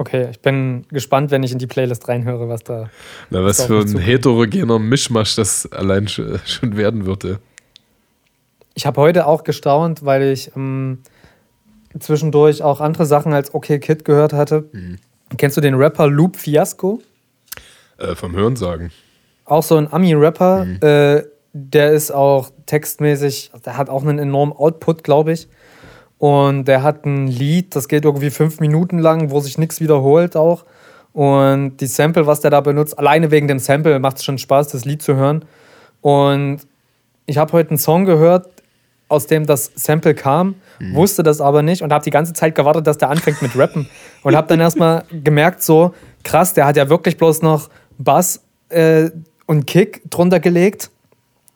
Okay, 0.00 0.28
ich 0.30 0.40
bin 0.40 0.86
gespannt, 0.88 1.30
wenn 1.30 1.42
ich 1.42 1.52
in 1.52 1.58
die 1.58 1.66
Playlist 1.66 2.08
reinhöre, 2.08 2.48
was 2.48 2.64
da. 2.64 2.88
Na, 3.28 3.44
was 3.44 3.62
für 3.66 3.80
ein 3.80 3.98
heterogener 3.98 4.78
Mischmasch 4.78 5.36
das 5.36 5.70
allein 5.72 6.08
schon 6.08 6.78
werden 6.78 7.04
würde. 7.04 7.38
Ich 8.72 8.86
habe 8.86 8.98
heute 8.98 9.26
auch 9.26 9.44
gestaunt, 9.44 10.02
weil 10.02 10.22
ich 10.22 10.56
ähm, 10.56 11.00
zwischendurch 11.98 12.62
auch 12.62 12.80
andere 12.80 13.04
Sachen 13.04 13.34
als 13.34 13.52
Okay 13.52 13.78
Kid 13.78 14.06
gehört 14.06 14.32
hatte. 14.32 14.70
Mhm. 14.72 14.96
Kennst 15.36 15.58
du 15.58 15.60
den 15.60 15.74
Rapper 15.74 16.06
Loop 16.06 16.36
Fiasco? 16.36 17.02
Äh, 17.98 18.14
vom 18.14 18.34
Hörensagen. 18.34 18.92
Auch 19.44 19.62
so 19.62 19.76
ein 19.76 19.92
Ami-Rapper. 19.92 20.64
Mhm. 20.64 20.78
Äh, 20.80 21.24
der 21.52 21.92
ist 21.92 22.10
auch 22.10 22.48
textmäßig, 22.64 23.50
der 23.66 23.76
hat 23.76 23.90
auch 23.90 24.00
einen 24.00 24.18
enormen 24.18 24.54
Output, 24.54 25.04
glaube 25.04 25.32
ich. 25.32 25.46
Und 26.20 26.66
der 26.66 26.82
hat 26.82 27.06
ein 27.06 27.28
Lied, 27.28 27.74
das 27.74 27.88
geht 27.88 28.04
irgendwie 28.04 28.28
fünf 28.28 28.60
Minuten 28.60 28.98
lang, 28.98 29.30
wo 29.30 29.40
sich 29.40 29.56
nichts 29.56 29.80
wiederholt 29.80 30.36
auch. 30.36 30.66
Und 31.14 31.78
die 31.78 31.86
Sample, 31.86 32.26
was 32.26 32.40
der 32.40 32.50
da 32.50 32.60
benutzt, 32.60 32.98
alleine 32.98 33.30
wegen 33.30 33.48
dem 33.48 33.58
Sample 33.58 33.98
macht 34.00 34.18
es 34.18 34.24
schon 34.24 34.36
Spaß, 34.36 34.68
das 34.68 34.84
Lied 34.84 35.00
zu 35.00 35.16
hören. 35.16 35.46
Und 36.02 36.58
ich 37.24 37.38
habe 37.38 37.54
heute 37.54 37.70
einen 37.70 37.78
Song 37.78 38.04
gehört, 38.04 38.50
aus 39.08 39.28
dem 39.28 39.46
das 39.46 39.72
Sample 39.74 40.14
kam, 40.14 40.56
mhm. 40.78 40.94
wusste 40.94 41.22
das 41.22 41.40
aber 41.40 41.62
nicht 41.62 41.82
und 41.82 41.90
habe 41.90 42.04
die 42.04 42.10
ganze 42.10 42.34
Zeit 42.34 42.54
gewartet, 42.54 42.86
dass 42.86 42.98
der 42.98 43.08
anfängt 43.08 43.40
mit 43.40 43.56
Rappen. 43.56 43.88
und 44.22 44.36
habe 44.36 44.46
dann 44.46 44.60
erstmal 44.60 45.04
gemerkt, 45.24 45.62
so 45.62 45.94
krass, 46.22 46.52
der 46.52 46.66
hat 46.66 46.76
ja 46.76 46.90
wirklich 46.90 47.16
bloß 47.16 47.40
noch 47.40 47.70
Bass 47.96 48.42
äh, 48.68 49.08
und 49.46 49.66
Kick 49.66 50.02
drunter 50.10 50.38
gelegt. 50.38 50.90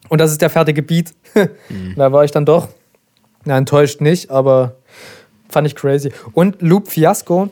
Und 0.08 0.22
das 0.22 0.32
ist 0.32 0.40
der 0.40 0.48
fertige 0.48 0.82
Beat. 0.82 1.12
mhm. 1.68 1.96
Da 1.96 2.10
war 2.10 2.24
ich 2.24 2.30
dann 2.30 2.46
doch 2.46 2.68
na, 3.44 3.56
enttäuscht 3.56 4.00
nicht, 4.00 4.30
aber 4.30 4.76
fand 5.48 5.66
ich 5.66 5.74
crazy. 5.74 6.12
Und 6.32 6.60
Loop 6.60 6.88
Fiasco, 6.88 7.50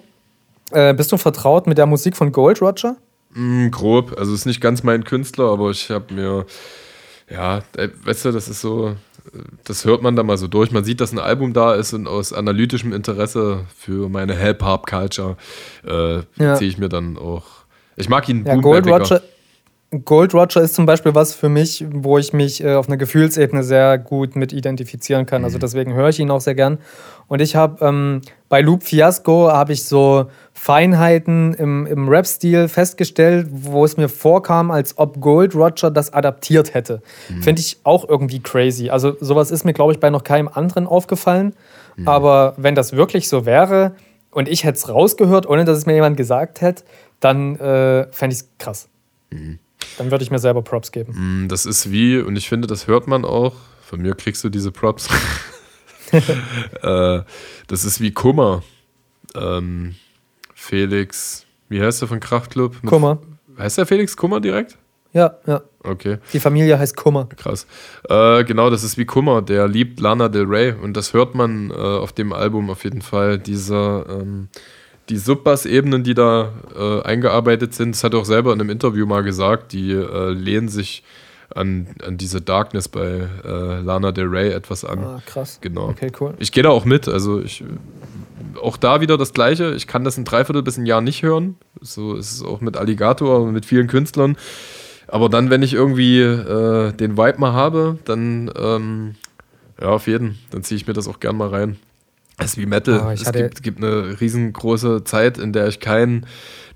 äh, 0.72 0.94
bist 0.94 1.12
du 1.12 1.16
vertraut 1.16 1.66
mit 1.66 1.78
der 1.78 1.86
Musik 1.86 2.16
von 2.16 2.32
Gold 2.32 2.60
Roger? 2.60 2.96
Mm, 3.34 3.68
grob, 3.70 4.14
also 4.18 4.34
ist 4.34 4.46
nicht 4.46 4.60
ganz 4.60 4.82
mein 4.82 5.04
Künstler, 5.04 5.50
aber 5.50 5.70
ich 5.70 5.90
habe 5.90 6.12
mir, 6.12 6.46
ja, 7.30 7.62
äh, 7.76 7.88
weißt 8.04 8.26
du, 8.26 8.32
das 8.32 8.48
ist 8.48 8.60
so, 8.60 8.96
das 9.64 9.84
hört 9.84 10.02
man 10.02 10.16
da 10.16 10.22
mal 10.22 10.36
so 10.36 10.48
durch. 10.48 10.70
Man 10.72 10.84
sieht, 10.84 11.00
dass 11.00 11.12
ein 11.12 11.18
Album 11.18 11.52
da 11.52 11.74
ist 11.74 11.92
und 11.92 12.06
aus 12.06 12.32
analytischem 12.32 12.92
Interesse 12.92 13.64
für 13.76 14.08
meine 14.08 14.36
Hip-Hop-Culture 14.36 15.36
äh, 15.86 16.22
ja. 16.42 16.56
ziehe 16.56 16.70
ich 16.70 16.78
mir 16.78 16.88
dann 16.88 17.16
auch. 17.16 17.44
Ich 17.96 18.08
mag 18.08 18.28
ihn. 18.28 18.44
Ja, 18.44 18.56
Gold 18.56 18.86
Roger, 18.86 19.22
Gold 20.04 20.32
Roger 20.32 20.62
ist 20.62 20.74
zum 20.74 20.86
Beispiel 20.86 21.14
was 21.14 21.34
für 21.34 21.50
mich, 21.50 21.84
wo 21.92 22.16
ich 22.16 22.32
mich 22.32 22.64
äh, 22.64 22.74
auf 22.74 22.88
einer 22.88 22.96
Gefühlsebene 22.96 23.62
sehr 23.62 23.98
gut 23.98 24.36
mit 24.36 24.54
identifizieren 24.54 25.26
kann. 25.26 25.44
Also 25.44 25.58
mhm. 25.58 25.60
deswegen 25.60 25.92
höre 25.92 26.08
ich 26.08 26.18
ihn 26.18 26.30
auch 26.30 26.40
sehr 26.40 26.54
gern. 26.54 26.78
Und 27.28 27.42
ich 27.42 27.56
habe 27.56 27.84
ähm, 27.84 28.22
bei 28.48 28.62
Loop 28.62 28.84
Fiasco 28.84 29.50
habe 29.52 29.74
ich 29.74 29.84
so 29.84 30.26
Feinheiten 30.54 31.52
im, 31.54 31.86
im 31.86 32.08
Rap-Stil 32.08 32.68
festgestellt, 32.68 33.48
wo 33.50 33.84
es 33.84 33.98
mir 33.98 34.08
vorkam, 34.08 34.70
als 34.70 34.96
ob 34.96 35.20
Gold 35.20 35.54
Roger 35.54 35.90
das 35.90 36.10
adaptiert 36.10 36.72
hätte. 36.72 37.02
Mhm. 37.28 37.42
Finde 37.42 37.60
ich 37.60 37.78
auch 37.84 38.08
irgendwie 38.08 38.40
crazy. 38.40 38.88
Also 38.88 39.14
sowas 39.20 39.50
ist 39.50 39.64
mir, 39.64 39.74
glaube 39.74 39.92
ich, 39.92 40.00
bei 40.00 40.08
noch 40.08 40.24
keinem 40.24 40.48
anderen 40.48 40.86
aufgefallen. 40.86 41.54
Mhm. 41.96 42.08
Aber 42.08 42.54
wenn 42.56 42.74
das 42.74 42.94
wirklich 42.94 43.28
so 43.28 43.44
wäre 43.44 43.94
und 44.30 44.48
ich 44.48 44.64
hätte 44.64 44.78
es 44.78 44.88
rausgehört, 44.88 45.46
ohne 45.46 45.66
dass 45.66 45.76
es 45.76 45.84
mir 45.84 45.94
jemand 45.94 46.16
gesagt 46.16 46.62
hätte, 46.62 46.82
dann 47.20 47.56
äh, 47.56 48.06
fände 48.10 48.34
ich 48.34 48.40
es 48.40 48.48
krass. 48.56 48.88
Mhm. 49.30 49.58
Dann 49.98 50.10
würde 50.10 50.24
ich 50.24 50.30
mir 50.30 50.38
selber 50.38 50.62
Props 50.62 50.92
geben. 50.92 51.44
Mm, 51.44 51.48
das 51.48 51.66
ist 51.66 51.90
wie, 51.90 52.18
und 52.18 52.36
ich 52.36 52.48
finde, 52.48 52.66
das 52.66 52.86
hört 52.86 53.06
man 53.06 53.24
auch. 53.24 53.54
Von 53.82 54.00
mir 54.00 54.14
kriegst 54.14 54.42
du 54.44 54.48
diese 54.48 54.72
Props. 54.72 55.08
äh, 56.12 57.20
das 57.66 57.84
ist 57.84 58.00
wie 58.00 58.12
Kummer. 58.12 58.62
Ähm, 59.34 59.94
Felix, 60.54 61.46
wie 61.68 61.82
heißt 61.82 62.00
der 62.00 62.08
von 62.08 62.20
Kraftclub? 62.20 62.74
Mit, 62.82 62.86
Kummer. 62.86 63.18
Heißt 63.58 63.78
der 63.78 63.86
Felix 63.86 64.16
Kummer 64.16 64.40
direkt? 64.40 64.78
Ja, 65.12 65.36
ja. 65.46 65.62
Okay. 65.84 66.18
Die 66.32 66.40
Familie 66.40 66.78
heißt 66.78 66.96
Kummer. 66.96 67.28
Krass. 67.36 67.66
Äh, 68.08 68.44
genau, 68.44 68.70
das 68.70 68.82
ist 68.82 68.96
wie 68.96 69.04
Kummer. 69.04 69.42
Der 69.42 69.68
liebt 69.68 70.00
Lana 70.00 70.28
Del 70.28 70.44
Rey 70.44 70.72
und 70.72 70.96
das 70.96 71.12
hört 71.12 71.34
man 71.34 71.70
äh, 71.70 71.74
auf 71.74 72.12
dem 72.12 72.32
Album 72.32 72.70
auf 72.70 72.84
jeden 72.84 73.02
Fall. 73.02 73.38
Dieser. 73.38 74.06
Ähm, 74.08 74.48
die 75.12 75.18
Subbass-Ebenen, 75.18 76.04
die 76.04 76.14
da 76.14 76.54
äh, 76.74 77.02
eingearbeitet 77.02 77.74
sind, 77.74 77.94
das 77.94 78.02
hat 78.02 78.14
er 78.14 78.20
auch 78.20 78.24
selber 78.24 78.54
in 78.54 78.60
einem 78.60 78.70
Interview 78.70 79.04
mal 79.04 79.22
gesagt, 79.22 79.72
die 79.72 79.92
äh, 79.92 80.30
lehnen 80.30 80.68
sich 80.68 81.04
an, 81.54 81.88
an 82.02 82.16
diese 82.16 82.40
Darkness 82.40 82.88
bei 82.88 83.28
äh, 83.44 83.80
Lana 83.80 84.10
Del 84.12 84.28
Rey 84.28 84.52
etwas 84.52 84.86
an. 84.86 85.00
Ah, 85.00 85.22
krass. 85.26 85.58
Genau. 85.60 85.90
Okay, 85.90 86.10
cool. 86.18 86.32
Ich 86.38 86.50
gehe 86.50 86.62
da 86.62 86.70
auch 86.70 86.86
mit. 86.86 87.08
Also 87.08 87.42
ich 87.42 87.62
auch 88.58 88.78
da 88.78 89.02
wieder 89.02 89.18
das 89.18 89.34
Gleiche. 89.34 89.74
Ich 89.74 89.86
kann 89.86 90.02
das 90.02 90.16
ein 90.16 90.24
Dreiviertel 90.24 90.62
bis 90.62 90.78
ein 90.78 90.86
Jahr 90.86 91.02
nicht 91.02 91.22
hören. 91.22 91.56
So 91.82 92.14
ist 92.14 92.32
es 92.32 92.42
auch 92.42 92.62
mit 92.62 92.78
Alligator 92.78 93.40
und 93.40 93.52
mit 93.52 93.66
vielen 93.66 93.88
Künstlern. 93.88 94.38
Aber 95.08 95.28
dann, 95.28 95.50
wenn 95.50 95.62
ich 95.62 95.74
irgendwie 95.74 96.20
äh, 96.20 96.92
den 96.92 97.18
Vibe 97.18 97.38
mal 97.38 97.52
habe, 97.52 97.98
dann 98.06 98.50
ähm, 98.56 99.16
ja, 99.78 99.88
auf 99.88 100.06
jeden. 100.06 100.38
Dann 100.52 100.62
ziehe 100.62 100.76
ich 100.76 100.86
mir 100.86 100.94
das 100.94 101.06
auch 101.06 101.20
gern 101.20 101.36
mal 101.36 101.48
rein. 101.48 101.76
Es 102.44 102.52
ist 102.52 102.58
wie 102.58 102.66
Metal. 102.66 103.02
Oh, 103.06 103.10
es 103.10 103.30
gibt, 103.30 103.62
gibt, 103.62 103.78
eine 103.78 104.20
riesengroße 104.20 105.04
Zeit, 105.04 105.38
in 105.38 105.52
der 105.52 105.68
ich 105.68 105.80
kein 105.80 106.26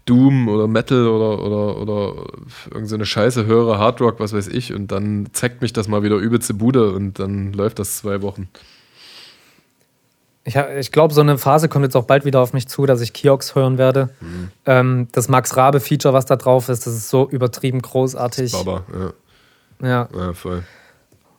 Doom 0.07 0.49
oder 0.49 0.69
Metal 0.69 1.07
oder, 1.09 1.43
oder, 1.45 1.79
oder 1.79 2.27
irgendeine 2.71 3.05
so 3.05 3.05
Scheiße 3.05 3.47
höre, 3.47 3.79
Hardrock, 3.79 4.21
was 4.21 4.33
weiß 4.33 4.49
ich, 4.49 4.73
und 4.73 4.93
dann 4.93 5.29
zeigt 5.33 5.63
mich 5.63 5.73
das 5.73 5.89
mal 5.89 6.03
wieder 6.03 6.17
übelste 6.17 6.55
Bude 6.55 6.93
und 6.93 7.19
dann 7.19 7.53
läuft 7.53 7.79
das 7.79 7.97
zwei 7.97 8.23
Wochen. 8.23 8.49
Ich, 10.45 10.55
ich 10.55 10.93
glaube, 10.93 11.13
so 11.13 11.21
eine 11.21 11.39
Phase 11.39 11.69
kommt 11.69 11.85
jetzt 11.85 11.97
auch 11.97 12.05
bald 12.05 12.25
wieder 12.25 12.41
auf 12.41 12.53
mich 12.53 12.69
zu, 12.69 12.87
dass 12.87 13.01
ich 13.01 13.13
Kiox 13.13 13.57
hören 13.57 13.79
werde. 13.79 14.11
Mhm. 14.21 14.51
Ähm, 14.65 15.09
das 15.11 15.29
Max 15.29 15.57
Rabe-Feature, 15.57 16.15
was 16.15 16.25
da 16.25 16.37
drauf 16.37 16.69
ist, 16.69 16.87
das 16.87 16.95
ist 16.95 17.09
so 17.09 17.29
übertrieben 17.29 17.83
großartig. 17.83 18.53
Baba, 18.53 18.85
ja. 18.93 19.89
Ja. 19.89 20.09
ja 20.17 20.33
voll. 20.35 20.63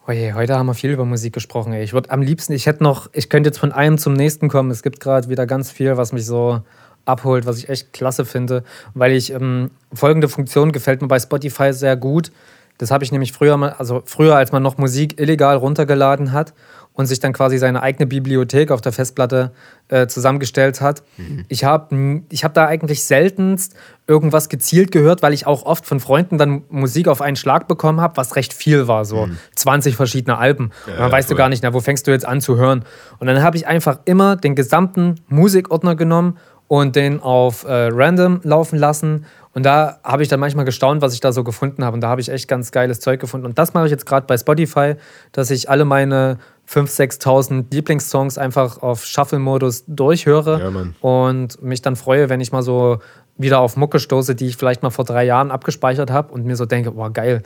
Oje, 0.10 0.34
heute 0.36 0.56
haben 0.58 0.68
wir 0.68 0.74
viel 0.74 0.92
über 0.92 1.04
Musik 1.04 1.34
gesprochen. 1.34 1.74
Ey. 1.74 1.84
Ich 1.84 1.92
würde 1.92 2.12
am 2.12 2.22
liebsten, 2.22 2.54
ich 2.54 2.66
hätte 2.66 2.82
noch, 2.82 3.10
ich 3.12 3.28
könnte 3.28 3.50
jetzt 3.50 3.60
von 3.60 3.74
einem 3.74 3.98
zum 3.98 4.14
nächsten 4.14 4.48
kommen. 4.48 4.72
Es 4.72 4.82
gibt 4.82 5.02
gerade 5.02 5.28
wieder 5.28 5.46
ganz 5.46 5.70
viel, 5.70 5.98
was 5.98 6.14
mich 6.14 6.26
so 6.26 6.62
abholt, 7.04 7.46
was 7.46 7.58
ich 7.58 7.68
echt 7.68 7.92
klasse 7.92 8.24
finde, 8.24 8.64
weil 8.94 9.12
ich 9.12 9.34
ähm, 9.34 9.70
folgende 9.94 10.30
Funktion 10.30 10.72
gefällt 10.72 11.02
mir 11.02 11.10
bei 11.10 11.20
Spotify 11.20 11.74
sehr 11.74 11.98
gut. 11.98 12.32
Das 12.78 12.90
habe 12.90 13.04
ich 13.04 13.12
nämlich 13.12 13.34
früher 13.34 13.58
mal, 13.58 13.72
also 13.72 14.02
früher, 14.06 14.38
als 14.38 14.54
man 14.54 14.64
noch 14.64 14.78
Musik 14.78 15.20
illegal 15.20 15.58
runtergeladen 15.58 16.32
hat 16.32 16.54
und 16.98 17.06
sich 17.06 17.20
dann 17.20 17.32
quasi 17.32 17.60
seine 17.60 17.84
eigene 17.84 18.08
Bibliothek 18.08 18.72
auf 18.72 18.82
der 18.82 18.92
Festplatte 18.92 19.52
äh, 19.88 20.08
zusammengestellt 20.08 20.82
hat. 20.82 21.04
Mhm. 21.18 21.46
Ich 21.48 21.64
habe 21.64 22.24
ich 22.30 22.44
hab 22.44 22.56
da 22.56 22.66
eigentlich 22.66 23.06
seltenst 23.06 23.76
irgendwas 24.08 24.50
gezielt 24.50 24.92
gehört, 24.92 25.22
weil 25.22 25.32
ich 25.32 25.46
auch 25.46 25.64
oft 25.64 25.86
von 25.86 26.00
Freunden 26.00 26.40
dann 26.40 26.64
Musik 26.70 27.08
auf 27.08 27.22
einen 27.22 27.36
Schlag 27.36 27.68
bekommen 27.68 28.02
habe, 28.02 28.18
was 28.18 28.36
recht 28.36 28.52
viel 28.52 28.88
war, 28.88 29.06
so 29.06 29.28
mhm. 29.28 29.38
20 29.56 29.96
verschiedene 29.96 30.40
Alben. 30.40 30.72
Ja, 30.88 30.94
und 30.94 31.00
dann 31.00 31.12
weißt 31.12 31.28
voll. 31.28 31.36
du 31.36 31.38
gar 31.38 31.50
nicht, 31.50 31.62
na, 31.62 31.72
wo 31.72 31.82
fängst 31.82 32.08
du 32.08 32.12
jetzt 32.12 32.28
an 32.28 32.42
zu 32.42 32.58
hören? 32.58 32.84
Und 33.20 33.28
dann 33.28 33.44
habe 33.44 33.58
ich 33.58 33.68
einfach 33.68 34.00
immer 34.06 34.36
den 34.36 34.56
gesamten 34.56 35.16
Musikordner 35.28 35.96
genommen 35.96 36.38
und 36.68 36.96
den 36.96 37.22
auf 37.22 37.64
äh, 37.64 37.90
Random 37.92 38.42
laufen 38.44 38.80
lassen. 38.80 39.26
Und 39.54 39.64
da 39.68 40.00
habe 40.04 40.24
ich 40.24 40.30
dann 40.30 40.40
manchmal 40.40 40.66
gestaunt, 40.66 41.02
was 41.02 41.14
ich 41.14 41.20
da 41.20 41.32
so 41.32 41.44
gefunden 41.44 41.84
habe. 41.84 41.94
Und 41.94 42.02
da 42.02 42.10
habe 42.10 42.22
ich 42.22 42.30
echt 42.30 42.48
ganz 42.48 42.72
geiles 42.72 43.00
Zeug 43.00 43.20
gefunden. 43.20 43.46
Und 43.46 43.60
das 43.60 43.74
mache 43.74 43.86
ich 43.86 43.92
jetzt 43.92 44.06
gerade 44.06 44.26
bei 44.26 44.38
Spotify, 44.38 44.96
dass 45.32 45.52
ich 45.52 45.70
alle 45.70 45.86
meine 45.86 46.38
5.000, 46.70 47.22
6.000 47.22 47.66
Lieblingssongs 47.72 48.38
einfach 48.38 48.82
auf 48.82 49.06
Shuffle-Modus 49.06 49.86
durchhöre 49.88 50.60
ja, 50.60 51.10
und 51.10 51.62
mich 51.62 51.82
dann 51.82 51.96
freue, 51.96 52.30
wenn 52.30 52.42
ich 52.42 52.52
mal 52.52 52.64
so 52.64 53.00
wieder 53.38 53.60
auf 53.60 53.78
Mucke 53.78 54.00
stoße, 54.00 54.36
die 54.36 54.48
ich 54.48 54.58
vielleicht 54.58 54.84
mal 54.84 54.90
vor 54.90 55.06
drei 55.06 55.24
Jahren 55.24 55.52
abgespeichert 55.52 56.12
habe 56.12 56.34
und 56.34 56.46
mir 56.46 56.56
so 56.56 56.66
denke, 56.66 56.92
boah, 56.92 57.12
geil. 57.12 57.44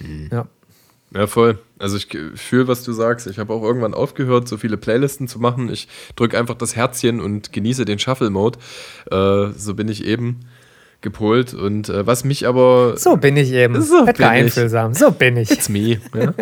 Mhm. 0.00 0.28
Ja. 0.32 0.46
Ja, 1.14 1.26
voll. 1.28 1.58
Also 1.78 1.96
ich 1.96 2.08
fühle, 2.34 2.66
was 2.66 2.82
du 2.82 2.92
sagst. 2.92 3.28
Ich 3.28 3.38
habe 3.38 3.52
auch 3.52 3.62
irgendwann 3.62 3.94
aufgehört, 3.94 4.48
so 4.48 4.56
viele 4.56 4.76
Playlisten 4.76 5.28
zu 5.28 5.38
machen. 5.38 5.70
Ich 5.70 5.88
drücke 6.16 6.36
einfach 6.36 6.56
das 6.56 6.74
Herzchen 6.74 7.20
und 7.20 7.52
genieße 7.52 7.84
den 7.84 7.98
Shuffle-Mode. 7.98 8.58
Äh, 9.10 9.52
so 9.56 9.74
bin 9.74 9.88
ich 9.88 10.04
eben 10.04 10.40
gepolt. 11.00 11.54
Und 11.54 11.88
äh, 11.88 12.06
was 12.06 12.24
mich 12.24 12.46
aber. 12.46 12.96
So 12.96 13.16
bin 13.16 13.36
ich 13.36 13.52
eben. 13.52 13.80
So 13.82 14.04
bin 14.04 14.24
einfühlsam. 14.24 14.94
So 14.94 15.10
bin 15.10 15.36
ich. 15.36 15.50
It's 15.50 15.68
me. 15.68 16.00
Ja? 16.14 16.34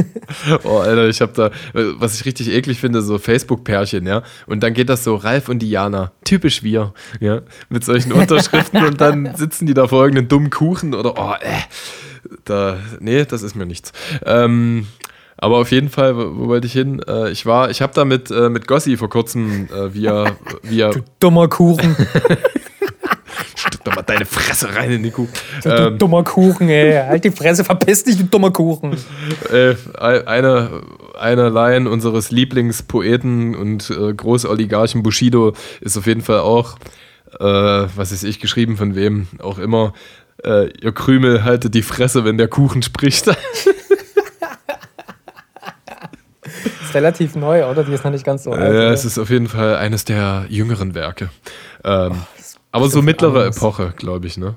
oh, 0.64 0.78
Alter, 0.78 1.08
ich 1.08 1.20
habe 1.20 1.32
da, 1.34 1.50
was 1.72 2.14
ich 2.14 2.24
richtig 2.24 2.50
eklig 2.50 2.80
finde, 2.80 3.02
so 3.02 3.18
Facebook-Pärchen, 3.18 4.06
ja. 4.06 4.22
Und 4.46 4.62
dann 4.62 4.74
geht 4.74 4.88
das 4.88 5.04
so, 5.04 5.16
Ralf 5.16 5.48
und 5.48 5.60
Diana, 5.60 6.12
typisch 6.24 6.62
wir, 6.62 6.94
ja, 7.20 7.42
mit 7.68 7.84
solchen 7.84 8.12
Unterschriften 8.12 8.84
und 8.84 9.00
dann 9.00 9.34
sitzen 9.36 9.66
die 9.66 9.74
da 9.74 9.88
vor 9.88 10.04
irgendeinem 10.04 10.28
dummen 10.28 10.50
Kuchen 10.50 10.94
oder, 10.94 11.14
oh, 11.16 11.34
äh. 11.40 12.38
da, 12.44 12.78
nee, 13.00 13.24
das 13.24 13.42
ist 13.42 13.54
mir 13.54 13.66
nichts. 13.66 13.92
Ähm, 14.24 14.86
aber 15.36 15.58
auf 15.58 15.72
jeden 15.72 15.88
Fall, 15.88 16.16
wo, 16.16 16.36
wo 16.36 16.48
wollte 16.48 16.66
ich 16.66 16.72
hin? 16.72 17.02
Äh, 17.06 17.30
ich 17.30 17.46
war, 17.46 17.70
ich 17.70 17.82
habe 17.82 17.92
da 17.94 18.04
mit, 18.04 18.30
äh, 18.30 18.48
mit 18.48 18.68
Gossi 18.68 18.96
vor 18.96 19.08
kurzem 19.08 19.68
äh, 19.74 19.92
via, 19.92 20.36
via. 20.62 20.90
Du 20.90 21.00
dummer 21.18 21.48
Kuchen. 21.48 21.96
Deine 24.12 24.26
Fresse 24.26 24.74
rein 24.74 24.90
in 24.90 25.02
die 25.02 25.10
Kuchen. 25.10 25.32
Du, 25.62 25.70
du 25.70 25.74
ähm, 25.74 25.98
dummer 25.98 26.22
Kuchen, 26.22 26.68
ey. 26.68 26.92
Halt 26.92 27.24
die 27.24 27.30
Fresse, 27.30 27.64
verpiss 27.64 28.04
dich, 28.04 28.18
du 28.18 28.24
dummer 28.24 28.50
Kuchen. 28.50 28.94
Äh, 29.50 29.74
eine, 29.96 30.82
eine 31.18 31.48
Line 31.48 31.88
unseres 31.88 32.30
Lieblingspoeten 32.30 33.54
und 33.54 33.88
äh, 33.88 34.12
Großoligarchen 34.12 35.02
Bushido 35.02 35.54
ist 35.80 35.96
auf 35.96 36.06
jeden 36.06 36.20
Fall 36.20 36.40
auch, 36.40 36.76
äh, 37.40 37.44
was 37.44 38.12
ist 38.12 38.22
ich, 38.22 38.38
geschrieben 38.38 38.76
von 38.76 38.94
wem 38.94 39.28
auch 39.38 39.58
immer. 39.58 39.94
Äh, 40.44 40.68
ihr 40.80 40.92
Krümel 40.92 41.44
haltet 41.44 41.74
die 41.74 41.82
Fresse, 41.82 42.26
wenn 42.26 42.36
der 42.36 42.48
Kuchen 42.48 42.82
spricht. 42.82 43.28
ist 46.92 46.94
relativ 46.94 47.34
neu, 47.34 47.64
oder? 47.64 47.82
Die 47.82 47.92
ist 47.92 48.04
noch 48.04 48.10
nicht 48.10 48.26
ganz 48.26 48.44
so 48.44 48.52
alt. 48.52 48.74
Ja, 48.74 48.92
es 48.92 49.06
ist 49.06 49.18
auf 49.18 49.30
jeden 49.30 49.48
Fall 49.48 49.76
eines 49.76 50.04
der 50.04 50.44
jüngeren 50.50 50.94
Werke. 50.94 51.30
Ähm, 51.84 52.12
oh, 52.12 52.41
aber 52.72 52.88
so 52.88 53.02
mittlere 53.02 53.40
anders. 53.40 53.56
Epoche, 53.56 53.94
glaube 53.96 54.26
ich, 54.26 54.36
ne? 54.36 54.56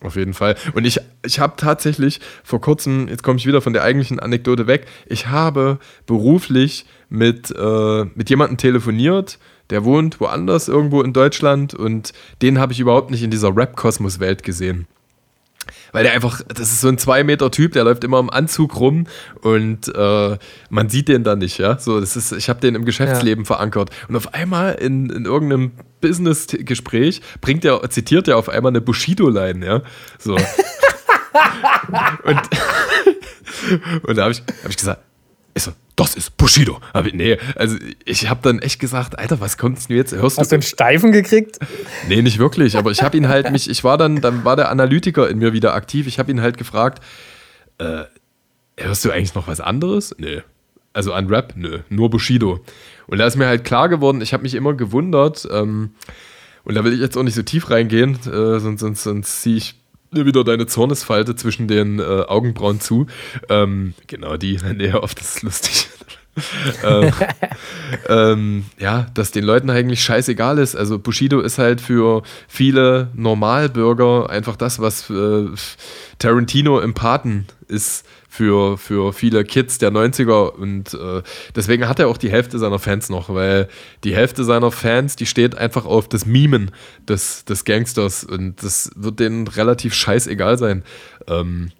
Auf 0.00 0.16
jeden 0.16 0.34
Fall. 0.34 0.56
Und 0.74 0.84
ich, 0.84 1.00
ich 1.24 1.40
habe 1.40 1.54
tatsächlich 1.56 2.20
vor 2.42 2.60
kurzem, 2.60 3.08
jetzt 3.08 3.22
komme 3.22 3.38
ich 3.38 3.46
wieder 3.46 3.60
von 3.60 3.72
der 3.72 3.82
eigentlichen 3.82 4.20
Anekdote 4.20 4.66
weg, 4.66 4.86
ich 5.06 5.28
habe 5.28 5.78
beruflich 6.06 6.84
mit, 7.08 7.50
äh, 7.50 8.04
mit 8.14 8.28
jemandem 8.28 8.58
telefoniert, 8.58 9.38
der 9.70 9.84
wohnt 9.84 10.20
woanders 10.20 10.68
irgendwo 10.68 11.02
in 11.02 11.12
Deutschland 11.12 11.74
und 11.74 12.12
den 12.42 12.58
habe 12.58 12.72
ich 12.72 12.80
überhaupt 12.80 13.10
nicht 13.10 13.22
in 13.22 13.30
dieser 13.30 13.56
Rap-Kosmos-Welt 13.56 14.42
gesehen 14.42 14.86
weil 15.92 16.04
der 16.04 16.12
einfach, 16.12 16.42
das 16.42 16.72
ist 16.72 16.80
so 16.80 16.88
ein 16.88 16.98
zwei 16.98 17.24
Meter 17.24 17.50
Typ, 17.50 17.72
der 17.72 17.84
läuft 17.84 18.04
immer 18.04 18.18
im 18.18 18.30
Anzug 18.30 18.78
rum 18.80 19.06
und 19.42 19.94
äh, 19.94 20.38
man 20.70 20.88
sieht 20.88 21.08
den 21.08 21.24
da 21.24 21.36
nicht, 21.36 21.58
ja. 21.58 21.78
So, 21.78 22.00
das 22.00 22.16
ist, 22.16 22.32
ich 22.32 22.48
habe 22.48 22.60
den 22.60 22.74
im 22.74 22.84
Geschäftsleben 22.84 23.44
ja. 23.44 23.46
verankert. 23.46 23.90
Und 24.08 24.16
auf 24.16 24.34
einmal 24.34 24.74
in, 24.74 25.10
in 25.10 25.24
irgendeinem 25.24 25.72
Business-Gespräch 26.00 27.22
bringt 27.40 27.64
er, 27.64 27.88
zitiert 27.90 28.28
er 28.28 28.36
auf 28.38 28.48
einmal 28.48 28.70
eine 28.70 28.80
Bushido-Line, 28.80 29.64
ja. 29.64 29.82
So. 30.18 30.34
und, 32.24 32.40
und 34.02 34.16
da 34.16 34.22
habe 34.22 34.32
ich, 34.32 34.42
hab 34.62 34.70
ich 34.70 34.76
gesagt, 34.76 35.02
ich 35.54 35.62
so, 35.62 35.72
das 35.96 36.16
ist 36.16 36.36
Bushido. 36.36 36.80
Aber 36.92 37.08
nee, 37.12 37.38
also 37.56 37.76
ich 38.04 38.28
habe 38.28 38.40
dann 38.42 38.58
echt 38.58 38.80
gesagt, 38.80 39.18
Alter, 39.18 39.40
was 39.40 39.56
kommt 39.56 39.88
denn 39.88 39.96
jetzt? 39.96 40.12
Hörst 40.12 40.38
Hast 40.38 40.50
du 40.50 40.56
einen 40.56 40.62
Steifen 40.62 41.12
gekriegt? 41.12 41.58
Nee, 42.08 42.22
nicht 42.22 42.38
wirklich, 42.38 42.76
aber 42.76 42.90
ich 42.90 43.02
habe 43.02 43.16
ihn 43.16 43.28
halt 43.28 43.50
mich, 43.52 43.70
ich 43.70 43.84
war 43.84 43.96
dann, 43.96 44.20
dann 44.20 44.44
war 44.44 44.56
der 44.56 44.70
Analytiker 44.70 45.28
in 45.28 45.38
mir 45.38 45.52
wieder 45.52 45.74
aktiv. 45.74 46.06
Ich 46.06 46.18
habe 46.18 46.30
ihn 46.30 46.40
halt 46.40 46.58
gefragt, 46.58 47.02
äh, 47.78 48.04
hörst 48.76 49.04
du 49.04 49.10
eigentlich 49.10 49.34
noch 49.34 49.46
was 49.46 49.60
anderes? 49.60 50.14
Nee. 50.18 50.42
Also 50.92 51.12
an 51.12 51.28
Rap? 51.28 51.54
Nö, 51.56 51.80
nur 51.88 52.10
Bushido. 52.10 52.64
Und 53.06 53.18
da 53.18 53.26
ist 53.26 53.36
mir 53.36 53.46
halt 53.46 53.64
klar 53.64 53.88
geworden, 53.88 54.20
ich 54.20 54.32
habe 54.32 54.42
mich 54.42 54.54
immer 54.54 54.74
gewundert, 54.74 55.46
ähm, 55.50 55.90
und 56.64 56.74
da 56.74 56.84
will 56.84 56.94
ich 56.94 57.00
jetzt 57.00 57.16
auch 57.16 57.22
nicht 57.22 57.34
so 57.34 57.42
tief 57.42 57.70
reingehen, 57.70 58.18
äh, 58.26 58.58
sonst, 58.58 58.80
sonst, 58.80 59.02
sonst 59.02 59.42
ziehe 59.42 59.56
ich 59.56 59.74
wieder 60.14 60.44
deine 60.44 60.66
Zornesfalte 60.66 61.36
zwischen 61.36 61.68
den 61.68 61.98
äh, 61.98 62.02
Augenbrauen 62.02 62.80
zu. 62.80 63.06
Ähm, 63.48 63.94
genau, 64.06 64.36
die, 64.36 64.58
nee, 64.76 64.92
oft 64.92 65.20
ist 65.20 65.42
lustig. 65.42 65.88
Ähm, 66.84 67.12
ähm, 68.08 68.64
ja, 68.78 69.06
dass 69.14 69.30
den 69.30 69.44
Leuten 69.44 69.70
eigentlich 69.70 70.02
scheißegal 70.02 70.58
ist. 70.58 70.74
Also 70.74 70.98
Bushido 70.98 71.40
ist 71.40 71.58
halt 71.58 71.80
für 71.80 72.22
viele 72.48 73.08
Normalbürger 73.14 74.28
einfach 74.30 74.56
das, 74.56 74.80
was 74.80 75.10
äh, 75.10 75.46
Tarantino 76.18 76.80
im 76.80 76.94
Paten 76.94 77.46
ist 77.68 78.06
für, 78.28 78.76
für 78.78 79.12
viele 79.12 79.44
Kids 79.44 79.78
der 79.78 79.92
90er 79.92 80.50
und 80.50 80.92
äh, 80.94 81.22
deswegen 81.54 81.88
hat 81.88 82.00
er 82.00 82.08
auch 82.08 82.16
die 82.16 82.30
Hälfte 82.30 82.58
seiner 82.58 82.80
Fans 82.80 83.08
noch, 83.08 83.32
weil 83.32 83.68
die 84.02 84.14
Hälfte 84.14 84.42
seiner 84.42 84.72
Fans, 84.72 85.14
die 85.14 85.26
steht 85.26 85.56
einfach 85.56 85.84
auf 85.86 86.08
das 86.08 86.26
Mimen 86.26 86.72
des, 87.08 87.44
des 87.44 87.64
Gangsters 87.64 88.24
und 88.24 88.60
das 88.62 88.90
wird 88.96 89.20
denen 89.20 89.46
relativ 89.46 89.94
scheißegal 89.94 90.58
sein. 90.58 90.82
Ähm, 91.28 91.70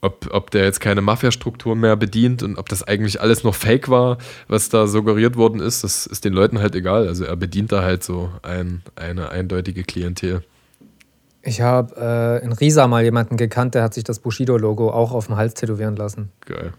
ob, 0.00 0.28
ob 0.32 0.50
der 0.50 0.64
jetzt 0.64 0.80
keine 0.80 1.02
Mafia-Strukturen 1.02 1.78
mehr 1.78 1.96
bedient 1.96 2.42
und 2.42 2.56
ob 2.56 2.68
das 2.68 2.82
eigentlich 2.82 3.20
alles 3.20 3.44
noch 3.44 3.54
Fake 3.54 3.88
war, 3.88 4.18
was 4.48 4.68
da 4.68 4.86
suggeriert 4.86 5.36
worden 5.36 5.60
ist, 5.60 5.84
das 5.84 6.06
ist 6.06 6.24
den 6.24 6.32
Leuten 6.32 6.58
halt 6.58 6.74
egal. 6.74 7.06
Also 7.06 7.24
er 7.24 7.36
bedient 7.36 7.72
da 7.72 7.82
halt 7.82 8.02
so 8.02 8.30
ein, 8.42 8.82
eine 8.96 9.30
eindeutige 9.30 9.84
Klientel. 9.84 10.42
Ich 11.42 11.60
habe 11.60 11.94
äh, 12.40 12.44
in 12.44 12.52
Riesa 12.52 12.86
mal 12.86 13.02
jemanden 13.02 13.36
gekannt, 13.36 13.74
der 13.74 13.82
hat 13.82 13.94
sich 13.94 14.04
das 14.04 14.18
Bushido-Logo 14.18 14.90
auch 14.90 15.12
auf 15.12 15.26
dem 15.26 15.36
Hals 15.36 15.54
tätowieren 15.54 15.96
lassen. 15.96 16.30
Geil. 16.44 16.72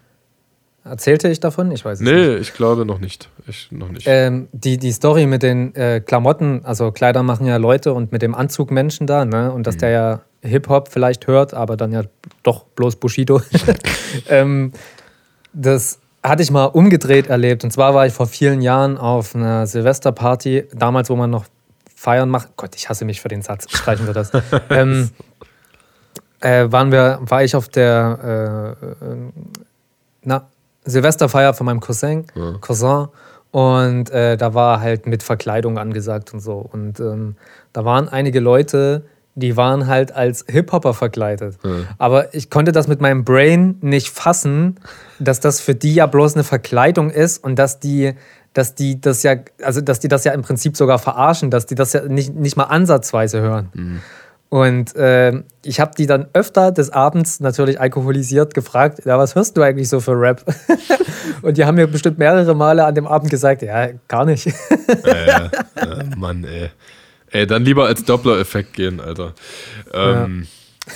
Erzählte 0.84 1.30
ich 1.30 1.40
davon? 1.40 1.72
Ich 1.72 1.86
weiß 1.86 2.00
es 2.00 2.04
nee, 2.04 2.12
nicht. 2.12 2.28
Nee, 2.28 2.36
ich 2.38 2.54
glaube 2.54 2.86
noch 2.86 3.00
nicht. 3.00 3.30
Ich, 3.48 3.72
noch 3.72 3.90
nicht. 3.90 4.08
Ähm, 4.08 4.48
die, 4.52 4.78
die 4.78 4.92
Story 4.92 5.28
mit 5.28 5.44
den 5.44 5.76
äh, 5.76 6.00
Klamotten, 6.00 6.66
also 6.66 6.92
Kleider 6.92 7.22
machen 7.22 7.46
ja 7.46 7.58
Leute 7.58 7.94
und 7.94 8.12
mit 8.12 8.24
dem 8.24 8.34
Anzug 8.34 8.72
Menschen 8.72 9.06
da, 9.06 9.26
ne? 9.26 9.52
Und 9.52 9.68
dass 9.68 9.76
mhm. 9.76 9.80
der 9.80 9.90
ja 9.90 10.22
Hip-Hop 10.42 10.90
vielleicht 10.90 11.28
hört, 11.28 11.54
aber 11.54 11.78
dann 11.78 11.92
ja 11.92 12.04
doch 12.44 12.66
bloß 12.66 12.96
Bushido. 12.98 13.42
ähm, 14.30 14.74
das 15.54 16.00
hatte 16.24 16.44
ich 16.44 16.52
mal 16.52 16.66
umgedreht 16.66 17.28
erlebt. 17.28 17.64
Und 17.64 17.72
zwar 17.72 17.94
war 17.94 18.06
ich 18.06 18.14
vor 18.14 18.28
vielen 18.28 18.62
Jahren 18.62 18.98
auf 18.98 19.36
einer 19.36 19.68
Silvesterparty, 19.68 20.68
damals, 20.74 21.10
wo 21.10 21.16
man 21.16 21.30
noch 21.30 21.46
feiern 21.96 22.30
macht. 22.30 22.50
Gott, 22.58 22.76
ich 22.76 22.90
hasse 22.90 23.06
mich 23.06 23.22
für 23.22 23.28
den 23.28 23.42
Satz. 23.42 23.66
Streichen 23.70 24.08
wir 24.08 24.14
das. 24.14 24.32
ähm, 24.70 25.10
äh, 26.40 26.72
waren 26.72 26.92
wir, 26.92 27.20
war 27.22 27.44
ich 27.44 27.56
auf 27.56 27.70
der 27.70 28.78
äh, 28.82 28.86
äh, 28.86 29.32
na, 30.24 30.48
Silvesterfeier 30.84 31.54
von 31.54 31.66
meinem 31.66 31.80
Cousin, 31.80 32.26
ja. 32.36 32.54
Cousin 32.60 33.08
und 33.52 34.10
äh, 34.12 34.38
da 34.38 34.54
war 34.54 34.80
halt 34.80 35.06
mit 35.06 35.24
Verkleidung 35.24 35.78
angesagt 35.78 36.34
und 36.34 36.40
so. 36.40 36.58
Und 36.72 37.00
ähm, 37.00 37.36
da 37.74 37.86
waren 37.86 38.08
einige 38.08 38.40
Leute, 38.40 39.04
die 39.36 39.56
waren 39.58 39.88
halt 39.88 40.14
als 40.14 40.46
Hip-Hopper 40.48 40.94
verkleidet. 40.94 41.58
Ja. 41.64 41.72
Aber 41.98 42.34
ich 42.34 42.50
konnte 42.50 42.72
das 42.72 42.88
mit 42.88 43.02
meinem 43.02 43.24
Brain 43.24 43.78
nicht 43.82 44.10
fassen, 44.10 44.80
dass 45.20 45.40
das 45.40 45.62
für 45.62 45.76
die 45.76 45.96
ja 45.96 46.06
bloß 46.06 46.36
eine 46.36 46.44
Verkleidung 46.44 47.10
ist 47.10 47.44
und 47.44 47.58
dass 47.58 47.80
die 47.80 48.14
dass 48.54 48.76
die 48.76 49.00
das 49.00 49.24
ja, 49.24 49.36
also 49.64 49.80
dass 49.80 50.00
die 50.00 50.10
das 50.10 50.26
ja 50.26 50.34
im 50.34 50.42
Prinzip 50.42 50.76
sogar 50.76 51.00
verarschen, 51.00 51.50
dass 51.50 51.66
die 51.66 51.76
das 51.76 51.94
ja 51.94 52.02
nicht, 52.08 52.36
nicht 52.36 52.58
mal 52.58 52.66
ansatzweise 52.66 53.40
hören. 53.40 53.70
Mhm. 53.74 54.02
Und 54.50 54.98
äh, 54.98 55.44
ich 55.64 55.80
habe 55.80 55.92
die 55.98 56.08
dann 56.08 56.28
öfter 56.34 56.74
des 56.74 56.90
Abends 56.90 57.40
natürlich 57.40 57.80
alkoholisiert 57.80 58.54
gefragt, 58.54 59.06
ja, 59.06 59.18
was 59.18 59.36
hörst 59.36 59.56
du 59.56 59.62
eigentlich 59.62 59.88
so 59.88 60.02
für 60.02 60.20
Rap? 60.20 60.44
und 61.42 61.56
die 61.56 61.64
haben 61.64 61.76
mir 61.76 61.88
bestimmt 61.88 62.18
mehrere 62.18 62.54
Male 62.54 62.84
an 62.84 62.94
dem 62.94 63.08
Abend 63.08 63.32
gesagt, 63.32 63.62
ja, 63.62 63.88
gar 64.10 64.26
nicht. 64.26 64.48
äh, 64.48 65.28
ja, 65.28 65.50
Mann, 66.18 66.44
ey. 66.44 66.70
Ey, 67.32 67.48
dann 67.48 67.64
lieber 67.64 67.86
als 67.86 68.04
Doppler-Effekt 68.04 68.74
gehen, 68.74 69.00
Alter. 69.00 69.34
Ähm, 69.94 70.48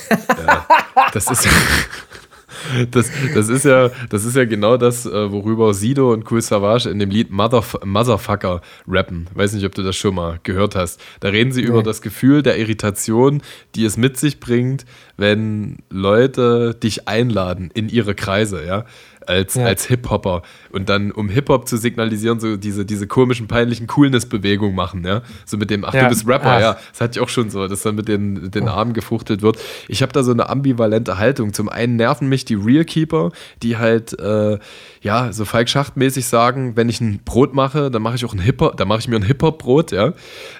ja. 0.09 0.17
ja. 0.45 0.67
Das 1.13 1.29
ist 1.31 1.47
das, 2.91 3.09
das, 3.33 3.49
ist 3.49 3.65
ja, 3.65 3.89
das 4.09 4.25
ist 4.25 4.35
ja 4.35 4.45
genau 4.45 4.77
das, 4.77 5.05
äh, 5.05 5.31
worüber 5.31 5.73
Sido 5.73 6.11
und 6.11 6.29
Cool 6.29 6.41
Savage 6.41 6.89
in 6.89 6.99
dem 6.99 7.09
Lied 7.09 7.31
Motherf 7.31 7.77
Motherfucker 7.83 8.61
rappen. 8.87 9.27
Weiß 9.33 9.53
nicht, 9.53 9.65
ob 9.65 9.75
du 9.75 9.83
das 9.83 9.95
schon 9.95 10.15
mal 10.15 10.39
gehört 10.43 10.75
hast. 10.75 11.01
Da 11.19 11.29
reden 11.29 11.51
sie 11.51 11.61
nee. 11.61 11.67
über 11.67 11.83
das 11.83 12.01
Gefühl 12.01 12.41
der 12.41 12.57
Irritation, 12.57 13.41
die 13.75 13.85
es 13.85 13.97
mit 13.97 14.17
sich 14.17 14.39
bringt, 14.39 14.85
wenn 15.17 15.77
Leute 15.89 16.75
dich 16.75 17.07
einladen 17.07 17.71
in 17.73 17.89
ihre 17.89 18.15
Kreise, 18.15 18.65
ja 18.65 18.85
als, 19.27 19.55
ja. 19.55 19.65
als 19.65 19.85
Hip-Hopper 19.85 20.41
und 20.71 20.89
dann, 20.89 21.11
um 21.11 21.29
Hip-Hop 21.29 21.67
zu 21.67 21.77
signalisieren, 21.77 22.39
so 22.39 22.57
diese, 22.57 22.85
diese 22.85 23.07
komischen, 23.07 23.47
peinlichen 23.47 23.87
Coolness-Bewegungen 23.87 24.75
machen, 24.75 25.05
ja. 25.05 25.21
So 25.45 25.57
mit 25.57 25.69
dem, 25.69 25.85
ach, 25.85 25.93
ja. 25.93 26.03
du 26.03 26.09
bist 26.09 26.27
Rapper, 26.27 26.51
ach. 26.51 26.59
ja. 26.59 26.77
Das 26.91 27.01
hatte 27.01 27.19
ich 27.19 27.23
auch 27.23 27.29
schon 27.29 27.49
so, 27.49 27.67
dass 27.67 27.81
dann 27.81 27.95
mit 27.95 28.07
den, 28.07 28.51
den. 28.51 28.65
Armen 28.65 28.93
gefuchtelt 28.93 29.43
wird. 29.43 29.59
Ich 29.87 30.01
habe 30.01 30.11
da 30.11 30.23
so 30.23 30.31
eine 30.31 30.49
ambivalente 30.49 31.19
Haltung. 31.19 31.53
Zum 31.53 31.69
einen 31.69 31.97
nerven 31.97 32.27
mich 32.27 32.45
die 32.45 32.55
Real 32.55 32.83
Keeper, 32.83 33.31
die 33.61 33.77
halt, 33.77 34.19
äh, 34.19 34.57
ja, 35.01 35.31
so 35.31 35.45
Falk 35.45 35.69
Schacht-mäßig 35.69 36.25
sagen, 36.25 36.75
wenn 36.75 36.89
ich 36.89 36.99
ein 36.99 37.21
Brot 37.23 37.53
mache, 37.53 37.91
dann 37.91 38.01
mache 38.01 38.15
ich 38.15 38.25
auch 38.25 38.33
ein 38.33 38.39
Hip-Hop, 38.39 38.75
dann 38.77 38.87
mache 38.87 38.99
ich 38.99 39.07
mir 39.07 39.17
ein 39.17 39.23
Hip-Hop-Brot, 39.23 39.91
ja. 39.91 40.13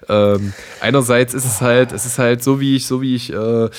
Ähm, 0.08 0.54
einerseits 0.82 1.34
ist 1.34 1.46
es 1.46 1.62
halt, 1.62 1.92
es 1.92 2.06
ist 2.06 2.20
halt 2.20 2.44
so, 2.44 2.60
wie 2.60 2.76
ich, 2.76 2.86
so 2.86 3.02
wie 3.02 3.16
ich, 3.16 3.34
äh, 3.34 3.70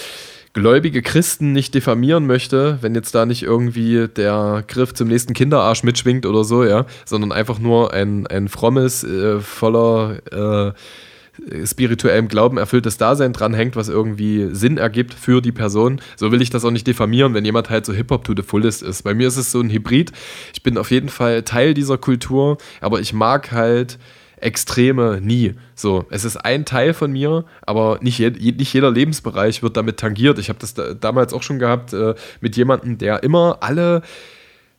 gläubige 0.57 1.03
Christen 1.03 1.53
nicht 1.53 1.75
diffamieren 1.75 2.27
möchte, 2.27 2.79
wenn 2.81 2.95
jetzt 2.95 3.15
da 3.15 3.27
nicht 3.27 3.43
irgendwie 3.43 4.09
der 4.09 4.65
Griff 4.67 4.95
zum 4.95 5.07
nächsten 5.07 5.35
Kinderarsch 5.35 5.83
mitschwingt 5.83 6.25
oder 6.25 6.45
so, 6.45 6.65
ja, 6.65 6.87
sondern 7.05 7.31
einfach 7.31 7.59
nur 7.59 7.93
ein, 7.93 8.27
ein 8.27 8.49
frommes, 8.49 9.05
äh, 9.05 9.39
voller 9.41 10.17
äh, 10.33 11.67
spirituellem 11.67 12.29
Glauben 12.29 12.57
erfülltes 12.57 12.97
Dasein 12.97 13.35
dranhängt, 13.35 13.77
was 13.77 13.91
irgendwie 13.91 14.49
Sinn 14.53 14.79
ergibt 14.79 15.13
für 15.13 15.43
die 15.43 15.53
Person. 15.53 16.01
So 16.17 16.33
will 16.33 16.41
ich 16.41 16.49
das 16.49 16.65
auch 16.65 16.71
nicht 16.71 16.87
diffamieren, 16.87 17.35
wenn 17.35 17.45
jemand 17.45 17.69
halt 17.69 17.85
so 17.85 17.93
Hip-Hop 17.93 18.25
to 18.25 18.33
the 18.35 18.43
fullest 18.43 18.83
ist. 18.83 19.03
Bei 19.03 19.13
mir 19.13 19.29
ist 19.29 19.37
es 19.37 19.53
so 19.53 19.61
ein 19.61 19.69
Hybrid. 19.69 20.13
Ich 20.55 20.63
bin 20.63 20.79
auf 20.79 20.91
jeden 20.91 21.11
Fall 21.11 21.43
Teil 21.43 21.75
dieser 21.75 21.99
Kultur, 21.99 22.57
aber 22.81 23.01
ich 23.01 23.13
mag 23.13 23.53
halt 23.53 23.99
Extreme 24.37 25.21
nie. 25.21 25.55
So, 25.75 26.05
es 26.11 26.25
ist 26.25 26.37
ein 26.37 26.65
Teil 26.65 26.93
von 26.95 27.11
mir, 27.11 27.45
aber 27.63 27.99
nicht, 28.03 28.19
je, 28.19 28.31
nicht 28.31 28.73
jeder 28.73 28.91
Lebensbereich 28.91 29.63
wird 29.63 29.77
damit 29.77 29.99
tangiert. 29.99 30.39
Ich 30.39 30.49
habe 30.49 30.59
das 30.59 30.75
da, 30.75 30.95
damals 30.95 31.33
auch 31.33 31.43
schon 31.43 31.59
gehabt 31.59 31.93
äh, 31.93 32.15
mit 32.41 32.57
jemandem, 32.57 32.99
der 32.99 33.23
immer 33.23 33.59
alle 33.61 34.03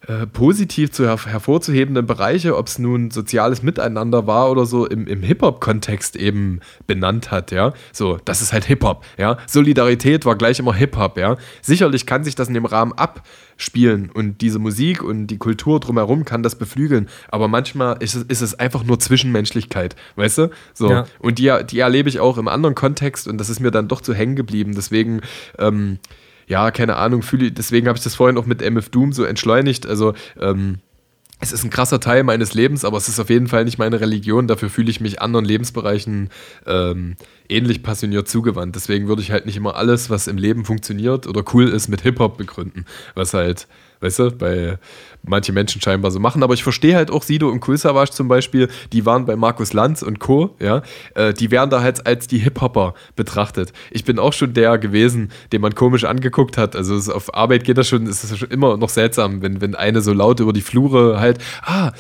äh, 0.06 0.28
positiv 0.28 0.92
zu 0.92 1.06
her 1.06 1.18
hervorzuhebenden 1.26 2.06
Bereiche, 2.06 2.56
ob 2.56 2.68
es 2.68 2.78
nun 2.78 3.10
soziales 3.10 3.64
Miteinander 3.64 4.28
war 4.28 4.52
oder 4.52 4.68
so, 4.68 4.86
im, 4.86 5.08
im 5.08 5.24
Hip-Hop-Kontext 5.24 6.16
eben 6.16 6.60
benannt 6.86 7.32
hat, 7.32 7.52
ja. 7.52 7.74
So, 7.92 8.20
das 8.24 8.44
ist 8.44 8.54
halt 8.54 8.66
Hip-Hop, 8.66 9.04
ja. 9.18 9.38
Solidarität 9.48 10.24
war 10.24 10.36
gleich 10.36 10.60
immer 10.60 10.76
Hip-Hop, 10.76 11.18
ja. 11.18 11.38
Sicherlich 11.64 12.06
kann 12.06 12.24
sich 12.24 12.36
das 12.36 12.48
in 12.48 12.54
dem 12.54 12.66
Rahmen 12.66 12.94
abspielen 12.94 14.12
und 14.14 14.42
diese 14.42 14.60
Musik 14.60 15.02
und 15.02 15.28
die 15.28 15.40
Kultur 15.40 15.80
drumherum 15.80 16.26
kann 16.26 16.44
das 16.44 16.56
beflügeln, 16.56 17.10
aber 17.30 17.48
manchmal 17.48 17.98
ist 18.00 18.14
es, 18.14 18.24
ist 18.24 18.42
es 18.42 18.54
einfach 18.54 18.84
nur 18.84 19.00
Zwischenmenschlichkeit, 19.00 19.96
weißt 20.16 20.38
du? 20.38 20.50
So, 20.76 20.92
ja. 20.92 21.08
und 21.18 21.40
die, 21.40 21.52
die 21.72 21.80
erlebe 21.80 22.08
ich 22.08 22.20
auch 22.20 22.38
im 22.38 22.48
anderen 22.48 22.76
Kontext 22.76 23.28
und 23.28 23.40
das 23.40 23.50
ist 23.50 23.62
mir 23.62 23.72
dann 23.72 23.88
doch 23.88 24.02
zu 24.02 24.14
hängen 24.14 24.36
geblieben, 24.36 24.74
deswegen, 24.76 25.22
ähm, 25.58 25.98
ja, 26.48 26.72
keine 26.72 26.96
Ahnung, 26.96 27.22
fühle, 27.22 27.52
deswegen 27.52 27.88
habe 27.88 27.98
ich 27.98 28.04
das 28.04 28.16
vorhin 28.16 28.38
auch 28.38 28.46
mit 28.46 28.62
MF 28.62 28.90
Doom 28.90 29.12
so 29.12 29.24
entschleunigt. 29.26 29.86
Also, 29.86 30.14
ähm, 30.40 30.80
es 31.40 31.52
ist 31.52 31.64
ein 31.64 31.70
krasser 31.70 32.00
Teil 32.00 32.24
meines 32.24 32.56
Lebens, 32.56 32.84
aber 32.84 32.98
es 32.98 33.08
ist 33.08 33.20
auf 33.20 33.30
jeden 33.30 33.48
Fall 33.48 33.64
nicht 33.66 33.78
meine 33.78 34.02
Religion. 34.02 34.48
Dafür 34.48 34.70
fühle 34.70 34.90
ich 34.90 35.02
mich 35.02 35.22
anderen 35.22 35.46
Lebensbereichen 35.46 36.30
ähm, 36.66 37.16
ähnlich 37.48 37.84
passioniert 37.84 38.28
zugewandt. 38.28 38.76
Deswegen 38.76 39.08
würde 39.08 39.22
ich 39.22 39.32
halt 39.32 39.46
nicht 39.46 39.56
immer 39.58 39.76
alles, 39.76 40.10
was 40.10 40.28
im 40.28 40.38
Leben 40.38 40.66
funktioniert 40.66 41.28
oder 41.28 41.44
cool 41.54 41.68
ist, 41.68 41.90
mit 41.90 42.02
Hip-Hop 42.02 42.38
begründen. 42.38 42.86
Was 43.14 43.36
halt 43.36 43.68
weißt 44.00 44.20
du, 44.20 44.32
bei 44.32 44.78
manche 45.24 45.52
Menschen 45.52 45.82
scheinbar 45.82 46.12
so 46.12 46.20
machen. 46.20 46.44
Aber 46.44 46.54
ich 46.54 46.64
verstehe 46.64 46.96
halt 46.96 47.12
auch 47.12 47.24
Sido 47.24 47.50
und 47.50 47.68
Cool 47.68 47.78
Savage 47.78 48.12
zum 48.12 48.28
Beispiel, 48.28 48.70
die 48.94 49.06
waren 49.06 49.26
bei 49.26 49.36
Markus 49.36 49.74
Lanz 49.74 50.02
und 50.02 50.20
Co., 50.20 50.56
ja, 50.60 50.82
äh, 51.16 51.34
die 51.34 51.52
werden 51.52 51.70
da 51.70 51.82
halt 51.82 52.06
als 52.06 52.28
die 52.28 52.40
Hip-Hopper 52.40 52.94
betrachtet. 53.16 53.74
Ich 53.92 54.06
bin 54.06 54.20
auch 54.20 54.34
schon 54.34 54.54
der 54.54 54.78
gewesen, 54.78 55.32
den 55.52 55.62
man 55.62 55.76
komisch 55.76 56.06
angeguckt 56.06 56.58
hat. 56.58 56.76
Also 56.76 57.14
auf 57.14 57.34
Arbeit 57.36 57.64
geht 57.64 57.78
das 57.78 57.88
schon, 57.88 58.08
ist 58.08 58.24
es 58.24 58.38
schon 58.38 58.50
immer 58.50 58.78
noch 58.78 58.90
seltsam, 58.90 59.42
wenn, 59.42 59.62
wenn 59.62 59.76
eine 59.76 60.02
so 60.02 60.14
laut 60.14 60.40
über 60.40 60.54
die 60.54 60.62
Flure 60.62 61.20
halt, 61.20 61.40
ah, 61.64 61.92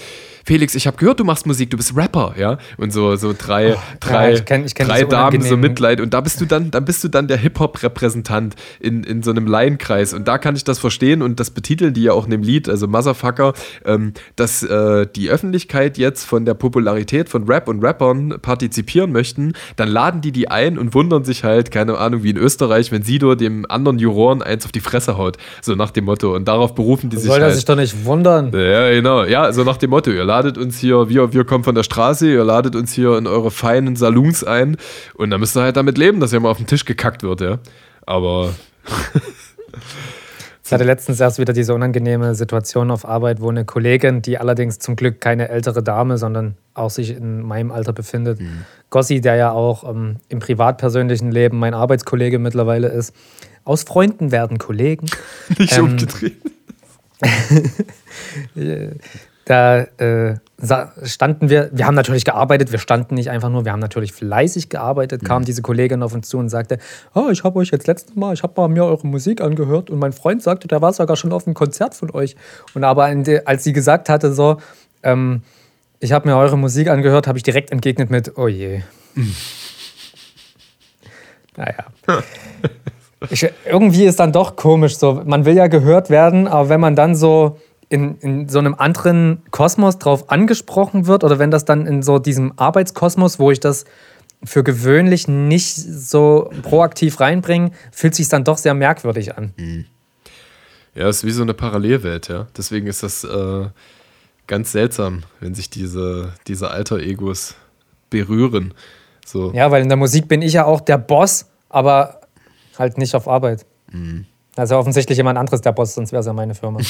Felix, 0.48 0.76
ich 0.76 0.88
habe 0.88 0.96
gehört, 0.96 1.20
du 1.20 1.26
machst 1.26 1.46
Musik, 1.46 1.72
du 1.72 1.76
bist 1.76 1.94
Rapper, 1.94 2.34
ja? 2.38 2.58
Und 2.78 2.94
so, 2.94 3.18
so 3.18 3.34
drei, 3.38 3.74
oh, 3.74 3.80
drei, 4.00 4.30
ja, 4.30 4.36
ich 4.36 4.46
kenn, 4.46 4.64
ich 4.64 4.74
kenn 4.74 4.88
drei 4.88 5.04
Damen 5.04 5.42
so 5.42 5.58
Mitleid. 5.58 6.00
Und 6.00 6.14
da 6.14 6.22
bist 6.22 6.40
du 6.40 6.46
dann, 6.46 6.72
dann 6.72 6.86
bist 6.86 7.04
du 7.04 7.10
dann 7.10 7.28
der 7.28 7.36
Hip-Hop-Repräsentant 7.36 8.56
in, 8.80 9.04
in 9.04 9.24
so 9.24 9.32
einem 9.32 9.46
Laienkreis. 9.46 10.14
Und 10.14 10.30
da 10.30 10.38
kann 10.38 10.56
ich 10.56 10.64
das 10.64 10.80
verstehen 10.80 11.22
und 11.22 11.42
das 11.42 11.52
betiteln 11.52 11.94
die 11.94 12.04
ja 12.04 12.14
auch 12.14 12.24
in 12.24 12.32
dem 12.32 12.44
Lied, 12.44 12.70
also 12.70 12.88
Motherfucker, 12.88 13.52
ähm, 13.84 14.14
dass 14.38 14.64
äh, 14.64 15.06
die 15.14 15.30
Öffentlichkeit 15.30 15.98
jetzt 15.98 16.24
von 16.24 16.46
der 16.46 16.54
Popularität 16.54 17.28
von 17.28 17.44
Rap 17.44 17.68
und 17.68 17.84
Rappern 17.84 18.38
partizipieren 18.42 19.12
möchten, 19.12 19.52
dann 19.76 19.90
laden 19.90 20.22
die 20.22 20.32
die 20.32 20.48
ein 20.48 20.78
und 20.78 20.94
wundern 20.94 21.26
sich 21.26 21.44
halt, 21.44 21.72
keine 21.72 21.98
Ahnung, 21.98 22.24
wie 22.24 22.30
in 22.30 22.38
Österreich, 22.38 22.94
wenn 22.94 23.04
Sido 23.04 23.36
dem 23.36 23.66
anderen 23.68 24.00
Juroren 24.00 24.42
eins 24.42 24.64
auf 24.64 24.72
die 24.72 24.80
Fresse 24.80 25.18
haut. 25.18 25.36
So 25.62 25.76
nach 25.76 25.92
dem 25.92 26.06
Motto. 26.06 26.34
Und 26.34 26.48
darauf 26.48 26.74
berufen 26.74 27.10
die 27.10 27.18
Soll 27.18 27.24
sich. 27.24 27.32
Soll 27.32 27.42
er 27.42 27.46
halt. 27.48 27.56
sich 27.56 27.66
doch 27.66 27.76
nicht 27.76 28.06
wundern. 28.06 28.54
Ja, 28.54 28.92
genau. 28.92 29.26
Ja, 29.26 29.52
so 29.52 29.66
nach 29.66 29.76
dem 29.76 29.90
Motto, 29.90 30.10
ihr 30.10 30.24
ladet 30.24 30.37
ladet 30.38 30.58
uns 30.60 30.78
hier, 30.78 31.10
wir, 31.10 31.34
wir 31.34 31.46
kommen 31.46 31.64
von 31.64 31.74
der 31.74 31.84
Straße, 31.84 32.30
ihr 32.30 32.44
ladet 32.44 32.76
uns 32.76 32.94
hier 32.94 33.18
in 33.18 33.26
eure 33.26 33.50
feinen 33.50 33.96
Saloons 33.96 34.44
ein 34.44 34.78
und 35.16 35.32
dann 35.32 35.40
müsst 35.40 35.58
ihr 35.58 35.64
halt 35.64 35.78
damit 35.78 35.98
leben, 35.98 36.20
dass 36.20 36.32
ja 36.32 36.40
mal 36.40 36.52
auf 36.52 36.58
den 36.58 36.68
Tisch 36.68 36.86
gekackt 36.86 37.24
wird, 37.24 37.42
ja. 37.42 37.60
Aber. 38.06 38.54
Ich 40.64 40.74
hatte 40.74 40.84
letztens 40.84 41.22
erst 41.22 41.40
wieder 41.40 41.54
diese 41.54 41.74
unangenehme 41.74 42.36
Situation 42.36 42.92
auf 42.92 43.08
Arbeit, 43.08 43.40
wo 43.40 43.50
eine 43.50 43.64
Kollegin, 43.64 44.22
die 44.22 44.38
allerdings 44.38 44.80
zum 44.80 44.98
Glück 44.98 45.22
keine 45.22 45.48
ältere 45.48 45.82
Dame, 45.82 46.18
sondern 46.18 46.58
auch 46.74 46.90
sich 46.90 47.12
in 47.16 47.42
meinem 47.42 47.72
Alter 47.72 47.94
befindet, 47.94 48.42
mhm. 48.42 48.66
Gossi, 48.90 49.22
der 49.22 49.36
ja 49.36 49.52
auch 49.52 49.90
ähm, 49.90 50.18
im 50.28 50.40
privat-persönlichen 50.40 51.32
Leben 51.32 51.58
mein 51.58 51.74
Arbeitskollege 51.74 52.38
mittlerweile 52.38 52.90
ist, 52.90 53.16
aus 53.64 53.84
Freunden 53.84 54.34
werden 54.34 54.58
Kollegen. 54.58 55.08
Nicht 55.58 55.78
ähm, 55.78 55.86
umgedreht. 55.86 56.36
Da 59.48 59.80
äh, 59.80 60.36
standen 61.04 61.50
wir, 61.50 61.70
wir 61.72 61.88
haben 61.88 61.96
natürlich 61.96 62.26
gearbeitet, 62.26 62.74
wir 62.74 62.80
standen 62.80 63.16
nicht 63.16 63.30
einfach 63.30 63.48
nur, 63.50 63.64
wir 63.64 63.72
haben 63.72 63.80
natürlich 63.80 64.12
fleißig 64.12 64.68
gearbeitet, 64.68 65.24
kam 65.24 65.44
mhm. 65.44 65.46
diese 65.46 65.62
Kollegin 65.62 66.04
auf 66.04 66.14
uns 66.14 66.28
zu 66.28 66.38
und 66.38 66.50
sagte, 66.50 66.80
oh, 67.16 67.30
ich 67.32 67.46
habe 67.46 67.58
euch 67.60 67.70
jetzt 67.70 67.88
letztes 67.88 68.14
Mal, 68.18 68.34
ich 68.34 68.44
habe 68.44 68.60
mal 68.60 68.68
mir 68.68 68.84
eure 68.84 69.08
Musik 69.08 69.40
angehört 69.40 69.90
und 69.90 70.00
mein 70.00 70.12
Freund 70.12 70.44
sagte, 70.44 70.68
der 70.68 70.82
war 70.82 70.92
sogar 70.92 71.16
schon 71.16 71.32
auf 71.32 71.48
einem 71.48 71.54
Konzert 71.54 71.96
von 71.96 72.12
euch. 72.12 72.36
Und 72.74 72.84
aber 72.84 73.10
als 73.46 73.64
sie 73.64 73.72
gesagt 73.72 74.10
hatte, 74.10 74.34
so, 74.34 74.58
ähm, 75.02 75.44
ich 76.02 76.12
habe 76.12 76.28
mir 76.28 76.36
eure 76.36 76.58
Musik 76.58 76.90
angehört, 76.90 77.26
habe 77.26 77.38
ich 77.38 77.44
direkt 77.44 77.72
entgegnet 77.72 78.10
mit, 78.10 78.38
oh 78.38 78.50
je. 78.50 78.82
Mhm. 79.16 79.34
Naja. 81.56 81.86
Ich, 83.32 83.50
irgendwie 83.66 84.06
ist 84.06 84.20
dann 84.20 84.32
doch 84.32 84.56
komisch 84.56 84.98
so. 84.98 85.24
Man 85.26 85.46
will 85.46 85.56
ja 85.56 85.66
gehört 85.66 86.12
werden, 86.12 86.48
aber 86.48 86.70
wenn 86.70 86.80
man 86.80 86.96
dann 86.96 87.16
so 87.16 87.58
in, 87.90 88.18
in 88.18 88.50
so 88.50 88.60
einem 88.60 88.76
anderen 88.76 89.44
Kosmos 89.52 89.98
drauf 89.98 90.30
angesprochen 90.30 91.08
wird 91.08 91.24
oder 91.24 91.40
wenn 91.40 91.52
das 91.52 91.66
dann 91.66 91.86
in 91.86 92.04
so 92.04 92.20
diesem 92.20 92.54
Arbeitskosmos, 92.58 93.40
wo 93.40 93.52
ich 93.52 93.60
das 93.60 93.86
für 94.44 94.64
gewöhnlich 94.64 95.28
nicht 95.28 95.76
so 95.76 96.52
proaktiv 96.62 97.20
reinbringe, 97.20 97.72
fühlt 97.92 98.16
sich 98.16 98.30
dann 98.30 98.44
doch 98.44 98.58
sehr 98.58 98.74
merkwürdig 98.74 99.38
an. 99.38 99.54
Mhm. 99.58 99.86
Ja, 100.94 101.08
es 101.08 101.18
ist 101.18 101.24
wie 101.26 101.32
so 101.32 101.44
eine 101.44 101.54
Parallelwelt, 101.54 102.28
ja. 102.28 102.48
Deswegen 102.58 102.88
ist 102.88 103.04
das 103.04 103.24
äh, 103.24 103.68
ganz 104.48 104.72
seltsam, 104.72 105.24
wenn 105.40 105.54
sich 105.54 105.70
diese, 105.70 106.34
diese 106.48 106.72
Alter-Egos 106.72 107.56
berühren. 108.10 108.74
So. 109.26 109.52
Ja, 109.54 109.72
weil 109.72 109.84
in 109.84 109.90
der 109.90 109.98
Musik 109.98 110.28
bin 110.28 110.42
ich 110.42 110.54
ja 110.54 110.66
auch 110.66 110.82
der 110.82 110.98
Boss, 110.98 111.48
aber 111.70 112.22
halt 112.78 112.98
nicht 112.98 113.16
auf 113.16 113.28
Arbeit. 113.28 113.66
Mhm. 113.92 114.26
Also 114.56 114.78
offensichtlich 114.78 115.18
jemand 115.18 115.38
anderes 115.38 115.62
der 115.62 115.72
Boss, 115.72 115.94
sonst 115.94 116.12
wäre 116.12 116.22
es 116.22 116.26
ja 116.26 116.34
meine 116.34 116.56
Firma. 116.56 116.80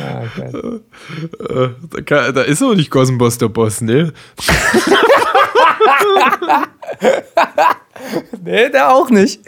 ah, 0.00 0.22
da, 1.90 2.00
kann, 2.02 2.34
da, 2.34 2.42
ist 2.42 2.62
auch 2.62 2.74
nicht 2.74 2.90
Gossenboss 2.90 3.38
der 3.38 3.48
Boss, 3.48 3.80
ne? 3.80 4.12
nee, 8.44 8.68
der 8.70 8.92
auch 8.92 9.10
nicht. 9.10 9.40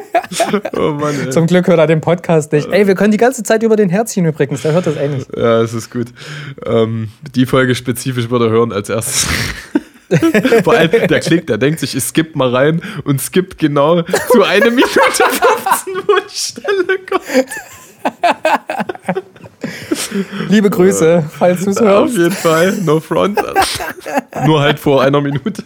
oh 0.76 0.92
Mann, 0.92 1.30
Zum 1.30 1.46
Glück 1.46 1.66
hört 1.66 1.78
er 1.78 1.86
den 1.86 2.00
Podcast 2.00 2.52
nicht. 2.52 2.68
Ey, 2.70 2.86
wir 2.86 2.94
können 2.94 3.12
die 3.12 3.18
ganze 3.18 3.42
Zeit 3.42 3.62
über 3.62 3.76
den 3.76 3.88
Herzchen 3.88 4.26
übrigens, 4.26 4.62
der 4.62 4.72
hört 4.72 4.86
das 4.86 4.96
eh 4.96 5.08
nicht. 5.08 5.28
Ja, 5.36 5.60
das 5.60 5.74
ist 5.74 5.90
gut. 5.90 6.08
Ähm, 6.64 7.10
die 7.34 7.46
Folge 7.46 7.74
spezifisch 7.74 8.30
würde 8.30 8.46
er 8.46 8.50
hören 8.50 8.72
als 8.72 8.88
erstes. 8.88 9.26
Vor 10.64 10.74
allem, 10.74 10.90
der 10.90 11.20
klickt, 11.20 11.48
der 11.48 11.58
denkt 11.58 11.80
sich, 11.80 11.96
ich 11.96 12.04
skipp 12.04 12.36
mal 12.36 12.54
rein 12.54 12.82
und 13.04 13.20
skippt 13.20 13.58
genau 13.58 14.02
zu 14.02 14.42
einer 14.42 14.70
Minute 14.70 14.90
15, 14.90 15.94
wo 16.06 16.14
die 16.30 16.36
Stelle 16.36 16.98
kommt. 17.08 17.24
Liebe 20.48 20.70
Grüße, 20.70 21.24
falls 21.38 21.64
du 21.64 21.70
es 21.70 21.80
hörst. 21.80 22.12
Auf 22.12 22.18
jeden 22.18 22.32
Fall, 22.32 22.72
no 22.82 23.00
front. 23.00 23.40
Nur 24.46 24.60
halt 24.60 24.78
vor 24.78 25.02
einer 25.02 25.20
Minute. 25.20 25.64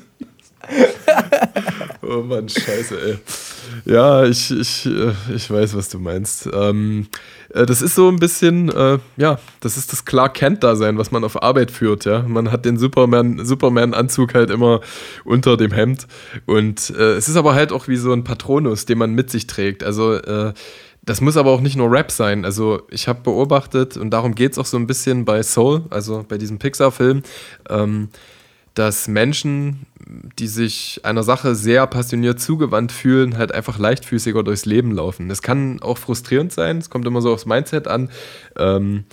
oh 2.03 2.23
Mann, 2.23 2.49
scheiße, 2.49 2.99
ey. 3.01 3.19
Ja, 3.85 4.25
ich, 4.25 4.51
ich, 4.51 4.87
äh, 4.87 5.13
ich 5.35 5.51
weiß, 5.51 5.77
was 5.77 5.89
du 5.89 5.99
meinst. 5.99 6.49
Ähm, 6.53 7.09
äh, 7.53 7.67
das 7.67 7.83
ist 7.83 7.95
so 7.95 8.09
ein 8.09 8.17
bisschen, 8.17 8.69
äh, 8.69 8.99
ja, 9.17 9.39
das 9.61 9.77
ist 9.77 9.93
das 9.93 10.05
Clark 10.05 10.35
Kent-Dasein, 10.35 10.99
was 10.99 11.11
man 11.11 11.25
auf 11.25 11.43
Arbeit 11.43 11.71
führt, 11.71 12.05
ja. 12.05 12.23
Man 12.23 12.51
hat 12.51 12.65
den 12.65 12.79
Superman, 12.79 13.45
Superman-Anzug 13.45 14.35
halt 14.35 14.51
immer 14.51 14.81
unter 15.25 15.57
dem 15.57 15.73
Hemd. 15.73 16.07
Und 16.47 16.91
äh, 16.91 17.15
es 17.15 17.29
ist 17.29 17.37
aber 17.37 17.55
halt 17.55 17.73
auch 17.73 17.89
wie 17.89 17.97
so 17.97 18.13
ein 18.13 18.25
Patronus, 18.25 18.87
den 18.87 18.99
man 18.99 19.13
mit 19.13 19.31
sich 19.31 19.47
trägt. 19.47 19.85
Also, 19.85 20.15
äh, 20.15 20.53
das 21.07 21.21
muss 21.21 21.37
aber 21.37 21.53
auch 21.53 21.61
nicht 21.61 21.77
nur 21.77 21.91
Rap 21.91 22.11
sein. 22.11 22.45
Also 22.45 22.83
ich 22.91 23.09
habe 23.09 23.21
beobachtet, 23.23 23.97
und 23.97 24.11
darum 24.11 24.35
geht 24.35 24.53
es 24.53 24.59
auch 24.59 24.67
so 24.67 24.77
ein 24.77 24.89
bisschen 24.89 25.25
bei 25.25 25.43
Soul, 25.43 25.85
also 25.89 26.25
bei 26.29 26.37
diesem 26.37 26.59
Pixar-Film, 26.59 27.23
ähm, 27.71 28.09
dass 28.75 29.09
Menschen, 29.09 29.87
die 30.39 30.49
sich 30.49 31.01
einer 31.05 31.23
Sache 31.23 31.55
sehr 31.55 31.87
passioniert 31.87 32.41
zugewandt 32.41 32.93
fühlen, 32.93 33.39
halt 33.39 33.53
einfach 33.53 33.79
leichtfüßiger 33.79 34.43
durchs 34.43 34.67
Leben 34.67 34.91
laufen. 34.91 35.29
Das 35.29 35.43
kann 35.43 35.81
auch 35.81 35.97
frustrierend 35.97 36.53
sein, 36.53 36.79
es 36.79 36.91
kommt 36.91 37.07
immer 37.07 37.23
so 37.23 37.33
aufs 37.33 37.47
Mindset 37.47 37.87
an. 37.87 38.11
Ähm, 38.59 39.05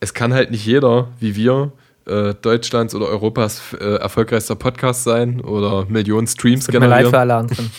es 0.00 0.14
kann 0.14 0.34
halt 0.34 0.50
nicht 0.50 0.66
jeder, 0.66 1.08
wie 1.20 1.36
wir, 1.36 1.72
äh, 2.06 2.34
Deutschlands 2.34 2.94
oder 2.94 3.06
Europas 3.06 3.74
äh, 3.74 3.96
erfolgreichster 3.96 4.56
Podcast 4.56 5.04
sein 5.04 5.40
oder 5.40 5.84
Millionen 5.86 6.26
Streams 6.26 6.64
Tut 6.64 6.72
generieren. 6.72 6.96
Mir 6.96 7.04
leid 7.04 7.10
für 7.10 7.18
alle 7.18 7.34
anderen. 7.34 7.70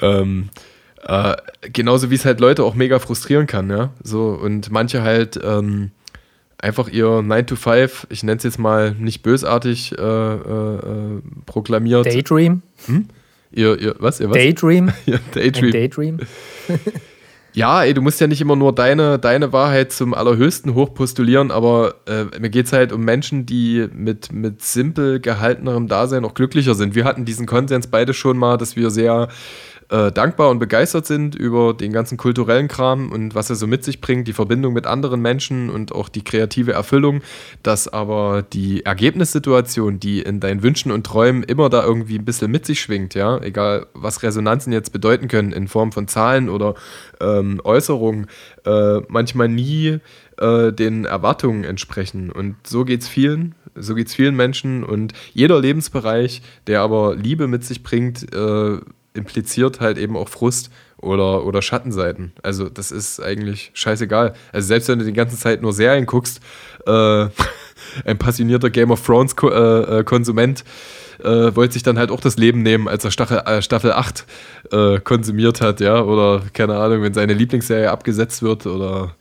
ähm, 0.00 0.48
äh, 1.02 1.36
genauso 1.72 2.10
wie 2.10 2.14
es 2.14 2.24
halt 2.24 2.40
Leute 2.40 2.64
auch 2.64 2.74
mega 2.74 2.98
frustrieren 2.98 3.46
kann, 3.46 3.70
ja. 3.70 3.90
So, 4.02 4.28
und 4.28 4.70
manche 4.70 5.02
halt 5.02 5.38
ähm, 5.42 5.90
einfach 6.58 6.88
ihr 6.88 7.22
9 7.22 7.46
to 7.46 7.56
5, 7.56 8.06
ich 8.10 8.22
nenne 8.22 8.38
es 8.38 8.44
jetzt 8.44 8.58
mal 8.58 8.92
nicht 8.92 9.22
bösartig, 9.22 9.98
äh, 9.98 10.02
äh, 10.02 10.76
äh, 10.76 11.22
proklamiert. 11.46 12.06
Daydream? 12.06 12.62
Hm? 12.86 13.08
Ihr, 13.50 13.78
ihr, 13.78 13.96
was? 13.98 14.20
Ihr 14.20 14.30
was? 14.30 14.36
Daydream? 14.36 14.92
ja, 15.06 15.18
Daydream. 15.34 15.72
Daydream. 15.72 16.18
Ja, 17.54 17.82
ey, 17.84 17.92
du 17.92 18.00
musst 18.00 18.18
ja 18.18 18.26
nicht 18.26 18.40
immer 18.40 18.56
nur 18.56 18.74
deine, 18.74 19.18
deine 19.18 19.52
Wahrheit 19.52 19.92
zum 19.92 20.14
Allerhöchsten 20.14 20.74
hochpostulieren, 20.74 21.50
aber 21.50 21.96
äh, 22.06 22.24
mir 22.40 22.48
geht 22.48 22.64
es 22.64 22.72
halt 22.72 22.92
um 22.92 23.04
Menschen, 23.04 23.44
die 23.44 23.88
mit, 23.92 24.32
mit 24.32 24.62
simpel 24.62 25.20
gehaltenerem 25.20 25.86
Dasein 25.86 26.24
auch 26.24 26.32
glücklicher 26.32 26.74
sind. 26.74 26.94
Wir 26.94 27.04
hatten 27.04 27.26
diesen 27.26 27.44
Konsens 27.44 27.88
beide 27.88 28.14
schon 28.14 28.38
mal, 28.38 28.56
dass 28.56 28.74
wir 28.74 28.90
sehr 28.90 29.28
äh, 29.92 30.10
dankbar 30.10 30.48
und 30.48 30.58
begeistert 30.58 31.04
sind 31.04 31.34
über 31.34 31.74
den 31.74 31.92
ganzen 31.92 32.16
kulturellen 32.16 32.66
Kram 32.66 33.12
und 33.12 33.34
was 33.34 33.50
er 33.50 33.56
so 33.56 33.66
mit 33.66 33.84
sich 33.84 34.00
bringt, 34.00 34.26
die 34.26 34.32
Verbindung 34.32 34.72
mit 34.72 34.86
anderen 34.86 35.20
Menschen 35.20 35.68
und 35.68 35.92
auch 35.92 36.08
die 36.08 36.24
kreative 36.24 36.72
Erfüllung, 36.72 37.20
dass 37.62 37.88
aber 37.88 38.42
die 38.42 38.86
Ergebnissituation, 38.86 40.00
die 40.00 40.22
in 40.22 40.40
deinen 40.40 40.62
Wünschen 40.62 40.92
und 40.92 41.04
Träumen 41.04 41.42
immer 41.42 41.68
da 41.68 41.84
irgendwie 41.84 42.18
ein 42.18 42.24
bisschen 42.24 42.50
mit 42.50 42.64
sich 42.64 42.80
schwingt, 42.80 43.14
ja, 43.14 43.38
egal 43.42 43.86
was 43.92 44.22
Resonanzen 44.22 44.72
jetzt 44.72 44.94
bedeuten 44.94 45.28
können 45.28 45.52
in 45.52 45.68
Form 45.68 45.92
von 45.92 46.08
Zahlen 46.08 46.48
oder 46.48 46.74
ähm, 47.20 47.60
Äußerungen, 47.62 48.28
äh, 48.64 49.00
manchmal 49.08 49.48
nie 49.48 49.98
äh, 50.38 50.72
den 50.72 51.04
Erwartungen 51.04 51.64
entsprechen. 51.64 52.32
Und 52.32 52.56
so 52.66 52.86
geht 52.86 53.02
es 53.02 53.08
vielen, 53.08 53.54
so 53.74 53.94
geht 53.94 54.06
es 54.06 54.14
vielen 54.14 54.36
Menschen 54.36 54.84
und 54.84 55.12
jeder 55.34 55.60
Lebensbereich, 55.60 56.40
der 56.66 56.80
aber 56.80 57.14
Liebe 57.14 57.46
mit 57.46 57.62
sich 57.64 57.82
bringt, 57.82 58.34
äh, 58.34 58.78
impliziert 59.14 59.80
halt 59.80 59.98
eben 59.98 60.16
auch 60.16 60.28
Frust 60.28 60.70
oder, 60.98 61.44
oder 61.44 61.62
Schattenseiten. 61.62 62.32
Also 62.42 62.68
das 62.68 62.90
ist 62.90 63.20
eigentlich 63.20 63.70
scheißegal. 63.74 64.34
Also 64.52 64.68
selbst 64.68 64.88
wenn 64.88 64.98
du 64.98 65.04
die 65.04 65.12
ganze 65.12 65.36
Zeit 65.36 65.62
nur 65.62 65.72
Serien 65.72 66.06
guckst, 66.06 66.40
äh, 66.86 67.26
ein 68.04 68.18
passionierter 68.18 68.70
Game 68.70 68.90
of 68.90 69.04
Thrones 69.04 69.36
Ko 69.36 69.50
äh, 69.50 70.00
äh 70.00 70.04
Konsument 70.04 70.64
äh, 71.22 71.54
wollte 71.54 71.74
sich 71.74 71.82
dann 71.82 71.98
halt 71.98 72.10
auch 72.10 72.20
das 72.20 72.36
Leben 72.36 72.62
nehmen, 72.62 72.88
als 72.88 73.04
er 73.04 73.10
Staffel, 73.10 73.38
äh, 73.38 73.62
Staffel 73.62 73.92
8 73.92 74.24
äh, 74.70 75.00
konsumiert 75.00 75.60
hat, 75.60 75.80
ja, 75.80 76.02
oder 76.02 76.42
keine 76.52 76.76
Ahnung, 76.76 77.02
wenn 77.02 77.14
seine 77.14 77.34
Lieblingsserie 77.34 77.90
abgesetzt 77.90 78.42
wird 78.42 78.66
oder 78.66 79.14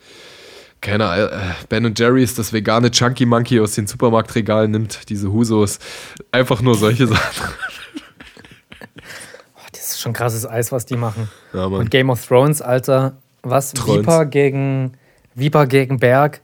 keine 0.80 1.08
Ahnung, 1.08 1.30
Ben 1.70 1.86
und 1.86 2.00
Jerry's 2.00 2.34
das 2.34 2.54
vegane 2.54 2.90
Chunky 2.90 3.26
Monkey 3.26 3.60
aus 3.60 3.76
den 3.76 3.86
Supermarktregalen 3.86 4.72
nimmt, 4.72 5.10
diese 5.10 5.32
Husos. 5.32 5.78
Einfach 6.32 6.62
nur 6.62 6.76
solche 6.76 7.06
Sachen 7.08 7.54
schon 10.02 10.14
krasses 10.14 10.48
Eis, 10.48 10.72
was 10.72 10.86
die 10.86 10.98
machen. 10.98 11.30
Ja, 11.54 11.66
Und 11.66 11.92
Game 11.92 12.10
of 12.10 12.26
Thrones, 12.26 12.62
Alter, 12.62 13.14
was? 13.44 13.74
Viper 13.74 14.26
gegen 14.26 14.94
Viper 15.36 15.68
gegen 15.68 16.00
Berg. 16.00 16.42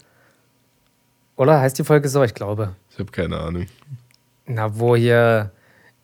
Oder 1.36 1.60
heißt 1.60 1.78
die 1.78 1.84
Folge 1.84 2.10
so? 2.10 2.24
Ich 2.24 2.34
glaube. 2.34 2.76
Ich 2.92 3.00
habe 3.00 3.12
keine 3.12 3.38
Ahnung. 3.38 3.68
Na, 4.46 4.80
wo 4.80 4.96
hier 4.96 5.52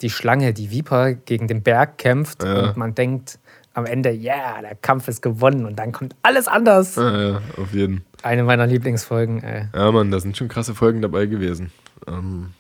die 0.01 0.09
Schlange, 0.09 0.53
die 0.53 0.69
Viper, 0.69 1.13
gegen 1.13 1.47
den 1.47 1.63
Berg 1.63 1.97
kämpft 1.97 2.43
ja. 2.43 2.69
und 2.69 2.77
man 2.77 2.93
denkt 2.93 3.39
am 3.73 3.85
Ende, 3.85 4.11
ja, 4.11 4.35
yeah, 4.35 4.61
der 4.61 4.75
Kampf 4.75 5.07
ist 5.07 5.21
gewonnen 5.21 5.65
und 5.65 5.77
dann 5.77 5.91
kommt 5.91 6.15
alles 6.21 6.47
anders. 6.47 6.95
Ja, 6.95 7.21
ja, 7.21 7.41
auf 7.57 7.73
jeden. 7.73 8.03
Eine 8.21 8.43
meiner 8.43 8.67
Lieblingsfolgen, 8.67 9.41
ey. 9.43 9.67
Ja, 9.73 9.91
Mann, 9.91 10.11
da 10.11 10.19
sind 10.19 10.37
schon 10.37 10.47
krasse 10.47 10.75
Folgen 10.75 11.01
dabei 11.01 11.25
gewesen. 11.25 11.71
Ähm, 12.07 12.51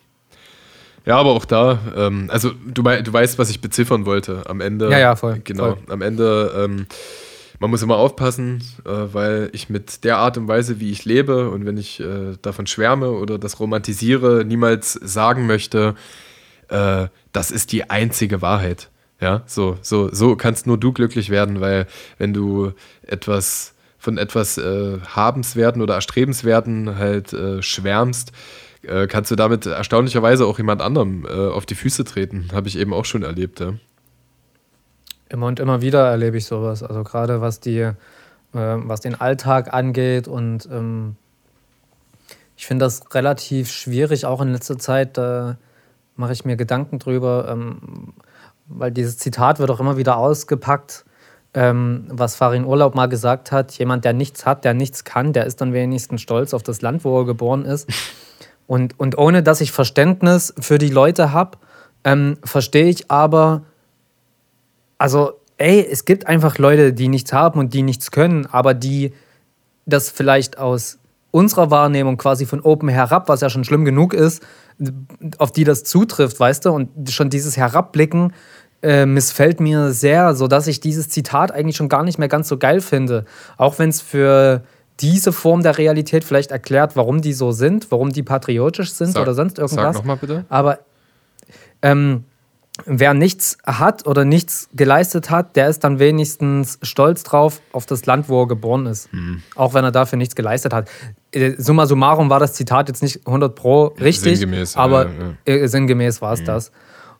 ja, 1.05 1.17
aber 1.17 1.31
auch 1.31 1.45
da, 1.45 1.79
ähm, 1.95 2.29
also 2.29 2.51
du, 2.51 2.81
du 2.81 3.13
weißt, 3.13 3.37
was 3.37 3.49
ich 3.49 3.61
beziffern 3.61 4.05
wollte. 4.05 4.43
Am 4.47 4.61
Ende. 4.61 4.89
Ja, 4.89 4.99
ja, 4.99 5.15
voll. 5.15 5.41
Genau. 5.43 5.75
Voll. 5.75 5.77
Am 5.89 6.01
Ende, 6.01 6.53
ähm, 6.57 6.85
man 7.59 7.69
muss 7.69 7.81
immer 7.81 7.97
aufpassen, 7.97 8.63
äh, 8.85 8.89
weil 8.89 9.49
ich 9.53 9.69
mit 9.69 10.03
der 10.03 10.17
Art 10.17 10.37
und 10.37 10.47
Weise, 10.47 10.79
wie 10.79 10.91
ich 10.91 11.05
lebe 11.05 11.49
und 11.49 11.65
wenn 11.65 11.77
ich 11.77 11.99
äh, 11.99 12.37
davon 12.41 12.67
schwärme 12.67 13.11
oder 13.11 13.37
das 13.37 13.59
romantisiere, 13.59 14.43
niemals 14.45 14.93
sagen 14.93 15.45
möchte, 15.45 15.95
äh, 16.69 17.07
das 17.31 17.51
ist 17.51 17.71
die 17.71 17.89
einzige 17.89 18.41
Wahrheit. 18.41 18.89
Ja, 19.19 19.43
so, 19.45 19.77
so, 19.81 20.13
so 20.13 20.35
kannst 20.35 20.67
nur 20.67 20.77
du 20.77 20.91
glücklich 20.91 21.29
werden, 21.29 21.61
weil 21.61 21.87
wenn 22.17 22.33
du 22.33 22.73
etwas 23.07 23.73
von 23.97 24.17
etwas 24.17 24.57
äh, 24.57 24.99
Habenswerten 25.15 25.81
oder 25.81 25.95
Erstrebenswerten 25.95 26.97
halt 26.97 27.31
äh, 27.31 27.61
schwärmst, 27.61 28.33
äh, 28.83 29.07
kannst 29.07 29.31
du 29.31 29.35
damit 29.35 29.65
erstaunlicherweise 29.65 30.45
auch 30.45 30.57
jemand 30.57 30.81
anderem 30.81 31.25
äh, 31.25 31.31
auf 31.31 31.65
die 31.65 31.75
Füße 31.75 32.03
treten. 32.03 32.49
Habe 32.53 32.67
ich 32.67 32.77
eben 32.77 32.93
auch 32.93 33.05
schon 33.05 33.23
erlebt. 33.23 33.59
Ja. 33.59 33.73
Immer 35.29 35.47
und 35.47 35.59
immer 35.59 35.81
wieder 35.81 36.07
erlebe 36.09 36.37
ich 36.37 36.45
sowas. 36.45 36.83
Also 36.83 37.03
gerade 37.03 37.41
was 37.41 37.59
die, 37.59 37.79
äh, 37.79 37.93
was 38.51 39.01
den 39.01 39.19
Alltag 39.19 39.73
angeht 39.73 40.27
und 40.27 40.67
ähm, 40.71 41.15
ich 42.55 42.67
finde 42.67 42.85
das 42.85 43.13
relativ 43.13 43.71
schwierig, 43.71 44.25
auch 44.25 44.41
in 44.41 44.51
letzter 44.51 44.77
Zeit. 44.77 45.17
Da 45.17 45.57
mache 46.15 46.33
ich 46.33 46.45
mir 46.45 46.55
Gedanken 46.55 46.99
drüber, 46.99 47.47
ähm, 47.49 48.13
weil 48.67 48.91
dieses 48.91 49.17
Zitat 49.17 49.59
wird 49.59 49.71
auch 49.71 49.79
immer 49.79 49.97
wieder 49.97 50.17
ausgepackt. 50.17 51.05
Ähm, 51.55 52.05
was 52.09 52.35
Farin 52.35 52.65
Urlaub 52.65 52.95
mal 52.95 53.07
gesagt 53.07 53.51
hat, 53.51 53.73
jemand, 53.73 54.05
der 54.05 54.13
nichts 54.13 54.45
hat, 54.45 54.65
der 54.65 54.73
nichts 54.73 55.03
kann, 55.03 55.33
der 55.33 55.45
ist 55.45 55.61
dann 55.61 55.73
wenigstens 55.73 56.21
stolz 56.21 56.53
auf 56.53 56.63
das 56.63 56.81
Land, 56.81 57.03
wo 57.03 57.19
er 57.19 57.25
geboren 57.25 57.65
ist. 57.65 57.89
Und, 58.67 58.99
und 58.99 59.17
ohne 59.17 59.43
dass 59.43 59.61
ich 59.61 59.71
Verständnis 59.71 60.53
für 60.59 60.77
die 60.77 60.89
Leute 60.89 61.31
habe, 61.31 61.57
ähm, 62.03 62.37
verstehe 62.43 62.87
ich 62.87 63.09
aber, 63.11 63.63
also, 64.97 65.33
ey, 65.57 65.85
es 65.89 66.05
gibt 66.05 66.27
einfach 66.27 66.57
Leute, 66.57 66.93
die 66.93 67.07
nichts 67.07 67.33
haben 67.33 67.59
und 67.59 67.73
die 67.73 67.83
nichts 67.83 68.11
können, 68.11 68.45
aber 68.45 68.73
die 68.73 69.13
das 69.85 70.09
vielleicht 70.09 70.57
aus 70.57 70.99
unserer 71.31 71.71
Wahrnehmung 71.71 72.17
quasi 72.17 72.45
von 72.45 72.61
oben 72.61 72.89
herab, 72.89 73.27
was 73.27 73.41
ja 73.41 73.49
schon 73.49 73.63
schlimm 73.63 73.85
genug 73.85 74.13
ist, 74.13 74.43
auf 75.39 75.51
die 75.51 75.63
das 75.63 75.83
zutrifft, 75.83 76.39
weißt 76.39 76.65
du? 76.65 76.71
Und 76.71 77.09
schon 77.09 77.29
dieses 77.29 77.57
Herabblicken 77.57 78.33
äh, 78.83 79.05
missfällt 79.05 79.59
mir 79.59 79.91
sehr, 79.93 80.35
sodass 80.35 80.67
ich 80.67 80.79
dieses 80.79 81.09
Zitat 81.09 81.51
eigentlich 81.51 81.75
schon 81.75 81.89
gar 81.89 82.03
nicht 82.03 82.19
mehr 82.19 82.27
ganz 82.27 82.47
so 82.47 82.57
geil 82.57 82.81
finde. 82.81 83.25
Auch 83.57 83.79
wenn 83.79 83.89
es 83.89 84.01
für 84.01 84.63
diese 85.03 85.33
Form 85.33 85.61
der 85.63 85.77
Realität 85.77 86.23
vielleicht 86.23 86.51
erklärt, 86.51 86.95
warum 86.95 87.21
die 87.21 87.33
so 87.33 87.51
sind, 87.51 87.91
warum 87.91 88.11
die 88.11 88.23
patriotisch 88.23 88.93
sind 88.93 89.11
sag, 89.11 89.21
oder 89.21 89.33
sonst 89.33 89.59
irgendwas. 89.59 89.83
Sag 89.83 89.95
nochmal 89.95 90.15
bitte. 90.15 90.45
Aber 90.47 90.79
ähm, 91.81 92.23
wer 92.85 93.13
nichts 93.13 93.57
hat 93.65 94.07
oder 94.07 94.23
nichts 94.23 94.69
geleistet 94.73 95.29
hat, 95.29 95.57
der 95.57 95.67
ist 95.67 95.83
dann 95.83 95.99
wenigstens 95.99 96.79
stolz 96.81 97.23
drauf 97.23 97.61
auf 97.73 97.85
das 97.85 98.05
Land, 98.05 98.29
wo 98.29 98.43
er 98.43 98.47
geboren 98.47 98.85
ist. 98.85 99.11
Hm. 99.11 99.43
Auch 99.55 99.73
wenn 99.73 99.83
er 99.83 99.91
dafür 99.91 100.17
nichts 100.17 100.35
geleistet 100.35 100.73
hat. 100.73 100.89
Äh, 101.33 101.55
summa 101.57 101.85
summarum 101.85 102.29
war 102.29 102.39
das 102.39 102.53
Zitat 102.53 102.87
jetzt 102.87 103.03
nicht 103.03 103.27
100 103.27 103.53
pro 103.53 103.87
richtig, 103.99 104.39
sinngemäß, 104.39 104.77
aber 104.77 105.09
ja, 105.45 105.53
ja. 105.53 105.67
sinngemäß 105.67 106.21
war 106.21 106.31
es 106.31 106.39
hm. 106.39 106.45
das. 106.45 106.71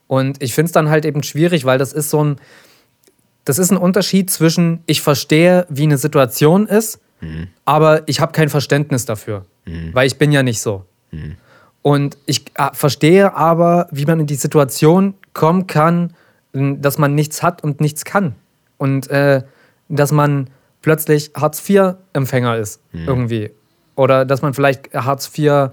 Und 0.08 0.42
ich 0.42 0.54
finde 0.54 0.68
es 0.68 0.72
dann 0.72 0.90
halt 0.90 1.04
eben 1.04 1.22
schwierig, 1.22 1.66
weil 1.66 1.78
das 1.78 1.92
ist 1.92 2.10
so 2.10 2.24
ein, 2.24 2.38
das 3.44 3.60
ist 3.60 3.72
ein 3.72 3.78
Unterschied 3.78 4.32
zwischen, 4.32 4.84
ich 4.86 5.02
verstehe, 5.02 5.68
wie 5.70 5.84
eine 5.84 5.98
Situation 5.98 6.66
ist 6.66 7.02
Mhm. 7.24 7.48
Aber 7.66 8.08
ich 8.08 8.20
habe 8.20 8.32
kein 8.32 8.50
Verständnis 8.50 9.06
dafür, 9.06 9.46
mhm. 9.66 9.92
weil 9.94 10.08
ich 10.08 10.18
bin 10.18 10.32
ja 10.32 10.44
nicht 10.44 10.62
so. 10.62 10.86
Mhm. 11.12 11.38
Und 11.82 12.18
ich 12.26 12.46
äh, 12.56 12.70
verstehe 12.74 13.36
aber, 13.36 13.88
wie 13.92 14.06
man 14.06 14.20
in 14.20 14.28
die 14.28 14.36
Situation 14.36 15.16
kommen 15.34 15.68
kann, 15.68 16.14
dass 16.54 16.98
man 16.98 17.16
nichts 17.16 17.42
hat 17.42 17.64
und 17.64 17.82
nichts 17.82 18.06
kann. 18.06 18.36
Und 18.78 19.10
äh, 19.10 19.42
dass 19.90 20.12
man 20.12 20.50
plötzlich 20.82 21.32
Hartz-IV-Empfänger 21.36 22.58
ist, 22.58 22.80
mhm. 22.92 23.08
irgendwie. 23.08 23.52
Oder 23.96 24.26
dass 24.26 24.42
man 24.42 24.54
vielleicht 24.54 24.94
Hartz 24.94 25.32
IV 25.38 25.70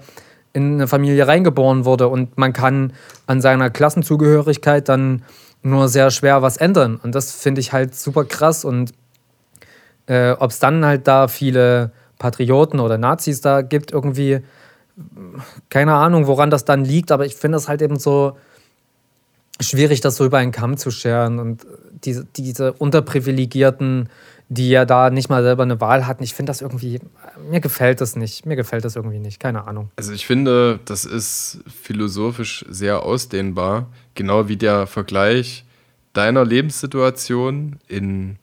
in 0.53 0.73
eine 0.73 0.87
Familie 0.87 1.27
reingeboren 1.27 1.85
wurde 1.85 2.07
und 2.07 2.37
man 2.37 2.53
kann 2.53 2.93
an 3.25 3.41
seiner 3.41 3.69
Klassenzugehörigkeit 3.69 4.89
dann 4.89 5.23
nur 5.63 5.87
sehr 5.87 6.11
schwer 6.11 6.41
was 6.41 6.57
ändern. 6.57 6.99
Und 7.01 7.15
das 7.15 7.31
finde 7.31 7.61
ich 7.61 7.71
halt 7.71 7.95
super 7.95 8.25
krass 8.25 8.65
und 8.65 8.93
äh, 10.11 10.35
Ob 10.37 10.51
es 10.51 10.59
dann 10.59 10.83
halt 10.83 11.07
da 11.07 11.29
viele 11.29 11.91
Patrioten 12.19 12.81
oder 12.81 12.97
Nazis 12.97 13.39
da 13.39 13.61
gibt, 13.61 13.91
irgendwie, 13.91 14.41
keine 15.69 15.93
Ahnung, 15.93 16.27
woran 16.27 16.49
das 16.49 16.65
dann 16.65 16.83
liegt, 16.83 17.13
aber 17.13 17.25
ich 17.25 17.35
finde 17.35 17.57
es 17.57 17.69
halt 17.69 17.81
eben 17.81 17.97
so 17.97 18.37
schwierig, 19.61 20.01
das 20.01 20.17
so 20.17 20.25
über 20.25 20.39
einen 20.39 20.51
Kamm 20.51 20.75
zu 20.75 20.91
scheren 20.91 21.39
und 21.39 21.65
diese, 22.03 22.25
diese 22.35 22.73
Unterprivilegierten, 22.73 24.09
die 24.49 24.69
ja 24.69 24.83
da 24.83 25.09
nicht 25.11 25.29
mal 25.29 25.43
selber 25.43 25.63
eine 25.63 25.79
Wahl 25.79 26.05
hatten. 26.05 26.23
Ich 26.23 26.33
finde 26.33 26.49
das 26.49 26.61
irgendwie, 26.61 26.99
mir 27.49 27.61
gefällt 27.61 28.01
das 28.01 28.17
nicht. 28.17 28.45
Mir 28.45 28.57
gefällt 28.57 28.83
das 28.83 28.97
irgendwie 28.97 29.19
nicht. 29.19 29.39
Keine 29.39 29.65
Ahnung. 29.65 29.91
Also 29.95 30.11
ich 30.11 30.25
finde, 30.25 30.81
das 30.83 31.05
ist 31.05 31.59
philosophisch 31.81 32.65
sehr 32.67 33.03
ausdehnbar. 33.03 33.87
Genau 34.15 34.49
wie 34.49 34.57
der 34.57 34.87
Vergleich 34.87 35.63
deiner 36.11 36.43
Lebenssituation 36.43 37.77
in 37.87 38.39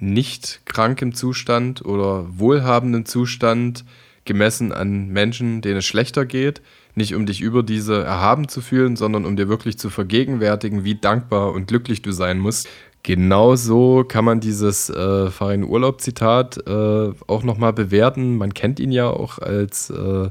nicht 0.00 0.60
krankem 0.64 1.14
Zustand 1.14 1.84
oder 1.84 2.26
wohlhabenden 2.38 3.06
Zustand 3.06 3.84
gemessen 4.24 4.72
an 4.72 5.08
Menschen, 5.08 5.60
denen 5.60 5.78
es 5.78 5.86
schlechter 5.86 6.26
geht. 6.26 6.62
Nicht 6.94 7.14
um 7.14 7.26
dich 7.26 7.40
über 7.40 7.62
diese 7.62 8.02
erhaben 8.02 8.48
zu 8.48 8.60
fühlen, 8.60 8.96
sondern 8.96 9.24
um 9.24 9.36
dir 9.36 9.48
wirklich 9.48 9.78
zu 9.78 9.88
vergegenwärtigen, 9.90 10.84
wie 10.84 10.96
dankbar 10.96 11.52
und 11.52 11.66
glücklich 11.66 12.02
du 12.02 12.12
sein 12.12 12.38
musst. 12.38 12.68
Genauso 13.02 14.04
kann 14.06 14.24
man 14.24 14.40
dieses 14.40 14.90
äh, 14.90 15.30
Farin 15.30 15.64
Urlaub-Zitat 15.64 16.66
äh, 16.66 17.12
auch 17.26 17.42
nochmal 17.42 17.72
bewerten. 17.72 18.36
Man 18.36 18.52
kennt 18.52 18.80
ihn 18.80 18.92
ja 18.92 19.08
auch 19.08 19.38
als, 19.38 19.90
äh, 19.90 20.28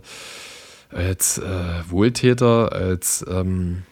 als 0.92 1.38
äh, 1.40 1.90
Wohltäter, 1.90 2.74
als, 2.74 3.26
ähm, 3.30 3.84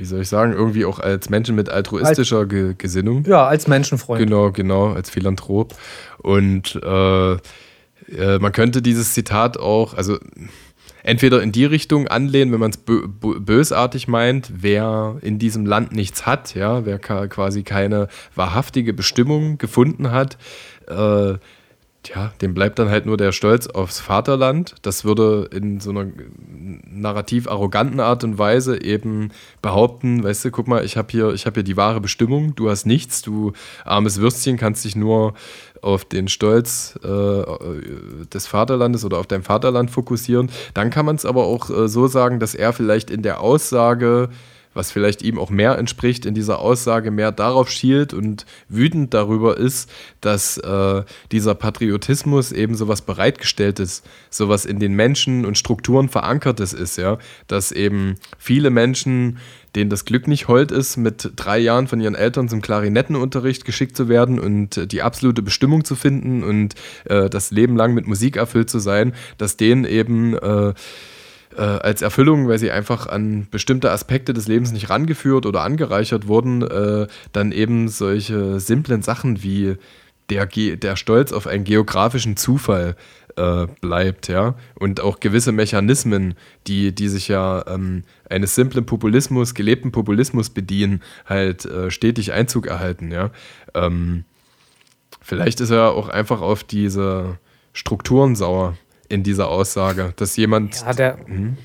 wie 0.00 0.06
soll 0.06 0.22
ich 0.22 0.28
sagen, 0.28 0.54
irgendwie 0.54 0.86
auch 0.86 0.98
als 0.98 1.28
Menschen 1.28 1.54
mit 1.54 1.68
altruistischer 1.68 2.38
als, 2.38 2.48
Ge 2.48 2.74
Gesinnung. 2.76 3.24
Ja, 3.26 3.46
als 3.46 3.68
Menschenfreund. 3.68 4.18
Genau, 4.18 4.50
genau, 4.50 4.94
als 4.94 5.10
Philanthrop. 5.10 5.74
Und 6.16 6.80
äh, 6.82 7.32
äh, 7.32 7.38
man 8.40 8.52
könnte 8.52 8.80
dieses 8.80 9.12
Zitat 9.12 9.58
auch, 9.58 9.92
also 9.92 10.18
entweder 11.02 11.42
in 11.42 11.52
die 11.52 11.66
Richtung 11.66 12.08
anlehnen, 12.08 12.50
wenn 12.50 12.60
man 12.60 12.70
es 12.70 12.78
bösartig 12.80 14.08
meint, 14.08 14.50
wer 14.56 15.16
in 15.20 15.38
diesem 15.38 15.66
Land 15.66 15.92
nichts 15.92 16.24
hat, 16.24 16.54
ja, 16.54 16.86
wer 16.86 16.98
quasi 16.98 17.62
keine 17.62 18.08
wahrhaftige 18.34 18.94
Bestimmung 18.94 19.58
gefunden 19.58 20.10
hat, 20.10 20.38
äh, 20.88 21.34
Tja, 22.02 22.32
dem 22.40 22.54
bleibt 22.54 22.78
dann 22.78 22.88
halt 22.88 23.04
nur 23.04 23.18
der 23.18 23.30
Stolz 23.30 23.66
aufs 23.66 24.00
Vaterland. 24.00 24.74
Das 24.80 25.04
würde 25.04 25.50
in 25.52 25.80
so 25.80 25.90
einer 25.90 26.06
narrativ 26.48 27.46
arroganten 27.46 28.00
Art 28.00 28.24
und 28.24 28.38
Weise 28.38 28.82
eben 28.82 29.32
behaupten, 29.60 30.24
weißt 30.24 30.46
du, 30.46 30.50
guck 30.50 30.66
mal, 30.66 30.82
ich 30.82 30.96
habe 30.96 31.08
hier, 31.10 31.34
hab 31.34 31.54
hier 31.54 31.62
die 31.62 31.76
wahre 31.76 32.00
Bestimmung, 32.00 32.54
du 32.54 32.70
hast 32.70 32.86
nichts, 32.86 33.20
du 33.20 33.52
armes 33.84 34.18
Würstchen 34.18 34.56
kannst 34.56 34.86
dich 34.86 34.96
nur 34.96 35.34
auf 35.82 36.06
den 36.06 36.28
Stolz 36.28 36.98
äh, 37.04 37.44
des 38.32 38.46
Vaterlandes 38.46 39.04
oder 39.04 39.18
auf 39.18 39.26
dein 39.26 39.42
Vaterland 39.42 39.90
fokussieren. 39.90 40.50
Dann 40.72 40.88
kann 40.88 41.04
man 41.04 41.16
es 41.16 41.26
aber 41.26 41.44
auch 41.44 41.68
äh, 41.68 41.86
so 41.86 42.06
sagen, 42.06 42.40
dass 42.40 42.54
er 42.54 42.72
vielleicht 42.72 43.10
in 43.10 43.22
der 43.22 43.40
Aussage 43.40 44.30
was 44.74 44.92
vielleicht 44.92 45.22
ihm 45.22 45.38
auch 45.38 45.50
mehr 45.50 45.78
entspricht, 45.78 46.26
in 46.26 46.34
dieser 46.34 46.60
Aussage 46.60 47.10
mehr 47.10 47.32
darauf 47.32 47.70
schielt 47.70 48.14
und 48.14 48.46
wütend 48.68 49.14
darüber 49.14 49.56
ist, 49.56 49.90
dass 50.20 50.58
äh, 50.58 51.02
dieser 51.32 51.54
Patriotismus 51.54 52.52
eben 52.52 52.74
sowas 52.76 53.02
bereitgestelltes, 53.02 54.02
sowas 54.30 54.64
in 54.64 54.78
den 54.78 54.94
Menschen 54.94 55.44
und 55.44 55.58
Strukturen 55.58 56.08
verankertes 56.08 56.72
ist, 56.72 56.98
ja, 56.98 57.18
dass 57.48 57.72
eben 57.72 58.14
viele 58.38 58.70
Menschen 58.70 59.38
denen 59.76 59.90
das 59.90 60.04
Glück 60.04 60.26
nicht 60.26 60.48
hold 60.48 60.72
ist, 60.72 60.96
mit 60.96 61.30
drei 61.36 61.58
Jahren 61.58 61.86
von 61.86 62.00
ihren 62.00 62.14
Eltern 62.14 62.48
zum 62.48 62.60
Klarinettenunterricht 62.60 63.64
geschickt 63.64 63.96
zu 63.96 64.08
werden 64.08 64.40
und 64.40 64.92
die 64.92 65.02
absolute 65.02 65.42
Bestimmung 65.42 65.84
zu 65.84 65.94
finden 65.94 66.42
und 66.42 66.74
äh, 67.04 67.30
das 67.30 67.50
Leben 67.50 67.76
lang 67.76 67.94
mit 67.94 68.06
Musik 68.06 68.36
erfüllt 68.36 68.70
zu 68.70 68.78
sein, 68.78 69.14
dass 69.38 69.56
denen 69.56 69.84
eben 69.84 70.36
äh, 70.36 70.74
äh, 71.56 71.62
als 71.62 72.02
Erfüllung, 72.02 72.48
weil 72.48 72.58
sie 72.58 72.70
einfach 72.70 73.06
an 73.06 73.46
bestimmte 73.50 73.90
Aspekte 73.90 74.32
des 74.32 74.48
Lebens 74.48 74.72
nicht 74.72 74.90
rangeführt 74.90 75.46
oder 75.46 75.62
angereichert 75.62 76.28
wurden, 76.28 76.62
äh, 76.62 77.06
dann 77.32 77.52
eben 77.52 77.88
solche 77.88 78.60
simplen 78.60 79.02
Sachen 79.02 79.42
wie 79.42 79.76
der, 80.30 80.46
der 80.46 80.96
Stolz 80.96 81.32
auf 81.32 81.46
einen 81.46 81.64
geografischen 81.64 82.36
Zufall 82.36 82.96
äh, 83.36 83.66
bleibt, 83.80 84.28
ja. 84.28 84.54
Und 84.74 85.00
auch 85.00 85.20
gewisse 85.20 85.52
Mechanismen, 85.52 86.34
die, 86.66 86.94
die 86.94 87.08
sich 87.08 87.28
ja 87.28 87.64
ähm, 87.66 88.04
eines 88.28 88.54
simplen 88.54 88.86
Populismus, 88.86 89.54
gelebten 89.54 89.92
Populismus 89.92 90.50
bedienen, 90.50 91.02
halt 91.26 91.64
äh, 91.64 91.90
stetig 91.90 92.32
Einzug 92.32 92.66
erhalten, 92.66 93.10
ja. 93.10 93.30
Ähm, 93.74 94.24
vielleicht 95.20 95.60
ist 95.60 95.70
er 95.70 95.92
auch 95.92 96.08
einfach 96.08 96.40
auf 96.40 96.64
diese 96.64 97.38
Strukturen 97.72 98.36
sauer 98.36 98.76
in 99.10 99.22
dieser 99.22 99.48
Aussage, 99.48 100.14
dass 100.16 100.36
jemand. 100.36 100.80
Ja, 100.80 100.92
der, 100.92 101.18
hm? 101.26 101.58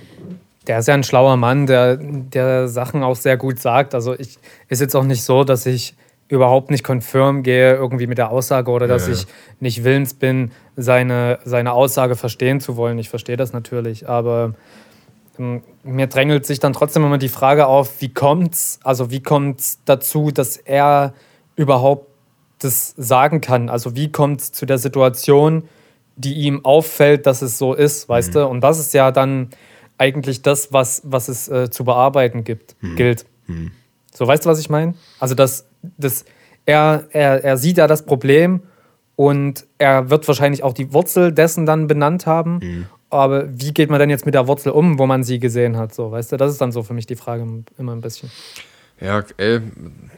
der 0.67 0.79
ist 0.79 0.87
ja 0.87 0.93
ein 0.93 1.03
schlauer 1.03 1.37
Mann, 1.37 1.67
der, 1.67 1.97
der 1.97 2.67
Sachen 2.67 3.03
auch 3.03 3.15
sehr 3.15 3.37
gut 3.37 3.59
sagt. 3.59 3.93
Also 3.93 4.13
ich 4.17 4.37
ist 4.67 4.81
jetzt 4.81 4.95
auch 4.95 5.03
nicht 5.03 5.23
so, 5.23 5.43
dass 5.43 5.65
ich 5.65 5.95
überhaupt 6.27 6.71
nicht 6.71 6.83
konfirm 6.83 7.43
gehe 7.43 7.75
irgendwie 7.75 8.07
mit 8.07 8.17
der 8.17 8.31
Aussage 8.31 8.71
oder 8.71 8.87
dass 8.87 9.07
ja, 9.07 9.13
ich 9.13 9.27
nicht 9.59 9.83
willens 9.83 10.15
bin, 10.15 10.51
seine, 10.75 11.39
seine 11.45 11.73
Aussage 11.73 12.15
verstehen 12.15 12.59
zu 12.59 12.77
wollen. 12.77 12.97
Ich 12.97 13.09
verstehe 13.09 13.37
das 13.37 13.53
natürlich, 13.53 14.09
aber 14.09 14.55
ähm, 15.37 15.61
mir 15.83 16.07
drängelt 16.07 16.47
sich 16.47 16.59
dann 16.59 16.73
trotzdem 16.73 17.05
immer 17.05 17.19
die 17.19 17.29
Frage 17.29 17.67
auf, 17.67 18.01
wie 18.01 18.11
kommt's, 18.11 18.79
also 18.83 19.11
wie 19.11 19.21
kommt's 19.21 19.79
dazu, 19.85 20.31
dass 20.31 20.57
er 20.57 21.13
überhaupt 21.55 22.07
das 22.59 22.95
sagen 22.97 23.41
kann? 23.41 23.69
Also 23.69 23.95
wie 23.95 24.11
kommt 24.11 24.41
es 24.41 24.51
zu 24.51 24.65
der 24.65 24.79
Situation, 24.79 25.69
die 26.15 26.33
ihm 26.33 26.63
auffällt, 26.63 27.25
dass 27.25 27.41
es 27.41 27.57
so 27.57 27.73
ist, 27.73 28.07
weißt 28.07 28.29
mhm. 28.29 28.33
du? 28.33 28.47
Und 28.47 28.61
das 28.61 28.79
ist 28.79 28.93
ja 28.93 29.11
dann 29.11 29.49
eigentlich 29.97 30.41
das, 30.41 30.73
was, 30.73 31.01
was 31.05 31.27
es 31.27 31.47
äh, 31.47 31.69
zu 31.69 31.83
bearbeiten 31.85 32.43
gibt, 32.43 32.75
mhm. 32.81 32.95
gilt. 32.95 33.25
Mhm. 33.47 33.71
So, 34.13 34.27
weißt 34.27 34.45
du, 34.45 34.49
was 34.49 34.59
ich 34.59 34.69
meine? 34.69 34.93
Also, 35.19 35.35
dass, 35.35 35.67
dass 35.97 36.25
er, 36.65 37.05
er, 37.11 37.43
er 37.43 37.57
sieht 37.57 37.77
ja 37.77 37.87
das 37.87 38.05
Problem 38.05 38.61
und 39.15 39.65
er 39.77 40.09
wird 40.09 40.27
wahrscheinlich 40.27 40.63
auch 40.63 40.73
die 40.73 40.93
Wurzel 40.93 41.31
dessen 41.31 41.65
dann 41.65 41.87
benannt 41.87 42.25
haben. 42.25 42.59
Mhm. 42.61 42.85
Aber 43.09 43.47
wie 43.49 43.73
geht 43.73 43.89
man 43.89 43.99
denn 43.99 44.09
jetzt 44.09 44.25
mit 44.25 44.35
der 44.35 44.47
Wurzel 44.47 44.71
um, 44.71 44.99
wo 44.99 45.05
man 45.05 45.23
sie 45.23 45.39
gesehen 45.39 45.77
hat? 45.77 45.93
So, 45.93 46.11
weißt 46.11 46.31
du, 46.31 46.37
das 46.37 46.51
ist 46.51 46.59
dann 46.59 46.71
so 46.71 46.83
für 46.83 46.93
mich 46.93 47.05
die 47.05 47.15
Frage 47.15 47.47
immer 47.77 47.93
ein 47.93 48.01
bisschen. 48.01 48.31
Ja, 48.99 49.23
ey, 49.37 49.59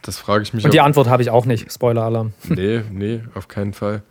das 0.02 0.18
frage 0.18 0.42
ich 0.42 0.54
mich. 0.54 0.64
Und 0.64 0.72
die 0.72 0.80
Antwort 0.80 1.08
habe 1.08 1.22
ich 1.22 1.30
auch 1.30 1.44
nicht. 1.44 1.70
Spoiler-Alarm. 1.72 2.32
Nee, 2.48 2.82
nee, 2.90 3.20
auf 3.34 3.48
keinen 3.48 3.72
Fall. 3.72 4.02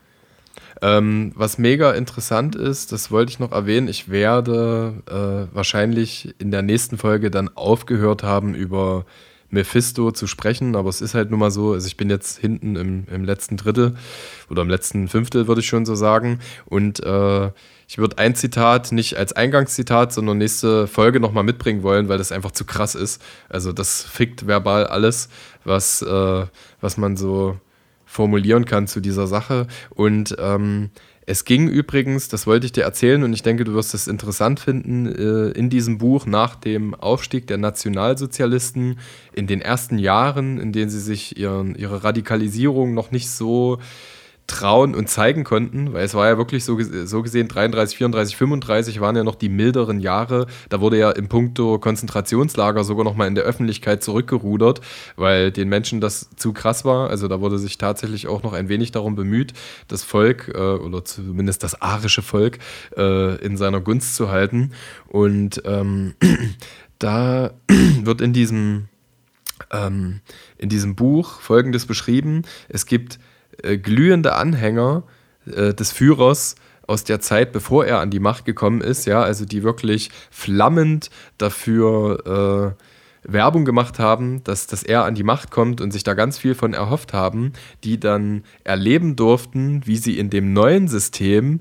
Ähm, 0.82 1.32
was 1.36 1.58
mega 1.58 1.92
interessant 1.92 2.56
ist, 2.56 2.92
das 2.92 3.10
wollte 3.10 3.32
ich 3.32 3.40
noch 3.40 3.52
erwähnen, 3.52 3.88
ich 3.88 4.10
werde 4.10 5.02
äh, 5.08 5.56
wahrscheinlich 5.56 6.36
in 6.40 6.52
der 6.52 6.62
nächsten 6.62 6.98
Folge 6.98 7.32
dann 7.32 7.50
aufgehört 7.56 8.24
haben, 8.24 8.54
über 8.54 9.06
Mephisto 9.50 10.12
zu 10.12 10.28
sprechen, 10.28 10.76
aber 10.76 10.90
es 10.90 11.02
ist 11.02 11.14
halt 11.14 11.32
nun 11.32 11.40
mal 11.40 11.52
so, 11.52 11.74
also 11.74 11.88
ich 11.88 11.98
bin 11.98 12.10
jetzt 12.10 12.38
hinten 12.38 12.76
im, 12.76 13.06
im 13.10 13.24
letzten 13.24 13.58
Drittel 13.58 13.96
oder 14.50 14.62
im 14.62 14.70
letzten 14.70 15.08
Fünftel, 15.08 15.48
würde 15.48 15.62
ich 15.62 15.68
schon 15.68 15.86
so 15.86 15.96
sagen. 15.96 16.40
Und 16.66 17.02
äh, 17.04 17.52
ich 17.88 17.98
würde 17.98 18.18
ein 18.18 18.36
Zitat 18.36 18.92
nicht 18.92 19.16
als 19.16 19.32
Eingangszitat, 19.34 20.12
sondern 20.12 20.40
nächste 20.40 20.88
Folge 20.88 21.22
nochmal 21.22 21.46
mitbringen 21.46 21.84
wollen, 21.84 22.10
weil 22.10 22.18
das 22.18 22.34
einfach 22.34 22.52
zu 22.52 22.66
krass 22.66 22.96
ist. 22.96 23.22
Also 23.48 23.72
das 23.72 24.04
fickt 24.04 24.48
verbal 24.48 24.86
alles, 24.86 25.30
was, 25.64 26.02
äh, 26.02 26.46
was 26.82 26.98
man 26.98 27.16
so 27.16 27.58
formulieren 28.18 28.66
kann 28.66 28.88
zu 28.88 29.00
dieser 29.00 29.28
Sache. 29.28 29.68
Und 29.92 30.36
ähm, 30.40 30.90
es 31.28 31.46
ging 31.46 31.68
übrigens, 31.68 32.30
das 32.30 32.48
wollte 32.48 32.66
ich 32.66 32.72
dir 32.72 32.84
erzählen 32.84 33.22
und 33.24 33.32
ich 33.32 33.44
denke, 33.44 33.64
du 33.64 33.74
wirst 33.74 33.94
es 33.94 34.08
interessant 34.08 34.60
finden, 34.60 35.06
äh, 35.06 35.52
in 35.52 35.70
diesem 35.70 36.00
Buch 36.00 36.26
nach 36.26 36.56
dem 36.56 36.96
Aufstieg 36.96 37.46
der 37.46 37.60
Nationalsozialisten 37.60 38.98
in 39.34 39.46
den 39.46 39.62
ersten 39.62 40.00
Jahren, 40.00 40.58
in 40.58 40.72
denen 40.72 40.90
sie 40.90 41.00
sich 41.00 41.38
ihren, 41.38 41.76
ihre 41.76 42.04
Radikalisierung 42.04 42.96
noch 42.96 43.12
nicht 43.12 43.30
so 43.30 43.78
trauen 44.48 44.96
und 44.96 45.10
zeigen 45.10 45.44
konnten, 45.44 45.94
weil 45.94 46.06
es 46.06 46.14
war 46.14 46.28
ja 46.28 46.38
wirklich 46.38 46.64
so, 46.64 46.80
so 46.80 47.22
gesehen 47.22 47.50
33, 47.50 47.98
34, 47.98 48.38
35 48.38 49.02
waren 49.02 49.16
ja 49.16 49.24
noch 49.26 49.36
die 49.36 49.50
milderen 49.50 50.00
Jahre. 50.00 50.48
Da 50.70 50.80
wurde 50.80 50.98
ja 50.98 51.12
im 51.12 51.28
Punkto 51.28 51.78
Konzentrationslager 51.80 52.86
sogar 52.86 53.04
noch 53.04 53.16
mal 53.16 53.28
in 53.28 53.36
der 53.36 53.44
Öffentlichkeit 53.44 54.02
zurückgerudert, 54.04 54.80
weil 55.18 55.52
den 55.52 55.68
Menschen 55.68 56.00
das 56.00 56.30
zu 56.38 56.54
krass 56.54 56.86
war. 56.86 57.10
Also 57.10 57.28
da 57.28 57.42
wurde 57.42 57.60
sich 57.60 57.78
tatsächlich 57.78 58.28
auch 58.28 58.42
noch 58.42 58.54
ein 58.54 58.70
wenig 58.70 58.92
darum 58.92 59.16
bemüht, 59.16 59.52
das 59.90 60.04
Volk 60.04 60.50
äh, 60.56 60.58
oder 60.58 61.04
zumindest 61.04 61.64
das 61.64 61.82
arische 61.82 62.22
Volk 62.22 62.60
äh, 62.96 63.36
in 63.44 63.58
seiner 63.58 63.82
Gunst 63.82 64.16
zu 64.16 64.30
halten. 64.30 64.72
Und 65.08 65.62
ähm, 65.66 66.14
da 67.00 67.52
wird 68.02 68.22
in 68.22 68.32
diesem 68.32 68.88
ähm, 69.72 70.22
in 70.58 70.70
diesem 70.70 70.96
Buch 70.96 71.42
Folgendes 71.42 71.86
beschrieben. 71.86 72.44
Es 72.70 72.86
gibt 72.86 73.20
äh, 73.64 73.78
glühende 73.78 74.34
Anhänger 74.34 75.04
äh, 75.46 75.74
des 75.74 75.92
Führers 75.92 76.56
aus 76.88 77.04
der 77.04 77.20
Zeit, 77.20 77.52
bevor 77.52 77.86
er 77.86 78.00
an 78.00 78.10
die 78.10 78.20
Macht 78.20 78.46
gekommen 78.46 78.82
ist, 78.82 79.06
ja, 79.06 79.22
also 79.22 79.46
die 79.46 79.64
wirklich 79.64 80.10
flammend 80.32 81.10
dafür 81.38 82.76
äh, 82.78 82.84
Werbung 83.24 83.66
gemacht 83.66 84.00
haben, 84.00 84.44
dass, 84.46 84.68
dass 84.68 84.84
er 84.84 85.04
an 85.04 85.16
die 85.16 85.24
Macht 85.24 85.52
kommt 85.52 85.82
und 85.82 85.92
sich 85.92 86.04
da 86.04 86.14
ganz 86.14 86.38
viel 86.38 86.56
von 86.56 86.74
erhofft 86.74 87.14
haben, 87.14 87.52
die 87.84 88.00
dann 88.00 88.44
erleben 88.64 89.18
durften, 89.18 89.82
wie 89.86 89.98
sie 89.98 90.18
in 90.18 90.30
dem 90.30 90.54
neuen 90.54 90.88
System 90.88 91.60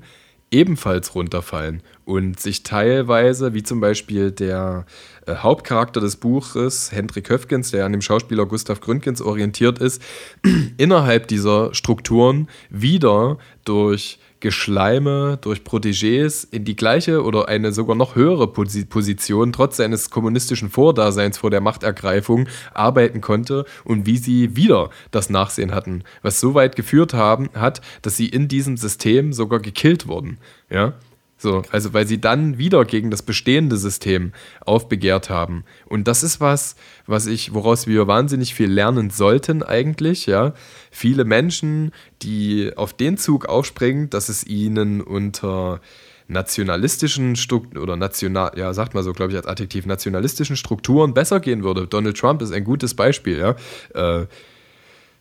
ebenfalls 0.49 1.13
runterfallen 1.13 1.83
und 2.05 2.39
sich 2.39 2.63
teilweise, 2.63 3.53
wie 3.53 3.63
zum 3.63 3.81
Beispiel 3.81 4.31
der 4.31 4.85
äh, 5.27 5.35
Hauptcharakter 5.35 5.99
des 5.99 6.15
Buches, 6.15 6.91
Hendrik 6.91 7.29
Höfgens, 7.29 7.71
der 7.71 7.85
an 7.85 7.91
dem 7.91 8.01
Schauspieler 8.01 8.45
Gustav 8.45 8.79
Gründgens 8.79 9.21
orientiert 9.21 9.79
ist, 9.79 10.01
innerhalb 10.77 11.27
dieser 11.27 11.73
Strukturen 11.73 12.47
wieder 12.69 13.37
durch 13.65 14.19
Geschleime, 14.39 15.37
durch 15.41 15.61
Protégés 15.61 16.47
in 16.51 16.63
die 16.63 16.75
gleiche 16.75 17.23
oder 17.23 17.47
eine 17.47 17.71
sogar 17.71 17.95
noch 17.95 18.15
höhere 18.15 18.47
Position 18.47 19.51
trotz 19.51 19.77
seines 19.77 20.09
kommunistischen 20.09 20.69
Vordaseins 20.69 21.37
vor 21.37 21.49
der 21.49 21.61
Machtergreifung 21.61 22.47
arbeiten 22.73 23.21
konnte 23.21 23.65
und 23.83 24.05
wie 24.05 24.17
sie 24.17 24.55
wieder 24.55 24.89
das 25.11 25.29
Nachsehen 25.29 25.73
hatten, 25.73 26.03
was 26.21 26.39
so 26.39 26.53
weit 26.53 26.75
geführt 26.75 27.13
haben, 27.13 27.49
hat, 27.55 27.81
dass 28.03 28.15
sie 28.15 28.27
in 28.27 28.47
diesem 28.47 28.77
System 28.77 29.33
sogar 29.33 29.59
gekillt 29.59 30.07
wurden. 30.07 30.37
Ja? 30.69 30.93
So, 31.39 31.61
also 31.71 31.93
weil 31.93 32.07
sie 32.07 32.19
dann 32.19 32.57
wieder 32.57 32.83
gegen 32.83 33.11
das 33.11 33.21
bestehende 33.21 33.77
System 33.77 34.31
aufbegehrt 34.61 35.29
haben. 35.29 35.65
Und 35.85 36.07
das 36.07 36.23
ist 36.23 36.41
was, 36.41 36.75
was 37.05 37.27
ich, 37.27 37.53
woraus 37.53 37.85
wir 37.85 38.07
wahnsinnig 38.07 38.55
viel 38.55 38.71
lernen 38.71 39.11
sollten 39.11 39.61
eigentlich, 39.61 40.25
ja. 40.25 40.53
Viele 40.89 41.25
Menschen, 41.25 41.91
die 42.23 42.71
auf 42.75 42.93
den 42.93 43.17
Zug 43.17 43.45
aufspringen, 43.45 44.09
dass 44.09 44.29
es 44.29 44.47
ihnen 44.47 44.99
unter 45.01 45.79
nationalistischen 46.27 47.35
Strukturen 47.35 47.83
oder 47.83 47.95
national, 47.97 48.51
ja, 48.55 48.73
sagt 48.73 48.95
man 48.95 49.03
so, 49.03 49.13
glaube 49.13 49.31
ich, 49.31 49.37
als 49.37 49.45
Adjektiv, 49.47 49.85
nationalistischen 49.85 50.57
Strukturen 50.57 51.13
besser 51.13 51.39
gehen 51.39 51.63
würde. 51.63 51.87
Donald 51.87 52.17
Trump 52.17 52.41
ist 52.41 52.51
ein 52.51 52.63
gutes 52.63 52.95
Beispiel, 52.95 53.37
ja. 53.37 53.55
Äh, 53.93 54.25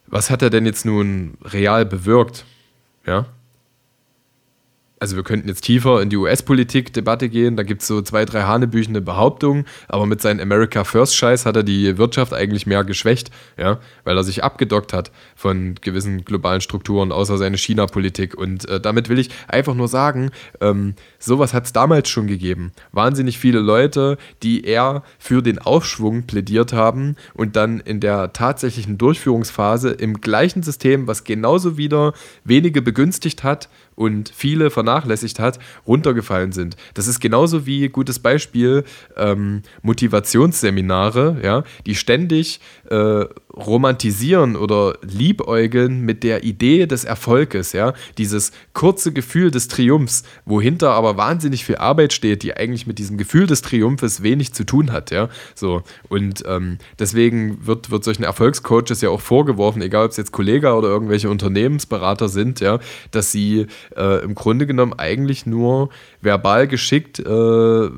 was 0.06 0.30
hat 0.30 0.40
er 0.40 0.50
denn 0.50 0.64
jetzt 0.64 0.86
nun 0.86 1.36
real 1.42 1.84
bewirkt? 1.84 2.46
Ja 3.06 3.26
also 4.98 5.16
wir 5.16 5.24
könnten 5.24 5.48
jetzt 5.48 5.62
tiefer 5.62 6.00
in 6.00 6.08
die 6.08 6.16
US-Politik-Debatte 6.16 7.28
gehen, 7.28 7.56
da 7.56 7.62
gibt 7.62 7.82
es 7.82 7.88
so 7.88 8.00
zwei, 8.00 8.24
drei 8.24 8.42
hanebüchende 8.42 9.02
Behauptungen, 9.02 9.66
aber 9.88 10.06
mit 10.06 10.22
seinem 10.22 10.40
America 10.40 10.84
First-Scheiß 10.84 11.44
hat 11.44 11.56
er 11.56 11.62
die 11.62 11.98
Wirtschaft 11.98 12.32
eigentlich 12.32 12.66
mehr 12.66 12.82
geschwächt, 12.84 13.30
ja, 13.58 13.78
weil 14.04 14.16
er 14.16 14.24
sich 14.24 14.42
abgedockt 14.42 14.92
hat 14.92 15.10
von 15.34 15.74
gewissen 15.80 16.24
globalen 16.24 16.60
Strukturen, 16.62 17.12
außer 17.12 17.36
seine 17.36 17.58
China-Politik. 17.58 18.34
Und 18.34 18.68
äh, 18.68 18.80
damit 18.80 19.08
will 19.08 19.18
ich 19.18 19.28
einfach 19.48 19.74
nur 19.74 19.88
sagen, 19.88 20.30
ähm, 20.60 20.94
sowas 21.18 21.52
hat 21.52 21.66
es 21.66 21.72
damals 21.72 22.08
schon 22.08 22.26
gegeben. 22.26 22.72
Wahnsinnig 22.92 23.38
viele 23.38 23.60
Leute, 23.60 24.16
die 24.42 24.64
eher 24.64 25.02
für 25.18 25.42
den 25.42 25.58
Aufschwung 25.58 26.22
plädiert 26.22 26.72
haben 26.72 27.16
und 27.34 27.56
dann 27.56 27.80
in 27.80 28.00
der 28.00 28.32
tatsächlichen 28.32 28.96
Durchführungsphase 28.96 29.90
im 29.90 30.20
gleichen 30.22 30.62
System, 30.62 31.06
was 31.06 31.24
genauso 31.24 31.76
wieder 31.76 32.14
wenige 32.44 32.80
begünstigt 32.80 33.44
hat, 33.44 33.68
und 33.96 34.30
viele 34.34 34.70
vernachlässigt 34.70 35.40
hat, 35.40 35.58
runtergefallen 35.86 36.52
sind. 36.52 36.76
Das 36.94 37.08
ist 37.08 37.18
genauso 37.18 37.66
wie, 37.66 37.88
gutes 37.88 38.18
Beispiel, 38.20 38.84
ähm, 39.16 39.62
Motivationsseminare, 39.82 41.38
ja, 41.42 41.64
die 41.86 41.94
ständig 41.94 42.60
äh, 42.88 43.24
romantisieren 43.52 44.54
oder 44.54 44.98
liebäugeln 45.02 46.02
mit 46.02 46.22
der 46.22 46.44
Idee 46.44 46.86
des 46.86 47.04
Erfolges, 47.04 47.72
ja, 47.72 47.94
dieses 48.18 48.52
kurze 48.74 49.12
Gefühl 49.12 49.50
des 49.50 49.68
Triumphs, 49.68 50.24
wohinter 50.44 50.92
aber 50.92 51.16
wahnsinnig 51.16 51.64
viel 51.64 51.76
Arbeit 51.76 52.12
steht, 52.12 52.42
die 52.42 52.54
eigentlich 52.54 52.86
mit 52.86 52.98
diesem 52.98 53.16
Gefühl 53.16 53.46
des 53.46 53.62
Triumphes 53.62 54.22
wenig 54.22 54.52
zu 54.52 54.64
tun 54.64 54.92
hat, 54.92 55.10
ja, 55.10 55.30
so 55.54 55.82
und 56.08 56.44
ähm, 56.46 56.76
deswegen 56.98 57.66
wird, 57.66 57.90
wird 57.90 58.04
solchen 58.04 58.24
Erfolgscoaches 58.24 59.00
ja 59.00 59.08
auch 59.08 59.22
vorgeworfen, 59.22 59.80
egal 59.80 60.04
ob 60.04 60.10
es 60.10 60.18
jetzt 60.18 60.32
Kollege 60.32 60.74
oder 60.74 60.88
irgendwelche 60.88 61.30
Unternehmensberater 61.30 62.28
sind, 62.28 62.60
ja, 62.60 62.78
dass 63.10 63.32
sie 63.32 63.66
äh, 63.96 64.22
im 64.24 64.34
Grunde 64.34 64.66
genommen 64.66 64.94
eigentlich 64.94 65.46
nur 65.46 65.90
verbal 66.20 66.66
geschickt 66.66 67.18
äh, 67.18 67.90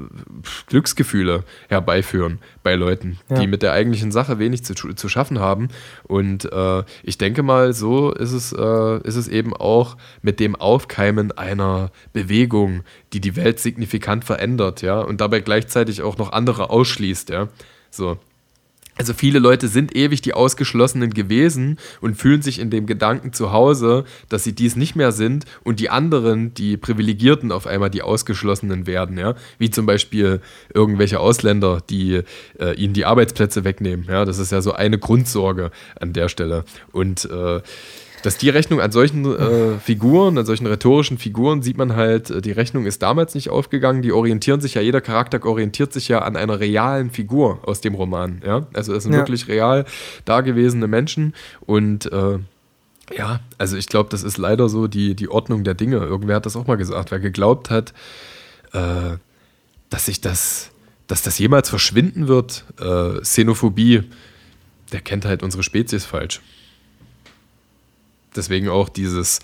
Glücksgefühle 0.67 1.45
herbeiführen 1.69 2.39
bei 2.63 2.75
Leuten, 2.75 3.19
ja. 3.31 3.39
die 3.39 3.47
mit 3.47 3.63
der 3.63 3.73
eigentlichen 3.73 4.13
Sache 4.13 4.39
wenig 4.39 4.65
zu, 4.65 4.75
zu 4.75 5.09
schaffen 5.09 5.39
haben. 5.39 5.69
Und 6.05 6.51
äh, 6.53 6.83
ich 7.03 7.19
denke 7.19 7.43
mal, 7.43 7.73
so 7.73 8.13
ist 8.13 8.33
es, 8.33 8.53
äh, 8.53 8.99
ist 9.03 9.17
es 9.17 9.29
eben 9.29 9.55
auch 9.55 9.97
mit 10.23 10.41
dem 10.41 10.57
Aufkeimen 10.57 11.33
einer 11.33 11.91
Bewegung, 12.13 12.83
die 13.13 13.21
die 13.21 13.37
Welt 13.37 13.61
signifikant 13.61 14.25
verändert, 14.25 14.83
ja, 14.83 15.01
und 15.01 15.21
dabei 15.21 15.41
gleichzeitig 15.41 16.03
auch 16.03 16.19
noch 16.19 16.33
andere 16.33 16.71
ausschließt, 16.71 17.31
ja. 17.31 17.49
So. 17.91 18.19
Also 18.99 19.15
viele 19.15 19.39
Leute 19.39 19.69
sind 19.69 19.95
ewig 19.95 20.23
die 20.23 20.35
Ausgeschlossenen 20.35 21.15
gewesen 21.15 21.79
und 22.01 22.17
fühlen 22.17 22.43
sich 22.43 22.59
in 22.59 22.69
dem 22.69 22.87
Gedanken 22.87 23.33
zu 23.33 23.53
Hause, 23.53 24.05
dass 24.29 24.43
sie 24.43 24.53
dies 24.53 24.75
nicht 24.75 24.97
mehr 24.97 25.13
sind 25.13 25.45
und 25.63 25.79
die 25.79 25.89
anderen, 25.89 26.53
die 26.53 26.77
Privilegierten, 26.77 27.53
auf 27.53 27.69
einmal 27.69 27.91
die 27.91 28.03
Ausgeschlossenen 28.03 28.89
werden, 28.89 29.17
ja. 29.17 29.37
Wie 29.59 29.71
zum 29.71 29.87
Beispiel 29.87 30.41
irgendwelche 30.75 31.21
Ausländer, 31.21 31.81
die 31.89 32.23
äh, 32.59 32.75
ihnen 32.75 32.93
die 32.93 33.05
Arbeitsplätze 33.05 33.63
wegnehmen. 33.63 34.07
Ja, 34.09 34.25
das 34.25 34.39
ist 34.39 34.51
ja 34.51 34.61
so 34.61 34.73
eine 34.73 34.99
Grundsorge 34.99 35.71
an 36.01 36.13
der 36.13 36.29
Stelle. 36.29 36.65
Und 36.91 37.25
äh, 37.27 37.61
dass 38.29 38.37
die 38.37 38.51
Rechnung 38.51 38.79
an 38.79 38.93
solchen 38.93 39.25
äh, 39.25 39.79
Figuren, 39.79 40.37
an 40.37 40.45
solchen 40.45 40.67
rhetorischen 40.67 41.17
Figuren 41.17 41.63
sieht 41.63 41.79
man 41.79 41.97
halt, 41.97 42.29
äh, 42.29 42.43
die 42.43 42.53
Rechnung 42.53 42.85
ist 42.85 43.01
damals 43.01 43.35
nicht 43.35 43.49
aufgegangen. 43.49 44.03
Die 44.03 44.13
orientieren 44.13 44.61
sich 44.61 44.75
ja, 44.75 44.83
jeder 44.83 45.01
Charakter 45.01 45.43
orientiert 45.47 45.95
sich 45.95 46.09
ja 46.09 46.19
an 46.19 46.37
einer 46.37 46.61
realen 46.61 47.09
Figur 47.09 47.61
aus 47.63 47.81
dem 47.81 47.95
Roman. 47.95 48.43
Ja? 48.45 48.67
Also 48.75 48.95
es 48.95 49.05
sind 49.05 49.15
ja. 49.15 49.21
wirklich 49.21 49.49
real 49.49 49.87
dagewesene 50.27 50.89
Menschen 50.89 51.33
und 51.61 52.13
äh, 52.13 52.39
ja, 53.17 53.41
also 53.57 53.79
ich 53.79 53.87
glaube, 53.87 54.11
das 54.11 54.25
ist 54.25 54.37
leider 54.37 54.69
so 54.69 54.89
die, 54.89 55.15
die 55.15 55.31
Ordnung 55.31 55.65
der 55.65 55.73
Dinge. 55.73 55.97
Irgendwer 55.97 56.37
hat 56.37 56.45
das 56.45 56.55
auch 56.55 56.67
mal 56.67 56.77
gesagt, 56.77 57.11
wer 57.11 57.21
geglaubt 57.21 57.71
hat, 57.71 57.95
äh, 58.75 59.17
dass 59.89 60.05
sich 60.05 60.21
das, 60.21 60.69
dass 61.07 61.23
das 61.23 61.39
jemals 61.39 61.71
verschwinden 61.71 62.29
wird, 62.29 62.67
äh, 62.79 63.23
Xenophobie, 63.23 64.03
der 64.93 65.01
kennt 65.01 65.25
halt 65.25 65.43
unsere 65.43 65.63
Spezies 65.63 66.05
falsch. 66.05 66.43
Deswegen 68.39 68.69
auch 68.69 68.89
dieses 68.89 69.41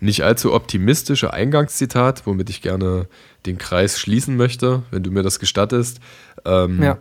nicht 0.00 0.24
allzu 0.24 0.52
optimistische 0.52 1.32
Eingangszitat, 1.32 2.26
womit 2.26 2.50
ich 2.50 2.62
gerne 2.62 3.06
den 3.46 3.58
Kreis 3.58 3.98
schließen 4.00 4.36
möchte, 4.36 4.82
wenn 4.90 5.02
du 5.02 5.10
mir 5.10 5.22
das 5.22 5.38
gestattest. 5.38 6.00
Ähm, 6.44 6.82
ja. 6.82 6.98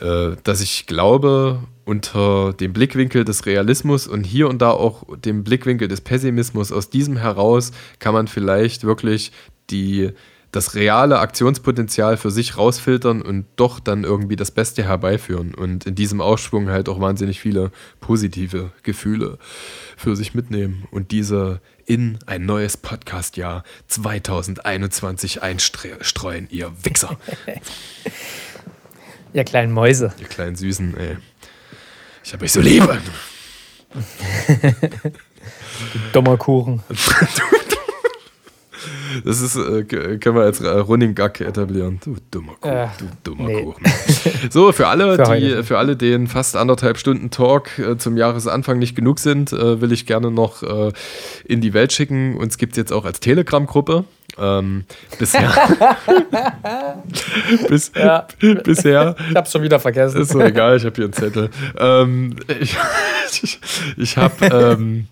äh, 0.00 0.36
dass 0.42 0.60
ich 0.60 0.86
glaube, 0.86 1.60
unter 1.84 2.52
dem 2.52 2.74
Blickwinkel 2.74 3.24
des 3.24 3.46
Realismus 3.46 4.06
und 4.06 4.24
hier 4.24 4.48
und 4.48 4.60
da 4.60 4.72
auch 4.72 5.04
dem 5.16 5.44
Blickwinkel 5.44 5.88
des 5.88 6.02
Pessimismus, 6.02 6.70
aus 6.72 6.90
diesem 6.90 7.16
heraus 7.16 7.72
kann 7.98 8.12
man 8.12 8.28
vielleicht 8.28 8.84
wirklich 8.84 9.32
die 9.70 10.10
das 10.52 10.74
reale 10.74 11.18
Aktionspotenzial 11.18 12.16
für 12.16 12.30
sich 12.30 12.56
rausfiltern 12.56 13.20
und 13.22 13.46
doch 13.56 13.80
dann 13.80 14.04
irgendwie 14.04 14.36
das 14.36 14.50
Beste 14.50 14.82
herbeiführen 14.82 15.54
und 15.54 15.84
in 15.86 15.94
diesem 15.94 16.20
Aufschwung 16.20 16.70
halt 16.70 16.88
auch 16.88 17.00
wahnsinnig 17.00 17.40
viele 17.40 17.70
positive 18.00 18.70
Gefühle 18.82 19.38
für 19.96 20.16
sich 20.16 20.34
mitnehmen 20.34 20.86
und 20.90 21.10
diese 21.10 21.60
in 21.84 22.18
ein 22.26 22.46
neues 22.46 22.76
Podcast-Jahr 22.76 23.62
2021 23.88 25.42
einstreuen, 25.42 26.48
ihr 26.50 26.72
Wichser. 26.82 27.18
ihr 29.32 29.44
kleinen 29.44 29.72
Mäuse. 29.72 30.12
Ihr 30.18 30.28
kleinen 30.28 30.56
Süßen, 30.56 30.96
ey. 30.96 31.16
Ich 32.24 32.32
hab 32.32 32.42
euch 32.42 32.52
so 32.52 32.60
lieb. 32.60 32.86
dummer 36.12 36.36
Kuchen. 36.36 36.82
Das 39.28 39.42
ist, 39.42 39.56
äh, 39.56 39.84
können 39.84 40.36
wir 40.36 40.44
als 40.44 40.64
Running 40.64 41.14
Gag 41.14 41.42
etablieren. 41.42 42.00
Du 42.02 42.16
dummer 42.30 42.54
Kuchen. 42.58 42.74
Äh, 42.74 42.88
du 42.98 43.04
dummer 43.24 43.48
nee. 43.48 43.62
Kuchen. 43.62 43.84
So, 44.48 44.72
für 44.72 44.86
alle, 44.86 45.16
für 45.26 45.38
die, 45.38 45.62
für 45.64 45.76
alle, 45.76 45.96
denen 45.96 46.28
fast 46.28 46.56
anderthalb 46.56 46.96
Stunden 46.96 47.28
Talk 47.28 47.78
äh, 47.78 47.98
zum 47.98 48.16
Jahresanfang 48.16 48.78
nicht 48.78 48.96
genug 48.96 49.18
sind, 49.18 49.52
äh, 49.52 49.82
will 49.82 49.92
ich 49.92 50.06
gerne 50.06 50.30
noch 50.30 50.62
äh, 50.62 50.92
in 51.44 51.60
die 51.60 51.74
Welt 51.74 51.92
schicken. 51.92 52.38
Uns 52.38 52.56
gibt 52.56 52.72
es 52.72 52.78
jetzt 52.78 52.90
auch 52.90 53.04
als 53.04 53.20
Telegram-Gruppe. 53.20 54.04
Ähm, 54.38 54.86
bisher. 55.18 55.52
Bis, 57.68 57.92
ja. 57.94 58.26
bisher. 58.64 59.14
Ich 59.28 59.36
hab's 59.36 59.52
schon 59.52 59.62
wieder 59.62 59.78
vergessen. 59.78 60.22
Ist 60.22 60.32
so 60.32 60.40
egal, 60.40 60.78
ich 60.78 60.86
habe 60.86 60.94
hier 60.96 61.04
einen 61.04 61.12
Zettel. 61.12 61.50
Ähm, 61.78 62.36
ich 62.60 62.78
ich, 63.42 63.60
ich 63.98 64.16
habe. 64.16 64.46
Ähm, 64.46 65.06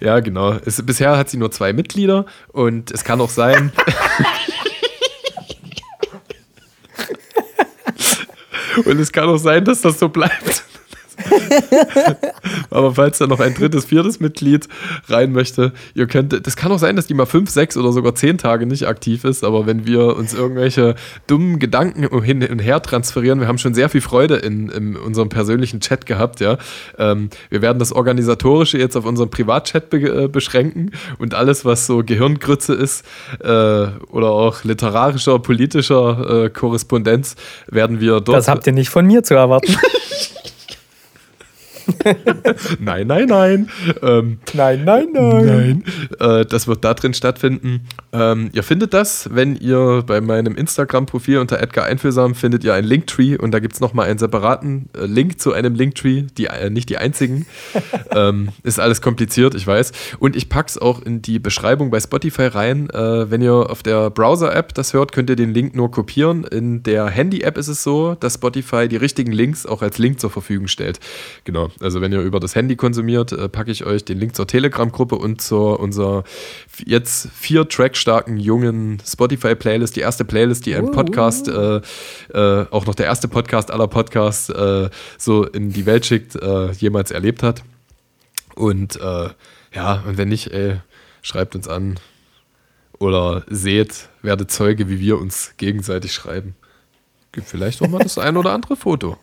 ja, 0.00 0.20
genau. 0.20 0.52
Es, 0.64 0.84
bisher 0.84 1.16
hat 1.16 1.28
sie 1.28 1.38
nur 1.38 1.50
zwei 1.50 1.72
Mitglieder 1.72 2.26
und 2.48 2.90
es 2.90 3.04
kann 3.04 3.20
auch 3.20 3.30
sein. 3.30 3.72
und 8.84 8.98
es 8.98 9.12
kann 9.12 9.28
auch 9.28 9.38
sein, 9.38 9.64
dass 9.64 9.80
das 9.80 9.98
so 9.98 10.08
bleibt. 10.08 10.64
Aber 12.70 12.94
falls 12.94 13.18
da 13.18 13.26
noch 13.26 13.40
ein 13.40 13.54
drittes, 13.54 13.84
viertes 13.84 14.20
Mitglied 14.20 14.68
rein 15.08 15.32
möchte, 15.32 15.72
ihr 15.94 16.06
könnt, 16.06 16.46
das 16.46 16.56
kann 16.56 16.72
auch 16.72 16.78
sein, 16.78 16.96
dass 16.96 17.06
die 17.06 17.14
mal 17.14 17.26
fünf, 17.26 17.50
sechs 17.50 17.76
oder 17.76 17.92
sogar 17.92 18.14
zehn 18.14 18.38
Tage 18.38 18.66
nicht 18.66 18.86
aktiv 18.86 19.24
ist, 19.24 19.44
aber 19.44 19.66
wenn 19.66 19.86
wir 19.86 20.16
uns 20.16 20.34
irgendwelche 20.34 20.94
dummen 21.26 21.58
Gedanken 21.58 22.22
hin 22.22 22.46
und 22.48 22.58
her 22.60 22.82
transferieren, 22.82 23.40
wir 23.40 23.48
haben 23.48 23.58
schon 23.58 23.74
sehr 23.74 23.88
viel 23.88 24.00
Freude 24.00 24.36
in, 24.36 24.68
in 24.68 24.96
unserem 24.96 25.28
persönlichen 25.28 25.80
Chat 25.80 26.06
gehabt, 26.06 26.40
ja. 26.40 26.58
Ähm, 26.98 27.30
wir 27.50 27.62
werden 27.62 27.78
das 27.78 27.92
Organisatorische 27.92 28.78
jetzt 28.78 28.96
auf 28.96 29.04
unserem 29.04 29.30
Privatchat 29.30 29.90
be 29.90 29.98
äh, 29.98 30.28
beschränken 30.28 30.92
und 31.18 31.34
alles, 31.34 31.64
was 31.64 31.86
so 31.86 32.02
Gehirngrütze 32.04 32.74
ist 32.74 33.04
äh, 33.40 33.46
oder 33.46 34.30
auch 34.30 34.64
literarischer, 34.64 35.38
politischer 35.38 36.44
äh, 36.44 36.50
Korrespondenz, 36.50 37.36
werden 37.66 38.00
wir 38.00 38.20
dort. 38.20 38.38
Das 38.38 38.48
habt 38.48 38.66
ihr 38.66 38.72
nicht 38.72 38.90
von 38.90 39.06
mir 39.06 39.22
zu 39.22 39.34
erwarten. 39.34 39.76
nein, 42.80 43.06
nein, 43.06 43.26
nein. 43.26 43.70
Ähm, 44.02 44.38
nein, 44.54 44.84
nein, 44.84 45.08
nein. 45.12 45.46
Nein. 45.46 45.84
Äh, 46.20 46.46
das 46.46 46.66
wird 46.66 46.84
da 46.84 46.94
drin 46.94 47.14
stattfinden. 47.14 47.86
Ähm, 48.12 48.50
ihr 48.52 48.62
findet 48.62 48.94
das, 48.94 49.28
wenn 49.32 49.56
ihr 49.56 50.02
bei 50.06 50.20
meinem 50.20 50.56
Instagram-Profil 50.56 51.38
unter 51.38 51.60
Edgar 51.60 51.86
Einfühlsam 51.86 52.34
findet 52.34 52.64
ihr 52.64 52.74
einen 52.74 52.86
Linktree 52.86 53.36
und 53.36 53.52
da 53.52 53.58
gibt 53.58 53.74
es 53.74 53.80
nochmal 53.80 54.08
einen 54.08 54.18
separaten 54.18 54.88
äh, 54.96 55.06
Link 55.06 55.40
zu 55.40 55.52
einem 55.52 55.74
Linktree, 55.74 56.24
die, 56.36 56.46
äh, 56.46 56.70
nicht 56.70 56.88
die 56.88 56.98
einzigen. 56.98 57.46
ähm, 58.10 58.50
ist 58.62 58.80
alles 58.80 59.00
kompliziert, 59.00 59.54
ich 59.54 59.66
weiß. 59.66 59.92
Und 60.18 60.36
ich 60.36 60.48
packe 60.48 60.68
es 60.68 60.78
auch 60.78 61.02
in 61.02 61.22
die 61.22 61.38
Beschreibung 61.38 61.90
bei 61.90 62.00
Spotify 62.00 62.46
rein. 62.46 62.90
Äh, 62.90 63.30
wenn 63.30 63.42
ihr 63.42 63.54
auf 63.54 63.82
der 63.82 64.10
Browser-App 64.10 64.74
das 64.74 64.92
hört, 64.92 65.12
könnt 65.12 65.30
ihr 65.30 65.36
den 65.36 65.52
Link 65.52 65.74
nur 65.74 65.90
kopieren. 65.90 66.44
In 66.44 66.82
der 66.82 67.06
Handy-App 67.06 67.58
ist 67.58 67.68
es 67.68 67.82
so, 67.82 68.14
dass 68.14 68.34
Spotify 68.34 68.88
die 68.88 68.96
richtigen 68.96 69.32
Links 69.32 69.66
auch 69.66 69.82
als 69.82 69.98
Link 69.98 70.20
zur 70.20 70.30
Verfügung 70.30 70.68
stellt. 70.68 71.00
Genau. 71.44 71.70
Also 71.80 72.00
wenn 72.00 72.12
ihr 72.12 72.20
über 72.20 72.40
das 72.40 72.54
Handy 72.54 72.76
konsumiert, 72.76 73.32
äh, 73.32 73.48
packe 73.48 73.70
ich 73.70 73.84
euch 73.84 74.04
den 74.04 74.18
Link 74.18 74.34
zur 74.34 74.46
Telegram-Gruppe 74.46 75.14
und 75.14 75.40
zur 75.40 75.80
unserer 75.80 76.24
jetzt 76.84 77.28
vier 77.32 77.68
Track 77.68 77.96
starken 77.96 78.36
jungen 78.36 79.00
Spotify-Playlist, 79.06 79.94
die 79.96 80.00
erste 80.00 80.24
Playlist, 80.24 80.66
die 80.66 80.74
ein 80.74 80.90
Podcast, 80.90 81.48
uh. 81.48 81.80
äh, 82.32 82.66
auch 82.70 82.86
noch 82.86 82.94
der 82.94 83.06
erste 83.06 83.28
Podcast 83.28 83.70
aller 83.70 83.86
Podcasts 83.86 84.48
äh, 84.48 84.90
so 85.18 85.44
in 85.44 85.72
die 85.72 85.86
Welt 85.86 86.06
schickt, 86.06 86.36
äh, 86.36 86.72
jemals 86.72 87.10
erlebt 87.10 87.42
hat. 87.42 87.62
Und 88.54 88.96
äh, 88.96 89.28
ja, 89.74 90.02
und 90.06 90.18
wenn 90.18 90.28
nicht, 90.28 90.52
ey, 90.52 90.80
schreibt 91.22 91.54
uns 91.54 91.68
an 91.68 92.00
oder 92.98 93.44
seht, 93.48 94.08
werdet 94.22 94.50
Zeuge, 94.50 94.88
wie 94.88 94.98
wir 94.98 95.18
uns 95.18 95.54
gegenseitig 95.56 96.12
schreiben. 96.12 96.56
Gibt 97.32 97.46
vielleicht 97.46 97.82
auch 97.82 97.88
mal 97.88 98.02
das 98.02 98.18
ein 98.18 98.36
oder 98.36 98.52
andere 98.52 98.76
Foto. 98.76 99.18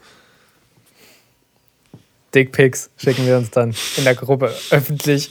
Dickpics 2.36 2.92
schicken 2.98 3.26
wir 3.26 3.38
uns 3.38 3.50
dann 3.52 3.74
in 3.98 4.04
der 4.04 4.16
Gruppe 4.16 4.52
öffentlich. 4.70 5.30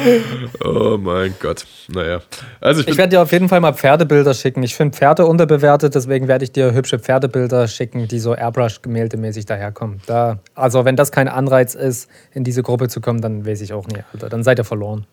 oh 0.64 0.96
mein 0.98 1.34
Gott. 1.40 1.66
Naja. 1.88 2.20
Also 2.60 2.82
ich, 2.82 2.88
ich 2.88 2.96
werde 2.96 3.10
dir 3.10 3.22
auf 3.22 3.32
jeden 3.32 3.48
Fall 3.48 3.60
mal 3.60 3.72
Pferdebilder 3.72 4.34
schicken. 4.34 4.62
Ich 4.62 4.74
finde 4.74 4.96
Pferde 4.96 5.26
unterbewertet, 5.26 5.94
deswegen 5.94 6.28
werde 6.28 6.44
ich 6.44 6.52
dir 6.52 6.72
hübsche 6.72 6.98
Pferdebilder 6.98 7.66
schicken, 7.68 8.06
die 8.08 8.18
so 8.18 8.34
Airbrush-Gemälde-mäßig 8.34 9.46
daherkommen. 9.46 10.00
Da, 10.06 10.38
also, 10.54 10.84
wenn 10.84 10.96
das 10.96 11.12
kein 11.12 11.28
Anreiz 11.28 11.74
ist, 11.74 12.10
in 12.32 12.44
diese 12.44 12.62
Gruppe 12.62 12.88
zu 12.88 13.00
kommen, 13.00 13.20
dann 13.20 13.46
weiß 13.46 13.60
ich 13.62 13.72
auch 13.72 13.86
nicht, 13.86 14.04
Alter. 14.12 14.28
Dann 14.28 14.42
seid 14.42 14.58
ihr 14.58 14.64
verloren. 14.64 15.06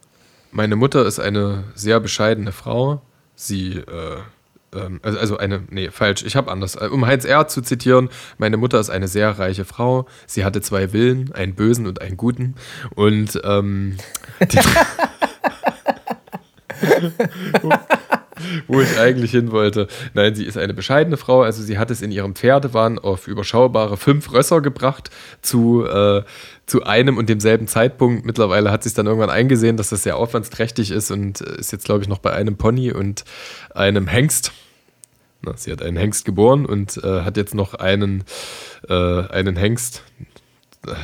Meine 0.51 0.76
Mutter 0.76 1.05
ist 1.05 1.19
eine 1.19 1.65
sehr 1.76 1.99
bescheidene 1.99 2.51
Frau. 2.51 3.01
Sie 3.35 3.77
äh, 3.77 4.18
ähm, 4.76 4.99
also, 5.03 5.19
also 5.19 5.38
eine, 5.38 5.64
nee, 5.69 5.89
falsch, 5.91 6.23
ich 6.23 6.35
habe 6.35 6.52
anders. 6.52 6.76
Äh, 6.76 6.89
um 6.91 7.06
Heinz 7.06 7.26
R. 7.26 7.48
zu 7.48 7.61
zitieren, 7.61 8.10
meine 8.38 8.57
Mutter 8.57 8.80
ist 8.80 8.89
eine 8.89 9.07
sehr 9.07 9.38
reiche 9.39 9.65
Frau. 9.65 10.07
Sie 10.26 10.44
hatte 10.44 10.61
zwei 10.61 10.94
Willen, 10.94 11.31
einen 11.34 11.56
bösen 11.56 11.88
und 11.88 12.02
einen 12.02 12.18
guten. 12.18 12.56
Und 12.95 13.39
ähm, 13.44 13.98
wo 18.68 18.81
ich 18.81 18.97
eigentlich 18.99 19.31
hin 19.31 19.51
wollte. 19.51 19.88
Nein, 20.14 20.35
sie 20.35 20.45
ist 20.45 20.57
eine 20.57 20.73
bescheidene 20.73 21.18
Frau. 21.18 21.41
Also 21.41 21.64
sie 21.64 21.77
hat 21.77 21.91
es 21.91 22.01
in 22.01 22.11
ihrem 22.11 22.35
Pferdewahn 22.35 22.99
auf 22.99 23.27
überschaubare 23.27 23.97
fünf 23.97 24.31
Rösser 24.31 24.61
gebracht 24.61 25.09
zu, 25.41 25.85
äh, 25.85 26.23
zu 26.65 26.84
einem 26.84 27.18
und 27.18 27.30
demselben 27.30 27.68
Zeitpunkt. 27.68 28.26
Mittlerweile 28.26 28.72
hat 28.72 28.84
sie 28.84 28.89
es 28.89 28.93
dann 28.93 29.07
irgendwann 29.07 29.30
eingesehen, 29.30 29.77
dass 29.77 29.89
das 29.89 30.03
sehr 30.03 30.18
aufwandsträchtig 30.18 30.91
ist 30.91 31.11
und 31.11 31.41
äh, 31.41 31.59
ist 31.59 31.72
jetzt, 31.72 31.85
glaube 31.85 32.01
ich, 32.03 32.09
noch 32.09 32.19
bei 32.19 32.34
einem 32.34 32.57
Pony 32.57 32.91
und 32.91 33.23
einem 33.73 34.07
Hengst. 34.07 34.51
Na, 35.41 35.55
sie 35.55 35.72
hat 35.72 35.81
einen 35.81 35.97
Hengst 35.97 36.26
geboren 36.26 36.65
und 36.65 36.97
äh, 37.03 37.22
hat 37.22 37.38
jetzt 37.38 37.53
noch 37.53 37.76
einen, 37.76 38.23
äh, 38.89 38.93
einen 38.93 39.55
Hengst, 39.55 40.03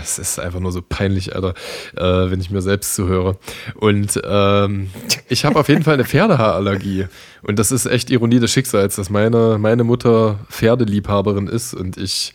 es 0.02 0.20
ist 0.20 0.40
einfach 0.40 0.60
nur 0.60 0.72
so 0.72 0.82
peinlich, 0.82 1.36
Alter, 1.36 1.54
äh, 1.96 2.32
wenn 2.32 2.40
ich 2.40 2.50
mir 2.50 2.62
selbst 2.62 2.96
zuhöre. 2.96 3.38
Und 3.76 4.20
ähm, 4.24 4.90
ich 5.28 5.46
habe 5.46 5.60
auf 5.60 5.68
jeden 5.68 5.84
Fall 5.84 5.96
eine 5.96 6.06
Pferdehaarallergie. 6.06 7.08
Und 7.42 7.60
das 7.60 7.72
ist 7.72 7.86
echt 7.86 8.10
Ironie 8.10 8.40
des 8.40 8.52
Schicksals, 8.52 8.96
dass 8.96 9.10
meine, 9.10 9.58
meine 9.60 9.84
Mutter 9.84 10.40
Pferdeliebhaberin 10.50 11.48
ist 11.48 11.74
und 11.74 11.98
ich, 11.98 12.34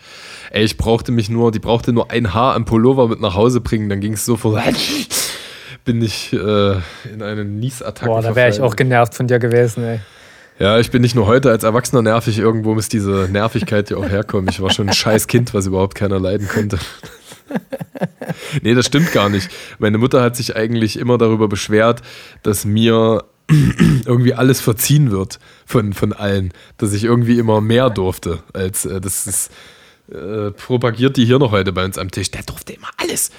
ey, 0.50 0.64
ich 0.64 0.76
brauchte 0.76 1.12
mich 1.12 1.30
nur, 1.30 1.50
die 1.52 1.58
brauchte 1.58 1.92
nur 1.92 2.10
ein 2.10 2.34
Haar 2.34 2.54
am 2.54 2.64
Pullover 2.64 3.08
mit 3.08 3.20
nach 3.20 3.34
Hause 3.34 3.60
bringen, 3.60 3.88
dann 3.88 4.00
ging 4.00 4.14
es 4.14 4.24
sofort. 4.24 4.62
bin 5.84 6.02
ich 6.02 6.34
äh, 6.34 6.72
in 7.10 7.22
eine 7.22 7.46
Niesattacke. 7.46 8.10
Boah, 8.10 8.20
da 8.20 8.36
wäre 8.36 8.50
ich 8.50 8.60
auch 8.60 8.76
genervt 8.76 9.14
von 9.14 9.26
dir 9.26 9.38
gewesen, 9.38 9.84
ey. 9.84 10.00
Ja, 10.58 10.78
ich 10.78 10.90
bin 10.90 11.02
nicht 11.02 11.14
nur 11.14 11.26
heute 11.26 11.50
als 11.50 11.62
Erwachsener 11.62 12.02
nervig, 12.02 12.38
irgendwo 12.38 12.74
muss 12.74 12.88
diese 12.88 13.28
Nervigkeit 13.30 13.90
ja 13.90 13.96
auch 13.96 14.08
herkommen. 14.08 14.48
Ich 14.50 14.60
war 14.60 14.70
schon 14.70 14.88
ein 14.88 14.94
scheiß 14.94 15.28
Kind, 15.28 15.54
was 15.54 15.66
überhaupt 15.66 15.94
keiner 15.94 16.18
leiden 16.18 16.48
konnte. 16.48 16.78
nee, 18.62 18.74
das 18.74 18.86
stimmt 18.86 19.12
gar 19.12 19.28
nicht. 19.28 19.48
Meine 19.78 19.98
Mutter 19.98 20.22
hat 20.22 20.36
sich 20.36 20.56
eigentlich 20.56 20.98
immer 20.98 21.18
darüber 21.18 21.48
beschwert, 21.48 22.02
dass 22.42 22.64
mir 22.64 23.24
irgendwie 24.04 24.34
alles 24.34 24.60
verziehen 24.60 25.10
wird 25.10 25.38
von, 25.66 25.92
von 25.92 26.12
allen. 26.12 26.52
Dass 26.76 26.92
ich 26.92 27.04
irgendwie 27.04 27.38
immer 27.38 27.60
mehr 27.60 27.90
durfte. 27.90 28.42
Als 28.52 28.84
äh, 28.84 29.00
das 29.00 29.26
ist, 29.26 29.50
äh, 30.10 30.50
propagiert 30.52 31.16
die 31.16 31.24
hier 31.24 31.38
noch 31.38 31.52
heute 31.52 31.72
bei 31.72 31.84
uns 31.84 31.98
am 31.98 32.10
Tisch. 32.10 32.30
Der 32.30 32.42
durfte 32.42 32.74
immer 32.74 32.88
alles. 32.96 33.30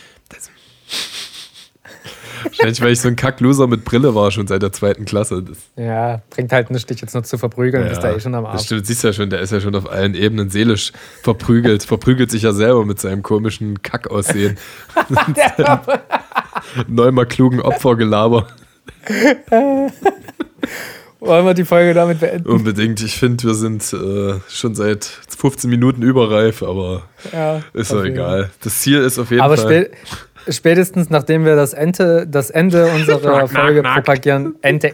Wahrscheinlich, 2.44 2.82
weil 2.82 2.92
ich 2.92 3.02
so 3.02 3.08
ein 3.08 3.16
Kackloser 3.16 3.68
mit 3.68 3.86
Brille 3.86 4.16
war, 4.16 4.32
schon 4.32 4.48
seit 4.48 4.62
der 4.62 4.72
zweiten 4.72 5.06
Klasse. 5.06 5.44
Das 5.44 5.58
ja, 5.76 6.22
bringt 6.30 6.52
halt 6.52 6.72
nichts, 6.72 6.88
dich 6.88 7.02
jetzt 7.02 7.14
noch 7.16 7.24
zu 7.24 7.38
verprügeln, 7.38 7.84
ja, 7.84 7.90
bist 7.90 8.04
da 8.04 8.12
eh 8.16 8.20
schon 8.20 8.36
am 8.36 8.46
Arsch. 8.46 8.58
Das 8.58 8.66
stimmt, 8.66 8.88
siehst 8.88 9.04
ja 9.04 9.14
schon, 9.14 9.30
der 9.30 9.40
ist 9.40 9.52
ja 9.52 9.62
schon 9.62 9.76
auf 9.76 9.90
allen 9.90 10.16
Ebenen 10.16 10.50
seelisch 10.50 10.92
verprügelt. 11.24 11.84
verprügelt 11.84 12.32
sich 12.32 12.44
ja 12.44 12.54
selber 12.54 12.86
mit 12.86 13.00
seinem 13.00 13.24
komischen 13.24 13.82
Kackaussehen. 13.82 14.58
Neunmal 16.88 17.26
klugen 17.26 17.62
Opfergelaber. 17.62 18.48
Wollen 21.20 21.46
wir 21.46 21.54
die 21.54 21.66
Folge 21.66 21.94
damit 21.94 22.22
beenden? 22.22 22.48
Unbedingt. 22.48 23.02
Ich 23.02 23.18
finde, 23.18 23.44
wir 23.44 23.54
sind 23.54 23.92
äh, 23.92 24.40
schon 24.48 24.74
seit 24.74 25.04
15 25.04 25.70
Minuten 25.70 26.02
überreif, 26.02 26.64
aber 26.64 27.04
ja, 27.34 27.62
ist 27.74 27.92
doch 27.92 28.06
egal. 28.06 28.52
Das 28.62 28.80
Ziel 28.80 29.00
ist 29.00 29.20
auf 29.20 29.30
jeden 29.30 29.42
aber 29.42 29.58
Fall 29.58 29.90
spätestens 30.52 31.10
nachdem 31.10 31.46
wir 31.46 31.56
das 31.56 31.74
Ende, 31.74 32.28
das 32.28 32.50
Ende 32.50 32.88
unserer 32.96 33.48
Folge 33.48 33.84
propagieren, 33.84 34.56
Ente, 34.62 34.94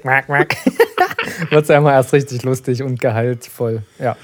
wird 1.49 1.63
es 1.63 1.69
einmal 1.69 1.93
erst 1.93 2.13
richtig 2.13 2.43
lustig 2.43 2.83
und 2.83 2.99
gehaltvoll. 2.99 3.83
Ja. 3.99 4.15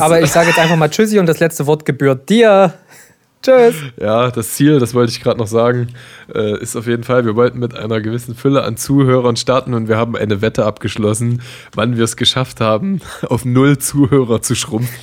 Aber 0.00 0.20
ich 0.22 0.30
sage 0.30 0.48
jetzt 0.48 0.58
einfach 0.58 0.76
mal 0.76 0.88
Tschüssi 0.88 1.18
und 1.18 1.26
das 1.26 1.40
letzte 1.40 1.66
Wort 1.66 1.84
gebührt 1.84 2.28
dir. 2.28 2.74
Tschüss. 3.42 3.74
Ja, 4.00 4.30
das 4.30 4.52
Ziel, 4.52 4.78
das 4.78 4.94
wollte 4.94 5.10
ich 5.10 5.20
gerade 5.20 5.38
noch 5.38 5.48
sagen, 5.48 5.88
äh, 6.32 6.60
ist 6.60 6.76
auf 6.76 6.86
jeden 6.86 7.02
Fall, 7.02 7.24
wir 7.24 7.34
wollten 7.34 7.58
mit 7.58 7.76
einer 7.76 8.00
gewissen 8.00 8.36
Fülle 8.36 8.62
an 8.62 8.76
Zuhörern 8.76 9.34
starten 9.34 9.74
und 9.74 9.88
wir 9.88 9.96
haben 9.96 10.14
eine 10.16 10.42
Wette 10.42 10.64
abgeschlossen, 10.64 11.42
wann 11.74 11.96
wir 11.96 12.04
es 12.04 12.16
geschafft 12.16 12.60
haben, 12.60 13.00
auf 13.28 13.44
null 13.44 13.78
Zuhörer 13.78 14.42
zu 14.42 14.54
schrumpfen. 14.54 14.94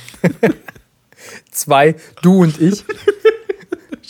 Zwei, 1.50 1.96
du 2.22 2.40
und 2.40 2.58
ich. 2.58 2.84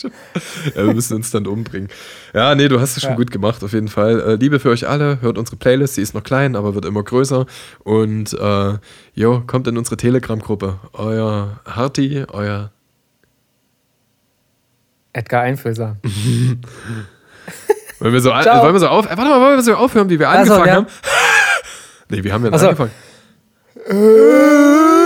ja, 0.74 0.86
wir 0.86 0.94
müssen 0.94 1.16
uns 1.16 1.30
dann 1.30 1.46
umbringen. 1.46 1.88
Ja, 2.34 2.54
nee, 2.54 2.68
du 2.68 2.80
hast 2.80 2.96
es 2.96 3.02
schon 3.02 3.12
ja. 3.12 3.16
gut 3.16 3.30
gemacht, 3.30 3.62
auf 3.62 3.72
jeden 3.72 3.88
Fall. 3.88 4.20
Äh, 4.20 4.34
Liebe 4.36 4.60
für 4.60 4.70
euch 4.70 4.88
alle, 4.88 5.20
hört 5.20 5.38
unsere 5.38 5.56
Playlist, 5.56 5.94
sie 5.94 6.02
ist 6.02 6.14
noch 6.14 6.22
klein, 6.22 6.56
aber 6.56 6.74
wird 6.74 6.84
immer 6.84 7.02
größer. 7.02 7.46
Und 7.80 8.32
äh, 8.34 8.78
jo, 9.14 9.42
kommt 9.46 9.66
in 9.66 9.76
unsere 9.76 9.96
Telegram-Gruppe. 9.96 10.78
Euer 10.92 11.60
Harti, 11.66 12.24
euer 12.32 12.70
Edgar 15.12 15.42
Einfühlsam. 15.42 15.96
wollen, 17.98 18.12
wir 18.12 18.20
so, 18.20 18.30
wollen 18.30 18.74
wir 18.74 18.80
so 18.80 18.88
auf, 18.88 19.06
warte 19.06 19.22
mal, 19.22 19.40
wollen 19.40 19.56
wir 19.56 19.62
so 19.62 19.74
aufhören, 19.74 20.08
wie 20.08 20.18
wir 20.18 20.28
also, 20.28 20.54
angefangen 20.54 20.68
ja. 20.68 20.74
haben? 20.74 20.86
nee, 22.08 22.22
wir 22.22 22.32
haben 22.32 22.44
ja 22.44 22.52
angefangen. 22.52 22.92
Äh. 23.86 24.99